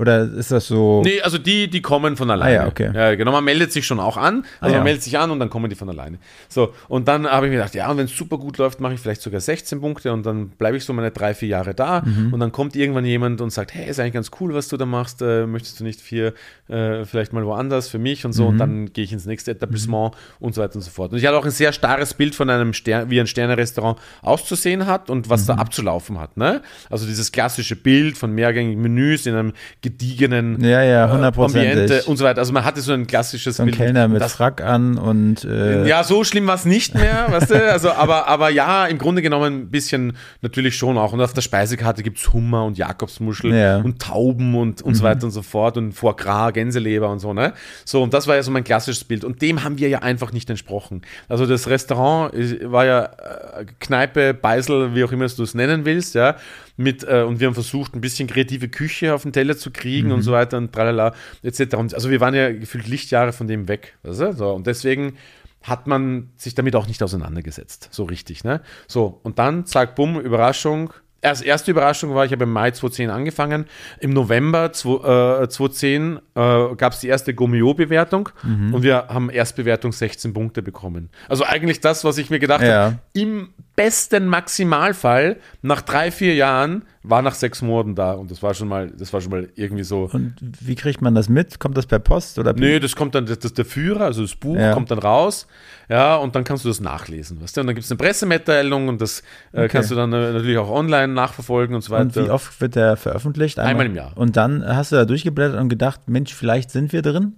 Oder 0.00 0.22
ist 0.22 0.50
das 0.50 0.66
so? 0.66 1.02
Nee, 1.04 1.20
also 1.20 1.36
die, 1.38 1.68
die 1.68 1.82
kommen 1.82 2.16
von 2.16 2.30
alleine. 2.30 2.60
Ah 2.60 2.62
ja, 2.64 2.68
okay. 2.68 2.90
Ja, 2.94 3.14
genau, 3.14 3.32
man 3.32 3.44
meldet 3.44 3.70
sich 3.72 3.86
schon 3.86 4.00
auch 4.00 4.16
an. 4.16 4.44
Also 4.60 4.60
Ah 4.60 4.68
ja. 4.68 4.74
man 4.76 4.84
meldet 4.84 5.02
sich 5.02 5.18
an 5.18 5.30
und 5.30 5.38
dann 5.40 5.50
kommen 5.50 5.68
die 5.68 5.76
von 5.76 5.88
alleine. 5.90 6.18
So, 6.48 6.72
und 6.88 7.06
dann 7.06 7.26
habe 7.26 7.46
ich 7.46 7.50
mir 7.50 7.58
gedacht, 7.58 7.74
ja, 7.74 7.90
und 7.90 7.98
wenn 7.98 8.06
es 8.06 8.16
super 8.16 8.38
gut 8.38 8.56
läuft, 8.58 8.80
mache 8.80 8.94
ich 8.94 9.00
vielleicht 9.00 9.20
sogar 9.20 9.40
16 9.40 9.80
Punkte 9.80 10.12
und 10.12 10.24
dann 10.24 10.48
bleibe 10.48 10.76
ich 10.78 10.84
so 10.84 10.92
meine 10.94 11.10
drei, 11.10 11.34
vier 11.34 11.48
Jahre 11.48 11.74
da 11.74 12.00
Mhm. 12.00 12.32
und 12.32 12.40
dann 12.40 12.50
kommt 12.50 12.76
irgendwann 12.76 13.04
jemand 13.04 13.40
und 13.42 13.50
sagt, 13.50 13.74
hey, 13.74 13.88
ist 13.90 14.00
eigentlich 14.00 14.14
ganz 14.14 14.30
cool, 14.40 14.54
was 14.54 14.68
du 14.68 14.76
da 14.78 14.86
machst, 14.86 15.20
äh, 15.22 15.46
möchtest 15.46 15.78
du 15.80 15.84
nicht 15.84 16.00
vier, 16.00 16.32
äh, 16.68 17.04
vielleicht 17.04 17.32
mal 17.34 17.44
woanders 17.44 17.88
für 17.88 17.98
mich 17.98 18.24
und 18.24 18.32
so 18.32 18.44
Mhm. 18.44 18.48
und 18.48 18.58
dann 18.58 18.92
gehe 18.92 19.04
ich 19.04 19.12
ins 19.12 19.26
nächste 19.26 19.50
Etablissement 19.50 20.14
und 20.38 20.54
so 20.54 20.62
weiter 20.62 20.76
und 20.76 20.80
so 20.82 20.90
fort. 20.90 21.12
Und 21.12 21.18
ich 21.18 21.26
hatte 21.26 21.36
auch 21.36 21.44
ein 21.44 21.50
sehr 21.50 21.72
starres 21.74 22.14
Bild 22.14 22.34
von 22.34 22.48
einem 22.48 22.72
Stern, 22.72 23.10
wie 23.10 23.20
ein 23.20 23.26
Sterne-Restaurant 23.26 23.98
auszusehen 24.22 24.86
hat 24.86 25.10
und 25.10 25.28
was 25.28 25.42
Mhm. 25.42 25.46
da 25.48 25.54
abzulaufen 25.56 26.18
hat. 26.18 26.36
Ne? 26.38 26.62
Also 26.88 27.06
dieses 27.06 27.32
klassische 27.32 27.76
Bild 27.76 28.16
von 28.16 28.32
mehrgängigen 28.32 28.80
Menüs 28.80 29.26
in 29.26 29.34
einem 29.34 29.52
gediegenen 29.90 30.62
Ja, 30.62 30.82
ja, 30.82 31.06
äh, 31.06 31.10
hundertprozentig. 31.12 31.70
Ambiente 31.70 32.02
und 32.04 32.16
so 32.16 32.24
weiter. 32.24 32.38
Also 32.40 32.52
man 32.52 32.64
hatte 32.64 32.80
so 32.80 32.92
ein 32.92 33.06
klassisches 33.06 33.56
so 33.56 33.62
ein 33.62 33.66
Bild. 33.66 33.78
Kellner 33.78 34.08
mit 34.08 34.20
das, 34.20 34.32
Frack 34.34 34.62
an 34.62 34.98
und 34.98 35.44
äh, 35.44 35.86
ja, 35.86 36.04
so 36.04 36.24
schlimm 36.24 36.46
war 36.46 36.54
es 36.54 36.64
nicht 36.64 36.94
mehr, 36.94 37.26
weißt 37.30 37.50
du? 37.50 37.70
Also, 37.70 37.92
aber, 37.92 38.26
aber 38.28 38.50
ja, 38.50 38.86
im 38.86 38.98
Grunde 38.98 39.22
genommen 39.22 39.62
ein 39.62 39.70
bisschen 39.70 40.16
natürlich 40.42 40.76
schon 40.76 40.96
auch. 40.98 41.12
Und 41.12 41.20
auf 41.20 41.32
der 41.32 41.42
Speisekarte 41.42 42.02
gibt 42.02 42.18
es 42.18 42.32
Hummer 42.32 42.64
und 42.64 42.78
Jakobsmuschel 42.78 43.54
Ja. 43.54 43.78
und 43.78 44.00
Tauben 44.00 44.54
und, 44.54 44.82
und 44.82 44.94
so 44.94 45.02
weiter 45.04 45.24
und 45.24 45.30
so 45.32 45.42
fort 45.42 45.76
und 45.76 45.92
Foie 45.92 46.14
Gras, 46.14 46.52
Gänseleber 46.52 47.10
und 47.10 47.18
so, 47.18 47.32
ne? 47.34 47.52
So, 47.84 48.02
und 48.02 48.14
das 48.14 48.26
war 48.26 48.36
ja 48.36 48.42
so 48.42 48.50
mein 48.50 48.64
klassisches 48.64 49.04
Bild. 49.04 49.24
Und 49.24 49.42
dem 49.42 49.64
haben 49.64 49.78
wir 49.78 49.88
ja 49.88 50.00
einfach 50.00 50.32
nicht 50.32 50.48
entsprochen. 50.50 51.02
Also 51.28 51.46
das 51.46 51.68
Restaurant 51.68 52.32
ist- 52.34 52.70
war 52.70 52.84
ja 52.86 53.04
äh, 53.04 53.64
Kneipe, 53.80 54.34
Beisel, 54.34 54.94
wie 54.94 55.04
auch 55.04 55.12
immer 55.12 55.26
du 55.28 55.42
es 55.42 55.54
nennen 55.54 55.84
willst, 55.84 56.14
ja. 56.14 56.36
Mit, 56.80 57.04
äh, 57.04 57.22
und 57.22 57.40
wir 57.40 57.46
haben 57.46 57.54
versucht, 57.54 57.94
ein 57.94 58.00
bisschen 58.00 58.26
kreative 58.26 58.68
Küche 58.68 59.12
auf 59.14 59.22
den 59.22 59.32
Teller 59.32 59.56
zu 59.56 59.70
kriegen 59.70 60.12
und 60.12 60.22
so 60.22 60.32
weiter 60.32 60.56
und 60.56 60.72
tralala, 60.72 61.12
etc. 61.42 61.74
Und 61.76 61.92
also 61.94 62.08
wir 62.10 62.20
waren 62.20 62.34
ja 62.34 62.50
gefühlt 62.52 62.86
Lichtjahre 62.88 63.32
von 63.32 63.46
dem 63.48 63.68
weg. 63.68 63.96
Weißt 64.02 64.20
du? 64.20 64.32
so, 64.32 64.50
und 64.52 64.66
deswegen 64.66 65.16
hat 65.62 65.86
man 65.86 66.30
sich 66.38 66.54
damit 66.54 66.74
auch 66.76 66.86
nicht 66.86 67.02
auseinandergesetzt, 67.02 67.88
so 67.90 68.04
richtig. 68.04 68.44
Ne? 68.44 68.62
So, 68.88 69.20
und 69.24 69.38
dann, 69.38 69.66
zack, 69.66 69.94
bumm, 69.94 70.18
Überraschung. 70.20 70.92
Erst, 71.22 71.44
erste 71.44 71.70
Überraschung 71.72 72.14
war, 72.14 72.24
ich 72.24 72.32
habe 72.32 72.44
im 72.44 72.50
Mai 72.52 72.70
2010 72.70 73.10
angefangen. 73.10 73.66
Im 74.00 74.14
November 74.14 74.68
zwo- 74.72 75.02
äh, 75.42 75.46
2010 75.50 76.16
äh, 76.34 76.74
gab 76.76 76.94
es 76.94 77.00
die 77.00 77.08
erste 77.08 77.34
Gomeo-Bewertung 77.34 78.30
und 78.42 78.82
wir 78.82 79.08
haben 79.08 79.28
Erstbewertung 79.28 79.92
16 79.92 80.32
Punkte 80.32 80.62
bekommen. 80.62 81.10
Also 81.28 81.44
eigentlich 81.44 81.80
das, 81.80 82.04
was 82.04 82.16
ich 82.16 82.30
mir 82.30 82.38
gedacht 82.38 82.62
Ja. 82.62 82.84
habe, 82.84 82.98
im 83.12 83.50
besten 83.76 84.26
Maximalfall 84.26 85.36
nach 85.62 85.80
drei, 85.82 86.10
vier 86.10 86.34
Jahren 86.34 86.82
war 87.02 87.22
nach 87.22 87.34
sechs 87.34 87.62
Monaten 87.62 87.94
da 87.94 88.12
und 88.12 88.30
das 88.30 88.42
war 88.42 88.52
schon 88.52 88.68
mal, 88.68 88.90
das 88.90 89.12
war 89.12 89.20
schon 89.22 89.30
mal 89.30 89.48
irgendwie 89.54 89.84
so. 89.84 90.10
und 90.12 90.34
wie 90.60 90.74
kriegt 90.74 91.00
man 91.00 91.14
das 91.14 91.28
mit? 91.30 91.58
Kommt 91.58 91.76
das 91.76 91.86
per 91.86 91.98
Post 91.98 92.38
oder 92.38 92.52
per 92.52 92.60
Nee, 92.60 92.78
das 92.78 92.94
kommt 92.94 93.14
dann, 93.14 93.24
das, 93.24 93.38
das 93.38 93.54
der 93.54 93.64
Führer, 93.64 94.04
also 94.04 94.20
das 94.22 94.34
Buch 94.34 94.56
Ja. 94.56 94.74
kommt 94.74 94.90
dann 94.90 94.98
raus, 94.98 95.46
ja, 95.88 96.16
und 96.16 96.34
dann 96.36 96.44
kannst 96.44 96.64
du 96.64 96.68
das 96.68 96.80
nachlesen, 96.80 97.40
weißt 97.40 97.56
du? 97.56 97.62
Und 97.62 97.68
dann 97.68 97.74
gibt 97.74 97.84
es 97.86 97.90
eine 97.90 97.98
Pressemitteilung 97.98 98.88
und 98.88 99.00
das 99.00 99.22
äh, 99.52 99.66
kannst 99.68 99.90
du 99.90 99.94
dann 99.94 100.12
äh, 100.12 100.32
natürlich 100.32 100.58
auch 100.58 100.68
online 100.70 101.12
nachverfolgen 101.14 101.74
und 101.74 101.80
so 101.82 101.90
weiter. 101.92 102.02
Und 102.02 102.16
wie 102.16 102.30
oft 102.30 102.60
wird 102.60 102.74
der 102.76 102.96
veröffentlicht? 102.96 103.58
Einmal 103.58 103.86
im 103.86 103.94
Jahr. 103.94 104.12
Und 104.16 104.36
dann 104.36 104.64
hast 104.66 104.92
du 104.92 104.96
da 104.96 105.04
durchgeblättert 105.06 105.58
und 105.58 105.68
gedacht, 105.70 106.02
Mensch, 106.08 106.34
vielleicht 106.34 106.70
sind 106.70 106.92
wir 106.92 107.00
drin? 107.02 107.34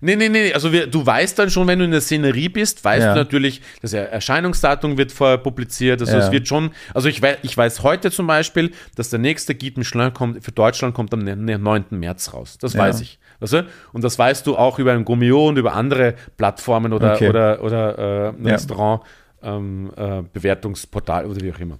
Nee, 0.00 0.16
nee, 0.16 0.28
nee, 0.28 0.52
also 0.52 0.72
wir, 0.72 0.86
du 0.86 1.04
weißt 1.04 1.38
dann 1.38 1.50
schon, 1.50 1.66
wenn 1.66 1.78
du 1.78 1.84
in 1.84 1.90
der 1.90 2.00
Szenerie 2.00 2.48
bist, 2.48 2.84
weißt 2.84 3.02
Ja. 3.04 3.12
du 3.14 3.20
natürlich, 3.20 3.62
das 3.82 3.92
Erscheinungsdatum 3.92 4.98
wird 4.98 5.12
vorher 5.12 5.38
publiziert, 5.38 6.00
also 6.00 6.12
Ja. 6.16 6.18
es 6.26 6.30
wird 6.32 6.48
schon, 6.48 6.70
also 6.94 7.08
ich 7.08 7.20
weiß, 7.22 7.38
ich 7.42 7.56
weiß 7.56 7.82
heute 7.82 8.10
zum 8.10 8.26
Beispiel, 8.26 8.72
dass 8.96 9.10
der 9.10 9.18
nächste 9.18 9.54
Guide 9.54 9.78
Michelin 9.80 10.12
kommt, 10.12 10.44
für 10.44 10.52
Deutschland 10.52 10.94
kommt 10.94 11.12
am 11.12 11.20
ne- 11.20 11.36
9. 11.58 11.84
März 11.98 12.32
raus, 12.32 12.58
das 12.60 12.74
Ja. 12.74 12.80
weiß 12.80 13.00
ich. 13.00 13.18
Weißt 13.40 13.52
du? 13.54 13.66
Und 13.92 14.04
das 14.04 14.18
weißt 14.18 14.46
du 14.46 14.56
auch 14.56 14.78
über 14.78 14.92
ein 14.92 15.04
Gomeo 15.04 15.48
und 15.48 15.58
über 15.58 15.74
andere 15.74 16.14
Plattformen 16.36 16.92
oder, 16.92 17.14
Okay. 17.14 17.28
oder, 17.28 17.62
oder 17.62 17.98
äh. 17.98 18.48
Restaurant, 18.48 19.02
ähm, 19.42 19.90
äh, 19.96 20.22
Bewertungsportal 20.32 21.26
oder 21.26 21.40
wie 21.40 21.52
auch 21.52 21.58
immer. 21.58 21.78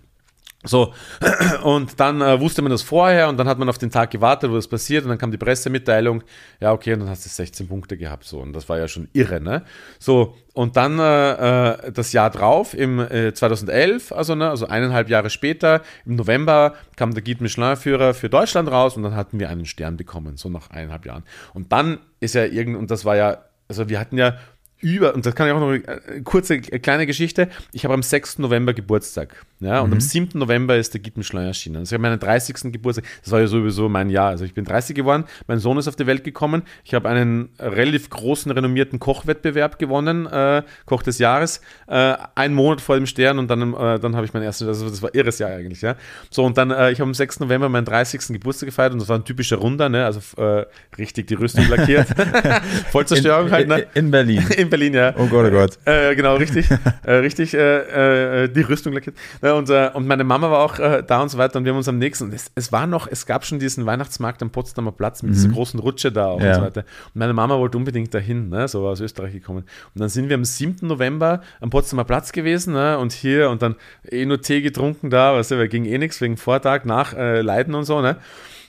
So, 0.64 0.94
und 1.62 2.00
dann 2.00 2.22
äh, 2.22 2.40
wusste 2.40 2.62
man 2.62 2.70
das 2.70 2.82
vorher 2.82 3.28
und 3.28 3.36
dann 3.36 3.46
hat 3.46 3.58
man 3.58 3.68
auf 3.68 3.78
den 3.78 3.90
Tag 3.90 4.10
gewartet, 4.10 4.50
wo 4.50 4.54
das 4.54 4.66
passiert 4.66 5.04
und 5.04 5.10
dann 5.10 5.18
kam 5.18 5.30
die 5.30 5.36
Pressemitteilung, 5.36 6.24
ja 6.60 6.72
okay, 6.72 6.94
und 6.94 7.00
dann 7.00 7.10
hast 7.10 7.26
du 7.26 7.28
16 7.28 7.68
Punkte 7.68 7.98
gehabt, 7.98 8.24
so, 8.24 8.40
und 8.40 8.54
das 8.54 8.68
war 8.68 8.78
ja 8.78 8.88
schon 8.88 9.08
irre, 9.12 9.40
ne? 9.40 9.62
So, 9.98 10.34
und 10.54 10.76
dann 10.76 10.98
äh, 10.98 11.72
äh, 11.72 11.92
das 11.92 12.12
Jahr 12.12 12.30
drauf, 12.30 12.74
im 12.74 12.98
äh, 12.98 13.34
2011, 13.34 14.12
also, 14.12 14.34
ne, 14.34 14.48
also 14.48 14.66
eineinhalb 14.66 15.10
Jahre 15.10 15.28
später, 15.28 15.82
im 16.06 16.16
November 16.16 16.74
kam 16.96 17.12
der 17.12 17.22
Guide 17.22 17.42
Michelin-Führer 17.42 18.14
für 18.14 18.30
Deutschland 18.30 18.70
raus 18.70 18.96
und 18.96 19.02
dann 19.02 19.16
hatten 19.16 19.38
wir 19.38 19.50
einen 19.50 19.66
Stern 19.66 19.96
bekommen, 19.96 20.36
so 20.36 20.48
nach 20.48 20.70
eineinhalb 20.70 21.04
Jahren. 21.04 21.24
Und 21.52 21.72
dann 21.72 21.98
ist 22.20 22.34
ja 22.34 22.44
irgend, 22.44 22.78
und 22.78 22.90
das 22.90 23.04
war 23.04 23.16
ja, 23.16 23.44
also 23.68 23.88
wir 23.88 23.98
hatten 24.00 24.16
ja 24.16 24.38
über, 24.84 25.14
und 25.14 25.24
das 25.24 25.34
kann 25.34 25.46
ich 25.46 25.52
auch 25.54 25.60
noch, 25.60 25.72
äh, 25.72 26.20
kurze, 26.22 26.56
äh, 26.56 26.78
kleine 26.78 27.06
Geschichte. 27.06 27.48
Ich 27.72 27.84
habe 27.84 27.94
am 27.94 28.02
6. 28.02 28.38
November 28.38 28.74
Geburtstag. 28.74 29.44
Ja, 29.64 29.80
und 29.80 29.92
am 29.92 30.00
7. 30.00 30.38
November 30.38 30.76
ist 30.76 30.92
der 30.94 31.00
Michelin 31.14 31.46
erschienen. 31.46 31.76
Also 31.76 31.90
ich 31.90 31.94
habe 31.94 32.02
meinen 32.02 32.20
30. 32.20 32.72
Geburtstag, 32.72 33.04
das 33.22 33.32
war 33.32 33.40
ja 33.40 33.46
sowieso 33.46 33.88
mein 33.88 34.10
Jahr. 34.10 34.28
Also 34.28 34.44
ich 34.44 34.52
bin 34.52 34.64
30 34.64 34.94
geworden, 34.94 35.24
mein 35.46 35.58
Sohn 35.58 35.78
ist 35.78 35.88
auf 35.88 35.96
die 35.96 36.06
Welt 36.06 36.22
gekommen. 36.24 36.62
Ich 36.84 36.94
habe 36.94 37.08
einen 37.08 37.48
relativ 37.58 38.10
großen, 38.10 38.52
renommierten 38.52 38.98
Kochwettbewerb 38.98 39.78
gewonnen, 39.78 40.26
äh, 40.26 40.62
Koch 40.84 41.02
des 41.02 41.18
Jahres, 41.18 41.60
äh, 41.86 42.14
einen 42.34 42.54
Monat 42.54 42.80
vor 42.80 42.96
dem 42.96 43.06
Stern 43.06 43.38
und 43.38 43.48
dann, 43.48 43.72
äh, 43.72 43.98
dann 43.98 44.16
habe 44.16 44.26
ich 44.26 44.34
mein 44.34 44.42
erstes, 44.42 44.68
also 44.68 44.88
das 44.88 45.02
war 45.02 45.14
irres 45.14 45.38
Jahr 45.38 45.50
eigentlich, 45.50 45.80
ja. 45.80 45.96
So, 46.30 46.44
und 46.44 46.58
dann, 46.58 46.70
äh, 46.70 46.90
ich 46.90 47.00
habe 47.00 47.08
am 47.08 47.14
6. 47.14 47.40
November 47.40 47.68
meinen 47.68 47.86
30. 47.86 48.34
Geburtstag 48.34 48.68
gefeiert 48.68 48.92
und 48.92 49.00
das 49.00 49.08
war 49.08 49.18
ein 49.18 49.24
typischer 49.24 49.56
Runder, 49.56 49.88
ne, 49.88 50.04
also 50.04 50.20
äh, 50.40 50.66
richtig 50.98 51.26
die 51.28 51.34
Rüstung 51.34 51.68
lackiert. 51.68 52.08
Vollzerstörung 52.92 53.50
halt, 53.50 53.68
ne. 53.68 53.86
In 53.94 54.10
Berlin. 54.10 54.46
In 54.56 54.68
Berlin, 54.68 54.94
ja. 54.94 55.14
Oh 55.16 55.26
Gott, 55.26 55.46
oh 55.46 55.50
Gott. 55.50 55.78
Äh, 55.84 56.14
genau, 56.14 56.36
richtig. 56.36 56.68
äh, 57.04 57.12
richtig 57.12 57.54
äh, 57.54 58.44
äh, 58.44 58.48
die 58.48 58.60
Rüstung 58.62 58.92
lackiert. 58.92 59.16
Ja, 59.42 59.53
und, 59.56 59.70
äh, 59.70 59.90
und 59.94 60.06
meine 60.06 60.24
Mama 60.24 60.50
war 60.50 60.60
auch 60.60 60.78
äh, 60.78 61.02
da 61.06 61.22
und 61.22 61.28
so 61.28 61.38
weiter 61.38 61.58
und 61.58 61.64
wir 61.64 61.72
haben 61.72 61.78
uns 61.78 61.88
am 61.88 61.98
nächsten. 61.98 62.32
Es, 62.32 62.50
es 62.54 62.72
war 62.72 62.86
noch, 62.86 63.06
es 63.10 63.26
gab 63.26 63.44
schon 63.44 63.58
diesen 63.58 63.86
Weihnachtsmarkt 63.86 64.42
am 64.42 64.50
Potsdamer 64.50 64.92
Platz 64.92 65.22
mit 65.22 65.34
dieser 65.34 65.48
großen 65.48 65.80
Rutsche 65.80 66.12
da 66.12 66.26
auch 66.26 66.36
und 66.36 66.42
Ja. 66.44 66.54
so 66.54 66.62
weiter. 66.62 66.80
Und 66.80 67.16
meine 67.16 67.32
Mama 67.32 67.58
wollte 67.58 67.76
unbedingt 67.78 68.12
dahin, 68.14 68.48
ne, 68.48 68.68
so 68.68 68.82
war 68.84 68.92
aus 68.92 69.00
Österreich 69.00 69.32
gekommen. 69.32 69.64
Und 69.94 70.00
dann 70.00 70.08
sind 70.08 70.28
wir 70.28 70.36
am 70.36 70.44
7. 70.44 70.86
November 70.86 71.40
am 71.60 71.70
Potsdamer 71.70 72.04
Platz 72.04 72.32
gewesen 72.32 72.74
ne, 72.74 72.98
und 72.98 73.12
hier 73.12 73.50
und 73.50 73.62
dann 73.62 73.76
eh 74.10 74.24
nur 74.26 74.40
Tee 74.40 74.60
getrunken 74.62 75.10
da, 75.10 75.34
weißt 75.34 75.52
du, 75.52 75.58
weil 75.58 75.68
ging 75.68 75.84
eh 75.84 75.98
nichts 75.98 76.20
wegen 76.20 76.36
Vortag, 76.36 76.84
nach 76.84 77.14
äh, 77.14 77.40
Leiden 77.40 77.74
und 77.74 77.84
so, 77.84 78.00
ne? 78.00 78.16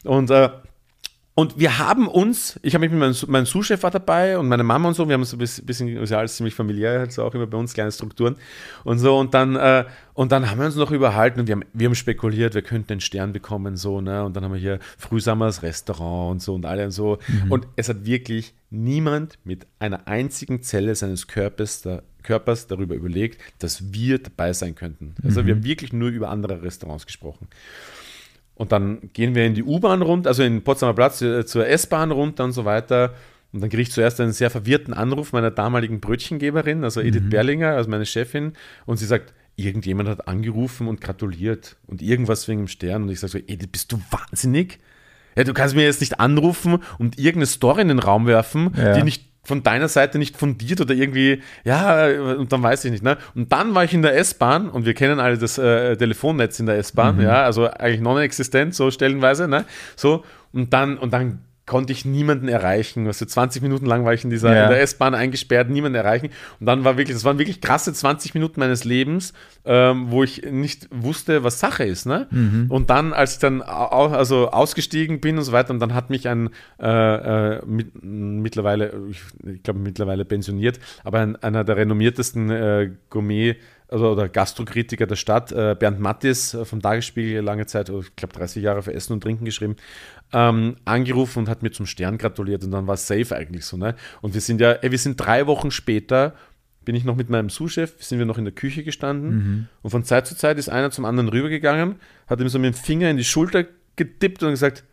Und 0.03 0.29
äh, 0.29 0.49
und 1.37 1.59
wir 1.59 1.77
haben 1.79 2.07
uns, 2.07 2.57
ich 2.63 2.73
habe 2.73 2.85
mich 2.85 2.91
mit 2.91 2.99
meinem, 2.99 3.13
Su- 3.13 3.25
mein 3.29 3.45
Sous-Chef 3.45 3.83
war 3.83 3.91
dabei 3.91 4.37
und 4.37 4.47
meine 4.47 4.63
Mama 4.63 4.87
und 4.87 4.93
so, 4.93 5.07
wir 5.07 5.13
haben 5.15 5.25
so 5.25 5.35
ein 5.35 5.39
bisschen, 5.39 5.89
ist 5.97 6.09
ja 6.09 6.17
alles 6.19 6.37
ziemlich 6.37 6.55
familiär, 6.55 6.99
halt 6.99 7.11
so 7.11 7.23
auch 7.23 7.35
immer 7.35 7.45
bei 7.45 7.57
uns, 7.57 7.73
kleine 7.73 7.91
Strukturen 7.91 8.37
und 8.85 8.99
so. 8.99 9.17
Und 9.19 9.33
dann, 9.33 9.57
äh, 9.57 9.83
und 10.13 10.31
dann 10.31 10.49
haben 10.49 10.59
wir 10.59 10.65
uns 10.65 10.77
noch 10.77 10.91
überhalten 10.91 11.41
und 11.41 11.47
wir 11.47 11.55
haben, 11.55 11.65
wir 11.73 11.87
haben 11.87 11.95
spekuliert, 11.95 12.53
wir 12.55 12.61
könnten 12.61 12.87
den 12.87 13.01
Stern 13.01 13.33
bekommen, 13.33 13.75
so, 13.75 13.99
ne? 13.99 14.23
Und 14.23 14.35
dann 14.37 14.45
haben 14.45 14.53
wir 14.53 14.59
hier 14.61 14.79
Frühsammers 14.97 15.61
Restaurant 15.61 16.31
und 16.31 16.41
so 16.41 16.55
und 16.55 16.65
alle 16.65 16.85
und 16.85 16.91
so. 16.91 17.19
Und 17.49 17.67
es 17.75 17.89
hat 17.89 18.05
wirklich 18.05 18.53
niemand 18.69 19.37
mit 19.43 19.67
einer 19.77 20.07
einzigen 20.07 20.63
Zelle 20.63 20.95
seines 20.95 21.27
Körpers, 21.27 21.81
da, 21.81 22.01
Körpers 22.23 22.67
darüber 22.67 22.95
überlegt, 22.95 23.41
dass 23.59 23.93
wir 23.93 24.19
dabei 24.19 24.53
sein 24.53 24.73
könnten. 24.73 25.15
Also 25.23 25.45
wir 25.45 25.53
haben 25.53 25.63
wirklich 25.65 25.91
nur 25.91 26.09
über 26.09 26.29
andere 26.29 26.61
Restaurants 26.63 27.05
gesprochen. 27.05 27.47
Und 28.55 28.71
dann 28.71 29.09
gehen 29.13 29.35
wir 29.35 29.45
in 29.45 29.53
die 29.53 29.63
U-Bahn 29.63 30.01
runter, 30.01 30.29
also 30.29 30.43
in 30.43 30.63
Potsdamer 30.63 30.93
Platz 30.93 31.21
äh, 31.21 31.45
zur 31.45 31.67
S-Bahn 31.67 32.11
runter 32.11 32.43
und 32.45 32.53
so 32.53 32.65
weiter. 32.65 33.13
Und 33.51 33.61
dann 33.61 33.69
kriege 33.69 33.83
ich 33.83 33.91
zuerst 33.91 34.19
einen 34.21 34.31
sehr 34.33 34.49
verwirrten 34.49 34.93
Anruf 34.93 35.31
meiner 35.33 35.51
damaligen 35.51 35.99
Brötchengeberin, 35.99 36.83
also 36.83 36.99
Edith 37.01 37.29
Berlinger, 37.29 37.69
also 37.75 37.89
meine 37.89 38.05
Chefin. 38.05 38.53
Und 38.85 38.97
sie 38.97 39.05
sagt, 39.05 39.33
irgendjemand 39.55 40.09
hat 40.09 40.27
angerufen 40.27 40.87
und 40.87 40.99
gratuliert 41.01 41.77
und 41.87 42.01
irgendwas 42.01 42.47
wegen 42.47 42.61
dem 42.63 42.67
Stern. 42.67 43.03
Und 43.03 43.09
ich 43.09 43.19
sage 43.19 43.31
so, 43.31 43.37
Edith, 43.37 43.69
bist 43.71 43.91
du 43.91 43.99
wahnsinnig? 44.11 44.79
Ja, 45.37 45.43
du 45.43 45.53
kannst 45.53 45.75
mir 45.75 45.83
jetzt 45.83 46.01
nicht 46.01 46.19
anrufen 46.19 46.79
und 46.97 47.17
irgendeine 47.17 47.45
Story 47.47 47.81
in 47.81 47.89
den 47.89 47.99
Raum 47.99 48.25
werfen, 48.25 48.71
Ja. 48.77 48.93
die 48.93 49.03
nicht 49.03 49.25
von 49.45 49.63
deiner 49.63 49.87
Seite 49.87 50.17
nicht 50.17 50.35
fundiert 50.35 50.81
oder 50.81 50.93
irgendwie, 50.93 51.41
ja, 51.63 52.07
und 52.07 52.51
dann 52.51 52.61
weiß 52.61 52.83
ich 52.85 52.91
nicht, 52.91 53.03
ne? 53.03 53.17
Und 53.35 53.51
dann 53.51 53.73
war 53.75 53.83
ich 53.83 53.93
in 53.93 54.01
der 54.01 54.17
S-Bahn 54.17 54.69
und 54.69 54.85
wir 54.85 54.93
kennen 54.93 55.19
alle 55.19 55.37
das 55.37 55.57
äh, 55.57 55.95
Telefonnetz 55.95 56.59
in 56.59 56.65
der 56.65 56.77
S-Bahn, 56.77 57.21
ja, 57.21 57.43
also 57.43 57.69
eigentlich 57.69 58.01
non-existent, 58.01 58.75
so 58.75 58.91
stellenweise, 58.91 59.47
ne? 59.47 59.65
So, 59.95 60.25
und 60.51 60.73
dann, 60.73 60.97
und 60.97 61.13
dann 61.13 61.44
konnte 61.65 61.93
ich 61.93 62.05
niemanden 62.05 62.47
erreichen. 62.47 63.07
Also 63.07 63.25
20 63.25 63.61
Minuten 63.63 63.85
lang 63.85 64.05
war 64.05 64.13
ich 64.13 64.23
in 64.23 64.29
dieser 64.29 64.53
Ja. 64.53 64.63
in 64.65 64.69
der 64.69 64.81
S-Bahn 64.81 65.15
eingesperrt, 65.15 65.69
niemanden 65.69 65.95
erreichen. 65.95 66.29
Und 66.59 66.65
dann 66.67 66.83
war 66.83 66.97
wirklich, 66.97 67.15
das 67.15 67.23
waren 67.23 67.39
wirklich 67.39 67.59
krasse 67.59 67.91
20 67.91 68.33
Minuten 68.35 68.59
meines 68.59 68.83
Lebens, 68.83 69.33
ähm, 69.65 70.11
wo 70.11 70.23
ich 70.23 70.43
nicht 70.43 70.87
wusste, 70.91 71.43
was 71.43 71.59
Sache 71.59 71.83
ist. 71.83 72.05
Ne? 72.05 72.27
Und 72.69 72.89
dann, 72.91 73.13
als 73.13 73.33
ich 73.33 73.39
dann 73.39 73.63
au, 73.63 74.07
also 74.09 74.51
ausgestiegen 74.51 75.19
bin 75.21 75.37
und 75.39 75.43
so 75.43 75.51
weiter, 75.53 75.71
und 75.73 75.79
dann 75.79 75.93
hat 75.95 76.09
mich 76.11 76.27
ein 76.27 76.49
äh, 76.79 77.55
äh, 77.55 77.65
mit, 77.65 78.03
mittlerweile, 78.03 78.93
ich, 79.09 79.21
ich 79.55 79.63
glaube 79.63 79.79
mittlerweile 79.79 80.23
pensioniert, 80.25 80.79
aber 81.03 81.19
ein, 81.19 81.35
einer 81.37 81.63
der 81.63 81.77
renommiertesten 81.77 82.49
äh, 82.51 82.91
Gourmet 83.09 83.55
also 83.95 84.11
oder 84.11 84.27
Gastrokritiker 84.27 85.07
der 85.07 85.15
Stadt, 85.15 85.51
äh, 85.53 85.73
Bernd 85.79 85.99
Mattis 86.01 86.53
äh, 86.53 86.65
vom 86.65 86.81
Tagesspiegel, 86.81 87.41
lange 87.41 87.65
Zeit, 87.65 87.89
oh, 87.89 88.01
ich 88.01 88.13
glaube 88.17 88.33
30 88.33 88.61
Jahre 88.61 88.83
für 88.83 88.93
Essen 88.93 89.13
und 89.13 89.21
Trinken 89.21 89.45
geschrieben, 89.45 89.77
ähm, 90.33 90.75
angerufen 90.83 91.39
und 91.39 91.49
hat 91.49 91.63
mir 91.63 91.71
zum 91.71 91.85
Stern 91.85 92.17
gratuliert 92.17 92.63
und 92.65 92.71
dann 92.71 92.87
war 92.87 92.95
es 92.95 93.07
safe 93.07 93.33
eigentlich 93.35 93.65
so. 93.65 93.77
Ne? 93.77 93.95
Und 94.21 94.33
wir 94.33 94.41
sind 94.41 94.59
ja, 94.59 94.73
ey, 94.73 94.91
wir 94.91 94.97
sind 94.99 95.15
drei 95.15 95.47
Wochen 95.47 95.71
später, 95.71 96.33
bin 96.83 96.93
ich 96.95 97.05
noch 97.05 97.15
mit 97.15 97.29
meinem 97.29 97.49
Sous-Chef, 97.49 97.93
sind 98.03 98.19
wir 98.19 98.25
noch 98.25 98.37
in 98.37 98.43
der 98.45 98.53
Küche 98.53 98.83
gestanden 98.83 99.29
Mhm. 99.35 99.67
und 99.81 99.89
von 99.91 100.03
Zeit 100.03 100.27
zu 100.27 100.35
Zeit 100.35 100.57
ist 100.59 100.67
einer 100.69 100.91
zum 100.91 101.05
anderen 101.05 101.29
rübergegangen, 101.29 101.95
hat 102.27 102.41
ihm 102.41 102.49
so 102.49 102.59
mit 102.59 102.73
dem 102.73 102.77
Finger 102.77 103.09
in 103.09 103.15
die 103.17 103.23
Schulter 103.23 103.65
getippt 103.95 104.43
und 104.43 104.49
gesagt, 104.51 104.83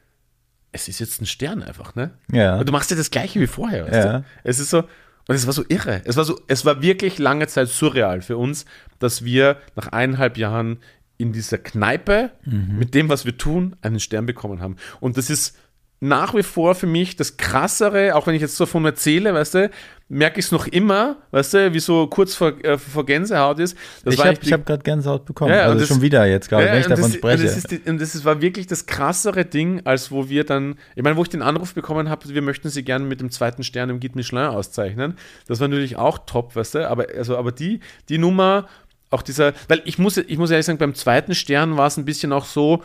es 0.70 0.86
ist 0.88 1.00
jetzt 1.00 1.20
ein 1.20 1.26
Stern 1.26 1.62
einfach, 1.62 1.94
ne? 1.96 2.12
Ja. 2.30 2.58
Und 2.58 2.66
du 2.68 2.72
machst 2.72 2.90
ja 2.90 2.96
das 2.96 3.10
gleiche 3.10 3.40
wie 3.40 3.46
vorher, 3.48 3.84
weißt 3.84 3.94
Ja. 4.06 4.18
du? 4.20 4.24
Es 4.44 4.58
ist 4.60 4.70
so, 4.70 4.84
und 5.28 5.34
es 5.34 5.46
war 5.46 5.52
so 5.52 5.64
irre. 5.68 6.02
Es 6.04 6.16
war 6.16 6.24
so, 6.24 6.40
es 6.48 6.64
war 6.64 6.82
wirklich 6.82 7.18
lange 7.18 7.46
Zeit 7.46 7.68
surreal 7.68 8.22
für 8.22 8.36
uns, 8.36 8.64
dass 8.98 9.24
wir 9.24 9.58
nach 9.76 9.88
eineinhalb 9.88 10.36
Jahren 10.36 10.78
in 11.18 11.32
dieser 11.32 11.58
Kneipe 11.58 12.32
mit 12.78 12.94
dem, 12.94 13.08
was 13.08 13.24
wir 13.24 13.38
tun, 13.38 13.76
einen 13.80 14.00
Stern 14.00 14.26
bekommen 14.26 14.60
haben. 14.60 14.76
Und 14.98 15.16
das 15.16 15.30
ist 15.30 15.56
nach 16.02 16.34
wie 16.34 16.42
vor 16.42 16.74
für 16.74 16.88
mich 16.88 17.14
das 17.14 17.36
Krassere, 17.36 18.16
auch 18.16 18.26
wenn 18.26 18.34
ich 18.34 18.42
jetzt 18.42 18.56
so 18.56 18.64
davon 18.64 18.84
erzähle, 18.84 19.32
weißt 19.34 19.54
du, 19.54 19.70
merke 20.08 20.40
ich 20.40 20.46
es 20.46 20.52
noch 20.52 20.66
immer, 20.66 21.18
weißt 21.30 21.54
du, 21.54 21.74
wie 21.74 21.78
so 21.78 22.08
kurz 22.08 22.34
vor, 22.34 22.52
äh, 22.64 22.76
vor 22.76 23.06
Gänsehaut 23.06 23.60
ist. 23.60 23.76
Das 24.04 24.14
ich 24.14 24.20
habe 24.20 24.36
hab 24.36 24.66
gerade 24.66 24.82
Gänsehaut 24.82 25.24
bekommen. 25.24 25.52
Ja, 25.52 25.62
also 25.62 25.78
das- 25.78 25.86
schon 25.86 26.02
wieder 26.02 26.26
jetzt 26.26 26.48
gerade, 26.48 26.64
wenn 26.66 26.80
ich 26.80 26.86
davon 26.88 27.04
das, 27.04 27.14
spreche. 27.14 27.42
Und 27.42 27.44
das, 27.44 27.56
ist 27.56 27.88
und 27.88 28.00
das 28.00 28.24
war 28.24 28.42
wirklich 28.42 28.66
das 28.66 28.86
krassere 28.86 29.44
Ding, 29.44 29.82
als 29.84 30.10
wo 30.10 30.28
wir 30.28 30.42
dann, 30.42 30.74
ich 30.96 31.04
meine, 31.04 31.16
wo 31.16 31.22
ich 31.22 31.28
den 31.28 31.40
Anruf 31.40 31.72
bekommen 31.72 32.10
habe, 32.10 32.28
wir 32.28 32.42
möchten 32.42 32.68
sie 32.68 32.82
gerne 32.82 33.04
mit 33.04 33.20
dem 33.20 33.30
zweiten 33.30 33.62
Stern 33.62 33.88
im 33.88 34.00
Guide 34.00 34.16
Michelin 34.16 34.46
auszeichnen. 34.46 35.16
Das 35.46 35.60
war 35.60 35.68
natürlich 35.68 35.94
auch 35.94 36.18
top, 36.26 36.56
weißt 36.56 36.74
du, 36.74 36.90
aber, 36.90 37.06
also, 37.16 37.36
aber 37.36 37.52
die, 37.52 37.78
die 38.08 38.18
Nummer, 38.18 38.66
auch 39.10 39.22
dieser, 39.22 39.52
weil 39.68 39.82
ich 39.84 39.98
muss, 39.98 40.16
ich 40.16 40.36
muss 40.36 40.50
ehrlich 40.50 40.66
sagen, 40.66 40.78
beim 40.78 40.96
zweiten 40.96 41.36
Stern 41.36 41.76
war 41.76 41.86
es 41.86 41.96
ein 41.96 42.04
bisschen 42.04 42.32
auch 42.32 42.44
so, 42.44 42.82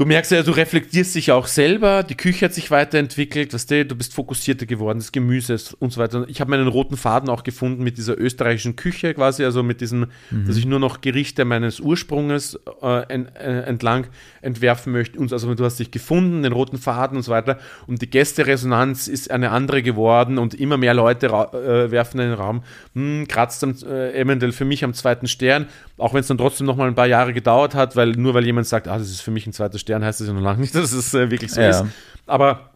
Du 0.00 0.06
merkst 0.06 0.32
ja, 0.32 0.42
du 0.42 0.52
reflektierst 0.52 1.14
dich 1.14 1.30
auch 1.30 1.46
selber, 1.46 2.02
die 2.02 2.14
Küche 2.14 2.46
hat 2.46 2.54
sich 2.54 2.70
weiterentwickelt, 2.70 3.52
weißt 3.52 3.70
du, 3.70 3.84
du 3.84 3.94
bist 3.94 4.14
fokussierter 4.14 4.64
geworden, 4.64 4.98
das 4.98 5.12
Gemüse 5.12 5.58
und 5.78 5.92
so 5.92 6.00
weiter. 6.00 6.24
Ich 6.26 6.40
habe 6.40 6.48
meinen 6.48 6.68
roten 6.68 6.96
Faden 6.96 7.28
auch 7.28 7.42
gefunden 7.42 7.84
mit 7.84 7.98
dieser 7.98 8.18
österreichischen 8.18 8.76
Küche 8.76 9.12
quasi, 9.12 9.44
also 9.44 9.62
mit 9.62 9.82
diesem, 9.82 10.06
dass 10.30 10.56
ich 10.56 10.64
nur 10.64 10.78
noch 10.78 11.02
Gerichte 11.02 11.44
meines 11.44 11.80
Ursprunges 11.80 12.58
äh, 12.82 13.02
äh, 13.02 13.24
entlang 13.66 14.06
entwerfen 14.40 14.90
möchte. 14.90 15.18
Und 15.18 15.34
also 15.34 15.54
du 15.54 15.64
hast 15.66 15.78
dich 15.78 15.90
gefunden, 15.90 16.44
den 16.44 16.52
roten 16.52 16.78
Faden 16.78 17.18
und 17.18 17.22
so 17.22 17.32
weiter. 17.32 17.58
Und 17.86 18.00
die 18.00 18.08
Gästeresonanz 18.08 19.06
ist 19.06 19.30
eine 19.30 19.50
andere 19.50 19.82
geworden 19.82 20.38
und 20.38 20.54
immer 20.54 20.78
mehr 20.78 20.94
Leute 20.94 21.26
äh, 21.26 21.90
werfen 21.90 22.20
in 22.20 22.30
den 22.30 22.38
Raum, 22.38 22.62
hm, 22.94 23.28
kratzt 23.28 23.62
am, 23.64 23.74
äh, 23.86 24.18
eventuell 24.18 24.52
für 24.52 24.64
mich 24.64 24.82
am 24.82 24.94
zweiten 24.94 25.28
Stern, 25.28 25.66
auch 26.00 26.14
wenn 26.14 26.20
es 26.20 26.26
dann 26.26 26.38
trotzdem 26.38 26.66
noch 26.66 26.76
mal 26.76 26.88
ein 26.88 26.94
paar 26.94 27.06
Jahre 27.06 27.32
gedauert 27.32 27.74
hat, 27.74 27.94
weil 27.96 28.12
nur 28.12 28.34
weil 28.34 28.44
jemand 28.46 28.66
sagt, 28.66 28.88
ah, 28.88 28.98
das 28.98 29.10
ist 29.10 29.20
für 29.20 29.30
mich 29.30 29.46
ein 29.46 29.52
zweiter 29.52 29.78
Stern, 29.78 30.04
heißt 30.04 30.20
das 30.20 30.28
ja 30.28 30.32
noch 30.32 30.40
lange 30.42 30.60
nicht, 30.60 30.74
dass 30.76 30.92
es 30.92 31.14
äh, 31.14 31.30
wirklich 31.30 31.52
so 31.52 31.60
Ja. 31.60 31.70
ist. 31.70 31.84
Aber 32.26 32.66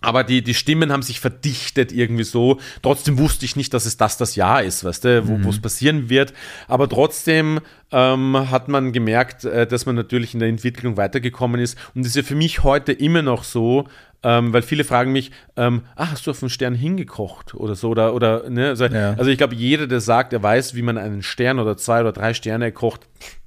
aber 0.00 0.22
die, 0.22 0.42
die 0.42 0.52
Stimmen 0.52 0.92
haben 0.92 1.00
sich 1.02 1.18
verdichtet 1.18 1.90
irgendwie 1.90 2.24
so. 2.24 2.58
Trotzdem 2.82 3.16
wusste 3.18 3.46
ich 3.46 3.56
nicht, 3.56 3.72
dass 3.72 3.86
es 3.86 3.96
das 3.96 4.18
das 4.18 4.36
Jahr 4.36 4.62
ist, 4.62 4.84
weißt 4.84 5.04
du, 5.04 5.42
wo 5.44 5.48
es 5.48 5.62
passieren 5.62 6.10
wird. 6.10 6.34
Aber 6.68 6.90
trotzdem 6.90 7.60
ähm, 7.90 8.50
hat 8.50 8.68
man 8.68 8.92
gemerkt, 8.92 9.46
äh, 9.46 9.66
dass 9.66 9.86
man 9.86 9.94
natürlich 9.94 10.34
in 10.34 10.40
der 10.40 10.50
Entwicklung 10.50 10.98
weitergekommen 10.98 11.58
ist. 11.58 11.78
Und 11.94 12.02
das 12.02 12.08
ist 12.10 12.16
ja 12.16 12.22
für 12.22 12.34
mich 12.34 12.62
heute 12.62 12.92
immer 12.92 13.22
noch 13.22 13.44
so, 13.44 13.86
ähm, 14.24 14.52
weil 14.52 14.62
viele 14.62 14.82
fragen 14.82 15.12
mich, 15.12 15.30
ähm, 15.56 15.82
ah, 15.94 16.10
hast 16.10 16.26
du 16.26 16.30
auf 16.32 16.42
einen 16.42 16.50
Stern 16.50 16.74
hingekocht 16.74 17.54
oder 17.54 17.74
so? 17.76 17.90
Oder, 17.90 18.14
oder 18.14 18.50
ne? 18.50 18.68
also, 18.70 18.86
Ja. 18.86 19.12
also 19.14 19.30
ich 19.30 19.38
glaube, 19.38 19.54
jeder, 19.54 19.86
der 19.86 20.00
sagt, 20.00 20.32
er 20.32 20.42
weiß, 20.42 20.74
wie 20.74 20.82
man 20.82 20.98
einen 20.98 21.22
Stern 21.22 21.58
oder 21.60 21.76
zwei 21.76 22.00
oder 22.00 22.12
drei 22.12 22.34
Sterne 22.34 22.72
kocht, 22.72 23.02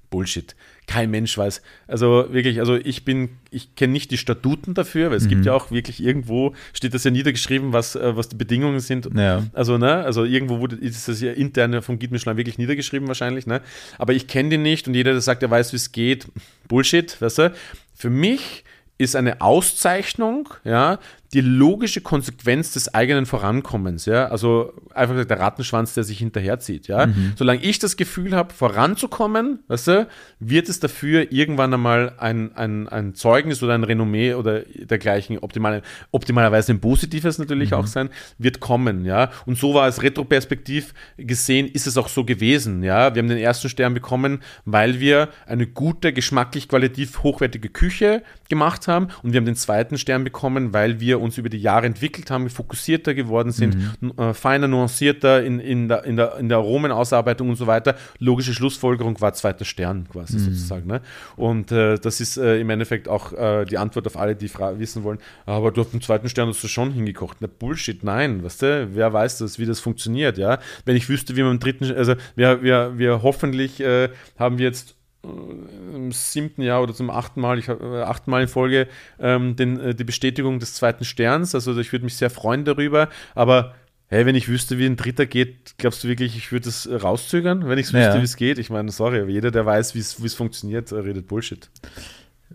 Bullshit. 0.09 0.55
Kein 0.85 1.11
Mensch 1.11 1.37
weiß. 1.37 1.61
Also 1.85 2.27
wirklich, 2.31 2.61
also 2.61 2.75
ich 2.77 3.03
bin, 3.03 3.31
ich 3.51 3.75
kenne 3.75 3.91
nicht 3.91 4.09
die 4.09 4.17
Statuten 4.17 4.73
dafür, 4.73 5.09
weil 5.09 5.17
es 5.17 5.25
Mhm. 5.25 5.29
gibt 5.29 5.45
ja 5.45 5.53
auch 5.53 5.69
wirklich 5.69 6.01
irgendwo, 6.01 6.53
steht 6.71 6.93
das 6.93 7.03
ja 7.03 7.11
niedergeschrieben, 7.11 7.73
was, 7.73 7.95
äh, 7.97 8.15
was 8.15 8.29
die 8.29 8.37
Bedingungen 8.37 8.79
sind. 8.79 9.09
Ja. 9.13 9.43
Also, 9.51 9.77
ne, 9.77 9.95
also 10.05 10.23
irgendwo 10.23 10.59
wurde, 10.61 10.77
ist 10.77 11.09
das 11.09 11.19
ja 11.19 11.33
intern 11.33 11.81
vom 11.81 11.99
Guide 11.99 12.13
Michelin 12.13 12.37
wirklich 12.37 12.57
niedergeschrieben 12.57 13.05
wahrscheinlich, 13.09 13.45
ne? 13.47 13.59
Aber 13.97 14.13
ich 14.13 14.27
kenne 14.27 14.47
den 14.47 14.61
nicht 14.61 14.87
und 14.87 14.93
jeder, 14.93 15.11
der 15.11 15.19
sagt, 15.19 15.43
er 15.43 15.51
weiß, 15.51 15.73
wie 15.73 15.77
es 15.77 15.91
geht, 15.91 16.27
Bullshit, 16.69 17.21
weißt 17.21 17.37
du? 17.39 17.53
Für 17.93 18.09
mich 18.09 18.63
ist 18.97 19.15
eine 19.15 19.41
Auszeichnung, 19.41 20.49
ja, 20.63 20.99
die 21.33 21.41
logische 21.41 22.01
Konsequenz 22.01 22.71
des 22.73 22.93
eigenen 22.93 23.25
Vorankommens, 23.25 24.05
ja, 24.05 24.27
also 24.27 24.73
einfach 24.93 25.25
der 25.25 25.39
Rattenschwanz, 25.39 25.93
der 25.93 26.03
sich 26.03 26.19
hinterherzieht, 26.19 26.87
ja. 26.87 27.07
Solange 27.35 27.61
ich 27.63 27.79
das 27.79 27.97
Gefühl 27.97 28.35
habe, 28.35 28.53
voranzukommen, 28.53 29.59
weißt 29.67 29.87
du, 29.87 30.07
wird 30.39 30.69
es 30.69 30.79
dafür 30.79 31.31
irgendwann 31.31 31.73
einmal 31.73 32.13
ein, 32.17 32.55
ein, 32.55 32.87
ein 32.87 33.13
Zeugnis 33.13 33.61
oder 33.61 33.73
ein 33.73 33.83
Renommee 33.83 34.33
oder 34.35 34.61
dergleichen, 34.61 35.39
optimal, 35.39 35.81
optimalerweise 36.11 36.71
ein 36.71 36.79
positives 36.79 37.39
natürlich 37.39 37.73
auch 37.73 37.87
sein, 37.87 38.09
wird 38.37 38.59
kommen, 38.59 39.03
ja. 39.03 39.31
Und 39.45 39.57
so 39.57 39.73
war 39.73 39.87
es 39.87 40.03
retroperspektiv 40.03 40.93
gesehen, 41.17 41.67
ist 41.67 41.87
es 41.87 41.97
auch 41.97 42.07
so 42.07 42.23
gewesen, 42.23 42.83
ja. 42.83 43.13
Wir 43.13 43.21
haben 43.21 43.29
den 43.29 43.37
ersten 43.37 43.69
Stern 43.69 43.93
bekommen, 43.93 44.39
weil 44.65 44.99
wir 44.99 45.29
eine 45.45 45.67
gute, 45.67 46.13
geschmacklich 46.13 46.69
qualitativ 46.69 47.23
hochwertige 47.23 47.69
Küche 47.69 48.23
gemacht 48.49 48.87
haben 48.87 49.07
und 49.23 49.33
wir 49.33 49.39
haben 49.39 49.45
den 49.45 49.55
zweiten 49.55 49.97
Stern 49.97 50.23
bekommen, 50.23 50.73
weil 50.73 50.99
wir 50.99 51.16
uns 51.19 51.37
über 51.37 51.49
die 51.49 51.59
Jahre 51.59 51.85
entwickelt 51.85 52.31
haben, 52.31 52.49
fokussierter 52.49 53.13
geworden 53.13 53.51
sind, 53.51 53.77
äh, 54.17 54.33
feiner, 54.33 54.67
nuancierter 54.67 55.43
in, 55.43 55.59
in, 55.59 55.87
der, 55.87 56.03
in, 56.03 56.15
der, 56.17 56.37
in 56.37 56.49
der 56.49 56.57
Aromenausarbeitung 56.57 57.49
und 57.49 57.55
so 57.55 57.67
weiter. 57.67 57.95
Logische 58.19 58.53
Schlussfolgerung 58.53 59.19
war 59.21 59.33
zweiter 59.33 59.65
Stern 59.65 60.07
quasi 60.11 60.39
sozusagen. 60.39 60.87
Ne? 60.87 61.01
Und 61.35 61.71
äh, 61.71 61.97
das 61.97 62.19
ist 62.19 62.37
äh, 62.37 62.59
im 62.59 62.69
Endeffekt 62.69 63.07
auch 63.07 63.33
äh, 63.33 63.65
die 63.65 63.77
Antwort 63.77 64.07
auf 64.07 64.17
alle, 64.17 64.35
die 64.35 64.51
wissen 64.77 65.03
wollen, 65.03 65.19
aber 65.45 65.71
du 65.71 65.81
hast 65.81 65.93
den 65.93 66.01
zweiten 66.01 66.29
Stern 66.29 66.49
hast 66.49 66.63
du 66.63 66.67
schon 66.67 66.91
hingekocht. 66.91 67.37
Na 67.39 67.47
Bullshit, 67.47 68.03
nein, 68.03 68.43
weißt 68.43 68.61
du, 68.61 68.89
wer 68.93 69.13
weiß 69.13 69.39
das, 69.39 69.59
wie 69.59 69.65
das 69.65 69.79
funktioniert, 69.79 70.37
ja? 70.37 70.59
Wenn 70.85 70.95
ich 70.95 71.09
wüsste, 71.09 71.35
wie 71.35 71.43
man 71.43 71.53
im 71.53 71.59
dritten, 71.59 71.91
also 71.95 72.15
wir, 72.35 72.63
wir, 72.63 72.97
wir 72.97 73.23
hoffentlich 73.23 73.79
äh, 73.79 74.09
haben 74.37 74.57
wir 74.57 74.65
jetzt 74.65 74.96
im 75.23 76.11
siebten 76.11 76.61
Jahr 76.61 76.81
oder 76.83 76.93
zum 76.93 77.09
achten 77.09 77.41
Mal, 77.41 77.59
ich 77.59 77.69
habe 77.69 77.83
äh, 77.99 78.01
achten 78.03 78.31
Mal 78.31 78.43
in 78.43 78.47
Folge 78.47 78.87
ähm, 79.19 79.55
den, 79.55 79.79
äh, 79.79 79.95
die 79.95 80.03
Bestätigung 80.03 80.59
des 80.59 80.73
zweiten 80.75 81.03
Sterns. 81.05 81.55
Also 81.55 81.77
ich 81.77 81.91
würde 81.91 82.05
mich 82.05 82.15
sehr 82.15 82.29
freuen 82.29 82.65
darüber. 82.65 83.09
Aber 83.35 83.75
hey, 84.07 84.25
wenn 84.25 84.35
ich 84.35 84.47
wüsste, 84.47 84.77
wie 84.77 84.85
ein 84.85 84.95
dritter 84.95 85.25
geht, 85.25 85.75
glaubst 85.77 86.03
du 86.03 86.07
wirklich, 86.07 86.37
ich 86.37 86.51
würde 86.51 86.69
es 86.69 86.85
äh, 86.85 86.95
rauszögern, 86.95 87.67
wenn 87.67 87.77
ich 87.77 87.91
Ja. 87.91 87.99
wüsste, 88.05 88.19
wie 88.21 88.25
es 88.25 88.35
geht? 88.37 88.57
Ich 88.59 88.69
meine, 88.69 88.91
sorry, 88.91 89.19
aber 89.21 89.29
jeder, 89.29 89.51
der 89.51 89.65
weiß, 89.65 89.95
wie 89.95 89.99
es 89.99 90.21
wie 90.21 90.27
es 90.27 90.33
funktioniert, 90.35 90.91
äh, 90.91 90.95
redet 90.95 91.27
Bullshit. 91.27 91.69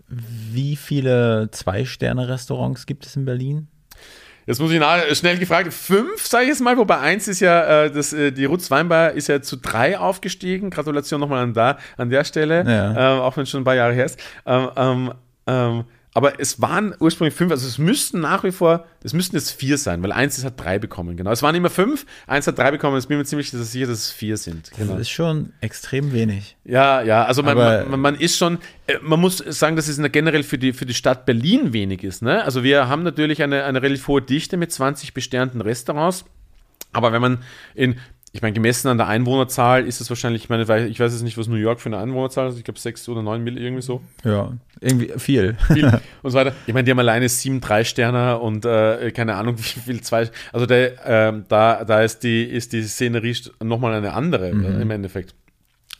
Wie 0.07 0.75
viele 0.75 1.49
Zwei-Sterne-Restaurants 1.51 2.85
gibt 2.85 3.05
es 3.05 3.15
in 3.15 3.25
Berlin? 3.25 3.67
Jetzt 4.45 4.59
muss 4.59 4.71
ich 4.71 4.79
nach, 4.79 5.01
schnell 5.13 5.37
gefragt, 5.37 5.73
fünf, 5.73 6.25
sage 6.25 6.43
ich 6.43 6.49
jetzt 6.49 6.61
mal, 6.61 6.75
wobei 6.77 6.97
eins 6.99 7.27
ist 7.27 7.39
ja, 7.39 7.83
äh, 7.85 7.91
das, 7.91 8.11
äh, 8.13 8.31
die 8.31 8.45
Rutz 8.45 8.69
Weinbar 8.69 9.11
ist 9.11 9.27
ja 9.27 9.41
zu 9.41 9.55
drei 9.57 9.97
aufgestiegen. 9.97 10.69
Gratulation 10.69 11.19
nochmal 11.21 11.43
an, 11.43 11.53
da, 11.53 11.77
an 11.97 12.09
der 12.09 12.23
Stelle, 12.25 12.63
Ja. 12.67 13.15
ähm, 13.15 13.21
auch 13.21 13.37
wenn 13.37 13.43
es 13.43 13.49
schon 13.49 13.61
ein 13.61 13.65
paar 13.65 13.75
Jahre 13.75 13.93
her 13.93 14.05
ist. 14.05 14.19
Ähm, 14.45 14.69
ähm, 14.75 15.13
ähm, 15.47 15.83
aber 16.13 16.39
es 16.39 16.61
waren 16.61 16.95
ursprünglich 16.99 17.33
fünf, 17.33 17.51
also 17.51 17.67
es 17.67 17.77
müssten 17.77 18.19
nach 18.19 18.43
wie 18.43 18.51
vor, 18.51 18.85
es 19.03 19.13
müssten 19.13 19.35
jetzt 19.35 19.51
vier 19.51 19.77
sein, 19.77 20.03
weil 20.03 20.11
eins 20.11 20.37
ist, 20.37 20.45
hat 20.45 20.59
drei 20.59 20.77
bekommen, 20.77 21.17
genau. 21.17 21.31
Es 21.31 21.41
waren 21.41 21.55
immer 21.55 21.71
fünf, 21.71 22.05
eins 22.27 22.45
hat 22.45 22.57
drei 22.57 22.69
bekommen, 22.71 22.97
es 22.97 23.07
bin 23.07 23.17
mir 23.17 23.25
ziemlich 23.25 23.49
sicher, 23.49 23.87
dass 23.87 23.97
es 23.97 24.11
vier 24.11 24.37
sind. 24.37 24.71
Genau. 24.77 24.93
Das 24.93 25.01
ist 25.01 25.09
schon 25.09 25.53
extrem 25.61 26.13
wenig. 26.13 26.55
Ja, 26.65 27.01
ja, 27.01 27.25
also 27.25 27.41
man, 27.41 27.57
man, 27.57 27.99
man 27.99 28.15
ist 28.15 28.37
schon, 28.37 28.59
äh, 28.85 28.97
man 29.01 29.19
muss 29.19 29.37
sagen, 29.37 29.75
dass 29.75 29.87
es 29.87 29.99
generell 30.11 30.43
für 30.43 30.57
die, 30.57 30.73
für 30.73 30.85
die 30.85 30.93
Stadt 30.93 31.25
Berlin 31.25 31.73
wenig 31.73 32.03
ist. 32.03 32.21
Ne? 32.21 32.43
Also 32.43 32.63
wir 32.63 32.87
haben 32.87 33.03
natürlich 33.03 33.41
eine, 33.41 33.63
eine 33.63 33.81
relativ 33.81 34.07
hohe 34.07 34.21
Dichte 34.21 34.57
mit 34.57 34.71
20 34.71 35.13
besternten 35.13 35.61
Restaurants, 35.61 36.25
aber 36.91 37.11
wenn 37.11 37.21
man 37.21 37.43
in, 37.73 37.95
ich 38.35 38.41
meine, 38.41 38.53
gemessen 38.53 38.87
an 38.87 38.97
der 38.97 39.07
Einwohnerzahl 39.07 39.85
ist 39.85 40.01
es 40.01 40.09
wahrscheinlich, 40.09 40.43
ich 40.43 40.49
meine, 40.49 40.63
ich 40.87 40.99
weiß 40.99 41.13
jetzt 41.13 41.21
nicht, 41.21 41.37
was 41.37 41.47
New 41.47 41.55
York 41.55 41.79
für 41.79 41.89
eine 41.89 41.99
Einwohnerzahl 41.99 42.49
ist, 42.49 42.57
ich 42.57 42.63
glaube 42.63 42.79
sechs 42.79 43.07
oder 43.07 43.21
neun 43.21 43.43
Mill, 43.43 43.59
irgendwie 43.59 43.83
so. 43.83 44.01
Ja, 44.23 44.51
irgendwie 44.81 45.11
viel. 45.17 45.55
Viel 45.71 45.85
und 46.23 46.31
so 46.31 46.37
weiter. 46.37 46.51
Ich 46.65 46.73
meine, 46.73 46.83
die 46.83 46.91
haben 46.91 46.97
alleine 46.99 47.29
sieben 47.29 47.61
Drei-Sterner 47.61 48.41
und 48.41 48.65
äh, 48.65 49.11
keine 49.11 49.35
Ahnung, 49.35 49.57
wie 49.59 49.61
viel 49.61 50.01
zwei. 50.01 50.31
Also 50.51 50.65
der, 50.65 50.93
ähm, 51.05 51.45
da, 51.47 51.85
da 51.85 52.01
ist 52.01 52.23
die, 52.23 52.43
ist 52.43 52.73
die 52.73 52.81
Szenerie 52.81 53.37
nochmal 53.63 53.93
eine 53.93 54.13
andere 54.13 54.49
äh, 54.49 54.81
im 54.81 54.89
Endeffekt. 54.89 55.35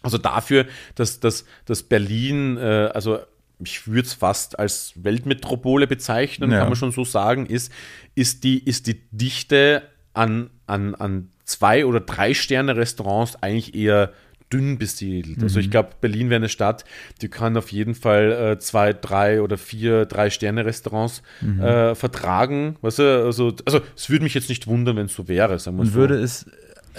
Also 0.01 0.17
dafür, 0.17 0.65
dass, 0.95 1.19
dass, 1.19 1.45
dass 1.65 1.83
Berlin, 1.83 2.57
äh, 2.57 2.89
also 2.95 3.19
ich 3.63 3.87
würde 3.87 4.07
es 4.07 4.13
fast 4.15 4.57
als 4.57 4.93
Weltmetropole 4.95 5.85
bezeichnen, 5.85 6.49
Ja. 6.51 6.57
kann 6.59 6.69
man 6.69 6.75
schon 6.75 6.91
so 6.91 7.03
sagen, 7.05 7.45
ist, 7.45 7.71
ist, 8.15 8.43
die, 8.43 8.57
ist 8.57 8.87
die 8.87 9.01
Dichte 9.11 9.83
an, 10.13 10.49
an, 10.65 10.95
an 10.95 11.29
zwei- 11.45 11.85
oder 11.85 11.99
drei-Sterne-Restaurants 11.99 13.35
eigentlich 13.41 13.75
eher 13.75 14.11
dünn 14.51 14.77
besiedelt. 14.77 15.41
Also 15.41 15.59
ich 15.59 15.71
glaube, 15.71 15.89
Berlin 15.99 16.29
wäre 16.29 16.37
eine 16.37 16.49
Stadt, 16.49 16.85
die 17.21 17.27
kann 17.27 17.57
auf 17.57 17.71
jeden 17.71 17.95
Fall 17.95 18.31
äh, 18.53 18.59
zwei, 18.59 18.93
drei 18.93 19.41
oder 19.41 19.57
vier 19.57 20.05
Drei-Sterne-Restaurants 20.05 21.23
äh, 21.59 21.95
vertragen. 21.95 22.75
Weißt 22.81 22.99
du, 22.99 23.25
also, 23.25 23.53
also 23.65 23.81
es 23.95 24.09
würde 24.11 24.23
mich 24.23 24.35
jetzt 24.35 24.49
nicht 24.49 24.67
wundern, 24.67 24.95
wenn 24.97 25.07
es 25.07 25.15
so 25.15 25.27
wäre, 25.27 25.57
sagen 25.57 25.79
Und 25.79 25.87
so. 25.87 25.93
würde 25.95 26.15
es 26.15 26.45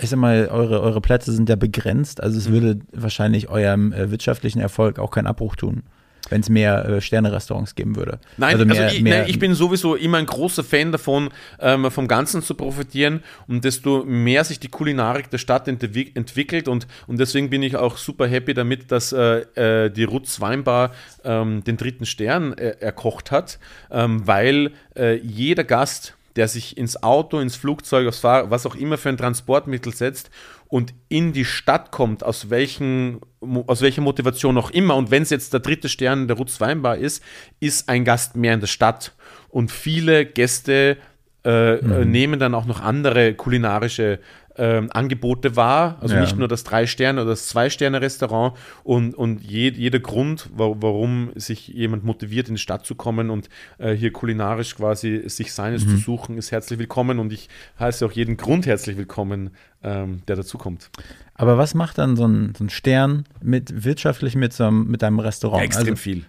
ich 0.02 0.10
sag 0.10 0.18
mal, 0.18 0.48
eure, 0.48 0.80
eure 0.82 1.00
Plätze 1.00 1.30
sind 1.30 1.48
ja 1.48 1.54
begrenzt, 1.54 2.20
also 2.20 2.34
Mhm. 2.34 2.40
es 2.40 2.50
würde 2.50 2.80
wahrscheinlich 2.92 3.48
eurem 3.48 3.92
äh, 3.92 4.10
wirtschaftlichen 4.10 4.58
Erfolg 4.58 4.98
auch 4.98 5.12
keinen 5.12 5.28
Abbruch 5.28 5.54
tun, 5.54 5.84
wenn 6.30 6.40
es 6.40 6.48
mehr 6.48 6.84
äh, 6.86 7.00
Sterne-Restaurants 7.00 7.74
geben 7.74 7.96
würde. 7.96 8.18
Nein, 8.36 8.60
also, 8.60 8.64
also, 8.64 8.80
mehr, 8.80 8.92
ich, 8.92 9.02
mehr, 9.02 9.18
nein, 9.20 9.30
ich 9.30 9.38
bin 9.38 9.54
sowieso 9.54 9.94
immer 9.94 10.18
ein 10.18 10.26
großer 10.26 10.64
Fan 10.64 10.92
davon, 10.92 11.30
ähm, 11.60 11.90
vom 11.90 12.08
Ganzen 12.08 12.42
zu 12.42 12.54
profitieren 12.54 13.22
und 13.46 13.64
desto 13.64 14.04
mehr 14.04 14.44
sich 14.44 14.60
die 14.60 14.68
Kulinarik 14.68 15.30
der 15.30 15.38
Stadt 15.38 15.68
entwick 15.68 16.16
entwickelt 16.16 16.68
und, 16.68 16.86
und 17.06 17.18
deswegen 17.18 17.50
bin 17.50 17.62
ich 17.62 17.76
auch 17.76 17.96
super 17.96 18.26
happy 18.26 18.54
damit, 18.54 18.90
dass 18.90 19.12
äh, 19.12 19.40
äh, 19.54 19.90
die 19.90 20.04
Rutz 20.04 20.40
Weinbar 20.40 20.92
ähm, 21.24 21.62
den 21.64 21.76
dritten 21.76 22.06
Stern 22.06 22.52
äh, 22.54 22.76
erkocht 22.80 23.30
hat, 23.30 23.58
ähm, 23.90 24.26
weil 24.26 24.72
äh, 24.96 25.16
jeder 25.16 25.64
Gast, 25.64 26.14
der 26.36 26.48
sich 26.48 26.76
ins 26.76 27.02
Auto, 27.02 27.38
ins 27.38 27.56
Flugzeug, 27.56 28.08
aufs 28.08 28.18
Fahrrad, 28.18 28.50
was 28.50 28.66
auch 28.66 28.74
immer 28.74 28.98
für 28.98 29.08
ein 29.08 29.16
Transportmittel 29.16 29.94
setzt 29.94 30.30
und 30.68 30.94
in 31.08 31.32
die 31.32 31.44
Stadt 31.44 31.90
kommt, 31.92 32.24
aus, 32.24 32.50
welchen, 32.50 33.20
aus 33.40 33.80
welcher 33.80 34.02
Motivation 34.02 34.58
auch 34.58 34.70
immer, 34.70 34.96
und 34.96 35.10
wenn 35.10 35.22
es 35.22 35.30
jetzt 35.30 35.52
der 35.52 35.60
dritte 35.60 35.88
Stern 35.88 36.26
der 36.26 36.36
Rutz 36.36 36.60
Weinbar 36.60 36.96
ist, 36.96 37.22
ist 37.60 37.88
ein 37.88 38.04
Gast 38.04 38.36
mehr 38.36 38.54
in 38.54 38.60
der 38.60 38.66
Stadt. 38.66 39.12
Und 39.48 39.70
viele 39.70 40.26
Gäste 40.26 40.96
äh, 41.44 41.74
äh, 41.74 42.04
nehmen 42.04 42.40
dann 42.40 42.54
auch 42.54 42.64
noch 42.64 42.80
andere 42.80 43.34
kulinarische 43.34 44.18
ähm, 44.56 44.88
Angebote 44.92 45.56
wahr, 45.56 45.96
also 46.00 46.14
Ja. 46.14 46.20
nicht 46.20 46.36
nur 46.36 46.48
das 46.48 46.64
Drei-Sterne- 46.64 47.20
oder 47.22 47.30
das 47.30 47.48
Zwei-Sterne-Restaurant 47.48 48.56
und, 48.84 49.14
und 49.14 49.42
je, 49.42 49.70
jeder 49.70 49.98
Grund, 49.98 50.48
wa 50.54 50.74
warum 50.78 51.30
sich 51.34 51.68
jemand 51.68 52.04
motiviert, 52.04 52.48
in 52.48 52.54
die 52.54 52.60
Stadt 52.60 52.86
zu 52.86 52.94
kommen 52.94 53.30
und 53.30 53.48
äh, 53.78 53.92
hier 53.92 54.12
kulinarisch 54.12 54.76
quasi 54.76 55.22
sich 55.26 55.52
seines 55.52 55.82
zu 55.88 55.96
suchen, 55.96 56.38
ist 56.38 56.52
herzlich 56.52 56.78
willkommen 56.78 57.18
und 57.18 57.32
ich 57.32 57.48
heiße 57.80 58.04
auch 58.06 58.12
jeden 58.12 58.36
Grund 58.36 58.66
herzlich 58.66 58.96
willkommen, 58.96 59.50
ähm, 59.82 60.22
der 60.28 60.36
dazukommt. 60.36 60.90
aber 61.34 61.58
was 61.58 61.74
macht 61.74 61.98
dann 61.98 62.16
so 62.16 62.26
ein, 62.26 62.54
so 62.56 62.64
ein 62.64 62.70
Stern 62.70 63.24
mit 63.42 63.84
wirtschaftlich 63.84 64.36
mit, 64.36 64.52
so 64.52 64.64
einem, 64.64 64.86
mit 64.88 65.02
einem 65.02 65.18
Restaurant? 65.18 65.62
Extrem 65.64 65.90
also, 65.90 65.96
viel. 65.96 66.24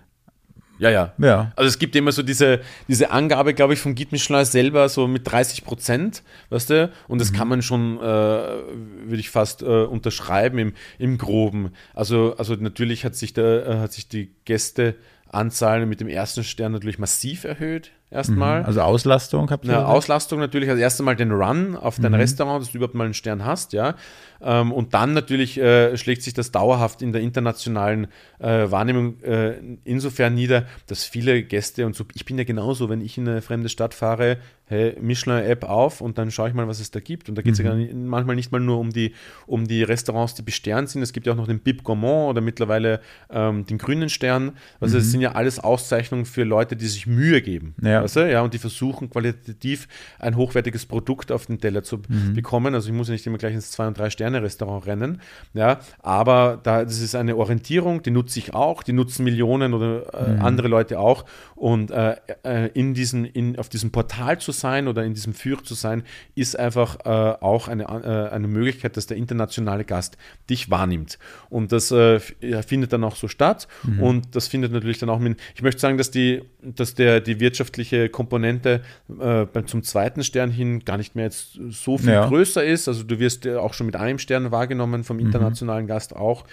Ja, 0.77 0.89
ja. 0.89 1.13
Ja. 1.17 1.51
Also 1.55 1.67
es 1.69 1.79
gibt 1.79 1.95
immer 1.95 2.11
so 2.11 2.21
diese, 2.21 2.61
diese 2.87 3.11
Angabe, 3.11 3.53
glaube 3.53 3.73
ich, 3.73 3.79
von 3.79 3.95
Guy 3.95 4.07
Michelin 4.11 4.45
selber 4.45 4.89
so 4.89 5.07
mit 5.07 5.29
30 5.29 5.63
Prozent, 5.63 6.23
weißt 6.49 6.69
du? 6.69 6.91
Und 7.07 7.21
das 7.21 7.31
kann 7.33 7.47
man 7.47 7.61
schon, 7.61 7.97
äh, 7.97 8.01
würde 8.01 9.19
ich 9.19 9.29
fast 9.29 9.61
äh, 9.61 9.65
unterschreiben 9.65 10.57
im, 10.57 10.73
im 10.99 11.17
Groben. 11.17 11.71
Also, 11.93 12.35
also 12.37 12.55
natürlich 12.55 13.05
hat 13.05 13.15
sich, 13.15 13.33
der, 13.33 13.67
äh, 13.67 13.77
hat 13.77 13.93
sich 13.93 14.07
die 14.07 14.31
Gästeanzahl 14.45 15.85
mit 15.85 16.01
dem 16.01 16.07
ersten 16.07 16.43
Stern 16.43 16.73
natürlich 16.73 16.99
massiv 16.99 17.45
erhöht, 17.45 17.91
erstmal. 18.11 18.63
Also 18.63 18.81
Auslastung 18.81 19.49
habt 19.51 19.65
ihr? 19.65 19.71
Gesagt? 19.71 19.87
Auslastung 19.87 20.39
natürlich, 20.39 20.69
also 20.69 20.81
erst 20.81 20.99
einmal 20.99 21.15
den 21.15 21.31
Run 21.31 21.75
auf 21.75 21.99
dein 21.99 22.13
Restaurant, 22.13 22.61
dass 22.61 22.71
du 22.71 22.77
überhaupt 22.77 22.95
mal 22.95 23.05
einen 23.05 23.13
Stern 23.13 23.45
hast, 23.45 23.73
ja. 23.73 23.95
Ähm, 24.41 24.71
und 24.71 24.93
dann 24.93 25.13
natürlich 25.13 25.57
äh, 25.57 25.97
schlägt 25.97 26.23
sich 26.23 26.33
das 26.33 26.51
dauerhaft 26.51 27.01
in 27.01 27.13
der 27.13 27.21
internationalen 27.21 28.07
äh, 28.39 28.69
Wahrnehmung 28.69 29.21
äh, 29.21 29.55
insofern 29.83 30.33
nieder, 30.35 30.65
dass 30.87 31.03
viele 31.03 31.43
Gäste 31.43 31.85
und 31.85 31.95
so, 31.95 32.05
ich 32.13 32.25
bin 32.25 32.37
ja 32.37 32.43
genauso, 32.43 32.89
wenn 32.89 33.01
ich 33.01 33.17
in 33.17 33.27
eine 33.27 33.41
fremde 33.41 33.69
Stadt 33.69 33.93
fahre, 33.93 34.37
hey, 34.67 34.97
Michelin-App 34.99 35.63
auf 35.63 36.01
und 36.01 36.17
dann 36.17 36.31
schaue 36.31 36.49
ich 36.49 36.55
mal, 36.55 36.67
was 36.67 36.79
es 36.79 36.91
da 36.91 36.99
gibt. 36.99 37.29
Und 37.29 37.35
da 37.35 37.41
geht 37.41 37.53
es 37.53 37.59
ja 37.59 37.65
gar 37.65 37.75
nicht, 37.75 37.93
manchmal 37.93 38.35
nicht 38.35 38.51
mal 38.51 38.59
nur 38.59 38.79
um 38.79 38.91
die, 38.91 39.13
um 39.45 39.67
die 39.67 39.83
Restaurants, 39.83 40.33
die 40.33 40.41
besternt 40.41 40.89
sind. 40.89 41.01
Es 41.01 41.13
gibt 41.13 41.27
ja 41.27 41.33
auch 41.33 41.37
noch 41.37 41.47
den 41.47 41.59
Bib 41.59 41.83
Gourmand 41.83 42.29
oder 42.29 42.41
mittlerweile 42.41 42.99
ähm, 43.29 43.65
den 43.65 43.77
grünen 43.77 44.09
Stern. 44.09 44.53
Also 44.79 44.97
es 44.97 45.11
sind 45.11 45.21
ja 45.21 45.33
alles 45.33 45.59
Auszeichnungen 45.59 46.25
für 46.25 46.43
Leute, 46.43 46.75
die 46.75 46.87
sich 46.87 47.05
Mühe 47.05 47.41
geben. 47.41 47.75
Ja. 47.81 48.03
Weißt 48.03 48.15
du? 48.15 48.31
ja, 48.31 48.41
und 48.41 48.53
die 48.53 48.57
versuchen 48.57 49.09
qualitativ 49.09 49.87
ein 50.19 50.35
hochwertiges 50.35 50.85
Produkt 50.85 51.31
auf 51.31 51.45
den 51.45 51.59
Teller 51.59 51.83
zu 51.83 52.01
bekommen. 52.33 52.73
Also 52.73 52.89
ich 52.89 52.95
muss 52.95 53.07
ja 53.07 53.13
nicht 53.13 53.27
immer 53.27 53.37
gleich 53.37 53.53
ins 53.53 53.71
Zwei- 53.71 53.87
und 53.87 53.97
Drei-Sterne-Restaurant 53.97 54.87
rennen. 54.87 55.21
Ja, 55.53 55.79
aber 55.99 56.59
da, 56.63 56.83
das 56.83 57.01
ist 57.01 57.15
eine 57.15 57.35
Orientierung, 57.35 58.01
die 58.01 58.11
nutze 58.11 58.39
ich 58.39 58.53
auch, 58.53 58.83
die 58.83 58.93
nutzen 58.93 59.23
Millionen 59.23 59.73
oder 59.73 60.13
äh, 60.13 60.39
andere 60.39 60.67
Leute 60.67 60.99
auch. 60.99 61.25
Und 61.55 61.91
äh, 61.91 62.15
äh, 62.43 62.69
in 62.73 62.93
diesen, 62.93 63.25
in, 63.25 63.59
auf 63.59 63.69
diesem 63.69 63.91
Portal 63.91 64.39
zu 64.39 64.51
sein 64.59 64.87
oder 64.87 65.03
in 65.03 65.13
diesem 65.13 65.33
Führer 65.33 65.63
zu 65.63 65.73
sein, 65.75 66.03
ist 66.35 66.57
einfach 66.57 66.97
äh, 67.05 67.09
auch 67.41 67.67
eine, 67.67 67.83
äh, 67.83 68.33
eine 68.33 68.47
Möglichkeit, 68.47 68.97
dass 68.97 69.07
der 69.07 69.17
internationale 69.17 69.85
Gast 69.85 70.17
dich 70.49 70.69
wahrnimmt. 70.69 71.19
Und 71.49 71.71
das 71.71 71.91
äh, 71.91 72.19
findet 72.19 72.93
dann 72.93 73.03
auch 73.03 73.15
so 73.15 73.27
statt. 73.27 73.67
Und 73.99 74.35
das 74.35 74.47
findet 74.47 74.71
natürlich 74.71 74.97
dann 74.97 75.09
auch 75.09 75.19
mit, 75.19 75.39
ich 75.55 75.61
möchte 75.61 75.79
sagen, 75.81 75.97
dass 75.97 76.11
die, 76.11 76.41
dass 76.61 76.95
der, 76.95 77.21
die 77.21 77.39
wirtschaftliche 77.39 78.09
Komponente 78.09 78.81
äh, 79.19 79.45
beim, 79.45 79.67
zum 79.67 79.83
zweiten 79.83 80.23
Stern 80.23 80.49
hin 80.51 80.83
gar 80.85 80.97
nicht 80.97 81.15
mehr 81.15 81.25
jetzt 81.25 81.59
so 81.69 81.97
viel 81.97 82.09
Ja. 82.13 82.27
größer 82.27 82.63
ist. 82.63 82.87
Also 82.87 83.03
du 83.03 83.19
wirst 83.19 83.45
ja 83.45 83.59
auch 83.59 83.73
schon 83.73 83.85
mit 83.85 83.95
einem 83.95 84.19
Stern 84.19 84.51
wahrgenommen, 84.51 85.03
vom 85.03 85.19
internationalen 85.19 85.87
Gast 85.87 86.15
auch. 86.15 86.45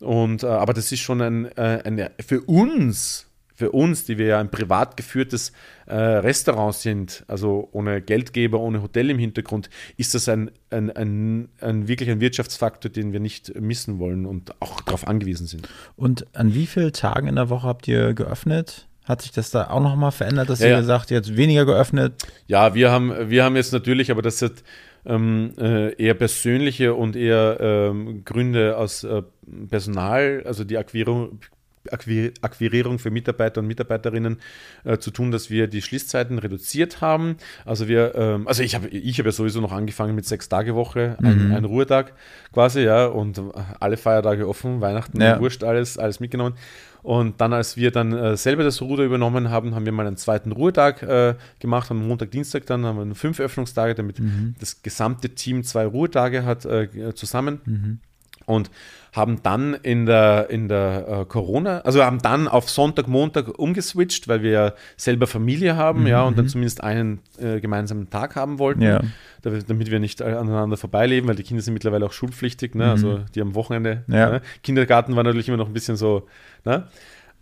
Und, 0.00 0.42
äh, 0.42 0.46
aber 0.46 0.74
das 0.74 0.92
ist 0.92 1.00
schon 1.00 1.20
ein, 1.22 1.44
äh, 1.56 1.80
eine, 1.84 2.10
für 2.24 2.42
uns, 2.42 3.26
für 3.56 3.72
uns, 3.72 4.04
die 4.04 4.18
wir 4.18 4.26
ja 4.26 4.40
ein 4.40 4.50
privat 4.50 4.96
geführtes 4.96 5.52
äh, 5.86 5.94
Restaurant 5.94 6.74
sind, 6.74 7.24
also 7.26 7.68
ohne 7.72 8.02
Geldgeber, 8.02 8.60
ohne 8.60 8.82
Hotel 8.82 9.10
im 9.10 9.18
Hintergrund, 9.18 9.70
ist 9.96 10.14
das 10.14 10.28
ein, 10.28 10.50
ein, 10.70 10.90
ein, 10.90 11.48
ein 11.60 11.88
wirklich 11.88 12.10
ein 12.10 12.20
Wirtschaftsfaktor, 12.20 12.90
den 12.90 13.12
wir 13.12 13.20
nicht 13.20 13.58
missen 13.58 13.98
wollen 13.98 14.26
und 14.26 14.60
auch 14.60 14.82
darauf 14.82 15.08
angewiesen 15.08 15.46
sind. 15.46 15.68
Und 15.96 16.26
an 16.36 16.54
wie 16.54 16.66
vielen 16.66 16.92
Tagen 16.92 17.28
in 17.28 17.36
der 17.36 17.48
Woche 17.48 17.66
habt 17.66 17.88
ihr 17.88 18.12
geöffnet? 18.12 18.86
Hat 19.04 19.22
sich 19.22 19.30
das 19.30 19.50
da 19.50 19.70
auch 19.70 19.80
nochmal 19.80 20.12
verändert, 20.12 20.50
dass 20.50 20.60
Ja, 20.60 20.66
ihr 20.66 20.72
ja. 20.72 20.82
sagt, 20.82 21.10
jetzt 21.10 21.36
weniger 21.36 21.64
geöffnet? 21.64 22.22
Ja, 22.48 22.74
wir 22.74 22.90
haben, 22.90 23.30
wir 23.30 23.44
haben 23.44 23.56
jetzt 23.56 23.72
natürlich, 23.72 24.10
aber 24.10 24.20
das 24.20 24.42
hat 24.42 24.64
ähm, 25.06 25.52
äh, 25.58 25.94
eher 25.94 26.14
persönliche 26.14 26.92
und 26.94 27.14
eher 27.16 27.58
ähm, 27.60 28.24
Gründe 28.24 28.76
aus 28.76 29.04
äh, 29.04 29.22
Personal, 29.70 30.42
also 30.44 30.64
die 30.64 30.76
Akquirierung, 30.76 31.38
Akquir 31.38 31.55
Akquirierung 31.92 32.98
für 32.98 33.10
Mitarbeiter 33.10 33.60
und 33.60 33.66
Mitarbeiterinnen 33.66 34.38
äh, 34.84 34.98
zu 34.98 35.10
tun, 35.10 35.30
dass 35.30 35.50
wir 35.50 35.66
die 35.66 35.82
Schließzeiten 35.82 36.38
reduziert 36.38 37.00
haben. 37.00 37.36
Also 37.64 37.88
wir, 37.88 38.14
ähm, 38.14 38.48
also 38.48 38.62
ich 38.62 38.74
habe 38.74 38.88
ich 38.88 39.18
habe 39.18 39.28
ja 39.28 39.32
sowieso 39.32 39.60
noch 39.60 39.72
angefangen 39.72 40.14
mit 40.14 40.26
sechs 40.26 40.48
Tage 40.48 40.74
Woche, 40.74 41.16
ein, 41.22 41.52
ein 41.52 41.64
Ruhetag 41.64 42.12
quasi, 42.52 42.80
ja, 42.80 43.06
und 43.06 43.40
alle 43.80 43.96
Feiertage 43.96 44.48
offen, 44.48 44.80
Weihnachten, 44.80 45.20
Ja. 45.20 45.40
wurscht, 45.40 45.62
alles, 45.64 45.98
alles 45.98 46.20
mitgenommen. 46.20 46.56
Und 47.02 47.40
dann, 47.40 47.52
als 47.52 47.76
wir 47.76 47.92
dann 47.92 48.12
äh, 48.12 48.36
selber 48.36 48.64
das 48.64 48.82
Ruder 48.82 49.04
übernommen 49.04 49.48
haben, 49.50 49.76
haben 49.76 49.84
wir 49.84 49.92
mal 49.92 50.08
einen 50.08 50.16
zweiten 50.16 50.50
Ruhetag 50.50 51.04
äh, 51.04 51.34
gemacht, 51.60 51.88
am 51.92 52.04
Montag, 52.08 52.32
Dienstag 52.32 52.66
dann 52.66 52.84
haben 52.84 53.08
wir 53.08 53.14
fünf 53.14 53.38
Öffnungstage, 53.38 53.94
damit 53.94 54.16
das 54.58 54.82
gesamte 54.82 55.28
Team 55.28 55.62
zwei 55.62 55.86
Ruhetage 55.86 56.44
hat 56.44 56.64
äh, 56.64 57.14
zusammen. 57.14 58.00
Und 58.46 58.70
haben 59.16 59.42
dann 59.42 59.74
in 59.74 60.04
der, 60.04 60.50
in 60.50 60.68
der 60.68 61.06
äh, 61.08 61.24
Corona, 61.24 61.80
also 61.80 62.04
haben 62.04 62.20
dann 62.20 62.46
auf 62.48 62.68
Sonntag, 62.70 63.08
Montag 63.08 63.58
umgeswitcht, 63.58 64.28
weil 64.28 64.42
wir 64.42 64.50
ja 64.50 64.72
selber 64.96 65.26
Familie 65.26 65.74
haben, 65.76 66.06
ja, 66.06 66.22
und 66.22 66.36
dann 66.36 66.48
zumindest 66.48 66.84
einen 66.84 67.20
äh, 67.38 67.58
gemeinsamen 67.60 68.10
Tag 68.10 68.36
haben 68.36 68.58
wollten, 68.58 68.82
Ja. 68.82 69.00
da- 69.42 69.50
damit 69.66 69.90
wir 69.90 69.98
nicht 70.00 70.20
aneinander 70.20 70.76
vorbeileben, 70.76 71.28
weil 71.28 71.36
die 71.36 71.42
Kinder 71.44 71.62
sind 71.62 71.72
mittlerweile 71.74 72.04
auch 72.04 72.12
schulpflichtig, 72.12 72.74
ne? 72.74 72.90
also 72.90 73.20
die 73.34 73.40
am 73.40 73.54
Wochenende. 73.54 74.04
Ja. 74.08 74.30
Ne? 74.30 74.42
Kindergarten 74.62 75.16
war 75.16 75.24
natürlich 75.24 75.48
immer 75.48 75.56
noch 75.56 75.68
ein 75.68 75.72
bisschen 75.74 75.96
so, 75.96 76.26
ne? 76.64 76.86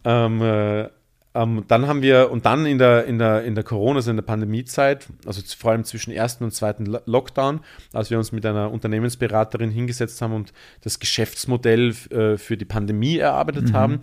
Ähm, 0.05 0.41
äh, 0.43 0.89
ähm, 1.35 1.65
dann 1.69 1.87
haben 1.87 2.01
wir, 2.03 2.31
und 2.31 2.47
dann 2.47 2.65
in 2.67 2.79
der, 2.79 3.05
in 3.07 3.19
der, 3.19 3.45
in 3.45 3.55
der 3.55 3.65
Corona, 3.65 3.97
also 3.97 4.11
in 4.11 4.17
der 4.17 4.23
Pandemiezeit, 4.23 5.07
also 5.27 5.43
vor 5.59 5.73
allem 5.73 5.85
zwischen 5.85 6.13
ersten 6.13 6.45
und 6.45 6.53
zweiten 6.53 6.87
Lo- 6.87 7.01
Lockdown, 7.07 7.61
als 7.93 8.11
wir 8.11 8.19
uns 8.19 8.33
mit 8.33 8.47
einer 8.47 8.71
Unternehmensberaterin 8.71 9.71
hingesetzt 9.71 10.23
haben 10.23 10.33
und 10.33 10.53
das 10.83 11.01
Geschäftsmodell 11.01 11.95
äh, 12.11 12.37
für 12.37 12.57
die 12.57 12.65
Pandemie 12.65 13.19
erarbeitet 13.19 13.73
haben, 13.73 14.01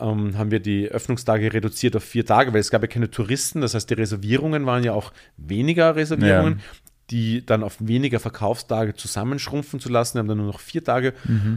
ähm, 0.00 0.36
haben 0.36 0.50
wir 0.50 0.60
die 0.60 0.88
Öffnungstage 0.88 1.52
reduziert 1.52 1.94
auf 1.96 2.04
vier 2.04 2.26
Tage, 2.26 2.52
weil 2.52 2.60
es 2.60 2.70
gab 2.70 2.82
ja 2.82 2.88
keine 2.88 3.10
Touristen, 3.10 3.60
das 3.60 3.74
heißt, 3.74 3.88
die 3.88 3.94
Reservierungen 3.94 4.66
waren 4.66 4.82
ja 4.84 4.92
auch 4.92 5.12
weniger 5.36 5.94
Reservierungen. 5.96 6.60
Die 7.10 7.44
dann 7.44 7.62
auf 7.62 7.76
weniger 7.80 8.20
Verkaufstage 8.20 8.94
zusammenschrumpfen 8.94 9.80
zu 9.80 9.88
lassen, 9.90 10.14
Wir 10.14 10.20
haben 10.20 10.28
dann 10.28 10.38
nur 10.38 10.46
noch 10.46 10.60
vier 10.60 10.82
Tage 10.82 11.12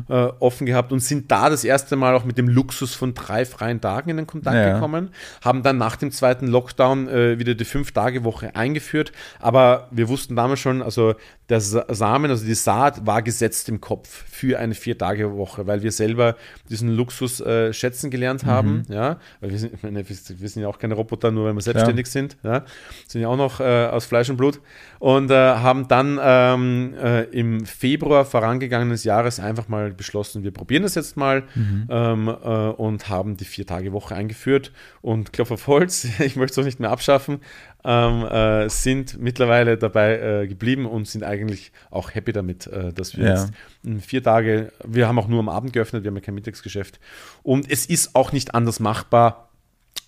äh, 0.10 0.14
offen 0.40 0.66
gehabt 0.66 0.92
und 0.92 1.00
sind 1.00 1.32
da 1.32 1.50
das 1.50 1.64
erste 1.64 1.96
Mal 1.96 2.14
auch 2.16 2.26
mit 2.26 2.38
dem 2.38 2.50
Luxus 2.50 2.94
von 2.94 3.14
drei 3.14 3.46
freien 3.46 3.80
Tagen 3.80 4.10
in 4.10 4.18
den 4.18 4.28
Kontakt 4.28 4.56
Ja. 4.58 4.74
gekommen, 4.74 5.12
haben 5.44 5.64
dann 5.64 5.78
nach 5.78 5.96
dem 5.96 6.12
zweiten 6.12 6.48
Lockdown 6.48 7.08
äh, 7.08 7.40
wieder 7.40 7.54
die 7.54 7.64
Fünf-Tage-Woche 7.64 8.56
eingeführt, 8.56 9.12
aber 9.40 9.88
wir 9.92 10.10
wussten 10.10 10.36
damals 10.36 10.60
schon, 10.60 10.82
also 10.82 11.14
der 11.48 11.62
Sa- 11.62 11.86
Samen, 11.90 12.32
also 12.32 12.44
die 12.44 12.56
Saat 12.56 13.06
war 13.06 13.22
gesetzt 13.22 13.70
im 13.70 13.80
Kopf 13.80 14.24
für 14.28 14.58
eine 14.60 14.74
Vier-Tage-Woche, 14.74 15.68
weil 15.68 15.84
wir 15.84 15.92
selber 15.92 16.36
diesen 16.70 16.90
Luxus 16.90 17.40
äh, 17.40 17.72
schätzen 17.72 18.10
gelernt 18.10 18.46
haben, 18.46 18.84
ja, 18.90 19.20
weil 19.42 19.52
wir 19.52 19.60
sind, 19.60 19.84
meine, 19.84 20.04
wir 20.10 20.50
sind 20.50 20.64
ja 20.64 20.68
auch 20.68 20.80
keine 20.80 20.96
Roboter, 20.96 21.30
nur 21.32 21.46
weil 21.46 21.54
wir 21.54 21.62
selbstständig 21.62 22.08
sind, 22.08 22.36
ja, 22.44 22.66
sind 23.08 23.22
ja 23.22 23.28
auch 23.28 23.38
noch 23.38 23.60
äh, 23.60 23.86
aus 23.86 24.06
Fleisch 24.06 24.30
und 24.30 24.38
Blut 24.38 24.60
und 25.00 25.30
haben 25.32 25.88
dann 25.88 26.20
ähm, 26.22 26.94
äh, 27.02 27.24
im 27.26 27.66
Februar 27.66 28.26
vorangegangenen 28.26 28.98
Jahres 28.98 29.40
einfach 29.40 29.68
mal 29.68 29.92
beschlossen, 29.92 30.44
wir 30.44 30.52
probieren 30.52 30.84
das 30.84 30.96
jetzt 30.96 31.18
mal 31.18 31.44
Mhm. 31.56 31.88
ähm, 31.90 32.28
äh, 32.28 32.32
und 32.32 33.10
haben 33.10 33.38
die 33.38 33.46
Vier-Tage-Woche 33.46 34.16
eingeführt. 34.16 34.72
Und 35.02 35.34
Klopf 35.34 35.52
auf 35.52 35.68
Holz, 35.68 36.06
ich 36.20 36.36
möchte 36.36 36.54
es 36.54 36.60
auch 36.60 36.66
nicht 36.68 36.80
mehr 36.80 36.92
abschaffen, 36.92 37.40
ähm, 37.84 38.24
äh, 38.26 38.70
sind 38.70 39.20
mittlerweile 39.22 39.78
dabei 39.78 40.20
äh, 40.44 40.48
geblieben 40.48 40.86
und 40.86 41.08
sind 41.08 41.24
eigentlich 41.24 41.72
auch 41.92 42.14
happy 42.16 42.32
damit, 42.32 42.68
äh, 42.68 42.92
dass 42.94 43.16
wir 43.16 43.26
Ja. 43.26 43.32
jetzt 43.34 43.54
vier 44.02 44.24
Tage, 44.24 44.72
wir 44.84 45.08
haben 45.08 45.20
auch 45.20 45.28
nur 45.28 45.40
am 45.40 45.50
Abend 45.50 45.74
geöffnet, 45.74 46.04
wir 46.04 46.10
haben 46.10 46.16
ja 46.16 46.22
kein 46.22 46.36
Mittagsgeschäft. 46.36 47.00
Und 47.44 47.70
es 47.72 47.86
ist 47.86 48.16
auch 48.16 48.32
nicht 48.32 48.56
anders 48.56 48.80
machbar 48.80 49.50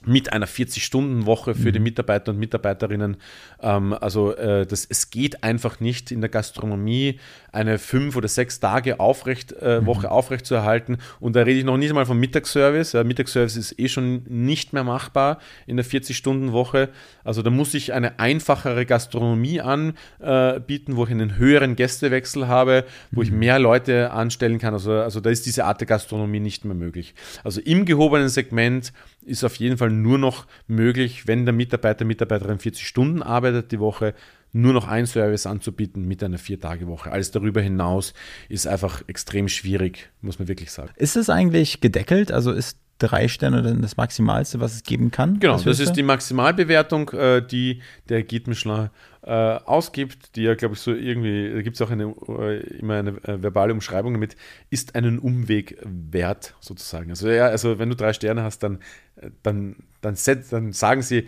mit 0.06 0.32
einer 0.32 0.48
40-Stunden-Woche 0.48 1.56
für 1.56 1.72
die 1.72 1.80
Mitarbeiter 1.80 2.32
und 2.32 2.40
Mitarbeiterinnen. 2.40 3.18
Ähm, 3.62 3.94
also 3.94 4.34
äh, 4.36 4.66
das, 4.66 4.86
es 4.86 5.10
geht 5.10 5.44
einfach 5.44 5.80
nicht 5.80 6.12
in 6.12 6.22
der 6.22 6.30
Gastronomie 6.30 7.20
eine 7.52 7.80
fünf 7.80 8.16
oder 8.16 8.28
sechs 8.28 8.60
Tage 8.60 9.00
aufrecht, 9.00 9.54
äh, 9.54 9.86
Woche 9.86 10.12
aufrecht 10.12 10.46
zu 10.46 10.56
erhalten. 10.56 10.98
Und 11.20 11.36
da 11.36 11.42
rede 11.42 11.60
ich 11.60 11.66
noch 11.66 11.78
nicht 11.78 11.94
mal 11.94 12.06
vom 12.06 12.20
Mittagsservice. 12.20 12.94
Ja, 12.94 13.04
Mittagsservice 13.04 13.58
ist 13.58 13.80
eh 13.80 13.90
schon 13.90 14.24
nicht 14.28 14.74
mehr 14.74 14.84
machbar 14.84 15.40
in 15.66 15.78
der 15.78 15.86
40-Stunden-Woche. 15.86 16.90
Also 17.24 17.42
da 17.42 17.50
muss 17.50 17.74
ich 17.74 17.94
eine 17.94 18.20
einfachere 18.20 18.86
Gastronomie 18.86 19.60
anbieten, 19.62 20.96
wo 20.96 21.04
ich 21.06 21.12
einen 21.12 21.38
höheren 21.38 21.76
Gästewechsel 21.76 22.48
habe, 22.48 22.86
wo 23.12 23.22
ich 23.24 23.32
mehr 23.32 23.60
Leute 23.60 24.12
anstellen 24.12 24.60
kann. 24.60 24.74
Also, 24.74 24.92
also 24.94 25.20
da 25.20 25.30
ist 25.30 25.46
diese 25.46 25.66
Art 25.66 25.82
der 25.82 25.88
Gastronomie 25.88 26.40
nicht 26.40 26.64
mehr 26.64 26.76
möglich. 26.76 27.16
Also 27.44 27.60
im 27.62 27.86
gehobenen 27.86 28.30
Segment 28.30 28.94
ist 29.26 29.44
auf 29.44 29.56
jeden 29.56 29.78
Fall 29.78 29.87
nur 29.90 30.18
noch 30.18 30.48
möglich, 30.68 31.28
wenn 31.28 31.46
der 31.46 31.54
Mitarbeiter, 31.54 32.06
Mitarbeiterin 32.06 32.60
40 32.60 32.88
Stunden 32.88 33.22
arbeitet 33.22 33.72
die 33.72 33.80
Woche, 33.80 34.14
nur 34.54 34.74
noch 34.74 34.88
einen 34.88 35.08
Service 35.08 35.46
anzubieten 35.46 36.08
mit 36.08 36.24
einer 36.24 36.38
Vier-Tage-Woche. 36.38 37.12
Alles 37.12 37.32
darüber 37.32 37.62
hinaus 37.62 38.14
ist 38.50 38.68
einfach 38.68 39.04
extrem 39.08 39.48
schwierig, 39.48 40.10
muss 40.22 40.40
man 40.40 40.48
wirklich 40.48 40.72
sagen. 40.72 40.92
Ist 40.96 41.18
es 41.18 41.30
eigentlich 41.30 41.82
gedeckelt? 41.82 42.32
Also 42.32 42.52
ist 42.52 42.78
drei 42.98 43.28
Sterne 43.28 43.62
dann 43.62 43.82
das 43.82 43.98
Maximalste, 43.98 44.60
was 44.60 44.74
es 44.74 44.84
geben 44.84 45.12
kann? 45.12 45.40
Genau, 45.40 45.60
Das 45.60 45.80
ist 45.80 45.94
die 45.94 46.04
Maximalbewertung, 46.04 47.10
äh, 47.10 47.46
die 47.46 47.82
der 48.10 48.24
Guide 48.24 48.50
Michelin 48.50 48.90
äh, 49.28 49.60
ausgibt, 49.66 50.36
die 50.38 50.44
ja, 50.44 50.56
glaube 50.56 50.76
ich, 50.76 50.80
so 50.80 50.94
irgendwie, 50.94 51.52
da 51.54 51.62
gibt 51.62 51.76
es 51.76 51.82
auch 51.82 51.92
eine, 51.92 52.14
äh, 52.30 52.60
immer 52.80 52.96
eine 52.96 53.10
äh, 53.26 53.42
verbale 53.44 53.74
Umschreibung 53.74 54.14
damit, 54.14 54.38
ist 54.70 54.96
einen 54.96 55.20
Umweg 55.20 55.78
wert, 55.84 56.56
sozusagen. 56.62 57.10
Also 57.10 57.30
ja, 57.30 57.48
also 57.48 57.78
wenn 57.78 57.90
du 57.90 57.96
drei 57.96 58.14
Sterne 58.14 58.44
hast, 58.44 58.60
dann, 58.64 58.80
äh, 59.18 59.30
dann, 59.44 59.76
dann, 60.02 60.16
set, 60.16 60.52
dann 60.52 60.72
sagen 60.72 61.02
sie, 61.02 61.28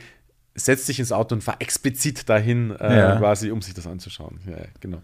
setz 0.56 0.86
dich 0.86 1.00
ins 1.00 1.12
Auto 1.12 1.36
und 1.36 1.42
fahr 1.44 1.58
explizit 1.60 2.30
dahin, 2.30 2.72
äh, 2.80 2.98
Ja. 2.98 3.18
quasi, 3.18 3.52
um 3.52 3.62
sich 3.62 3.74
das 3.74 3.86
anzuschauen. 3.86 4.40
Ja, 4.50 4.58
genau. 4.80 5.02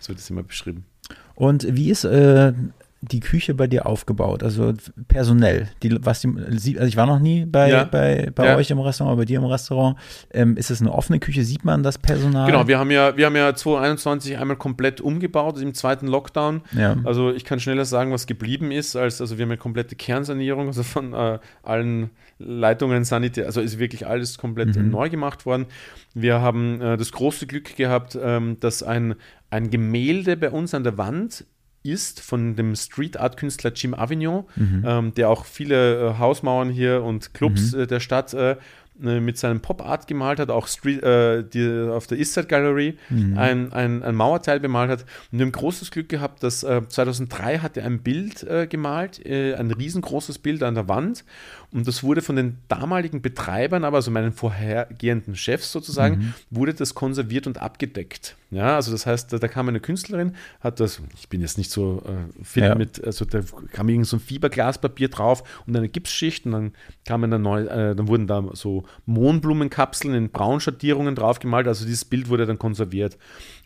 So 0.00 0.08
wird 0.08 0.18
das 0.18 0.30
immer 0.30 0.42
beschrieben. 0.42 0.86
Und 1.34 1.66
wie 1.76 1.90
ist 1.90 2.04
äh, 2.04 2.52
die 3.00 3.20
Küche 3.20 3.54
bei 3.54 3.66
dir 3.68 3.86
aufgebaut? 3.86 4.42
Also 4.42 4.72
personell. 5.06 5.68
Die, 5.82 5.96
was 6.04 6.20
die, 6.20 6.28
also 6.76 6.86
ich 6.88 6.96
war 6.96 7.06
noch 7.06 7.20
nie 7.20 7.44
bei, 7.46 7.70
Ja. 7.70 7.84
bei, 7.84 8.30
bei 8.34 8.46
Ja. 8.46 8.56
euch 8.56 8.70
im 8.70 8.78
Restaurant, 8.80 9.16
bei 9.18 9.24
dir 9.24 9.38
im 9.38 9.44
Restaurant. 9.44 9.96
Ähm, 10.32 10.56
ist 10.56 10.70
es 10.70 10.80
eine 10.80 10.92
offene 10.92 11.20
Küche? 11.20 11.44
Sieht 11.44 11.64
man 11.64 11.82
das 11.82 11.98
Personal? 11.98 12.46
Genau, 12.50 12.66
wir 12.66 12.78
haben 12.78 12.90
ja, 12.90 13.16
wir 13.16 13.26
haben 13.26 13.36
ja 13.36 13.54
2021 13.54 14.38
einmal 14.38 14.56
komplett 14.56 15.00
umgebaut 15.00 15.60
im 15.60 15.74
zweiten 15.74 16.08
Lockdown. 16.08 16.62
Ja. 16.76 16.96
Also 17.04 17.30
ich 17.32 17.44
kann 17.44 17.60
schneller 17.60 17.84
sagen, 17.84 18.12
was 18.12 18.26
geblieben 18.26 18.72
ist, 18.72 18.96
als 18.96 19.20
also 19.20 19.38
wir 19.38 19.44
haben 19.44 19.50
eine 19.52 19.58
komplette 19.58 19.94
Kernsanierung, 19.94 20.66
also 20.66 20.82
von 20.82 21.12
äh, 21.12 21.38
allen 21.62 22.10
Leitungen, 22.40 23.04
Sanitär, 23.04 23.46
also 23.46 23.60
ist 23.60 23.78
wirklich 23.78 24.06
alles 24.06 24.38
komplett 24.38 24.76
neu 24.76 25.08
gemacht 25.10 25.46
worden. 25.46 25.66
Wir 26.14 26.40
haben 26.40 26.80
äh, 26.80 26.96
das 26.96 27.12
große 27.12 27.46
Glück 27.46 27.76
gehabt, 27.76 28.18
ähm, 28.20 28.58
dass 28.60 28.82
ein, 28.82 29.14
ein 29.50 29.70
Gemälde 29.70 30.36
bei 30.36 30.50
uns 30.50 30.74
an 30.74 30.84
der 30.84 30.98
Wand 30.98 31.44
ist 31.90 32.20
von 32.20 32.56
dem 32.56 32.74
Street 32.76 33.18
Art 33.18 33.36
Künstler 33.36 33.72
Jim 33.74 33.94
Avignon, 33.94 34.44
ähm, 34.84 35.14
der 35.14 35.30
auch 35.30 35.44
viele 35.44 36.10
äh, 36.10 36.18
Hausmauern 36.18 36.70
hier 36.70 37.02
und 37.02 37.34
Clubs 37.34 37.72
äh, 37.74 37.86
der 37.86 38.00
Stadt 38.00 38.34
äh, 38.34 38.56
äh, 39.02 39.20
mit 39.20 39.38
seinem 39.38 39.60
Pop 39.60 39.80
Art 39.80 40.08
gemalt 40.08 40.40
hat, 40.40 40.50
auch 40.50 40.66
Street, 40.66 41.02
äh, 41.02 41.44
die, 41.44 41.88
auf 41.88 42.08
der 42.08 42.18
East 42.18 42.34
Side 42.34 42.48
Gallery 42.48 42.98
ein, 43.36 43.72
ein, 43.72 44.02
ein 44.02 44.14
Mauerteil 44.14 44.58
bemalt 44.58 44.90
hat. 44.90 45.00
Und 45.30 45.38
wir 45.38 45.46
haben 45.46 45.52
großes 45.52 45.90
Glück 45.92 46.08
gehabt, 46.08 46.42
dass 46.42 46.64
äh, 46.64 46.82
2003 46.88 47.58
hat 47.58 47.76
er 47.76 47.84
ein 47.84 48.02
Bild 48.02 48.42
äh, 48.42 48.66
gemalt, 48.66 49.24
äh, 49.24 49.54
ein 49.54 49.70
riesengroßes 49.70 50.38
Bild 50.38 50.62
an 50.64 50.74
der 50.74 50.88
Wand. 50.88 51.24
Und 51.70 51.86
das 51.86 52.02
wurde 52.02 52.22
von 52.22 52.36
den 52.36 52.56
damaligen 52.68 53.20
Betreibern, 53.20 53.84
aber 53.84 53.98
also 53.98 54.10
meinen 54.10 54.32
vorhergehenden 54.32 55.36
Chefs 55.36 55.70
sozusagen, 55.70 56.32
wurde 56.50 56.72
das 56.72 56.94
konserviert 56.94 57.46
und 57.46 57.58
abgedeckt. 57.58 58.36
Ja, 58.50 58.76
also 58.76 58.90
das 58.90 59.04
heißt, 59.04 59.32
da, 59.32 59.38
da 59.38 59.48
kam 59.48 59.68
eine 59.68 59.78
Künstlerin, 59.78 60.34
hat 60.60 60.80
das, 60.80 61.02
ich 61.14 61.28
bin 61.28 61.42
jetzt 61.42 61.58
nicht 61.58 61.70
so 61.70 62.02
äh, 62.06 62.42
fit 62.42 62.62
Ja. 62.64 62.74
mit, 62.74 63.04
also 63.04 63.26
da 63.26 63.40
kam 63.72 63.90
irgend 63.90 64.06
so 64.06 64.16
ein 64.16 64.20
Fiberglaspapier 64.20 65.08
drauf 65.10 65.44
und 65.66 65.76
eine 65.76 65.90
Gipsschicht 65.90 66.46
und 66.46 66.52
dann 66.52 66.72
kam 67.04 67.22
eine 67.24 67.38
neue, 67.38 67.68
äh, 67.68 67.94
dann 67.94 68.08
wurden 68.08 68.26
da 68.26 68.42
so 68.54 68.84
Mohnblumenkapseln 69.04 70.14
in 70.14 70.30
Braunschattierungen 70.30 71.14
draufgemalt, 71.14 71.68
also 71.68 71.84
dieses 71.84 72.06
Bild 72.06 72.30
wurde 72.30 72.46
dann 72.46 72.58
konserviert. 72.58 73.18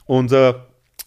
Und 0.07 0.33
äh, 0.33 0.55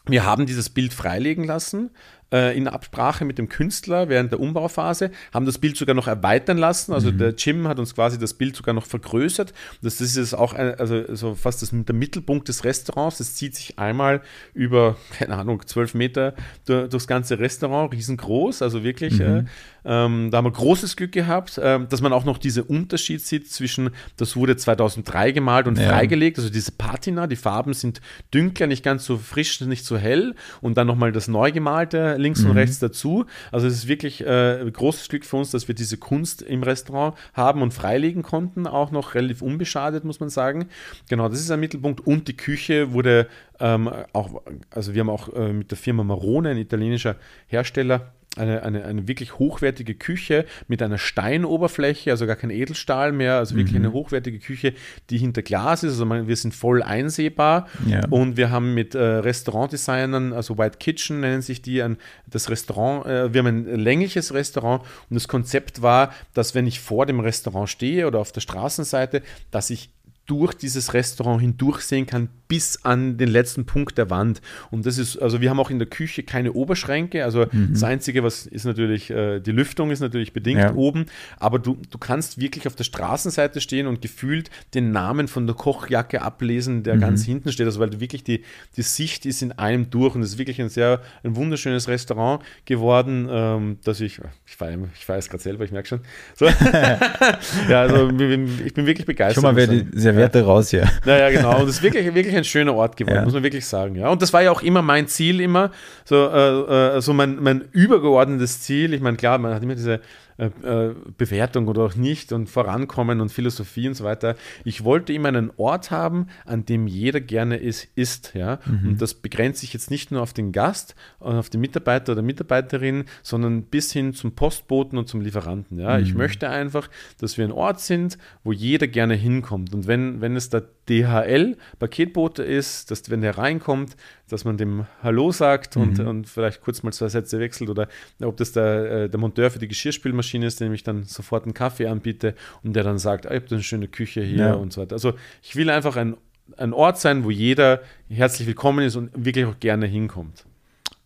wir 0.08 0.24
haben 0.24 0.46
dieses 0.46 0.70
Bild 0.70 0.94
freilegen 0.94 1.44
lassen 1.46 1.90
äh, 2.32 2.58
in 2.58 2.68
Absprache 2.68 3.26
mit 3.26 3.38
dem 3.38 3.50
Künstler 3.50 4.10
während 4.10 4.32
der 4.32 4.40
Umbauphase, 4.40 5.12
haben 5.34 5.46
das 5.46 5.58
Bild 5.58 5.78
sogar 5.78 5.96
noch 5.96 6.08
erweitern 6.08 6.58
lassen. 6.58 6.94
Also 6.94 7.12
der 7.12 7.30
Jim 7.30 7.68
hat 7.68 7.80
uns 7.80 7.96
quasi 7.96 8.18
das 8.18 8.34
Bild 8.34 8.56
sogar 8.56 8.74
noch 8.74 8.86
vergrößert. 8.86 9.54
Das, 9.82 9.98
das 9.98 10.16
ist 10.16 10.34
auch 10.34 10.54
ein, 10.54 10.76
also 10.76 11.16
so 11.16 11.36
fast 11.36 11.62
das, 11.62 11.72
der 11.72 11.96
Mittelpunkt 11.96 12.48
des 12.48 12.64
Restaurants. 12.64 13.18
Das 13.18 13.36
zieht 13.36 13.56
sich 13.56 13.80
einmal 13.80 14.22
über, 14.54 14.98
keine 15.18 15.36
Ahnung, 15.36 15.66
zwölf 15.66 15.94
Meter 15.94 16.34
durch, 16.66 16.90
durchs 16.90 17.08
ganze 17.08 17.40
Restaurant, 17.40 17.94
riesengroß, 17.94 18.62
also 18.62 18.84
wirklich. 18.84 19.20
Äh, 19.20 19.46
ähm, 19.86 20.30
da 20.32 20.38
haben 20.38 20.46
wir 20.46 20.52
großes 20.52 20.96
Glück 20.96 21.12
gehabt, 21.12 21.60
ähm, 21.62 21.88
dass 21.90 22.02
man 22.02 22.12
auch 22.12 22.26
noch 22.26 22.38
diesen 22.38 22.64
Unterschied 22.64 23.22
sieht 23.22 23.52
zwischen, 23.52 23.92
das 24.18 24.36
wurde 24.36 24.58
2003 24.58 25.32
gemalt 25.32 25.68
und 25.68 25.78
Ja. 25.78 25.90
freigelegt, 25.90 26.38
also 26.40 26.50
diese 26.50 26.72
Patina, 26.72 27.28
die 27.28 27.36
Farben 27.36 27.74
sind 27.74 28.02
dünkler, 28.34 28.68
nicht 28.68 28.84
ganz 28.84 29.06
so 29.06 29.18
frisch, 29.18 29.62
nicht 29.62 29.86
so 29.86 29.98
hell 29.98 30.34
und 30.62 30.78
dann 30.78 30.88
nochmal 30.88 31.12
das 31.12 31.28
neu 31.28 31.52
gemalte 31.52 32.16
links 32.18 32.44
und 32.44 32.52
rechts 32.52 32.80
dazu. 32.80 33.26
Also 33.52 33.68
es 33.68 33.74
ist 33.74 33.88
wirklich 33.88 34.26
äh, 34.26 34.66
großes 34.72 35.08
Glück 35.10 35.24
für 35.26 35.38
uns, 35.38 35.52
dass 35.52 35.68
wir 35.68 35.76
diese 35.76 35.98
Kunst 35.98 36.42
im 36.42 36.64
Restaurant 36.64 37.16
haben 37.34 37.62
und 37.62 37.74
freilegen 37.74 38.24
konnten, 38.24 38.66
auch 38.68 38.92
noch 38.92 39.14
relativ 39.14 39.42
unbeschadet, 39.42 40.04
muss 40.04 40.20
man 40.20 40.30
sagen. 40.30 40.68
Genau, 41.10 41.30
das 41.30 41.40
ist 41.40 41.52
ein 41.52 41.60
Mittelpunkt 41.60 42.02
und 42.06 42.28
die 42.28 42.36
Küche 42.38 42.92
wurde 42.94 43.28
ähm, 43.60 43.90
auch, 44.14 44.42
also 44.72 44.94
wir 44.94 45.02
haben 45.02 45.10
auch 45.10 45.32
äh, 45.34 45.54
mit 45.54 45.72
der 45.72 45.78
Firma 45.78 46.04
Marone, 46.04 46.50
ein 46.50 46.58
italienischer 46.58 47.16
Hersteller, 47.48 48.14
eine, 48.38 48.64
eine, 48.64 48.86
eine 48.86 49.08
wirklich 49.08 49.40
hochwertige 49.40 49.96
Küche 49.96 50.46
mit 50.68 50.82
einer 50.82 50.98
Steinoberfläche, 50.98 52.12
also 52.12 52.26
gar 52.28 52.36
kein 52.36 52.50
Edelstahl 52.50 53.12
mehr, 53.12 53.36
also 53.36 53.56
wirklich 53.56 53.76
eine 53.76 53.92
hochwertige 53.94 54.40
Küche, 54.40 54.74
die 55.10 55.18
hinter 55.18 55.42
Glas 55.42 55.84
ist. 55.84 55.92
Also 55.94 56.06
man, 56.06 56.28
wir 56.28 56.36
sind 56.36 56.54
voll 56.54 56.84
einsehbar 56.84 57.68
Ja. 57.88 58.06
und 58.10 58.38
wir 58.38 58.50
haben 58.52 58.74
mit 58.74 58.96
äh, 58.96 59.00
Restaurantdesignern, 59.00 60.34
also 60.34 60.58
White 60.58 60.78
Kitchen 60.80 61.20
nennen 61.20 61.42
sich 61.42 61.62
die, 61.62 61.82
ein, 61.82 61.98
das 62.28 62.50
Restaurant, 62.50 63.06
äh, 63.06 63.34
wir 63.34 63.40
haben 63.40 63.48
ein 63.48 63.80
längliches 63.80 64.34
Restaurant 64.34 64.84
und 65.10 65.16
das 65.16 65.28
Konzept 65.28 65.82
war, 65.82 66.14
dass 66.34 66.56
wenn 66.56 66.68
ich 66.68 66.80
vor 66.80 67.06
dem 67.06 67.20
Restaurant 67.20 67.70
stehe 67.70 68.08
oder 68.08 68.20
auf 68.20 68.32
der 68.32 68.42
Straßenseite, 68.42 69.22
dass 69.52 69.70
ich 69.70 69.90
durch 70.26 70.54
dieses 70.54 70.94
Restaurant 70.94 71.42
hindurchsehen 71.42 72.06
kann 72.06 72.30
bis 72.48 72.84
an 72.84 73.18
den 73.18 73.30
letzten 73.30 73.66
Punkt 73.66 73.98
der 73.98 74.10
Wand. 74.10 74.42
Und 74.72 74.86
das 74.86 74.98
ist, 74.98 75.18
also 75.18 75.42
wir 75.42 75.50
haben 75.50 75.60
auch 75.60 75.72
in 75.72 75.80
der 75.80 75.88
Küche 75.88 76.24
keine 76.24 76.54
Oberschränke. 76.54 77.24
Also 77.24 77.46
das 77.72 77.84
Einzige, 77.84 78.24
was 78.24 78.46
ist 78.46 78.66
natürlich, 78.66 79.10
äh, 79.10 79.40
die 79.40 79.52
Lüftung 79.52 79.90
ist 79.92 80.00
natürlich 80.00 80.34
bedingt 80.34 80.62
Ja. 80.62 80.74
oben, 80.76 81.06
aber 81.40 81.60
du, 81.60 81.78
du 81.90 81.98
kannst 81.98 82.40
wirklich 82.40 82.68
auf 82.68 82.76
der 82.76 82.84
Straßenseite 82.84 83.62
stehen 83.62 83.88
und 83.88 84.02
gefühlt 84.02 84.50
den 84.74 84.92
Namen 84.92 85.28
von 85.28 85.48
der 85.48 85.56
Kochjacke 85.56 86.22
ablesen, 86.22 86.84
der 86.84 86.98
ganz 86.98 87.26
hinten 87.26 87.52
steht. 87.52 87.66
Also 87.66 87.80
weil 87.80 87.90
du 87.90 88.00
wirklich 88.00 88.24
die, 88.24 88.44
die 88.78 88.84
Sicht 88.84 89.26
ist 89.26 89.42
in 89.42 89.52
einem 89.54 89.90
durch 89.90 90.16
und 90.16 90.22
es 90.22 90.34
ist 90.34 90.38
wirklich 90.38 90.62
ein 90.62 90.70
sehr, 90.70 91.02
ein 91.24 91.36
wunderschönes 91.36 91.88
Restaurant 91.88 92.44
geworden, 92.66 93.28
ähm, 93.30 93.78
dass 93.84 94.02
ich, 94.02 94.20
ich 94.46 94.56
feiere 94.56 94.78
ich 94.94 95.06
feiere 95.06 95.20
es 95.20 95.30
gerade 95.30 95.44
selber, 95.44 95.64
ich 95.64 95.72
merke 95.72 95.88
schon. 95.88 96.00
So. 96.36 96.46
ja, 97.70 97.82
also 97.82 98.10
ich 98.10 98.74
bin 98.74 98.86
wirklich 98.86 99.06
begeistert. 99.06 99.36
Schon 99.36 99.44
mal 99.44 99.56
wer 99.56 99.68
die 99.68 99.86
Serviette 100.16 100.44
raus 100.46 100.70
hier. 100.70 100.90
Ja, 101.06 101.18
ja, 101.18 101.30
genau. 101.30 101.60
Und 101.60 101.70
es 101.70 101.76
ist 101.78 101.84
wirklich, 101.84 102.14
wirklich 102.14 102.36
ein 102.36 102.44
schöner 102.44 102.74
Ort 102.76 102.98
geworden, 102.98 103.16
Ja. 103.18 103.24
muss 103.24 103.34
man 103.34 103.44
wirklich 103.44 103.66
sagen. 103.66 103.96
Ja. 103.96 104.10
Und 104.10 104.22
das 104.22 104.34
war 104.34 104.42
ja 104.42 104.52
auch 104.52 104.62
immer 104.62 104.82
mein 104.82 105.08
Ziel, 105.08 105.40
immer 105.42 105.72
so, 106.04 106.16
äh, 106.16 106.98
äh, 106.98 107.02
so 107.02 107.14
mein, 107.14 107.38
mein 107.42 107.66
übergeordnetes 107.72 108.62
Ziel. 108.62 108.94
Ich 108.94 109.02
meine, 109.02 109.18
klar, 109.18 109.38
man 109.38 109.54
hat 109.54 109.64
immer 109.64 109.76
diese 109.76 110.00
Bewertung 110.38 111.68
oder 111.68 111.84
auch 111.84 111.96
nicht 111.96 112.34
und 112.34 112.50
Vorankommen 112.50 113.22
und 113.22 113.32
Philosophie 113.32 113.88
und 113.88 113.94
so 113.94 114.04
weiter. 114.04 114.36
Ich 114.66 114.84
wollte 114.84 115.14
immer 115.14 115.30
einen 115.30 115.52
Ort 115.56 115.92
haben, 115.92 116.28
an 116.46 116.66
dem 116.66 116.88
jeder 116.88 117.22
gerne 117.22 117.56
ist, 117.56 117.88
ist 117.96 118.34
ja. 118.34 118.60
Mhm. 118.66 118.90
Und 118.90 119.02
das 119.02 119.14
begrenzt 119.14 119.62
sich 119.62 119.72
jetzt 119.74 119.90
nicht 119.90 120.12
nur 120.12 120.22
auf 120.22 120.34
den 120.34 120.52
Gast, 120.52 120.96
und 121.20 121.36
auf 121.38 121.50
den 121.50 121.62
Mitarbeiter 121.62 122.12
oder 122.12 122.22
Mitarbeiterin, 122.22 123.06
sondern 123.24 123.64
bis 123.64 123.94
hin 123.94 124.14
zum 124.14 124.34
Postboten 124.34 124.98
und 124.98 125.08
zum 125.08 125.22
Lieferanten. 125.22 125.80
Ja. 125.80 125.98
Mhm. 125.98 126.04
Ich 126.04 126.14
möchte 126.14 126.50
einfach, 126.50 126.90
dass 127.20 127.38
wir 127.38 127.46
ein 127.46 127.54
Ort 127.54 127.80
sind, 127.80 128.18
wo 128.44 128.52
jeder 128.52 128.88
gerne 128.88 129.16
hinkommt. 129.16 129.74
Und 129.74 129.88
wenn, 129.88 130.20
wenn 130.20 130.36
es 130.36 130.50
der 130.88 131.26
DHL-Paketbote 131.30 132.44
ist, 132.44 132.92
dass 132.92 133.10
wenn 133.10 133.22
der 133.22 133.38
reinkommt, 133.38 133.96
dass 134.30 134.46
man 134.46 134.58
dem 134.58 134.86
Hallo 135.04 135.32
sagt 135.32 135.78
und, 135.78 136.00
Mhm. 136.00 136.08
und 136.08 136.30
vielleicht 136.30 136.62
kurz 136.62 136.84
mal 136.84 136.92
zwei 136.92 137.10
Sätze 137.10 137.40
wechselt 137.40 137.70
oder 137.70 137.88
ob 138.22 138.38
das 138.38 138.52
der, 138.52 138.92
äh, 139.04 139.10
der 139.10 139.20
Monteur 139.20 139.52
für 139.52 139.60
die 139.60 139.68
Geschirrspülmaschine 139.68 140.46
ist, 140.46 140.60
dem 140.60 140.74
ich 140.74 140.84
dann 140.84 141.04
sofort 141.04 141.44
einen 141.46 141.54
Kaffee 141.54 141.88
anbiete 141.88 142.36
und 142.64 142.76
der 142.76 142.84
dann 142.84 142.98
sagt, 142.98 143.28
ah, 143.28 143.32
ihr 143.34 143.38
habt 143.40 143.52
eine 143.52 143.64
schöne 143.64 143.88
Küche 143.88 144.22
hier 144.22 144.38
Ja. 144.48 144.54
und 144.54 144.74
so 144.74 144.82
weiter. 144.82 144.94
Also 144.96 145.14
ich 145.42 145.56
will 145.56 145.70
einfach 145.70 145.96
ein, 145.96 146.18
ein 146.58 146.74
Ort 146.74 147.00
sein, 147.00 147.24
wo 147.24 147.32
jeder 147.32 147.82
herzlich 148.10 148.48
willkommen 148.48 148.86
ist 148.86 148.96
und 148.96 149.10
wirklich 149.16 149.46
auch 149.46 149.60
gerne 149.60 149.86
hinkommt. 149.88 150.46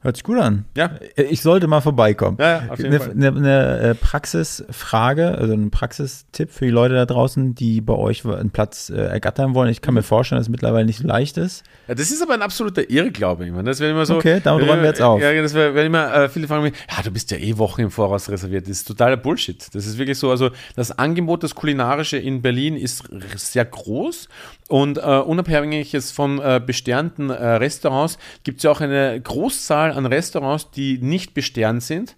Hört 0.01 0.15
sich 0.15 0.23
gut 0.23 0.39
an. 0.39 0.63
Ja. 0.77 0.91
Ich 1.17 1.41
sollte 1.41 1.67
mal 1.67 1.81
vorbeikommen. 1.81 2.37
Ja, 2.39 2.63
auf 2.69 2.77
jeden 2.79 2.93
eine, 2.93 2.99
Fall. 3.01 3.11
Eine, 3.11 3.27
eine 3.27 3.79
äh, 3.79 3.95
Praxisfrage, 3.95 5.37
also 5.37 5.51
ein 5.51 5.71
Praxistipp 5.71 6.51
für 6.51 6.63
die 6.63 6.71
Leute 6.71 6.93
da 6.93 7.05
draußen, 7.05 7.53
die 7.53 7.81
bei 7.81 7.95
euch 7.95 8.25
einen 8.25 8.51
Platz 8.51 8.89
äh, 8.89 8.95
ergattern 8.95 9.55
wollen. 9.55 9.69
Ich 9.69 9.81
kann 9.81 9.93
mir 9.93 10.01
vorstellen, 10.01 10.39
dass 10.39 10.47
es 10.47 10.51
mittlerweile 10.51 10.85
nicht 10.85 10.99
so 10.99 11.07
leicht 11.07 11.37
ist. 11.37 11.65
Ja, 11.89 11.95
das 11.95 12.11
ist 12.11 12.21
aber 12.21 12.33
ein 12.33 12.41
absoluter 12.41 12.89
Irrglaube. 12.89 13.45
Ich 13.45 13.51
meine, 13.51 13.65
das 13.65 13.81
wird 13.81 13.91
immer 13.91 14.05
so. 14.05 14.15
Okay, 14.15 14.39
damit 14.41 14.69
räumen 14.69 14.83
wir 14.83 14.87
jetzt 14.87 15.01
auf. 15.01 15.21
Ja, 15.21 15.33
das 15.33 15.53
werden 15.53 15.75
immer 15.77 16.13
äh, 16.13 16.29
viele 16.29 16.47
fragen 16.47 16.63
mich, 16.63 16.75
ja, 16.89 17.03
du 17.03 17.11
bist 17.11 17.29
ja 17.31 17.37
eh 17.37 17.57
Wochen 17.57 17.81
im 17.81 17.91
Voraus 17.91 18.29
reserviert. 18.29 18.63
Das 18.63 18.71
ist 18.71 18.87
totaler 18.87 19.17
Bullshit. 19.17 19.67
Das 19.75 19.85
ist 19.85 19.97
wirklich 19.97 20.17
so. 20.17 20.31
Also 20.31 20.51
das 20.77 20.97
Angebot, 20.97 21.43
das 21.43 21.55
kulinarische 21.55 22.15
in 22.15 22.41
Berlin 22.41 22.77
ist 22.77 23.03
sehr 23.35 23.65
groß 23.65 24.29
und 24.69 24.97
äh, 24.97 25.01
unabhängig 25.01 25.91
jetzt 25.91 26.11
von 26.11 26.39
äh, 26.39 26.61
besternten 26.65 27.31
äh, 27.31 27.33
Restaurants 27.33 28.17
gibt 28.43 28.59
es 28.59 28.63
ja 28.63 28.71
auch 28.71 28.81
eine 28.81 29.19
Großzahl 29.19 29.88
an 29.91 30.05
Restaurants, 30.05 30.71
die 30.71 30.97
nicht 30.99 31.33
besternt 31.33 31.83
sind 31.83 32.15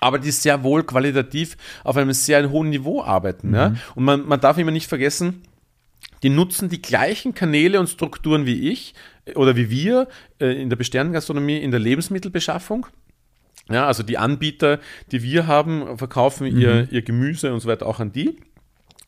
aber 0.00 0.18
die 0.18 0.32
sehr 0.32 0.62
wohl 0.62 0.82
qualitativ 0.84 1.56
auf 1.82 1.96
einem 1.96 2.12
sehr 2.12 2.50
hohen 2.50 2.68
Niveau 2.68 3.02
arbeiten. 3.02 3.54
Ja? 3.54 3.74
Und 3.94 4.04
man, 4.04 4.26
man 4.26 4.38
darf 4.38 4.58
immer 4.58 4.70
nicht 4.70 4.86
vergessen, 4.86 5.42
die 6.22 6.28
nutzen 6.28 6.68
die 6.68 6.82
gleichen 6.82 7.34
Kanäle 7.34 7.80
und 7.80 7.88
Strukturen 7.88 8.44
wie 8.44 8.70
ich 8.70 8.94
äh, 9.24 9.34
oder 9.34 9.56
wie 9.56 9.70
wir 9.70 10.08
äh, 10.40 10.60
in 10.60 10.68
der 10.68 10.76
Besternengastronomie, 10.76 11.58
in 11.58 11.70
der 11.70 11.80
Lebensmittelbeschaffung. 11.80 12.86
Ja, 13.70 13.86
also 13.86 14.02
die 14.02 14.18
Anbieter, 14.18 14.78
die 15.10 15.22
wir 15.22 15.46
haben, 15.46 15.96
verkaufen 15.96 16.46
ihr, 16.46 16.86
ihr 16.90 17.00
Gemüse 17.00 17.52
und 17.54 17.60
so 17.60 17.68
weiter 17.68 17.86
auch 17.86 17.98
an 17.98 18.12
die. 18.12 18.38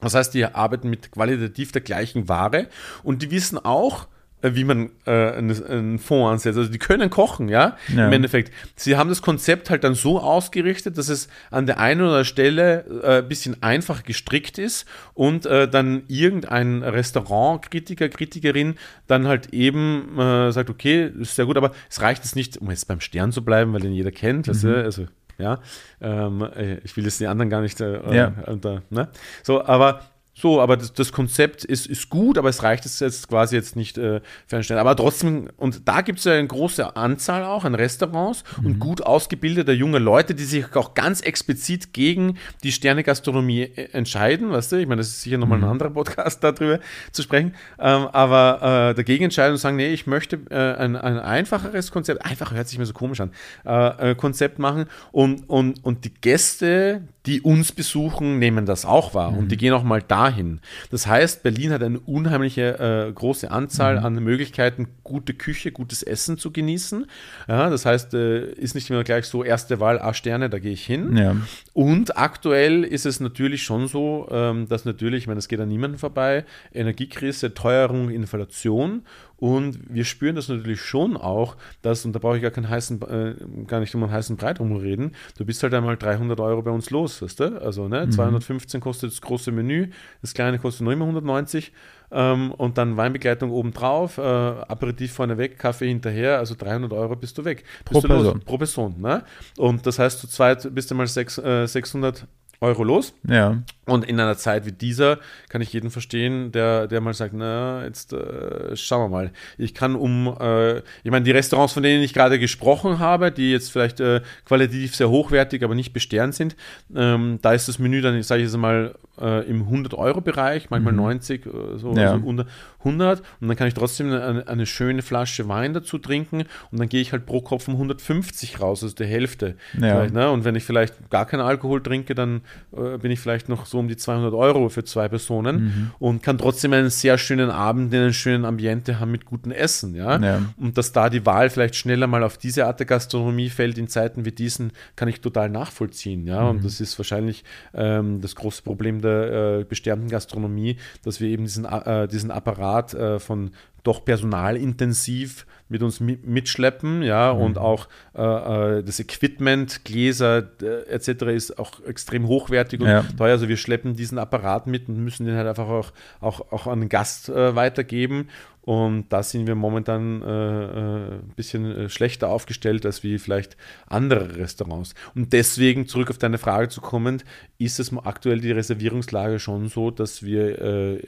Das 0.00 0.14
heißt, 0.14 0.32
die 0.32 0.46
arbeiten 0.46 0.88
mit 0.88 1.12
qualitativ 1.12 1.72
der 1.72 1.82
gleichen 1.82 2.28
Ware 2.30 2.68
und 3.02 3.22
die 3.22 3.30
wissen 3.30 3.58
auch, 3.58 4.08
wie 4.54 4.64
man 4.64 4.90
äh, 5.06 5.10
einen, 5.32 5.66
einen 5.66 5.98
Fond 5.98 6.32
ansetzt. 6.34 6.58
Also 6.58 6.70
die 6.70 6.78
können 6.78 7.10
kochen, 7.10 7.48
ja, 7.48 7.76
Ja. 7.94 8.06
im 8.06 8.12
Endeffekt. 8.12 8.52
Sie 8.76 8.96
haben 8.96 9.08
das 9.08 9.22
Konzept 9.22 9.70
halt 9.70 9.82
dann 9.84 9.94
so 9.94 10.20
ausgerichtet, 10.20 10.96
dass 10.98 11.08
es 11.08 11.28
an 11.50 11.66
der 11.66 11.78
einen 11.80 12.00
oder 12.02 12.08
anderen 12.10 12.24
Stelle 12.26 12.84
äh, 13.02 13.18
ein 13.18 13.28
bisschen 13.28 13.62
einfach 13.62 14.04
gestrickt 14.04 14.58
ist 14.58 14.86
und 15.14 15.46
äh, 15.46 15.68
dann 15.68 16.02
irgendein 16.08 16.82
Restaurantkritiker, 16.82 18.08
Kritikerin 18.08 18.74
dann 19.06 19.26
halt 19.26 19.52
eben 19.52 20.18
äh, 20.18 20.52
sagt, 20.52 20.70
okay, 20.70 21.10
ist 21.20 21.36
sehr 21.36 21.46
gut, 21.46 21.56
aber 21.56 21.72
es 21.90 22.00
reicht 22.00 22.24
jetzt 22.24 22.36
nicht, 22.36 22.58
um 22.58 22.70
jetzt 22.70 22.86
beim 22.88 23.00
Stern 23.00 23.32
zu 23.32 23.44
bleiben, 23.44 23.72
weil 23.72 23.80
den 23.80 23.92
jeder 23.92 24.10
kennt, 24.12 24.48
weißt 24.48 24.64
du, 24.64 24.84
also 24.84 25.06
ja, 25.38 25.60
ähm, 26.00 26.42
äh, 26.56 26.78
ich 26.84 26.96
will 26.96 27.04
jetzt 27.04 27.20
die 27.20 27.26
anderen 27.26 27.50
gar 27.50 27.60
nicht 27.60 27.80
äh, 27.80 28.14
Ja. 28.16 28.32
unter, 28.46 28.82
ne? 28.90 29.08
So, 29.42 29.64
aber 29.64 30.00
so, 30.38 30.60
aber 30.60 30.76
das, 30.76 30.92
das 30.92 31.12
Konzept 31.12 31.64
ist, 31.64 31.86
ist 31.86 32.10
gut, 32.10 32.36
aber 32.36 32.50
es 32.50 32.62
reicht 32.62 32.84
jetzt, 32.84 33.00
jetzt 33.00 33.26
quasi 33.26 33.56
jetzt 33.56 33.74
nicht 33.74 33.96
äh, 33.96 34.20
für 34.46 34.56
einen 34.56 34.64
Stern. 34.64 34.76
Aber 34.76 34.94
trotzdem, 34.94 35.48
und 35.56 35.88
da 35.88 36.02
gibt 36.02 36.18
es 36.18 36.26
ja 36.26 36.34
eine 36.34 36.46
große 36.46 36.94
Anzahl 36.94 37.42
auch 37.42 37.64
an 37.64 37.74
Restaurants 37.74 38.44
und 38.62 38.78
gut 38.78 39.00
ausgebildete 39.00 39.72
junge 39.72 39.98
Leute, 39.98 40.34
die 40.34 40.44
sich 40.44 40.76
auch 40.76 40.92
ganz 40.92 41.22
explizit 41.22 41.94
gegen 41.94 42.36
die 42.62 42.70
Sternegastronomie 42.70 43.62
äh, 43.62 43.88
entscheiden, 43.92 44.50
weißt 44.50 44.72
du? 44.72 44.76
Ich 44.76 44.86
meine, 44.86 45.00
das 45.00 45.08
ist 45.08 45.22
sicher 45.22 45.38
nochmal 45.38 45.58
ein 45.58 45.64
anderer 45.64 45.88
Podcast 45.88 46.44
darüber 46.44 46.80
zu 47.12 47.22
sprechen, 47.22 47.54
ähm, 47.78 48.06
aber 48.08 48.90
äh, 48.90 48.94
dagegen 48.94 49.24
entscheiden 49.24 49.52
und 49.52 49.58
sagen, 49.58 49.76
nee, 49.76 49.94
ich 49.94 50.06
möchte 50.06 50.38
äh, 50.50 50.74
ein, 50.74 50.96
ein 50.96 51.18
einfacheres 51.18 51.90
Konzept, 51.90 52.26
einfach 52.26 52.52
hört 52.52 52.68
sich 52.68 52.78
mir 52.78 52.84
so 52.84 52.92
komisch 52.92 53.22
an, 53.22 53.30
äh, 53.64 54.10
äh, 54.10 54.14
Konzept 54.14 54.58
machen. 54.58 54.84
Und, 55.12 55.48
und, 55.48 55.82
und 55.82 56.04
die 56.04 56.12
Gäste, 56.12 57.08
die 57.24 57.40
uns 57.40 57.72
besuchen, 57.72 58.38
nehmen 58.38 58.66
das 58.66 58.84
auch 58.84 59.14
wahr. 59.14 59.36
Und 59.36 59.50
die 59.50 59.56
gehen 59.56 59.72
auch 59.72 59.82
mal 59.82 60.02
dahin. 60.26 60.60
Das 60.90 61.06
heißt, 61.06 61.42
Berlin 61.42 61.72
hat 61.72 61.82
eine 61.82 62.00
unheimliche 62.00 63.06
äh, 63.08 63.12
große 63.12 63.50
Anzahl 63.50 63.98
an 63.98 64.14
Möglichkeiten, 64.14 64.88
gute 65.04 65.34
Küche, 65.34 65.72
gutes 65.72 66.02
Essen 66.02 66.38
zu 66.38 66.52
genießen. 66.52 67.06
Ja, 67.48 67.70
das 67.70 67.86
heißt, 67.86 68.14
äh, 68.14 68.50
ist 68.52 68.74
nicht 68.74 68.90
immer 68.90 69.04
gleich 69.04 69.26
so 69.26 69.44
erste 69.44 69.80
Wahl 69.80 70.00
A 70.00 70.14
Sterne, 70.14 70.50
da 70.50 70.58
gehe 70.58 70.72
ich 70.72 70.84
hin. 70.84 71.16
Ja. 71.16 71.36
Und 71.72 72.16
aktuell 72.16 72.84
ist 72.84 73.06
es 73.06 73.20
natürlich 73.20 73.62
schon 73.62 73.88
so, 73.88 74.28
ähm, 74.30 74.68
dass 74.68 74.84
natürlich, 74.84 75.22
ich 75.22 75.26
meine, 75.26 75.38
es 75.38 75.48
geht 75.48 75.60
an 75.60 75.68
niemanden 75.68 75.98
vorbei, 75.98 76.44
Energiekrise, 76.72 77.54
Teuerung, 77.54 78.10
Inflation. 78.10 79.02
Und 79.38 79.78
wir 79.92 80.04
spüren 80.04 80.36
das 80.36 80.48
natürlich 80.48 80.80
schon 80.80 81.16
auch, 81.16 81.56
dass, 81.82 82.04
und 82.04 82.12
da 82.12 82.18
brauche 82.18 82.36
ich 82.36 82.42
gar 82.42 82.50
keinen 82.50 82.68
heißen, 82.68 83.02
äh, 83.02 83.34
gar 83.66 83.80
nicht 83.80 83.94
um 83.94 84.02
einen 84.02 84.12
heißen 84.12 84.36
Breit 84.36 84.60
rumreden, 84.60 85.14
du 85.36 85.44
bist 85.44 85.62
halt 85.62 85.74
einmal 85.74 85.96
300 85.96 86.40
Euro 86.40 86.62
bei 86.62 86.70
uns 86.70 86.90
los, 86.90 87.20
weißt 87.20 87.40
du? 87.40 87.60
Also, 87.60 87.88
ne, 87.88 88.08
215 88.08 88.80
kostet 88.80 89.12
das 89.12 89.20
große 89.20 89.52
Menü, 89.52 89.90
das 90.22 90.32
kleine 90.32 90.58
kostet 90.58 90.84
nur 90.84 90.92
immer 90.92 91.04
190 91.04 91.72
ähm, 92.10 92.52
und 92.52 92.78
dann 92.78 92.96
Weinbegleitung 92.96 93.50
obendrauf, 93.50 94.18
äh, 94.18 94.22
Aperitif 94.22 95.12
vorneweg, 95.12 95.58
Kaffee 95.58 95.88
hinterher, 95.88 96.38
also 96.38 96.54
300 96.56 96.92
Euro 96.92 97.16
bist 97.16 97.36
du 97.38 97.44
weg. 97.44 97.64
Pro 97.84 97.94
bist 97.94 98.04
du 98.04 98.08
los. 98.08 98.22
Person. 98.22 98.40
Pro 98.40 98.58
Person, 98.58 98.94
ne? 99.00 99.24
Und 99.58 99.86
das 99.86 99.98
heißt, 99.98 100.20
zu 100.20 100.28
zweit 100.28 100.74
bist 100.74 100.90
du 100.90 100.94
mal 100.94 101.06
sechs, 101.06 101.38
äh, 101.38 101.66
600 101.66 102.20
Euro 102.20 102.28
los. 102.60 103.14
Ja. 103.28 103.62
Und 103.86 104.04
in 104.04 104.18
einer 104.18 104.36
Zeit 104.36 104.66
wie 104.66 104.72
dieser 104.72 105.18
kann 105.48 105.60
ich 105.60 105.72
jeden 105.72 105.90
verstehen, 105.90 106.52
der, 106.52 106.86
der 106.88 107.00
mal 107.00 107.14
sagt, 107.14 107.34
na, 107.34 107.84
jetzt 107.84 108.12
äh, 108.12 108.76
schauen 108.76 109.04
wir 109.04 109.08
mal. 109.08 109.32
Ich 109.58 109.74
kann 109.74 109.94
um, 109.94 110.36
äh, 110.40 110.78
ich 110.78 111.10
meine, 111.10 111.24
die 111.24 111.30
Restaurants, 111.30 111.72
von 111.72 111.82
denen 111.82 112.02
ich 112.02 112.12
gerade 112.12 112.38
gesprochen 112.38 112.98
habe, 112.98 113.30
die 113.30 113.52
jetzt 113.52 113.70
vielleicht 113.70 114.00
äh, 114.00 114.22
qualitativ 114.44 114.96
sehr 114.96 115.10
hochwertig, 115.10 115.62
aber 115.62 115.74
nicht 115.74 115.92
besternt 115.92 116.34
sind, 116.34 116.56
ähm, 116.94 117.38
da 117.42 117.52
ist 117.52 117.68
das 117.68 117.78
Menü 117.78 118.00
dann, 118.00 118.20
sage 118.22 118.42
ich 118.42 118.48
jetzt 118.48 118.58
mal, 118.58 118.94
äh, 119.20 119.48
im 119.48 119.68
100-Euro-Bereich, 119.68 120.70
manchmal 120.70 120.92
90, 120.92 121.46
äh, 121.46 121.50
so 121.76 121.94
Ja. 121.94 122.12
also 122.12 122.26
unter 122.26 122.46
100. 122.80 123.22
Und 123.40 123.48
dann 123.48 123.56
kann 123.56 123.66
ich 123.68 123.74
trotzdem 123.74 124.12
eine, 124.12 124.46
eine 124.46 124.66
schöne 124.66 125.02
Flasche 125.02 125.48
Wein 125.48 125.74
dazu 125.74 125.98
trinken 125.98 126.44
und 126.70 126.78
dann 126.78 126.88
gehe 126.88 127.00
ich 127.00 127.12
halt 127.12 127.26
pro 127.26 127.40
Kopf 127.40 127.66
um 127.68 127.74
150 127.74 128.60
raus, 128.60 128.82
also 128.82 128.94
die 128.94 129.04
Hälfte. 129.06 129.56
Ja. 129.80 130.06
Ne? 130.06 130.30
Und 130.30 130.44
wenn 130.44 130.54
ich 130.54 130.64
vielleicht 130.64 131.10
gar 131.10 131.26
keinen 131.26 131.40
Alkohol 131.40 131.82
trinke, 131.82 132.14
dann 132.14 132.42
äh, 132.76 132.98
bin 132.98 133.10
ich 133.10 133.20
vielleicht 133.20 133.48
noch 133.48 133.66
so 133.66 133.78
um 133.78 133.88
die 133.88 133.96
200 133.96 134.34
Euro 134.34 134.68
für 134.68 134.84
zwei 134.84 135.08
Personen 135.08 135.56
Mhm. 135.56 135.90
und 135.98 136.22
kann 136.22 136.38
trotzdem 136.38 136.72
einen 136.72 136.90
sehr 136.90 137.18
schönen 137.18 137.50
Abend 137.50 137.92
in 137.94 138.00
einem 138.00 138.12
schönen 138.12 138.44
Ambiente 138.44 139.00
haben 139.00 139.10
mit 139.10 139.24
gutem 139.24 139.52
Essen. 139.52 139.94
Ja? 139.94 140.18
Ja. 140.20 140.42
Und 140.58 140.76
dass 140.78 140.92
da 140.92 141.08
die 141.10 141.24
Wahl 141.26 141.50
vielleicht 141.50 141.76
schneller 141.76 142.06
mal 142.06 142.22
auf 142.22 142.36
diese 142.38 142.66
Art 142.66 142.78
der 142.78 142.86
Gastronomie 142.86 143.48
fällt 143.48 143.78
in 143.78 143.88
Zeiten 143.88 144.24
wie 144.24 144.32
diesen, 144.32 144.72
kann 144.96 145.08
ich 145.08 145.20
total 145.20 145.48
nachvollziehen. 145.48 146.26
Ja? 146.26 146.42
Mhm. 146.44 146.48
Und 146.50 146.64
das 146.64 146.80
ist 146.80 146.98
wahrscheinlich 146.98 147.44
ähm, 147.74 148.20
das 148.20 148.34
große 148.34 148.62
Problem 148.62 149.00
der 149.00 149.05
äh, 149.08 149.64
besternten 149.64 150.08
Gastronomie, 150.08 150.76
dass 151.04 151.20
wir 151.20 151.28
eben 151.28 151.44
diesen, 151.44 151.64
äh, 151.64 152.08
diesen 152.08 152.30
Apparat 152.30 152.94
äh, 152.94 153.18
von 153.18 153.50
doch 153.82 154.04
personalintensiv 154.04 155.46
mit 155.68 155.82
uns 155.82 156.00
mi- 156.00 156.18
mitschleppen, 156.24 157.02
ja, 157.02 157.34
Mhm. 157.34 157.40
und 157.40 157.58
auch 157.58 157.88
äh, 158.16 158.78
äh, 158.78 158.82
das 158.82 158.98
Equipment, 159.00 159.84
Gläser 159.84 160.44
äh, 160.62 160.88
etc. 160.90 161.22
ist 161.34 161.58
auch 161.58 161.84
extrem 161.84 162.26
hochwertig 162.28 162.80
und 162.80 162.88
Ja. 162.88 163.02
teuer. 163.16 163.32
Also 163.32 163.48
wir 163.48 163.56
schleppen 163.56 163.94
diesen 163.94 164.18
Apparat 164.18 164.66
mit 164.66 164.88
und 164.88 164.96
müssen 165.02 165.26
den 165.26 165.36
halt 165.36 165.46
einfach 165.48 165.68
auch, 165.68 165.92
auch, 166.20 166.52
auch 166.52 166.66
an 166.66 166.80
den 166.80 166.88
Gast 166.88 167.28
äh, 167.28 167.54
weitergeben. 167.56 168.28
Und 168.66 169.10
da 169.10 169.22
sind 169.22 169.46
wir 169.46 169.54
momentan 169.54 170.22
äh, 170.22 170.26
äh, 170.26 171.12
ein 171.18 171.32
bisschen 171.36 171.64
äh, 171.64 171.88
schlechter 171.88 172.28
aufgestellt 172.30 172.84
als 172.84 173.04
wie 173.04 173.16
vielleicht 173.20 173.56
andere 173.86 174.38
Restaurants. 174.38 174.92
Und 175.14 175.32
deswegen, 175.32 175.86
zurück 175.86 176.10
auf 176.10 176.18
deine 176.18 176.36
Frage 176.36 176.68
zu 176.68 176.80
kommen, 176.80 177.22
ist 177.58 177.78
es 177.78 177.96
aktuell 177.96 178.40
die 178.40 178.50
Reservierungslage 178.50 179.38
schon 179.38 179.68
so, 179.68 179.92
dass 179.92 180.24
wir 180.24 180.60
äh, 180.60 181.02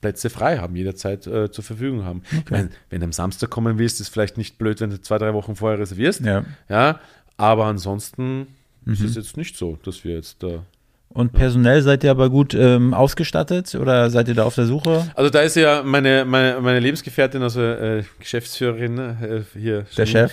Plätze 0.00 0.30
frei 0.30 0.58
haben, 0.58 0.76
jederzeit 0.76 1.26
äh, 1.26 1.50
zur 1.50 1.64
Verfügung 1.64 2.04
haben. 2.04 2.22
Ich 2.44 2.50
meine, 2.52 2.70
wenn 2.90 3.00
du 3.00 3.06
am 3.06 3.12
Samstag 3.12 3.50
kommen 3.50 3.80
willst, 3.80 4.00
ist 4.00 4.10
vielleicht 4.10 4.38
nicht 4.38 4.56
blöd, 4.56 4.80
wenn 4.80 4.90
du 4.90 5.00
zwei, 5.00 5.18
drei 5.18 5.34
Wochen 5.34 5.56
vorher 5.56 5.80
reservierst. 5.80 6.20
Ja. 6.20 6.44
Ja, 6.68 7.00
aber 7.36 7.64
ansonsten 7.64 8.46
ist 8.86 9.00
es 9.00 9.16
jetzt 9.16 9.36
nicht 9.36 9.56
so, 9.56 9.80
dass 9.82 10.04
wir 10.04 10.14
jetzt 10.14 10.44
da. 10.44 10.64
Und 11.10 11.32
personell 11.32 11.82
seid 11.82 12.04
ihr 12.04 12.10
aber 12.10 12.30
gut 12.30 12.54
ähm, 12.54 12.92
ausgestattet 12.94 13.74
oder 13.74 14.10
seid 14.10 14.28
ihr 14.28 14.34
da 14.34 14.44
auf 14.44 14.54
der 14.54 14.66
Suche? 14.66 15.10
Also 15.14 15.30
da 15.30 15.40
ist 15.40 15.56
ja 15.56 15.82
meine, 15.82 16.24
meine, 16.24 16.60
meine 16.60 16.80
Lebensgefährtin, 16.80 17.42
also 17.42 17.62
äh, 17.62 18.04
Geschäftsführerin 18.20 18.98
äh, 18.98 19.42
hier. 19.58 19.86
Der 19.96 20.06
Chef? 20.06 20.32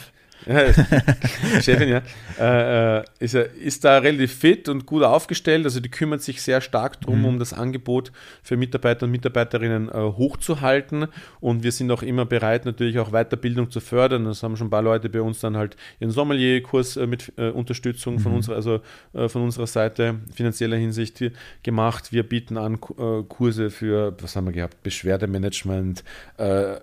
Chefin, 1.62 1.90
ja, 1.90 2.02
äh, 2.40 2.99
äh, 2.99 3.03
ist, 3.20 3.34
ist 3.36 3.84
da 3.84 3.98
relativ 3.98 4.34
fit 4.34 4.70
und 4.70 4.86
gut 4.86 5.03
aufgestellt. 5.03 5.66
Also 5.66 5.80
die 5.80 5.90
kümmert 5.90 6.22
sich 6.22 6.41
sehr 6.41 6.62
stark 6.62 7.02
darum, 7.02 7.20
Mhm. 7.20 7.26
um 7.26 7.40
das 7.40 7.53
Angebot 7.53 8.12
für 8.44 8.57
Mitarbeiter 8.57 9.06
und 9.06 9.12
Mitarbeiterinnen 9.12 9.90
äh, 9.90 9.94
hochzuhalten. 9.94 11.07
Und 11.40 11.64
wir 11.64 11.72
sind 11.72 11.90
auch 11.91 12.03
immer 12.03 12.26
bereit, 12.26 12.66
natürlich 12.66 12.99
auch 12.99 13.12
Weiterbildung 13.12 13.72
zu 13.72 13.80
fördern. 13.80 14.26
Das 14.26 14.44
haben 14.44 14.57
schon 14.57 14.68
ein 14.68 14.72
paar 14.72 14.82
Leute 14.82 15.10
bei 15.10 15.22
uns 15.22 15.40
dann 15.40 15.56
halt 15.57 15.78
ihren 15.99 16.12
Sommelier-Kurs 16.12 16.98
äh, 16.98 17.07
mit 17.07 17.32
äh, 17.38 17.49
Unterstützung 17.49 18.20
von, 18.20 18.34
unserer, 18.34 18.56
also, 18.56 18.82
äh, 19.14 19.30
von 19.30 19.41
unserer 19.44 19.68
Seite 19.68 20.16
finanzieller 20.34 20.78
Hinsicht 20.78 21.24
gemacht. 21.64 22.12
Wir 22.12 22.24
bieten 22.24 22.57
an 22.57 22.80
Ku- 22.82 23.24
Kurse 23.24 23.70
für, 23.70 24.16
was 24.22 24.36
haben 24.36 24.45
wir 24.45 24.52
gehabt, 24.52 24.84
Beschwerdemanagement, 24.84 26.03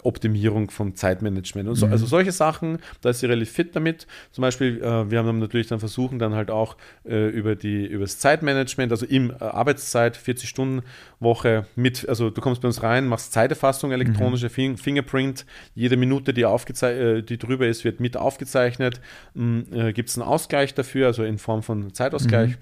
Optimierung 0.02 0.70
vom 0.70 0.94
Zeitmanagement 0.94 1.68
und 1.68 1.74
so. 1.74 1.86
Also 1.86 2.06
solche 2.06 2.32
Sachen, 2.32 2.78
da 3.00 3.10
ist 3.10 3.20
sie 3.20 3.26
relativ 3.42 3.52
fit 3.52 3.76
damit. 3.76 4.06
Zum 4.30 4.42
Beispiel, 4.42 4.78
äh, 4.82 5.10
wir 5.10 5.18
haben 5.18 5.26
dann 5.26 5.38
natürlich 5.38 5.66
dann 5.66 5.80
versuchen, 5.80 6.18
dann 6.18 6.34
halt 6.34 6.50
auch 6.50 6.76
äh, 7.04 7.28
über, 7.28 7.54
die, 7.56 7.86
über 7.86 8.04
das 8.04 8.18
Zeitmanagement, 8.18 8.92
also 8.92 9.06
im 9.06 9.30
äh, 9.30 9.34
Arbeitszeit, 9.44 10.16
40-Stunden-Woche 10.16 11.66
mit, 11.76 12.08
also 12.08 12.30
du 12.30 12.40
kommst 12.40 12.62
bei 12.62 12.68
uns 12.68 12.82
rein, 12.82 13.06
machst 13.06 13.32
Zeiterfassung, 13.32 13.92
elektronische 13.92 14.48
Fin 14.48 14.76
Fingerprint, 14.76 15.44
jede 15.74 15.96
Minute, 15.96 16.32
die, 16.32 16.46
aufgezei- 16.46 17.18
äh, 17.18 17.22
die 17.22 17.38
drüber 17.38 17.66
ist, 17.66 17.84
wird 17.84 18.00
mit 18.00 18.16
aufgezeichnet. 18.16 19.00
Äh, 19.36 19.92
Gibt 19.92 20.08
es 20.08 20.18
einen 20.18 20.26
Ausgleich 20.26 20.74
dafür, 20.74 21.08
also 21.08 21.24
in 21.24 21.38
Form 21.38 21.62
von 21.62 21.92
Zeitausgleich. 21.94 22.52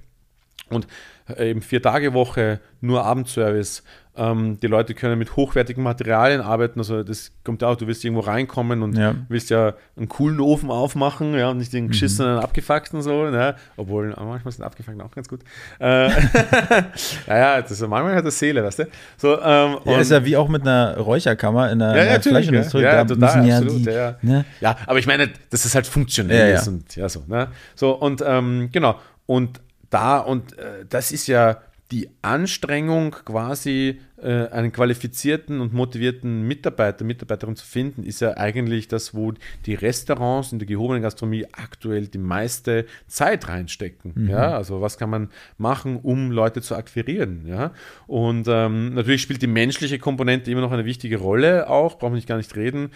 Und 0.69 0.87
äh, 1.29 1.51
eben 1.51 1.63
vier 1.63 1.83
Tage 1.83 2.15
Woche, 2.15 2.61
nur 2.81 3.05
Abendservice. 3.05 3.83
Ähm, 4.21 4.59
die 4.61 4.67
Leute 4.67 4.93
können 4.93 5.19
mit 5.19 5.35
hochwertigen 5.35 5.83
Materialien 5.83 6.43
arbeiten. 6.43 6.79
Also 6.79 7.03
das 7.03 7.33
kommt 7.43 7.63
ja 7.63 7.69
auch, 7.69 7.77
du 7.77 7.87
willst 7.87 8.05
irgendwo 8.05 8.21
reinkommen 8.21 8.83
und 8.83 8.99
Ja. 8.99 9.15
willst 9.29 9.49
ja 9.49 9.73
einen 9.97 10.11
coolen 10.11 10.41
Ofen 10.41 10.71
aufmachen, 10.71 11.33
ja, 11.35 11.49
und 11.49 11.57
nicht 11.57 11.73
den 11.73 11.89
geschissenen, 11.89 12.39
abgefuckten 12.39 13.01
so, 13.01 13.31
ne? 13.31 13.55
Obwohl, 13.79 14.09
manchmal 14.17 14.53
sind 14.53 14.63
abgefuckten 14.65 15.01
auch 15.01 15.11
ganz 15.11 15.27
gut. 15.27 15.41
Äh, 15.79 16.11
naja, 17.27 17.63
das 17.63 17.71
ist, 17.71 17.81
manchmal 17.81 18.15
hat 18.17 18.27
das 18.27 18.39
Seele, 18.39 18.63
weißt 18.65 18.81
du? 18.81 18.87
So, 19.17 19.41
ähm, 19.41 19.79
Ja, 19.85 19.99
ist 20.01 20.11
ja 20.11 20.25
wie 20.25 20.37
auch 20.37 20.49
mit 20.49 20.63
einer 20.63 20.99
Räucherkammer 20.99 21.71
in 21.71 21.79
der, 21.79 21.97
ja. 21.97 22.05
Ja, 22.15 22.21
Fleischindustrie. 22.21 22.83
ja, 22.83 23.05
Da 23.05 23.15
total, 23.15 23.47
ja 23.49 23.57
absolut. 23.59 23.81
die, 23.81 23.85
ja, 23.85 23.93
ja. 23.93 24.17
Ne? 24.23 24.45
ja, 24.61 24.77
aber 24.87 24.99
ich 24.99 25.07
meine, 25.07 25.31
dass 25.51 25.65
es 25.65 25.75
halt 25.75 25.87
funktionell 25.87 26.39
Ja, 26.39 26.47
ja. 26.49 26.59
ist 26.59 26.69
und 26.69 26.95
ja, 26.97 27.09
so. 27.09 27.23
Ne? 27.27 27.49
So, 27.75 27.93
und 27.93 28.23
ähm, 28.27 28.69
genau. 28.71 28.99
Und 29.27 29.61
da, 29.91 30.19
und 30.19 30.59
äh, 30.59 30.85
das 30.89 31.11
ist 31.13 31.27
ja 31.27 31.59
die 31.91 32.09
Anstrengung, 32.23 33.11
quasi 33.25 34.01
einen 34.23 34.73
qualifizierten 34.73 35.61
und 35.61 35.73
motivierten 35.73 36.43
Mitarbeiter, 36.43 37.05
Mitarbeiterin 37.05 37.57
zu 37.57 37.65
finden, 37.65 38.03
ist 38.03 38.21
ja 38.21 38.37
eigentlich 38.37 38.89
das, 38.89 39.15
wo 39.15 39.33
die 39.67 39.75
Restaurants 39.75 40.53
in 40.53 40.59
der 40.59 40.69
gehobenen 40.69 41.03
Gastronomie 41.03 41.47
aktuell 41.53 42.07
die 42.07 42.19
meiste 42.19 42.87
Zeit 43.07 43.49
reinstecken. 43.49 44.29
Ja, 44.29 44.57
also 44.57 44.81
was 44.81 44.99
kann 44.99 45.11
man 45.11 45.31
machen, 45.59 45.97
um 45.97 46.31
Leute 46.31 46.61
zu 46.63 46.75
akquirieren? 46.75 47.47
Ja, 47.47 47.73
und 48.07 48.47
ähm, 48.49 48.95
natürlich 48.95 49.23
spielt 49.23 49.43
die 49.43 49.47
menschliche 49.47 49.99
Komponente 49.99 50.51
immer 50.51 50.61
noch 50.61 50.73
eine 50.73 50.85
wichtige 50.85 51.19
Rolle 51.19 51.69
auch, 51.69 51.99
brauchen 51.99 52.13
wir 52.13 52.17
nicht 52.17 52.29
gar 52.29 52.37
nicht 52.37 52.55
reden. 52.57 52.91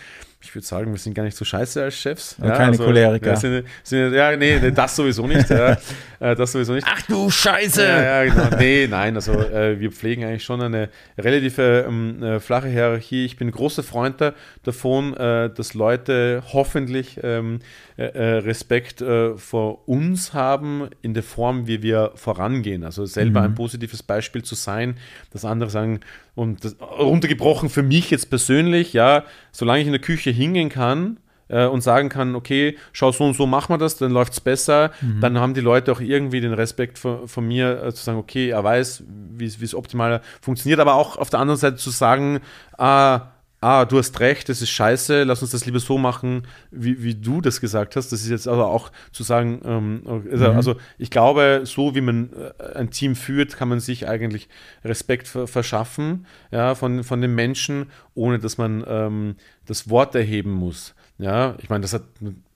Ich 0.45 0.55
würde 0.55 0.67
sagen, 0.67 0.93
wir 0.93 0.99
sind 0.99 1.15
gar 1.15 1.23
nicht 1.23 1.37
so 1.37 1.45
scheiße 1.45 1.83
als 1.83 1.97
Chefs. 1.97 2.37
Aber 2.39 2.53
keine 2.53 2.77
Choleriker. 2.77 3.31
Ja, 3.31 3.37
sind, 3.37 3.65
sind, 3.83 4.13
ja 4.13 4.37
nee, 4.37 4.71
das 4.71 4.95
sowieso 4.95 5.27
nicht. 5.27 5.49
ja, 5.49 5.79
äh, 6.21 6.37
das 6.37 6.53
sowieso 6.53 6.75
nicht. 6.75 6.87
Ach 6.89 7.01
du 7.03 7.31
Scheiße! 7.31 7.83
Ja, 7.83 8.25
ja, 8.25 8.33
genau. 8.33 8.57
Nee, 8.59 8.87
nein, 8.87 9.17
also 9.17 9.33
äh, 9.33 9.81
wir 9.81 9.91
pflegen 9.91 10.23
eigentlich 10.25 10.45
schon 10.45 10.61
eine 10.61 10.91
relative 11.17 11.87
ähm, 11.89 12.23
äh, 12.23 12.41
flache 12.41 12.69
Hierarchie. 12.69 13.25
Ich 13.25 13.37
bin 13.37 13.51
großer 13.51 13.83
Freund 13.83 14.21
da, 14.21 14.35
davon, 14.65 15.17
äh, 15.17 15.49
dass 15.49 15.73
Leute 15.73 16.43
hoffentlich 16.53 17.19
ähm, 17.23 17.61
äh, 17.97 18.07
äh, 18.07 18.39
Respekt 18.39 19.03
äh, 19.03 19.37
vor 19.37 19.89
uns 19.89 20.35
haben 20.35 20.89
in 21.01 21.15
der 21.15 21.23
Form, 21.23 21.69
wie 21.69 21.81
wir 21.81 22.11
vorangehen. 22.17 22.83
Also 22.83 23.07
selber 23.07 23.43
ein 23.43 23.55
positives 23.55 24.03
Beispiel 24.03 24.43
zu 24.43 24.57
sein, 24.57 24.97
dass 25.31 25.45
andere 25.45 25.71
sagen, 25.71 26.01
und 26.35 26.65
das, 26.65 26.75
runtergebrochen 26.81 27.69
für 27.71 27.85
mich 27.85 28.11
jetzt 28.11 28.31
persönlich, 28.31 28.95
ja, 28.95 29.23
solange 29.53 29.81
ich 29.81 29.87
in 29.87 29.93
der 29.93 30.01
Küche 30.01 30.31
hingehen 30.31 30.71
kann, 30.71 31.19
und 31.47 31.83
sagen 31.83 32.09
kann, 32.09 32.35
okay, 32.37 32.79
schau, 32.95 33.13
so 33.13 33.23
und 33.23 33.37
so 33.37 33.45
machen 33.47 33.75
wir 33.75 33.77
das, 33.77 33.99
dann 33.99 34.11
läuft 34.11 34.33
es 34.33 34.41
besser, 34.41 34.93
dann 35.21 35.39
haben 35.39 35.53
die 35.53 35.61
Leute 35.61 35.93
auch 35.93 36.01
irgendwie 36.01 36.41
den 36.41 36.55
Respekt 36.55 36.99
von, 36.99 37.29
von 37.29 37.47
mir, 37.47 37.85
äh, 37.85 37.93
zu 37.93 38.03
sagen, 38.03 38.17
okay, 38.17 38.49
er 38.49 38.65
weiß, 38.65 39.05
wie 39.37 39.45
es 39.45 39.61
wie 39.61 39.67
es 39.67 39.75
optimal 39.75 40.23
funktioniert, 40.41 40.81
aber 40.81 40.95
auch 40.95 41.19
auf 41.19 41.29
der 41.29 41.41
anderen 41.41 41.61
Seite 41.61 41.77
zu 41.77 41.91
sagen, 41.91 42.41
ah, 42.79 43.34
ah, 43.65 43.85
du 43.87 43.97
hast 43.97 44.21
recht, 44.21 44.49
das 44.51 44.61
ist 44.61 44.69
scheiße, 44.71 45.25
lass 45.25 45.41
uns 45.41 45.53
das 45.53 45.65
lieber 45.65 45.81
so 45.81 45.97
machen, 45.97 46.47
wie, 46.71 47.03
wie 47.03 47.15
du 47.15 47.41
das 47.41 47.61
gesagt 47.63 47.97
hast. 47.97 48.13
Das 48.13 48.21
ist 48.21 48.29
jetzt 48.29 48.47
aber 48.47 48.67
auch 48.67 48.93
zu 49.11 49.23
sagen, 49.23 49.61
ähm, 49.65 50.03
also, 50.31 50.51
also 50.51 50.77
ich 50.99 51.11
glaube, 51.11 51.63
so 51.65 51.95
wie 51.95 52.03
man 52.03 52.31
äh, 52.33 52.77
ein 52.77 52.91
Team 52.91 53.17
führt, 53.17 53.57
kann 53.57 53.69
man 53.69 53.81
sich 53.81 54.07
eigentlich 54.07 54.49
Respekt 54.85 55.29
ver 55.29 55.47
verschaffen 55.47 56.27
ja, 56.51 56.75
von, 56.75 57.05
von 57.05 57.23
den 57.23 57.35
Menschen, 57.35 57.87
ohne 58.15 58.39
dass 58.39 58.59
man 58.59 58.85
ähm, 58.87 59.37
das 59.67 59.89
Wort 59.89 60.15
erheben 60.15 60.53
muss. 60.53 60.95
Ja, 61.17 61.55
ich 61.63 61.71
meine, 61.71 61.83
das 61.83 61.95
hat, 61.95 62.03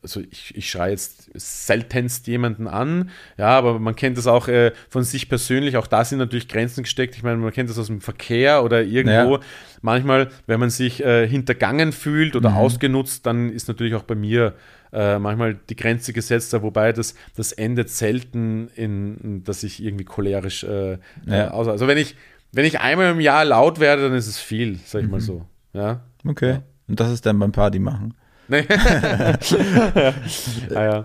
also 0.02 0.20
ich, 0.30 0.56
ich 0.56 0.70
schreie 0.70 0.92
jetzt 0.92 1.28
seltenst 1.34 2.26
jemanden 2.28 2.66
an, 2.68 3.10
ja, 3.36 3.48
aber 3.48 3.78
man 3.78 3.96
kennt 3.96 4.16
das 4.16 4.26
auch 4.26 4.46
äh, 4.48 4.72
von 4.88 5.02
sich 5.02 5.28
persönlich, 5.28 5.76
auch 5.76 5.86
da 5.86 6.04
sind 6.04 6.18
natürlich 6.18 6.48
Grenzen 6.48 6.84
gesteckt. 6.84 7.16
Ich 7.16 7.22
meine, 7.22 7.36
man 7.38 7.52
kennt 7.52 7.68
das 7.68 7.78
aus 7.78 7.88
dem 7.88 8.00
Verkehr 8.00 8.62
oder 8.62 8.82
irgendwo. 8.82 9.36
Ja. 9.36 9.40
Manchmal, 9.82 10.28
wenn 10.46 10.60
man 10.60 10.70
sich 10.70 11.02
äh, 11.04 11.26
hintergangen 11.26 11.92
fühlt 11.92 12.36
oder 12.36 12.54
ausgenutzt, 12.54 13.26
dann 13.26 13.50
ist 13.50 13.68
natürlich 13.68 13.94
auch 13.94 14.02
bei 14.04 14.14
mir 14.14 14.54
äh, 14.92 15.18
manchmal 15.18 15.54
die 15.68 15.76
Grenze 15.76 16.12
gesetzt, 16.12 16.52
wobei 16.62 16.92
das, 16.92 17.14
das 17.36 17.52
endet 17.52 17.90
selten 17.90 18.68
in, 18.74 19.42
dass 19.44 19.62
ich 19.62 19.82
irgendwie 19.82 20.04
cholerisch 20.04 20.64
äh, 20.64 20.98
Ja. 21.26 21.46
äh, 21.46 21.48
aus. 21.48 21.68
Also 21.68 21.86
wenn 21.86 21.98
ich, 21.98 22.16
wenn 22.52 22.64
ich 22.64 22.80
einmal 22.80 23.10
im 23.12 23.20
Jahr 23.20 23.44
laut 23.44 23.80
werde, 23.80 24.02
dann 24.02 24.14
ist 24.14 24.28
es 24.28 24.38
viel, 24.38 24.78
sag 24.84 25.02
ich 25.02 25.08
mal 25.08 25.20
so. 25.20 25.44
Ja. 25.72 26.00
Okay. 26.24 26.60
Und 26.88 26.98
das 27.00 27.12
ist 27.12 27.26
dann 27.26 27.38
beim 27.38 27.52
Party 27.52 27.78
machen. 27.78 28.14
Nee. 28.48 28.66
ah, 30.74 30.82
ja. 30.82 31.04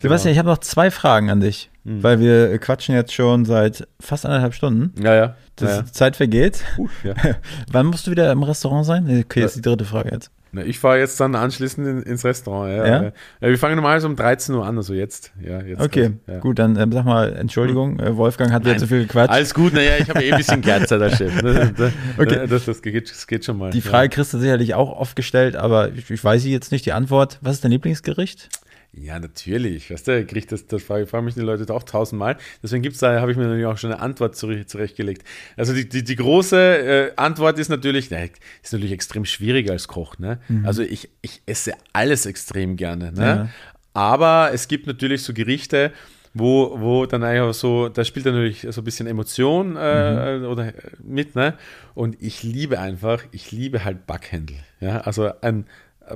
Sebastian, 0.00 0.32
ich 0.32 0.38
habe 0.38 0.48
noch 0.48 0.58
zwei 0.58 0.90
Fragen 0.90 1.30
an 1.30 1.40
dich, 1.40 1.70
Mhm. 1.84 2.02
weil 2.02 2.18
wir 2.18 2.58
quatschen 2.58 2.94
jetzt 2.94 3.12
schon 3.12 3.44
seit 3.44 3.86
fast 4.00 4.24
anderthalb 4.24 4.54
Stunden. 4.54 4.94
Ja, 5.02 5.14
ja. 5.14 5.36
Das 5.56 5.70
ja, 5.70 5.76
ja. 5.76 5.86
Zeit 5.86 6.16
vergeht. 6.16 6.64
Uh, 6.78 6.88
ja. 7.02 7.14
Wann 7.70 7.86
musst 7.86 8.06
du 8.06 8.10
wieder 8.10 8.32
im 8.32 8.42
Restaurant 8.42 8.86
sein? 8.86 9.04
Okay, 9.24 9.40
jetzt 9.40 9.56
die 9.56 9.62
dritte 9.62 9.84
Frage 9.84 10.10
jetzt. 10.12 10.30
Na, 10.54 10.62
ich 10.64 10.78
fahre 10.78 10.98
jetzt 10.98 11.18
dann 11.20 11.34
anschließend 11.34 11.86
in, 11.86 12.02
ins 12.02 12.24
Restaurant. 12.24 12.70
Ja, 12.70 12.86
Ja? 12.86 13.02
ja? 13.02 13.12
ja, 13.40 13.48
wir 13.48 13.58
fangen 13.58 13.74
normalerweise 13.74 14.06
um 14.06 14.14
13 14.14 14.54
Uhr 14.54 14.64
an, 14.64 14.76
also 14.76 14.94
jetzt. 14.94 15.32
Ja, 15.42 15.60
jetzt 15.60 15.80
Okay, 15.82 16.12
grad, 16.26 16.40
gut, 16.40 16.58
dann 16.60 16.76
ähm, 16.76 16.92
sag 16.92 17.04
mal 17.04 17.32
Entschuldigung, 17.34 17.98
äh, 17.98 18.16
Wolfgang 18.16 18.52
hat 18.52 18.62
wieder 18.62 18.72
Nein, 18.72 18.78
zu 18.78 18.86
viel 18.86 19.02
gequatscht. 19.02 19.32
Alles 19.32 19.52
gut, 19.52 19.72
naja, 19.74 19.92
ich 19.98 20.08
habe 20.08 20.22
eh 20.22 20.30
ein 20.32 20.38
bisschen 20.38 20.62
Geizer, 20.62 20.98
der 20.98 21.10
Chef. 21.10 21.32
Das, 21.42 21.72
das, 21.76 21.92
Okay. 22.16 22.46
das, 22.48 22.64
das, 22.66 22.82
geht, 22.82 23.10
das 23.10 23.26
geht 23.26 23.44
schon 23.44 23.58
mal. 23.58 23.70
die 23.70 23.80
Frage 23.80 24.08
kriegst 24.10 24.32
du 24.32 24.38
sicherlich 24.38 24.74
auch 24.74 24.92
oft 24.96 25.16
gestellt, 25.16 25.56
aber 25.56 25.90
ich, 25.92 26.08
ich 26.10 26.22
weiß 26.22 26.42
sie 26.42 26.52
jetzt 26.52 26.70
nicht 26.70 26.86
die 26.86 26.92
Antwort. 26.92 27.38
Was 27.42 27.54
ist 27.56 27.64
dein 27.64 27.72
Lieblingsgericht? 27.72 28.48
Ja, 28.96 29.18
natürlich. 29.18 29.90
Weißt 29.90 30.06
du, 30.06 30.24
kriegt 30.26 30.52
das, 30.52 30.66
das 30.66 30.82
frage, 30.82 31.06
fragen 31.06 31.24
mich 31.24 31.34
die 31.34 31.40
Leute 31.40 31.72
auch 31.72 31.82
tausendmal. 31.82 32.36
Deswegen 32.62 32.82
gibt's 32.82 33.00
da, 33.00 33.20
habe 33.20 33.30
ich 33.32 33.36
mir 33.36 33.44
natürlich 33.44 33.66
auch 33.66 33.78
schon 33.78 33.92
eine 33.92 34.00
Antwort 34.00 34.36
zurecht, 34.36 34.70
zurechtgelegt. 34.70 35.24
Also 35.56 35.72
die, 35.74 35.88
die, 35.88 36.04
die 36.04 36.16
große 36.16 36.56
äh, 36.56 37.12
Antwort 37.16 37.58
ist 37.58 37.68
natürlich, 37.68 38.10
na, 38.10 38.18
ist 38.62 38.72
natürlich 38.72 38.92
extrem 38.92 39.24
schwierig 39.24 39.70
als 39.70 39.88
Koch. 39.88 40.18
Ne? 40.18 40.38
Also 40.64 40.82
ich, 40.82 41.10
ich 41.22 41.42
esse 41.46 41.72
alles 41.92 42.26
extrem 42.26 42.76
gerne. 42.76 43.12
Ne? 43.12 43.24
Ja. 43.24 43.48
Aber 43.94 44.50
es 44.52 44.68
gibt 44.68 44.86
natürlich 44.86 45.22
so 45.22 45.32
Gerichte, 45.32 45.92
wo, 46.34 46.80
wo 46.80 47.06
dann 47.06 47.22
einfach 47.22 47.54
so, 47.54 47.88
da 47.88 48.04
spielt 48.04 48.26
dann 48.26 48.34
natürlich 48.34 48.66
so 48.68 48.80
ein 48.80 48.84
bisschen 48.84 49.06
Emotion 49.06 49.76
äh, 49.76 50.40
oder 50.44 50.72
mit, 51.02 51.36
ne? 51.36 51.54
Und 51.94 52.20
ich 52.20 52.42
liebe 52.42 52.80
einfach, 52.80 53.22
ich 53.30 53.52
liebe 53.52 53.84
halt 53.84 54.06
Backhändel. 54.06 54.56
Ja, 54.80 55.02
also 55.02 55.30
ein 55.40 55.66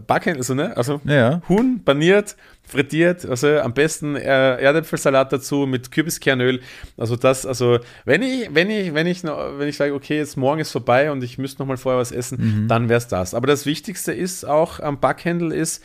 Backhändel, 0.06 0.40
also, 0.40 0.54
ne? 0.54 0.76
Also 0.76 1.00
Ja. 1.04 1.40
Huhn 1.48 1.82
paniert, 1.84 2.36
frittiert, 2.62 3.24
also 3.24 3.58
am 3.58 3.72
besten 3.72 4.16
äh, 4.16 4.56
Erdäpfelsalat 4.56 5.32
dazu 5.32 5.66
mit 5.66 5.90
Kürbiskernöl. 5.90 6.60
Also 6.96 7.16
das, 7.16 7.46
also 7.46 7.78
wenn 8.04 8.22
ich, 8.22 8.54
wenn 8.54 8.70
ich, 8.70 8.94
wenn 8.94 9.06
ich, 9.06 9.24
noch, 9.24 9.58
wenn 9.58 9.68
ich 9.68 9.76
sage, 9.76 9.94
okay, 9.94 10.18
jetzt 10.18 10.36
morgen 10.36 10.60
ist 10.60 10.70
vorbei 10.70 11.10
und 11.10 11.22
ich 11.24 11.38
müsste 11.38 11.62
noch 11.62 11.66
mal 11.66 11.76
vorher 11.76 12.00
was 12.00 12.12
essen, 12.12 12.66
dann 12.68 12.88
wäre 12.88 12.98
es 12.98 13.08
das. 13.08 13.34
Aber 13.34 13.46
das 13.46 13.66
Wichtigste 13.66 14.12
ist 14.12 14.44
auch 14.44 14.80
am 14.80 15.00
Backhändel 15.00 15.52
ist 15.52 15.82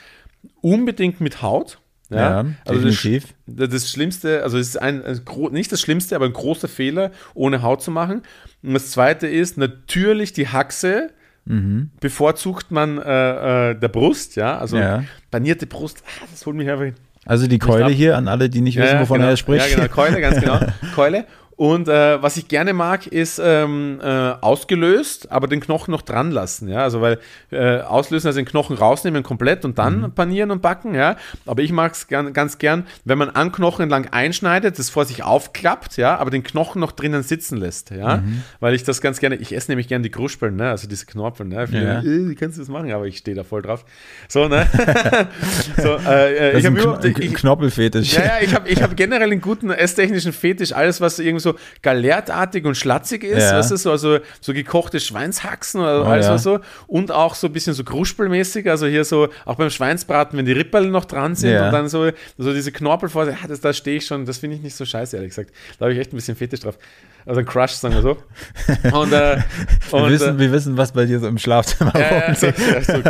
unbedingt 0.62 1.22
mit 1.22 1.42
Haut. 1.42 1.80
Ja, 2.10 2.46
also 2.66 2.82
das, 2.82 3.02
definitiv. 3.02 3.34
das 3.48 3.70
das 3.70 3.90
Schlimmste, 3.90 4.44
also 4.44 4.58
es 4.58 4.70
ist 4.70 4.78
ein, 4.78 5.04
ein 5.04 5.22
nicht 5.52 5.72
das 5.72 5.82
Schlimmste, 5.82 6.16
aber 6.16 6.26
ein 6.26 6.34
großer 6.34 6.68
Fehler, 6.68 7.12
ohne 7.34 7.62
Haut 7.64 7.82
zu 7.82 7.92
machen. 7.92 8.22
Und 8.62 8.74
das 8.74 8.92
zweite 8.92 9.28
ist 9.28 9.58
natürlich 9.58 10.34
die 10.34 10.50
Haxe. 10.50 11.12
Bevorzugt 12.00 12.72
man 12.72 12.98
äh, 13.00 13.72
äh, 13.72 13.76
der 13.76 13.88
Brust, 13.90 14.36
ja, 14.36 14.58
also 14.58 14.78
Ja. 14.78 15.04
panierte 15.30 15.68
Brust, 15.68 16.04
ah, 16.06 16.26
das 16.32 16.46
holt 16.46 16.56
mich 16.56 16.70
einfach 16.70 16.86
hin. 16.86 16.96
Also 17.26 17.48
die 17.48 17.60
Keule 17.60 17.90
hier 17.90 18.18
an 18.18 18.28
alle, 18.28 18.50
die 18.50 18.62
nicht 18.62 18.78
wissen, 18.78 19.00
wovon 19.00 19.20
genau. 19.20 19.32
er 19.32 19.38
spricht. 19.38 19.70
Ja, 19.70 19.76
genau, 19.76 19.88
Keule, 19.88 20.20
ganz 20.20 20.40
genau. 20.40 20.60
Keule. 20.96 21.26
Und 21.56 21.88
äh, 21.88 22.22
was 22.22 22.38
ich 22.38 22.48
gerne 22.48 22.74
mag, 22.74 23.06
ist 23.08 23.40
ähm, 23.44 24.00
äh, 24.02 24.08
ausgelöst, 24.42 25.32
aber 25.32 25.48
den 25.48 25.60
Knochen 25.60 25.92
noch 25.92 26.02
dran 26.02 26.32
lassen. 26.32 26.68
Ja, 26.68 26.80
also 26.80 27.02
weil 27.02 27.20
äh, 27.52 27.80
auslösen, 27.82 28.28
also 28.28 28.40
den 28.40 28.46
Knochen 28.46 28.76
rausnehmen 28.76 29.22
komplett 29.24 29.64
und 29.64 29.78
dann 29.78 30.14
panieren 30.16 30.50
und 30.52 30.62
backen. 30.62 30.96
Ja, 30.96 31.16
aber 31.46 31.62
ich 31.62 31.72
mag 31.72 31.94
es 31.94 32.08
gern, 32.08 32.34
ganz 32.34 32.58
gern, 32.58 32.88
wenn 33.06 33.18
man 33.18 33.30
an 33.30 33.52
Knochen 33.52 33.84
entlang 33.84 34.08
einschneidet, 34.08 34.80
das 34.80 34.90
vor 34.90 35.06
sich 35.06 35.24
aufklappt, 35.24 35.98
ja, 35.98 36.18
aber 36.18 36.32
den 36.32 36.42
Knochen 36.44 36.80
noch 36.80 36.92
drinnen 36.92 37.22
sitzen 37.24 37.58
lässt. 37.58 37.92
Ja, 37.92 38.24
weil 38.60 38.74
ich 38.74 38.84
das 38.84 39.00
ganz 39.02 39.20
gerne. 39.20 39.36
Ich 39.36 39.56
esse 39.56 39.70
nämlich 39.70 39.88
gern 39.88 40.02
die 40.02 40.10
Kruspeln, 40.12 40.56
ne, 40.56 40.70
also 40.70 40.88
diese 40.88 41.06
Knorpeln. 41.06 41.50
Ne, 41.50 41.68
Ja. 41.72 42.00
äh, 42.00 42.30
wie 42.30 42.36
kannst 42.36 42.58
du 42.58 42.62
das 42.62 42.70
machen? 42.70 42.92
Aber 42.92 43.06
ich 43.06 43.18
stehe 43.18 43.36
da 43.36 43.44
voll 43.44 43.62
drauf. 43.62 43.86
So 44.28 44.48
ne. 44.48 44.68
so, 45.78 45.98
äh, 46.10 46.54
äh, 46.54 46.58
ich 46.58 46.66
habe 46.66 47.12
Kn 47.14 47.34
Knoppelfetisch. 47.34 48.14
ja, 48.16 48.24
ja, 48.26 48.32
ich 48.42 48.56
habe 48.56 48.68
ich 48.70 48.82
hab 48.82 48.96
generell 48.96 49.32
einen 49.32 49.42
guten 49.42 49.70
esstechnischen 49.70 50.34
Fetisch. 50.34 50.74
Alles, 50.74 51.00
was 51.00 51.20
irgendwie 51.20 51.43
so 51.44 51.56
galertartig 51.82 52.66
und 52.66 52.76
schlatzig 52.76 53.24
ist, 53.24 53.44
Ja. 53.44 53.58
weißt 53.60 53.72
du, 53.72 53.78
so, 53.78 53.92
also, 53.92 54.20
so 54.42 54.54
gekochte 54.54 55.00
Schweinshaxen 55.00 55.82
oder 55.82 56.02
Oh, 56.04 56.06
alles 56.06 56.26
ja. 56.26 56.38
so. 56.38 56.60
Und 56.88 57.12
auch 57.12 57.36
so 57.36 57.48
ein 57.48 57.54
bisschen 57.54 57.74
so 57.74 57.84
Kruspelmäßig. 57.84 58.70
Also 58.70 58.88
hier 58.88 59.04
so, 59.06 59.28
auch 59.46 59.56
beim 59.56 59.70
Schweinsbraten, 59.70 60.38
wenn 60.38 60.46
die 60.46 60.52
Ripperl 60.54 60.88
noch 60.88 61.06
dran 61.06 61.36
sind 61.36 61.52
Ja. 61.52 61.68
und 61.68 61.74
dann 61.74 61.88
so, 61.90 62.10
so 62.38 62.54
diese 62.54 62.72
Knorpel 62.72 63.10
vor 63.10 63.24
ah, 63.28 63.48
das, 63.48 63.62
da 63.62 63.74
stehe 63.74 63.98
ich 63.98 64.06
schon. 64.06 64.26
Das 64.26 64.40
finde 64.40 64.56
ich 64.56 64.62
nicht 64.64 64.76
so 64.76 64.86
scheiße, 64.86 65.16
ehrlich 65.16 65.30
gesagt. 65.30 65.52
Da 65.78 65.86
habe 65.86 65.94
ich 65.94 66.00
echt 66.00 66.14
ein 66.14 66.16
bisschen 66.16 66.36
Fetisch 66.36 66.62
drauf. 66.62 66.78
Also 67.26 67.40
ein 67.40 67.46
Crush, 67.46 67.72
sagen 67.72 67.94
wir 67.96 68.02
so. 68.02 68.18
Und, 68.98 69.12
äh, 69.14 69.38
Wir, 69.92 70.00
und, 70.00 70.10
wissen, 70.12 70.36
äh, 70.36 70.40
wir 70.40 70.52
wissen, 70.52 70.78
was 70.78 70.92
bei 70.92 71.06
dir 71.06 71.20
so 71.20 71.28
im 71.28 71.38
Schlafzimmer 71.38 71.94
rumgeht. 71.94 72.38
so, 72.38 72.48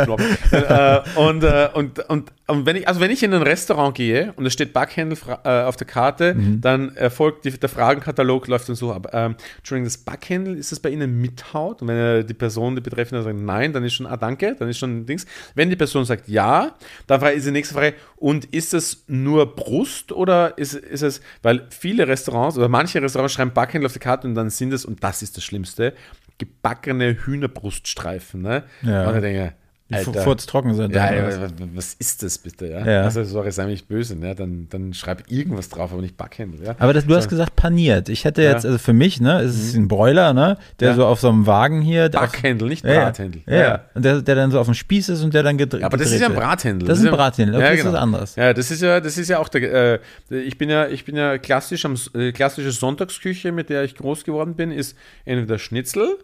so 0.04 0.56
äh, 0.56 1.00
und, 1.16 1.42
äh, 1.44 1.68
und, 1.72 1.98
und, 2.10 2.32
und 2.46 2.66
wenn 2.66 2.76
ich, 2.76 2.86
also 2.88 3.00
wenn 3.00 3.10
ich 3.10 3.22
in 3.22 3.32
ein 3.32 3.42
Restaurant 3.42 3.94
gehe 3.96 4.32
und 4.36 4.44
es 4.46 4.52
steht 4.52 4.72
Backhändel 4.72 5.16
fra- 5.16 5.40
äh, 5.44 5.64
auf 5.64 5.76
der 5.76 5.86
Karte, 5.86 6.34
Mhm. 6.34 6.60
dann 6.60 6.94
erfolgt 6.96 7.44
die, 7.44 7.50
der 7.58 7.68
Fragenkatalog 7.68 8.46
läuft 8.48 8.68
dann 8.68 8.76
so 8.76 8.92
ab. 8.92 9.08
Ähm, 9.12 9.36
Entschuldigung, 9.58 9.86
das 9.86 9.98
Backhändel, 9.98 10.56
ist 10.56 10.72
das 10.72 10.80
bei 10.80 10.90
Ihnen 10.90 11.20
mit 11.20 11.52
Haut? 11.54 11.80
Und 11.82 11.88
wenn 11.88 11.96
äh, 11.96 12.24
die 12.24 12.34
Person, 12.34 12.74
die 12.74 12.80
Betreffende 12.82 13.22
sagt 13.22 13.36
nein, 13.36 13.72
dann 13.72 13.84
ist 13.84 13.94
schon, 13.94 14.06
ah 14.06 14.16
danke, 14.16 14.56
dann 14.58 14.68
ist 14.68 14.78
schon 14.78 15.06
Dings. 15.06 15.26
Wenn 15.54 15.70
die 15.70 15.76
Person 15.76 16.04
sagt 16.04 16.28
ja, 16.28 16.72
dann 17.06 17.22
ist 17.22 17.46
die 17.46 17.50
nächste 17.50 17.74
Frage, 17.74 17.94
und 18.24 18.46
ist 18.46 18.72
es 18.72 19.04
nur 19.06 19.54
Brust 19.54 20.10
oder 20.10 20.56
ist, 20.56 20.72
ist 20.72 21.02
es, 21.02 21.20
weil 21.42 21.66
viele 21.68 22.08
Restaurants 22.08 22.56
oder 22.56 22.70
manche 22.70 23.02
Restaurants 23.02 23.34
schreiben 23.34 23.52
Backhändel 23.52 23.84
auf 23.84 23.92
die 23.92 23.98
Karte 23.98 24.26
und 24.26 24.34
dann 24.34 24.48
sind 24.48 24.72
es, 24.72 24.86
und 24.86 25.04
das 25.04 25.20
ist 25.20 25.36
das 25.36 25.44
Schlimmste, 25.44 25.92
gebackene 26.38 27.18
Hühnerbruststreifen. 27.26 28.40
Ne? 28.40 28.64
Ja. 28.80 29.10
Und 29.10 29.16
ich 29.16 29.20
denke, 29.20 29.52
Die 29.90 29.94
Alter, 29.96 30.22
furztrocken 30.22 30.72
sind. 30.74 30.94
ja, 30.94 31.12
ja, 31.12 31.48
was- 31.74 31.92
ist 31.92 32.22
das 32.22 32.38
bitte? 32.38 32.68
Ja? 32.68 32.86
Ja. 32.86 33.02
Also, 33.02 33.22
sorry, 33.22 33.52
sei 33.52 33.66
mich 33.66 33.86
böse, 33.86 34.16
ne? 34.16 34.34
dann, 34.34 34.66
dann 34.70 34.94
schreib 34.94 35.30
irgendwas 35.30 35.68
drauf, 35.68 35.92
aber 35.92 36.00
nicht 36.00 36.16
Backhändel. 36.16 36.64
Ja? 36.64 36.74
Aber 36.78 36.94
das, 36.94 37.06
du 37.06 37.14
hast 37.14 37.28
gesagt 37.28 37.54
paniert. 37.54 38.08
Ich 38.08 38.24
hätte 38.24 38.40
jetzt. 38.40 38.64
Mhm. 38.64 38.70
also 38.70 38.78
für 38.78 38.94
mich, 38.94 39.20
ne, 39.20 39.40
es 39.40 39.54
ist 39.56 39.74
ein 39.74 39.86
Broiler, 39.86 40.32
ne, 40.32 40.56
der 40.80 40.94
so 40.94 41.04
auf 41.04 41.20
so 41.20 41.28
einem 41.28 41.46
Wagen 41.46 41.82
hier. 41.82 42.08
Backhändel, 42.08 42.68
nicht. 42.70 42.82
Brathändel. 42.82 43.42
Ja. 43.46 43.84
Und 43.94 44.06
der, 44.06 44.22
der 44.22 44.34
dann 44.34 44.50
so 44.50 44.58
auf 44.58 44.66
dem 44.66 44.74
Spieß 44.74 45.10
ist 45.10 45.22
und 45.22 45.34
der 45.34 45.42
dann 45.42 45.58
gedreht 45.58 45.84
aber 45.84 45.98
das 45.98 46.12
ist 46.12 46.20
ja 46.20 46.28
ein 46.28 46.34
Brathändel. 46.34 46.88
Das 46.88 46.98
ist 46.98 47.04
ein 47.04 47.12
Brathändel, 47.12 47.56
okay, 47.56 47.64
ja, 47.64 47.70
das 47.70 47.78
ist 47.78 47.84
genau. 47.84 47.94
was 47.94 48.02
anderes. 48.02 48.36
Ja, 48.36 48.54
das 48.54 48.70
ist 48.70 48.80
ja, 48.82 49.00
das 49.00 49.18
ist 49.18 49.28
ja 49.28 49.38
auch 49.38 49.48
der, 49.48 49.94
äh, 49.94 49.98
ich 50.30 50.56
bin 50.56 50.70
ja, 50.70 50.88
ich 50.88 51.04
bin 51.04 51.16
ja 51.16 51.36
klassisch 51.36 51.84
am, 51.84 51.96
äh, 52.14 52.32
klassische 52.32 52.72
Sonntagsküche, 52.72 53.52
mit 53.52 53.68
der 53.68 53.84
ich 53.84 53.94
groß 53.96 54.24
geworden 54.24 54.54
bin, 54.54 54.70
ist 54.70 54.96
entweder 55.26 55.58
Schnitzel, 55.58 56.16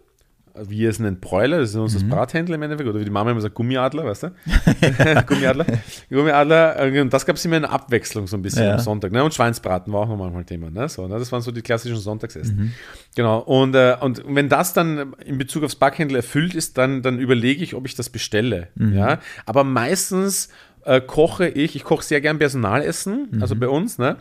wie 0.67 0.85
es 0.85 0.99
nennt, 0.99 1.21
Bräuler, 1.21 1.59
das 1.59 1.69
ist 1.69 1.75
Mhm. 1.75 1.81
unser 1.81 1.99
Brathändel 2.05 2.55
im 2.55 2.61
Endeffekt, 2.61 2.89
oder 2.89 2.99
wie 2.99 3.05
die 3.05 3.11
Mama 3.11 3.31
immer 3.31 3.41
sagt, 3.41 3.55
Gummiadler, 3.55 4.05
weißt 4.05 4.23
du? 4.23 4.31
Gummiadler. 5.27 5.65
Gummiadler, 6.09 6.79
äh, 6.93 7.01
und 7.01 7.11
das 7.13 7.25
gab 7.25 7.35
es 7.35 7.45
immer 7.45 7.57
in 7.57 7.65
Abwechslung 7.65 8.27
so 8.27 8.37
ein 8.37 8.41
bisschen 8.41 8.63
Ja. 8.65 8.73
am 8.73 8.79
Sonntag. 8.79 9.11
Ne? 9.11 9.23
Und 9.23 9.33
Schweinsbraten 9.33 9.91
war 9.93 10.01
auch 10.01 10.07
noch 10.09 10.17
manchmal 10.17 10.43
Thema. 10.45 10.69
Ne? 10.69 10.89
So, 10.89 11.07
ne? 11.07 11.17
Das 11.19 11.31
waren 11.31 11.41
so 11.41 11.51
die 11.51 11.61
klassischen 11.61 11.97
Sonntagsessen. 11.97 12.55
Mhm. 12.57 12.71
Genau. 13.15 13.39
Und, 13.39 13.75
äh, 13.75 13.95
und 13.99 14.23
wenn 14.27 14.49
das 14.49 14.73
dann 14.73 15.13
in 15.25 15.37
Bezug 15.37 15.63
aufs 15.63 15.75
Backhändel 15.75 16.17
erfüllt 16.17 16.55
ist, 16.55 16.77
dann, 16.77 17.01
dann 17.01 17.19
überlege 17.19 17.63
ich, 17.63 17.75
ob 17.75 17.85
ich 17.85 17.95
das 17.95 18.09
bestelle. 18.09 18.67
Mhm. 18.75 18.93
Ja? 18.97 19.19
Aber 19.45 19.63
meistens 19.63 20.49
äh, 20.83 20.99
koche 20.99 21.47
ich, 21.47 21.75
ich 21.75 21.83
koche 21.83 22.03
sehr 22.03 22.21
gern 22.21 22.39
Personalessen, 22.39 23.27
Mhm. 23.31 23.41
also 23.41 23.55
bei 23.55 23.67
uns, 23.67 23.97
ne? 23.99 24.17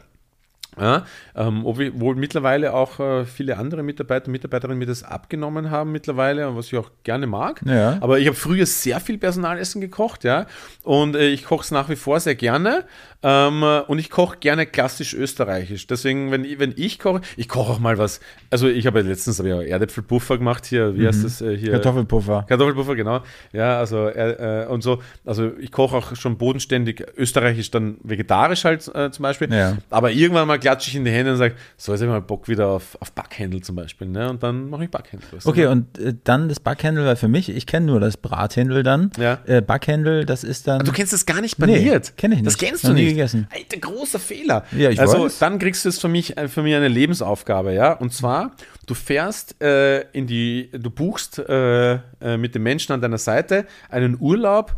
Ja, 0.78 1.04
ähm, 1.34 1.66
obwohl 1.66 2.14
mittlerweile 2.14 2.74
auch 2.74 3.00
äh, 3.00 3.24
viele 3.24 3.56
andere 3.58 3.82
Mitarbeiter 3.82 4.26
und 4.26 4.32
Mitarbeiterinnen 4.32 4.78
mir 4.78 4.86
das 4.86 5.02
abgenommen 5.02 5.70
haben 5.70 5.90
mittlerweile, 5.90 6.54
was 6.54 6.66
ich 6.66 6.78
auch 6.78 6.90
gerne 7.02 7.26
mag. 7.26 7.60
Ja. 7.64 7.98
Aber 8.00 8.18
ich 8.20 8.26
habe 8.26 8.36
früher 8.36 8.66
sehr 8.66 9.00
viel 9.00 9.18
Personalessen 9.18 9.80
gekocht, 9.80 10.22
ja. 10.24 10.46
Und 10.84 11.16
äh, 11.16 11.28
ich 11.28 11.44
koche 11.44 11.62
es 11.62 11.70
nach 11.70 11.88
wie 11.88 11.96
vor 11.96 12.20
sehr 12.20 12.36
gerne. 12.36 12.84
Ähm, 13.22 13.62
äh, 13.62 13.80
und 13.80 13.98
ich 13.98 14.10
koche 14.10 14.38
gerne 14.38 14.64
klassisch 14.64 15.12
österreichisch. 15.12 15.86
Deswegen, 15.86 16.30
wenn 16.30 16.44
ich, 16.44 16.58
wenn 16.58 16.72
ich 16.76 16.98
koche, 16.98 17.20
ich 17.36 17.48
koche 17.48 17.72
auch 17.72 17.78
mal 17.78 17.98
was. 17.98 18.20
Also 18.50 18.68
ich 18.68 18.86
habe 18.86 19.00
ja 19.00 19.06
letztens 19.06 19.38
hab 19.38 19.46
auch 19.46 19.60
Erdäpfelpuffer 19.60 20.38
gemacht 20.38 20.64
hier. 20.66 20.96
Wie 20.96 21.06
heißt 21.06 21.24
das 21.24 21.42
äh, 21.42 21.56
hier? 21.56 21.72
Kartoffelpuffer. 21.72 22.46
Kartoffelpuffer, 22.48 22.94
genau. 22.94 23.20
Ja, 23.52 23.78
also 23.78 24.06
äh, 24.06 24.62
äh, 24.62 24.66
und 24.66 24.82
so. 24.82 25.02
Also 25.26 25.50
ich 25.58 25.72
koche 25.72 25.96
auch 25.96 26.16
schon 26.16 26.38
bodenständig 26.38 27.04
österreichisch, 27.16 27.70
dann 27.70 27.98
vegetarisch 28.02 28.64
halt 28.64 28.88
äh, 28.94 29.10
zum 29.10 29.22
Beispiel. 29.24 29.52
Ja. 29.52 29.76
Aber 29.90 30.12
irgendwann 30.12 30.48
mal 30.48 30.59
klatsche 30.60 30.90
ich 30.90 30.96
in 30.96 31.04
die 31.04 31.10
Hände 31.10 31.32
und 31.32 31.38
sage, 31.38 31.54
so 31.76 31.92
jetzt 31.92 32.00
habe 32.02 32.10
ich 32.10 32.14
mal 32.14 32.20
Bock 32.20 32.48
wieder 32.48 32.68
auf, 32.68 32.96
auf 33.00 33.12
Backhändel 33.12 33.62
zum 33.62 33.76
Beispiel. 33.76 34.06
Ne? 34.08 34.28
Und 34.30 34.42
dann 34.42 34.70
mache 34.70 34.84
ich 34.84 34.90
du, 34.90 34.98
Okay, 35.44 35.62
ne? 35.62 35.70
und 35.70 35.98
äh, 35.98 36.14
dann 36.24 36.48
das 36.48 36.60
Backhändel, 36.60 37.04
weil 37.06 37.16
für 37.16 37.28
mich, 37.28 37.48
ich 37.48 37.66
kenne 37.66 37.86
nur 37.86 38.00
das 38.00 38.16
Brathändel 38.16 38.82
dann. 38.82 39.10
Ja. 39.18 39.38
Äh, 39.46 39.62
Backhändel, 39.62 40.24
das 40.26 40.44
ist 40.44 40.68
dann. 40.68 40.84
Du 40.84 40.92
kennst 40.92 41.12
das 41.12 41.26
gar 41.26 41.40
nicht 41.40 41.58
paniert. 41.58 42.04
Nee, 42.06 42.12
kenn 42.16 42.32
ich 42.32 42.42
Das 42.42 42.54
nicht. 42.54 42.68
kennst 42.68 42.84
Noch 42.84 42.90
du 42.90 42.94
nicht. 42.96 43.08
gegessen. 43.10 43.48
Alter, 43.52 43.76
großer 43.78 44.18
Fehler. 44.18 44.64
Ja, 44.76 44.90
ich 44.90 45.00
also 45.00 45.24
weiß. 45.24 45.38
dann 45.38 45.58
kriegst 45.58 45.84
du 45.84 45.88
es 45.88 45.98
für 45.98 46.08
mich, 46.08 46.36
äh, 46.36 46.48
für 46.48 46.62
mich 46.62 46.74
eine 46.74 46.88
Lebensaufgabe, 46.88 47.72
ja. 47.74 47.92
Und 47.92 48.12
zwar, 48.12 48.52
du 48.86 48.94
fährst 48.94 49.60
äh, 49.62 50.02
in 50.12 50.26
die, 50.26 50.70
du 50.72 50.90
buchst 50.90 51.38
äh, 51.38 51.94
äh, 51.94 52.36
mit 52.38 52.54
dem 52.54 52.62
Menschen 52.62 52.92
an 52.92 53.00
deiner 53.00 53.18
Seite 53.18 53.66
einen 53.88 54.16
Urlaub 54.20 54.76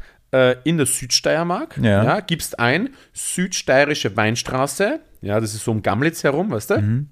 in 0.64 0.78
der 0.78 0.86
Südsteiermark, 0.86 1.76
Ja. 1.76 2.20
gibst 2.20 2.58
ein, 2.58 2.88
Südsteirische 3.12 4.16
Weinstraße, 4.16 5.00
ja, 5.22 5.40
das 5.40 5.54
ist 5.54 5.64
so 5.64 5.70
um 5.70 5.82
Gamlitz 5.82 6.22
herum, 6.24 6.50
weißt 6.50 6.70
du? 6.70 6.78
Mhm. 6.80 7.08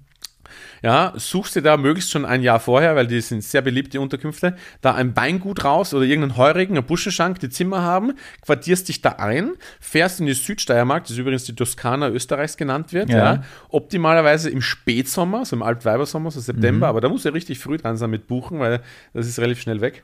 Ja, 0.83 1.13
suchst 1.15 1.55
dir 1.55 1.61
da 1.61 1.77
möglichst 1.77 2.11
schon 2.11 2.25
ein 2.25 2.41
Jahr 2.41 2.59
vorher, 2.59 2.95
weil 2.95 3.07
die 3.07 3.21
sind 3.21 3.43
sehr 3.43 3.61
beliebt, 3.61 3.93
die 3.93 3.99
Unterkünfte, 3.99 4.55
da 4.81 4.95
ein 4.95 5.15
Weingut 5.15 5.63
raus 5.63 5.93
oder 5.93 6.03
irgendeinen 6.05 6.37
Heurigen, 6.37 6.75
einen 6.75 6.85
Buschenschank, 6.85 7.39
die 7.39 7.49
Zimmer 7.49 7.83
haben, 7.83 8.13
quartierst 8.41 8.89
dich 8.89 9.01
da 9.01 9.11
ein, 9.11 9.51
fährst 9.79 10.19
in 10.19 10.25
die 10.25 10.33
Südsteiermark, 10.33 11.05
das 11.05 11.17
übrigens 11.17 11.43
die 11.45 11.55
Toskana 11.55 12.09
Österreichs 12.09 12.57
genannt 12.57 12.93
wird, 12.93 13.09
Ja. 13.09 13.17
ja. 13.35 13.43
optimalerweise 13.69 14.49
im 14.49 14.61
Spätsommer, 14.61 15.45
so 15.45 15.55
im 15.55 15.61
Altweibersommer, 15.63 16.31
so 16.31 16.39
September, 16.39 16.87
aber 16.87 16.99
da 16.99 17.09
musst 17.09 17.25
du 17.25 17.29
richtig 17.29 17.59
früh 17.59 17.77
dran 17.77 17.95
sein 17.95 18.09
mit 18.09 18.27
buchen, 18.27 18.59
weil 18.59 18.81
das 19.13 19.27
ist 19.27 19.39
relativ 19.39 19.61
schnell 19.61 19.81
weg, 19.81 20.03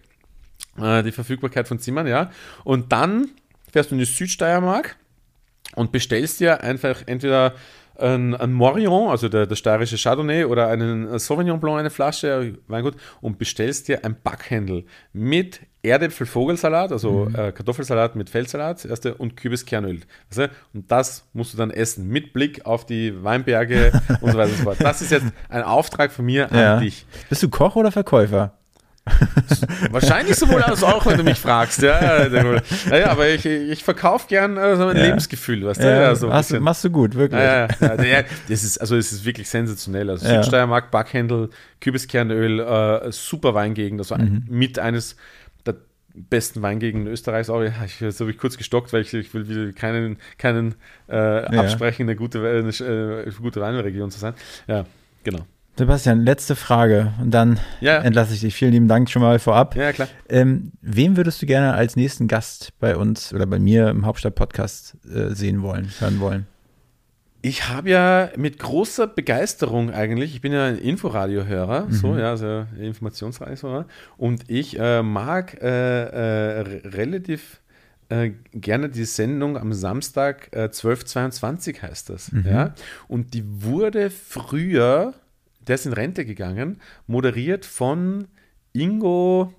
äh, 0.79 1.01
die 1.03 1.11
Verfügbarkeit 1.11 1.67
von 1.67 1.79
Zimmern, 1.79 2.07
ja. 2.07 2.29
Und 2.63 2.91
dann 2.91 3.31
fährst 3.71 3.89
du 3.91 3.95
in 3.95 3.99
die 3.99 4.05
Südsteiermark, 4.05 4.95
und 5.75 5.91
bestellst 5.91 6.39
dir 6.39 6.63
einfach 6.63 7.03
entweder 7.05 7.53
ein, 7.99 8.35
ein 8.35 8.53
Morion, 8.53 9.09
also 9.09 9.29
der, 9.29 9.45
der 9.45 9.55
steirische 9.55 9.97
Chardonnay, 9.97 10.45
oder 10.45 10.67
einen 10.67 11.17
Sauvignon 11.19 11.59
Blanc, 11.59 11.79
eine 11.79 11.89
Flasche 11.89 12.57
Weingut, 12.67 12.95
und 13.21 13.37
bestellst 13.37 13.87
dir 13.87 14.03
ein 14.05 14.15
Backhändel 14.21 14.85
mit 15.13 15.61
Erdäpfel-Vogelsalat, 15.83 16.91
also 16.91 17.27
äh, 17.29 17.51
Kartoffelsalat 17.51 18.15
mit 18.15 18.29
Feldsalat, 18.29 18.85
erste, 18.85 19.15
und 19.15 19.37
Kürbiskernöl. 19.37 20.01
Also, 20.29 20.47
und 20.73 20.91
das 20.91 21.25
musst 21.33 21.53
du 21.53 21.57
dann 21.57 21.71
essen, 21.71 22.07
mit 22.07 22.33
Blick 22.33 22.65
auf 22.65 22.85
die 22.85 23.23
Weinberge 23.23 23.91
und 24.21 24.31
so 24.31 24.37
weiter 24.37 24.51
und 24.51 24.57
so 24.57 24.63
fort. 24.63 24.77
Das 24.79 25.01
ist 25.01 25.11
jetzt 25.11 25.27
ein 25.49 25.63
Auftrag 25.63 26.11
von 26.11 26.25
mir 26.25 26.51
an 26.51 26.57
ja. 26.57 26.79
dich. 26.79 27.05
Bist 27.29 27.43
du 27.43 27.49
Koch 27.49 27.75
oder 27.75 27.91
Verkäufer? 27.91 28.57
Wahrscheinlich 29.91 30.35
sowohl 30.35 30.61
als 30.63 30.83
auch, 30.83 31.05
wenn 31.05 31.17
du 31.17 31.23
mich 31.23 31.39
fragst. 31.39 31.81
Ja, 31.81 32.27
ja, 32.27 32.61
ja 32.97 33.09
aber 33.09 33.29
ich, 33.29 33.45
ich 33.45 33.83
verkaufe 33.83 34.27
gern 34.27 34.57
äh, 34.57 34.75
so 34.75 34.87
ein 34.87 34.97
Ja. 34.97 35.03
Lebensgefühl, 35.05 35.65
weißt 35.65 35.81
du? 35.83 35.87
Ja, 35.87 36.15
so 36.15 36.29
bisschen. 36.29 36.63
machst 36.63 36.83
du 36.83 36.89
gut, 36.89 37.15
wirklich. 37.15 37.41
Ja, 37.41 37.67
ja, 37.81 38.23
das 38.49 38.63
ist, 38.63 38.77
also 38.79 38.95
es 38.95 39.11
ist 39.11 39.25
wirklich 39.25 39.49
sensationell. 39.49 40.09
Also 40.09 40.27
Ja. 40.27 40.41
Südsteiermark, 40.41 40.91
Backhändel, 40.91 41.49
Kürbiskernöl, 41.81 42.59
äh, 42.59 43.11
super 43.11 43.53
Weingegend, 43.53 43.99
also 43.99 44.15
Mhm. 44.15 44.43
mit 44.49 44.79
eines 44.79 45.15
der 45.65 45.75
besten 46.13 46.61
Weingegenden 46.61 47.11
Österreichs. 47.11 47.49
Auch, 47.51 47.61
ja, 47.61 47.71
ich, 47.85 47.99
jetzt 47.99 48.19
habe 48.19 48.31
ich 48.31 48.37
kurz 48.37 48.57
gestockt, 48.57 48.93
weil 48.93 49.01
ich, 49.01 49.13
ich 49.13 49.33
will 49.33 49.73
keinen, 49.73 50.17
keinen 50.37 50.75
äh, 51.07 51.15
absprechen, 51.15 52.03
eine 52.07 52.15
gute, 52.15 52.39
eine, 52.39 52.69
äh, 53.25 53.31
gute 53.41 53.61
Weinregion 53.61 54.11
zu 54.11 54.19
sein. 54.19 54.33
Ja, 54.67 54.85
genau. 55.23 55.45
Sebastian, 55.77 56.21
letzte 56.23 56.55
Frage 56.55 57.13
und 57.21 57.31
dann 57.31 57.59
Ja. 57.81 57.97
entlasse 57.99 58.33
ich 58.33 58.39
dich. 58.41 58.55
Vielen 58.55 58.71
lieben 58.71 58.87
Dank 58.87 59.09
schon 59.09 59.21
mal 59.21 59.37
vorab. 59.39 59.75
Ja, 59.75 59.91
klar. 59.93 60.07
Ähm, 60.27 60.71
wen 60.81 61.15
würdest 61.17 61.41
du 61.41 61.45
gerne 61.45 61.73
als 61.73 61.95
nächsten 61.95 62.27
Gast 62.27 62.73
bei 62.79 62.95
uns 62.97 63.31
oder 63.33 63.45
bei 63.45 63.59
mir 63.59 63.89
im 63.89 64.05
Hauptstadt-Podcast 64.05 64.95
äh, 65.13 65.35
sehen 65.35 65.61
wollen, 65.61 65.89
hören 65.99 66.19
wollen? 66.19 66.47
Ich 67.43 67.69
habe 67.69 67.91
ja 67.91 68.29
mit 68.35 68.57
großer 68.57 69.05
Begeisterung 69.05 69.91
eigentlich, 69.91 70.33
ich 70.33 70.41
bin 70.41 70.51
ja 70.51 70.65
ein 70.65 70.77
Inforadio-Hörer, 70.79 71.85
so, 71.91 72.17
ja, 72.17 72.31
also 72.31 72.65
Informationsreisehörer, 72.79 73.85
und 74.17 74.49
ich 74.49 74.77
äh, 74.79 75.03
mag 75.03 75.61
äh, 75.61 75.67
äh, 75.67 76.59
re- 76.61 76.81
relativ 76.85 77.61
äh, 78.09 78.31
gerne 78.53 78.89
die 78.89 79.05
Sendung 79.05 79.55
am 79.57 79.71
Samstag 79.73 80.49
äh, 80.51 80.63
1222 80.63 81.83
heißt 81.83 82.09
das, 82.09 82.31
ja, 82.43 82.73
und 83.07 83.33
die 83.35 83.43
wurde 83.63 84.09
früher 84.09 85.13
der 85.67 85.75
ist 85.75 85.85
in 85.85 85.93
Rente 85.93 86.25
gegangen, 86.25 86.79
moderiert 87.07 87.65
von 87.65 88.27
Ingo, 88.73 89.53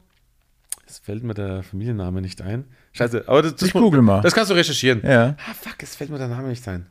jetzt 0.86 1.05
fällt 1.05 1.22
mir 1.22 1.35
der 1.35 1.62
Familienname 1.62 2.20
nicht 2.20 2.40
ein. 2.43 2.64
Scheiße, 2.93 3.24
aber 3.26 3.43
das, 3.43 3.56
das, 3.56 3.68
Ich 3.68 3.72
google 3.72 4.02
mal. 4.02 4.22
das 4.22 4.35
kannst 4.35 4.51
du 4.51 4.55
recherchieren. 4.55 5.02
Ja. 5.05 5.36
Ah, 5.47 5.55
fuck, 5.55 5.76
jetzt 5.80 5.97
fällt 5.97 6.10
mir 6.10 6.18
der 6.18 6.28
Name 6.28 6.48
nicht 6.48 6.66
ein. 6.68 6.86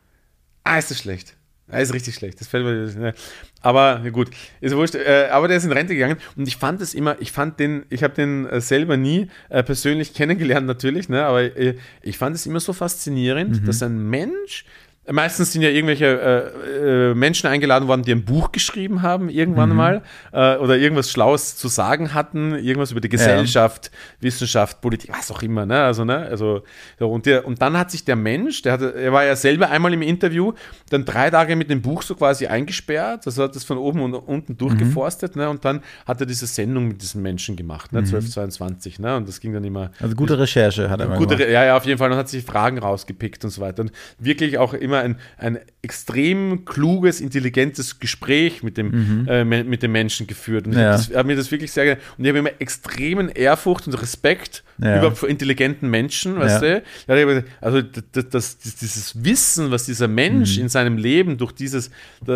Ah, 0.64 0.78
ist 0.78 0.92
das 0.92 1.00
schlecht. 1.00 1.36
Ah, 1.70 1.80
ist 1.80 1.94
richtig 1.94 2.16
schlecht. 2.16 2.40
Das 2.40 2.48
fällt 2.48 2.64
mir. 2.64 3.02
Ne. 3.02 3.14
Aber 3.62 4.00
gut, 4.12 4.30
ist 4.62 4.74
wurscht. 4.76 4.96
Äh, 4.96 5.28
aber 5.32 5.50
der 5.50 5.58
ist 5.58 5.66
in 5.66 5.72
Rente 5.74 5.94
gegangen 5.96 6.16
und 6.38 6.48
ich 6.48 6.56
fand 6.56 6.80
es 6.80 6.94
immer, 6.94 7.18
ich 7.20 7.34
fand 7.34 7.60
den, 7.60 7.86
ich 7.90 8.04
habe 8.04 8.14
den 8.14 8.46
äh, 8.46 8.62
selber 8.62 8.96
nie 8.96 9.28
äh, 9.50 9.64
persönlich 9.64 10.14
kennengelernt, 10.14 10.66
natürlich, 10.66 11.10
ne, 11.10 11.26
aber 11.26 11.44
äh, 11.58 11.76
ich 12.02 12.18
fand 12.18 12.36
es 12.38 12.46
immer 12.46 12.62
so 12.62 12.72
faszinierend, 12.72 13.68
dass 13.68 13.84
ein 13.84 14.10
Mensch. 14.10 14.64
Meistens 15.10 15.54
sind 15.54 15.62
ja 15.62 15.70
irgendwelche 15.70 16.06
äh, 16.06 17.12
äh, 17.12 17.14
Menschen 17.14 17.48
eingeladen 17.48 17.88
worden, 17.88 18.04
die 18.04 18.12
ein 18.12 18.26
Buch 18.26 18.52
geschrieben 18.52 19.02
haben, 19.02 19.30
irgendwann 19.30 19.76
mal, 19.76 20.02
äh, 20.34 20.58
oder 20.58 20.78
irgendwas 20.78 21.12
Schlaues 21.12 21.56
zu 21.56 21.68
sagen 21.68 22.14
hatten, 22.14 22.56
irgendwas 22.56 22.92
über 22.92 23.02
die 23.02 23.10
Gesellschaft, 23.10 23.92
Wissenschaft, 24.20 24.82
Politik, 24.82 25.12
was 25.14 25.32
auch 25.32 25.42
immer, 25.42 25.66
ne? 25.66 25.82
Also, 25.82 26.04
ne? 26.04 26.18
Also, 26.18 26.64
so, 27.00 27.10
und, 27.10 27.26
der, 27.26 27.46
und 27.46 27.62
dann 27.62 27.78
hat 27.78 27.92
sich 27.92 28.04
der 28.04 28.16
Mensch, 28.16 28.62
der 28.62 28.74
hatte, 28.74 28.94
er 28.96 29.14
war 29.14 29.24
ja 29.24 29.36
selber 29.36 29.70
einmal 29.70 29.94
im 29.94 30.02
Interview, 30.02 30.54
dann 30.90 31.06
drei 31.06 31.30
Tage 31.30 31.56
mit 31.56 31.70
dem 31.70 31.82
Buch 31.82 32.02
so 32.02 32.16
quasi 32.16 32.48
eingesperrt, 32.48 33.26
also 33.26 33.44
hat 33.44 33.56
das 33.56 33.64
von 33.64 33.78
oben 33.78 34.02
und 34.02 34.14
unten 34.14 34.58
durchgeforstet, 34.58 35.36
ne? 35.36 35.50
Und 35.50 35.64
dann 35.66 35.82
hat 36.06 36.20
er 36.20 36.26
diese 36.26 36.48
Sendung 36.48 36.88
mit 36.90 37.02
diesen 37.02 37.22
Menschen 37.22 37.56
gemacht, 37.56 37.94
ne? 37.94 38.00
1222, 38.00 39.00
ne? 39.00 39.16
Und 39.16 39.28
das 39.28 39.40
ging 39.40 39.54
dann 39.54 39.64
immer. 39.64 39.92
Also 40.00 40.16
gute 40.16 40.38
Recherche 40.38 40.90
hat 40.90 41.00
er 41.00 41.08
Gute, 41.08 41.36
gemacht. 41.36 41.52
Ja, 41.52 41.64
ja, 41.66 41.78
auf 41.78 41.86
jeden 41.86 41.98
Fall. 41.98 42.12
Und 42.12 42.18
hat 42.18 42.30
sich 42.30 42.44
Fragen 42.44 42.78
rausgepickt 42.78 43.44
und 43.44 43.52
so 43.52 43.62
weiter. 43.62 43.82
Und 43.82 43.92
wirklich 44.20 44.58
auch 44.58 44.74
immer 44.74 44.97
ein, 45.02 45.18
ein 45.38 45.60
extrem 45.82 46.66
kluges, 46.66 47.22
intelligentes 47.22 48.00
Gespräch 48.00 48.62
mit 48.64 48.78
dem, 48.78 49.26
äh, 49.28 49.44
me- 49.46 49.64
mit 49.64 49.84
dem 49.84 49.92
Menschen 49.94 50.28
geführt. 50.28 50.66
Und 50.68 50.74
ich 50.74 50.80
Ja. 50.80 50.92
hab 50.92 50.98
das, 50.98 51.16
hab 51.16 51.26
mir 51.26 51.36
das 51.36 51.50
wirklich 51.52 51.72
sehr 51.72 51.86
ge- 51.86 51.98
Und 52.18 52.26
ich 52.26 52.30
habe 52.30 52.40
immer 52.40 52.52
extremen 52.60 53.30
Ehrfurcht 53.30 53.88
und 53.88 53.94
Respekt 54.02 54.64
Ja. 54.80 54.98
überhaupt 54.98 55.18
vor 55.18 55.30
intelligenten 55.30 55.90
Menschen, 55.90 56.38
weißt 56.38 56.62
Ja. 56.62 56.80
du? 56.80 56.84
Ich 57.08 57.46
also 57.62 57.82
das, 57.82 58.30
das, 58.30 58.58
dieses 58.58 59.24
Wissen, 59.24 59.72
was 59.72 59.86
dieser 59.86 60.08
Mensch 60.08 60.58
in 60.58 60.70
seinem 60.70 60.98
Leben 60.98 61.38
durch 61.38 61.52
dieses 61.52 61.90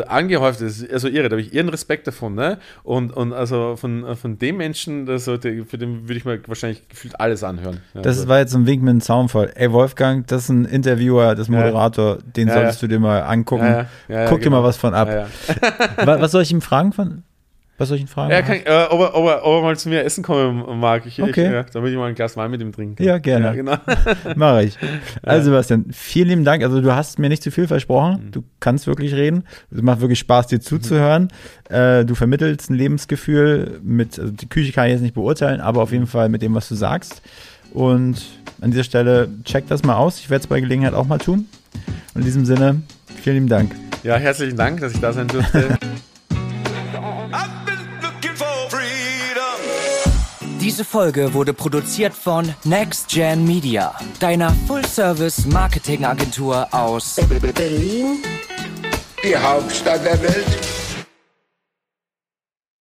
angehäuft 0.07 0.61
ist, 0.61 0.89
also 0.91 1.07
irre, 1.07 1.29
da 1.29 1.33
habe 1.35 1.41
ich 1.41 1.53
ihren 1.53 1.69
Respekt 1.69 2.07
davon. 2.07 2.35
Ne? 2.35 2.57
Und, 2.83 3.11
und 3.15 3.33
also 3.33 3.75
von, 3.75 4.15
von 4.15 4.37
dem 4.39 4.57
Menschen, 4.57 5.05
das 5.05 5.25
sollte, 5.25 5.65
für 5.65 5.77
den 5.77 6.03
würde 6.07 6.15
ich 6.17 6.25
mir 6.25 6.39
wahrscheinlich 6.47 6.87
gefühlt 6.87 7.19
alles 7.19 7.43
anhören. 7.43 7.81
Das 7.93 8.19
also. 8.19 8.27
war 8.29 8.39
jetzt 8.39 8.55
ein 8.55 8.65
Wink 8.65 8.81
mit 8.81 8.91
dem 8.93 9.01
Zaunfall. 9.01 9.51
Ey, 9.55 9.71
Wolfgang, 9.71 10.25
das 10.27 10.43
ist 10.43 10.49
ein 10.49 10.65
Interviewer, 10.65 11.35
das. 11.35 11.49
Moderator, 11.51 12.19
den 12.35 12.47
Ja, 12.51 12.61
solltest 12.61 12.81
du 12.83 12.87
dir 12.87 12.99
mal 12.99 13.21
angucken. 13.21 13.87
Guck 14.07 14.39
dir 14.39 14.45
genau. 14.45 14.61
mal 14.61 14.63
was 14.67 14.77
von 14.77 14.93
ab. 14.93 15.07
Ja, 15.07 15.15
ja. 15.21 15.27
Wa- 16.07 16.21
Was 16.21 16.31
soll 16.31 16.41
ich 16.43 16.51
ihm 16.51 16.61
fragen 16.61 16.93
von? 16.93 17.23
Was 17.77 17.87
soll 17.87 17.95
ich 17.97 18.03
ihn 18.03 18.07
fragen? 18.07 18.29
Ja, 18.31 18.43
kann, 18.43 18.57
äh, 18.57 18.85
ob, 18.91 18.99
er, 19.01 19.15
ob, 19.15 19.25
er, 19.27 19.43
ob 19.43 19.55
er 19.55 19.61
mal 19.63 19.75
zu 19.75 19.89
mir 19.89 20.03
essen 20.03 20.23
kommen 20.23 20.79
mag. 20.79 21.03
Ich, 21.07 21.19
Okay. 21.19 21.47
ich, 21.47 21.51
ja, 21.51 21.63
damit 21.73 21.89
ich 21.91 21.97
mal 21.97 22.09
ein 22.09 22.13
Glas 22.13 22.37
Wein 22.37 22.51
mit 22.51 22.61
ihm 22.61 22.71
trinken 22.71 22.95
kann. 22.95 23.07
Ja, 23.07 23.17
gerne. 23.17 23.45
Ja, 23.47 23.53
genau. 23.53 23.75
Mache 24.35 24.65
ich. 24.65 24.77
Also, 25.23 25.45
Sebastian, 25.45 25.85
vielen 25.91 26.27
lieben 26.27 26.43
Dank. 26.45 26.61
Also, 26.63 26.79
du 26.79 26.93
hast 26.93 27.17
mir 27.17 27.27
nicht 27.29 27.41
zu 27.41 27.49
viel 27.49 27.65
versprochen. 27.67 28.25
Mhm. 28.27 28.31
Du 28.33 28.43
kannst 28.59 28.85
wirklich 28.85 29.15
reden. 29.15 29.45
Es 29.71 29.81
macht 29.81 29.99
wirklich 29.99 30.19
Spaß, 30.19 30.45
dir 30.45 30.59
zuzuhören. 30.61 31.29
Äh, 31.69 32.05
du 32.05 32.13
vermittelst 32.13 32.69
ein 32.69 32.75
Lebensgefühl 32.75 33.79
mit, 33.81 34.19
also 34.19 34.31
die 34.31 34.47
Küche 34.47 34.73
kann 34.73 34.85
ich 34.85 34.91
jetzt 34.91 35.01
nicht 35.01 35.15
beurteilen, 35.15 35.59
aber 35.59 35.81
auf 35.81 35.91
jeden 35.91 36.05
Fall 36.07 36.29
mit 36.29 36.43
dem, 36.43 36.53
was 36.53 36.69
du 36.69 36.75
sagst. 36.75 37.23
Und 37.73 38.21
an 38.61 38.69
dieser 38.69 38.83
Stelle, 38.83 39.27
check 39.43 39.67
das 39.69 39.81
mal 39.83 39.95
aus. 39.95 40.19
Ich 40.19 40.29
werde 40.29 40.41
es 40.43 40.47
bei 40.47 40.59
Gelegenheit 40.59 40.93
auch 40.93 41.07
mal 41.07 41.17
tun. 41.17 41.47
Und 42.13 42.21
in 42.21 42.25
diesem 42.25 42.45
Sinne, 42.45 42.81
vielen 43.21 43.35
lieben 43.35 43.47
Dank. 43.47 43.75
Ja, 44.03 44.17
herzlichen 44.17 44.57
Dank, 44.57 44.81
dass 44.81 44.93
ich 44.93 44.99
da 44.99 45.13
sein 45.13 45.27
durfte. 45.27 45.77
Diese 50.61 50.85
Folge 50.85 51.33
wurde 51.33 51.53
produziert 51.53 52.13
von 52.13 52.53
Next 52.63 53.09
Gen 53.09 53.45
Media, 53.45 53.95
deiner 54.19 54.51
Full-Service-Marketing-Agentur 54.67 56.67
aus 56.71 57.19
Berlin, 57.55 58.19
die 59.23 59.35
Hauptstadt 59.35 60.05
der 60.05 60.21
Welt. 60.21 60.45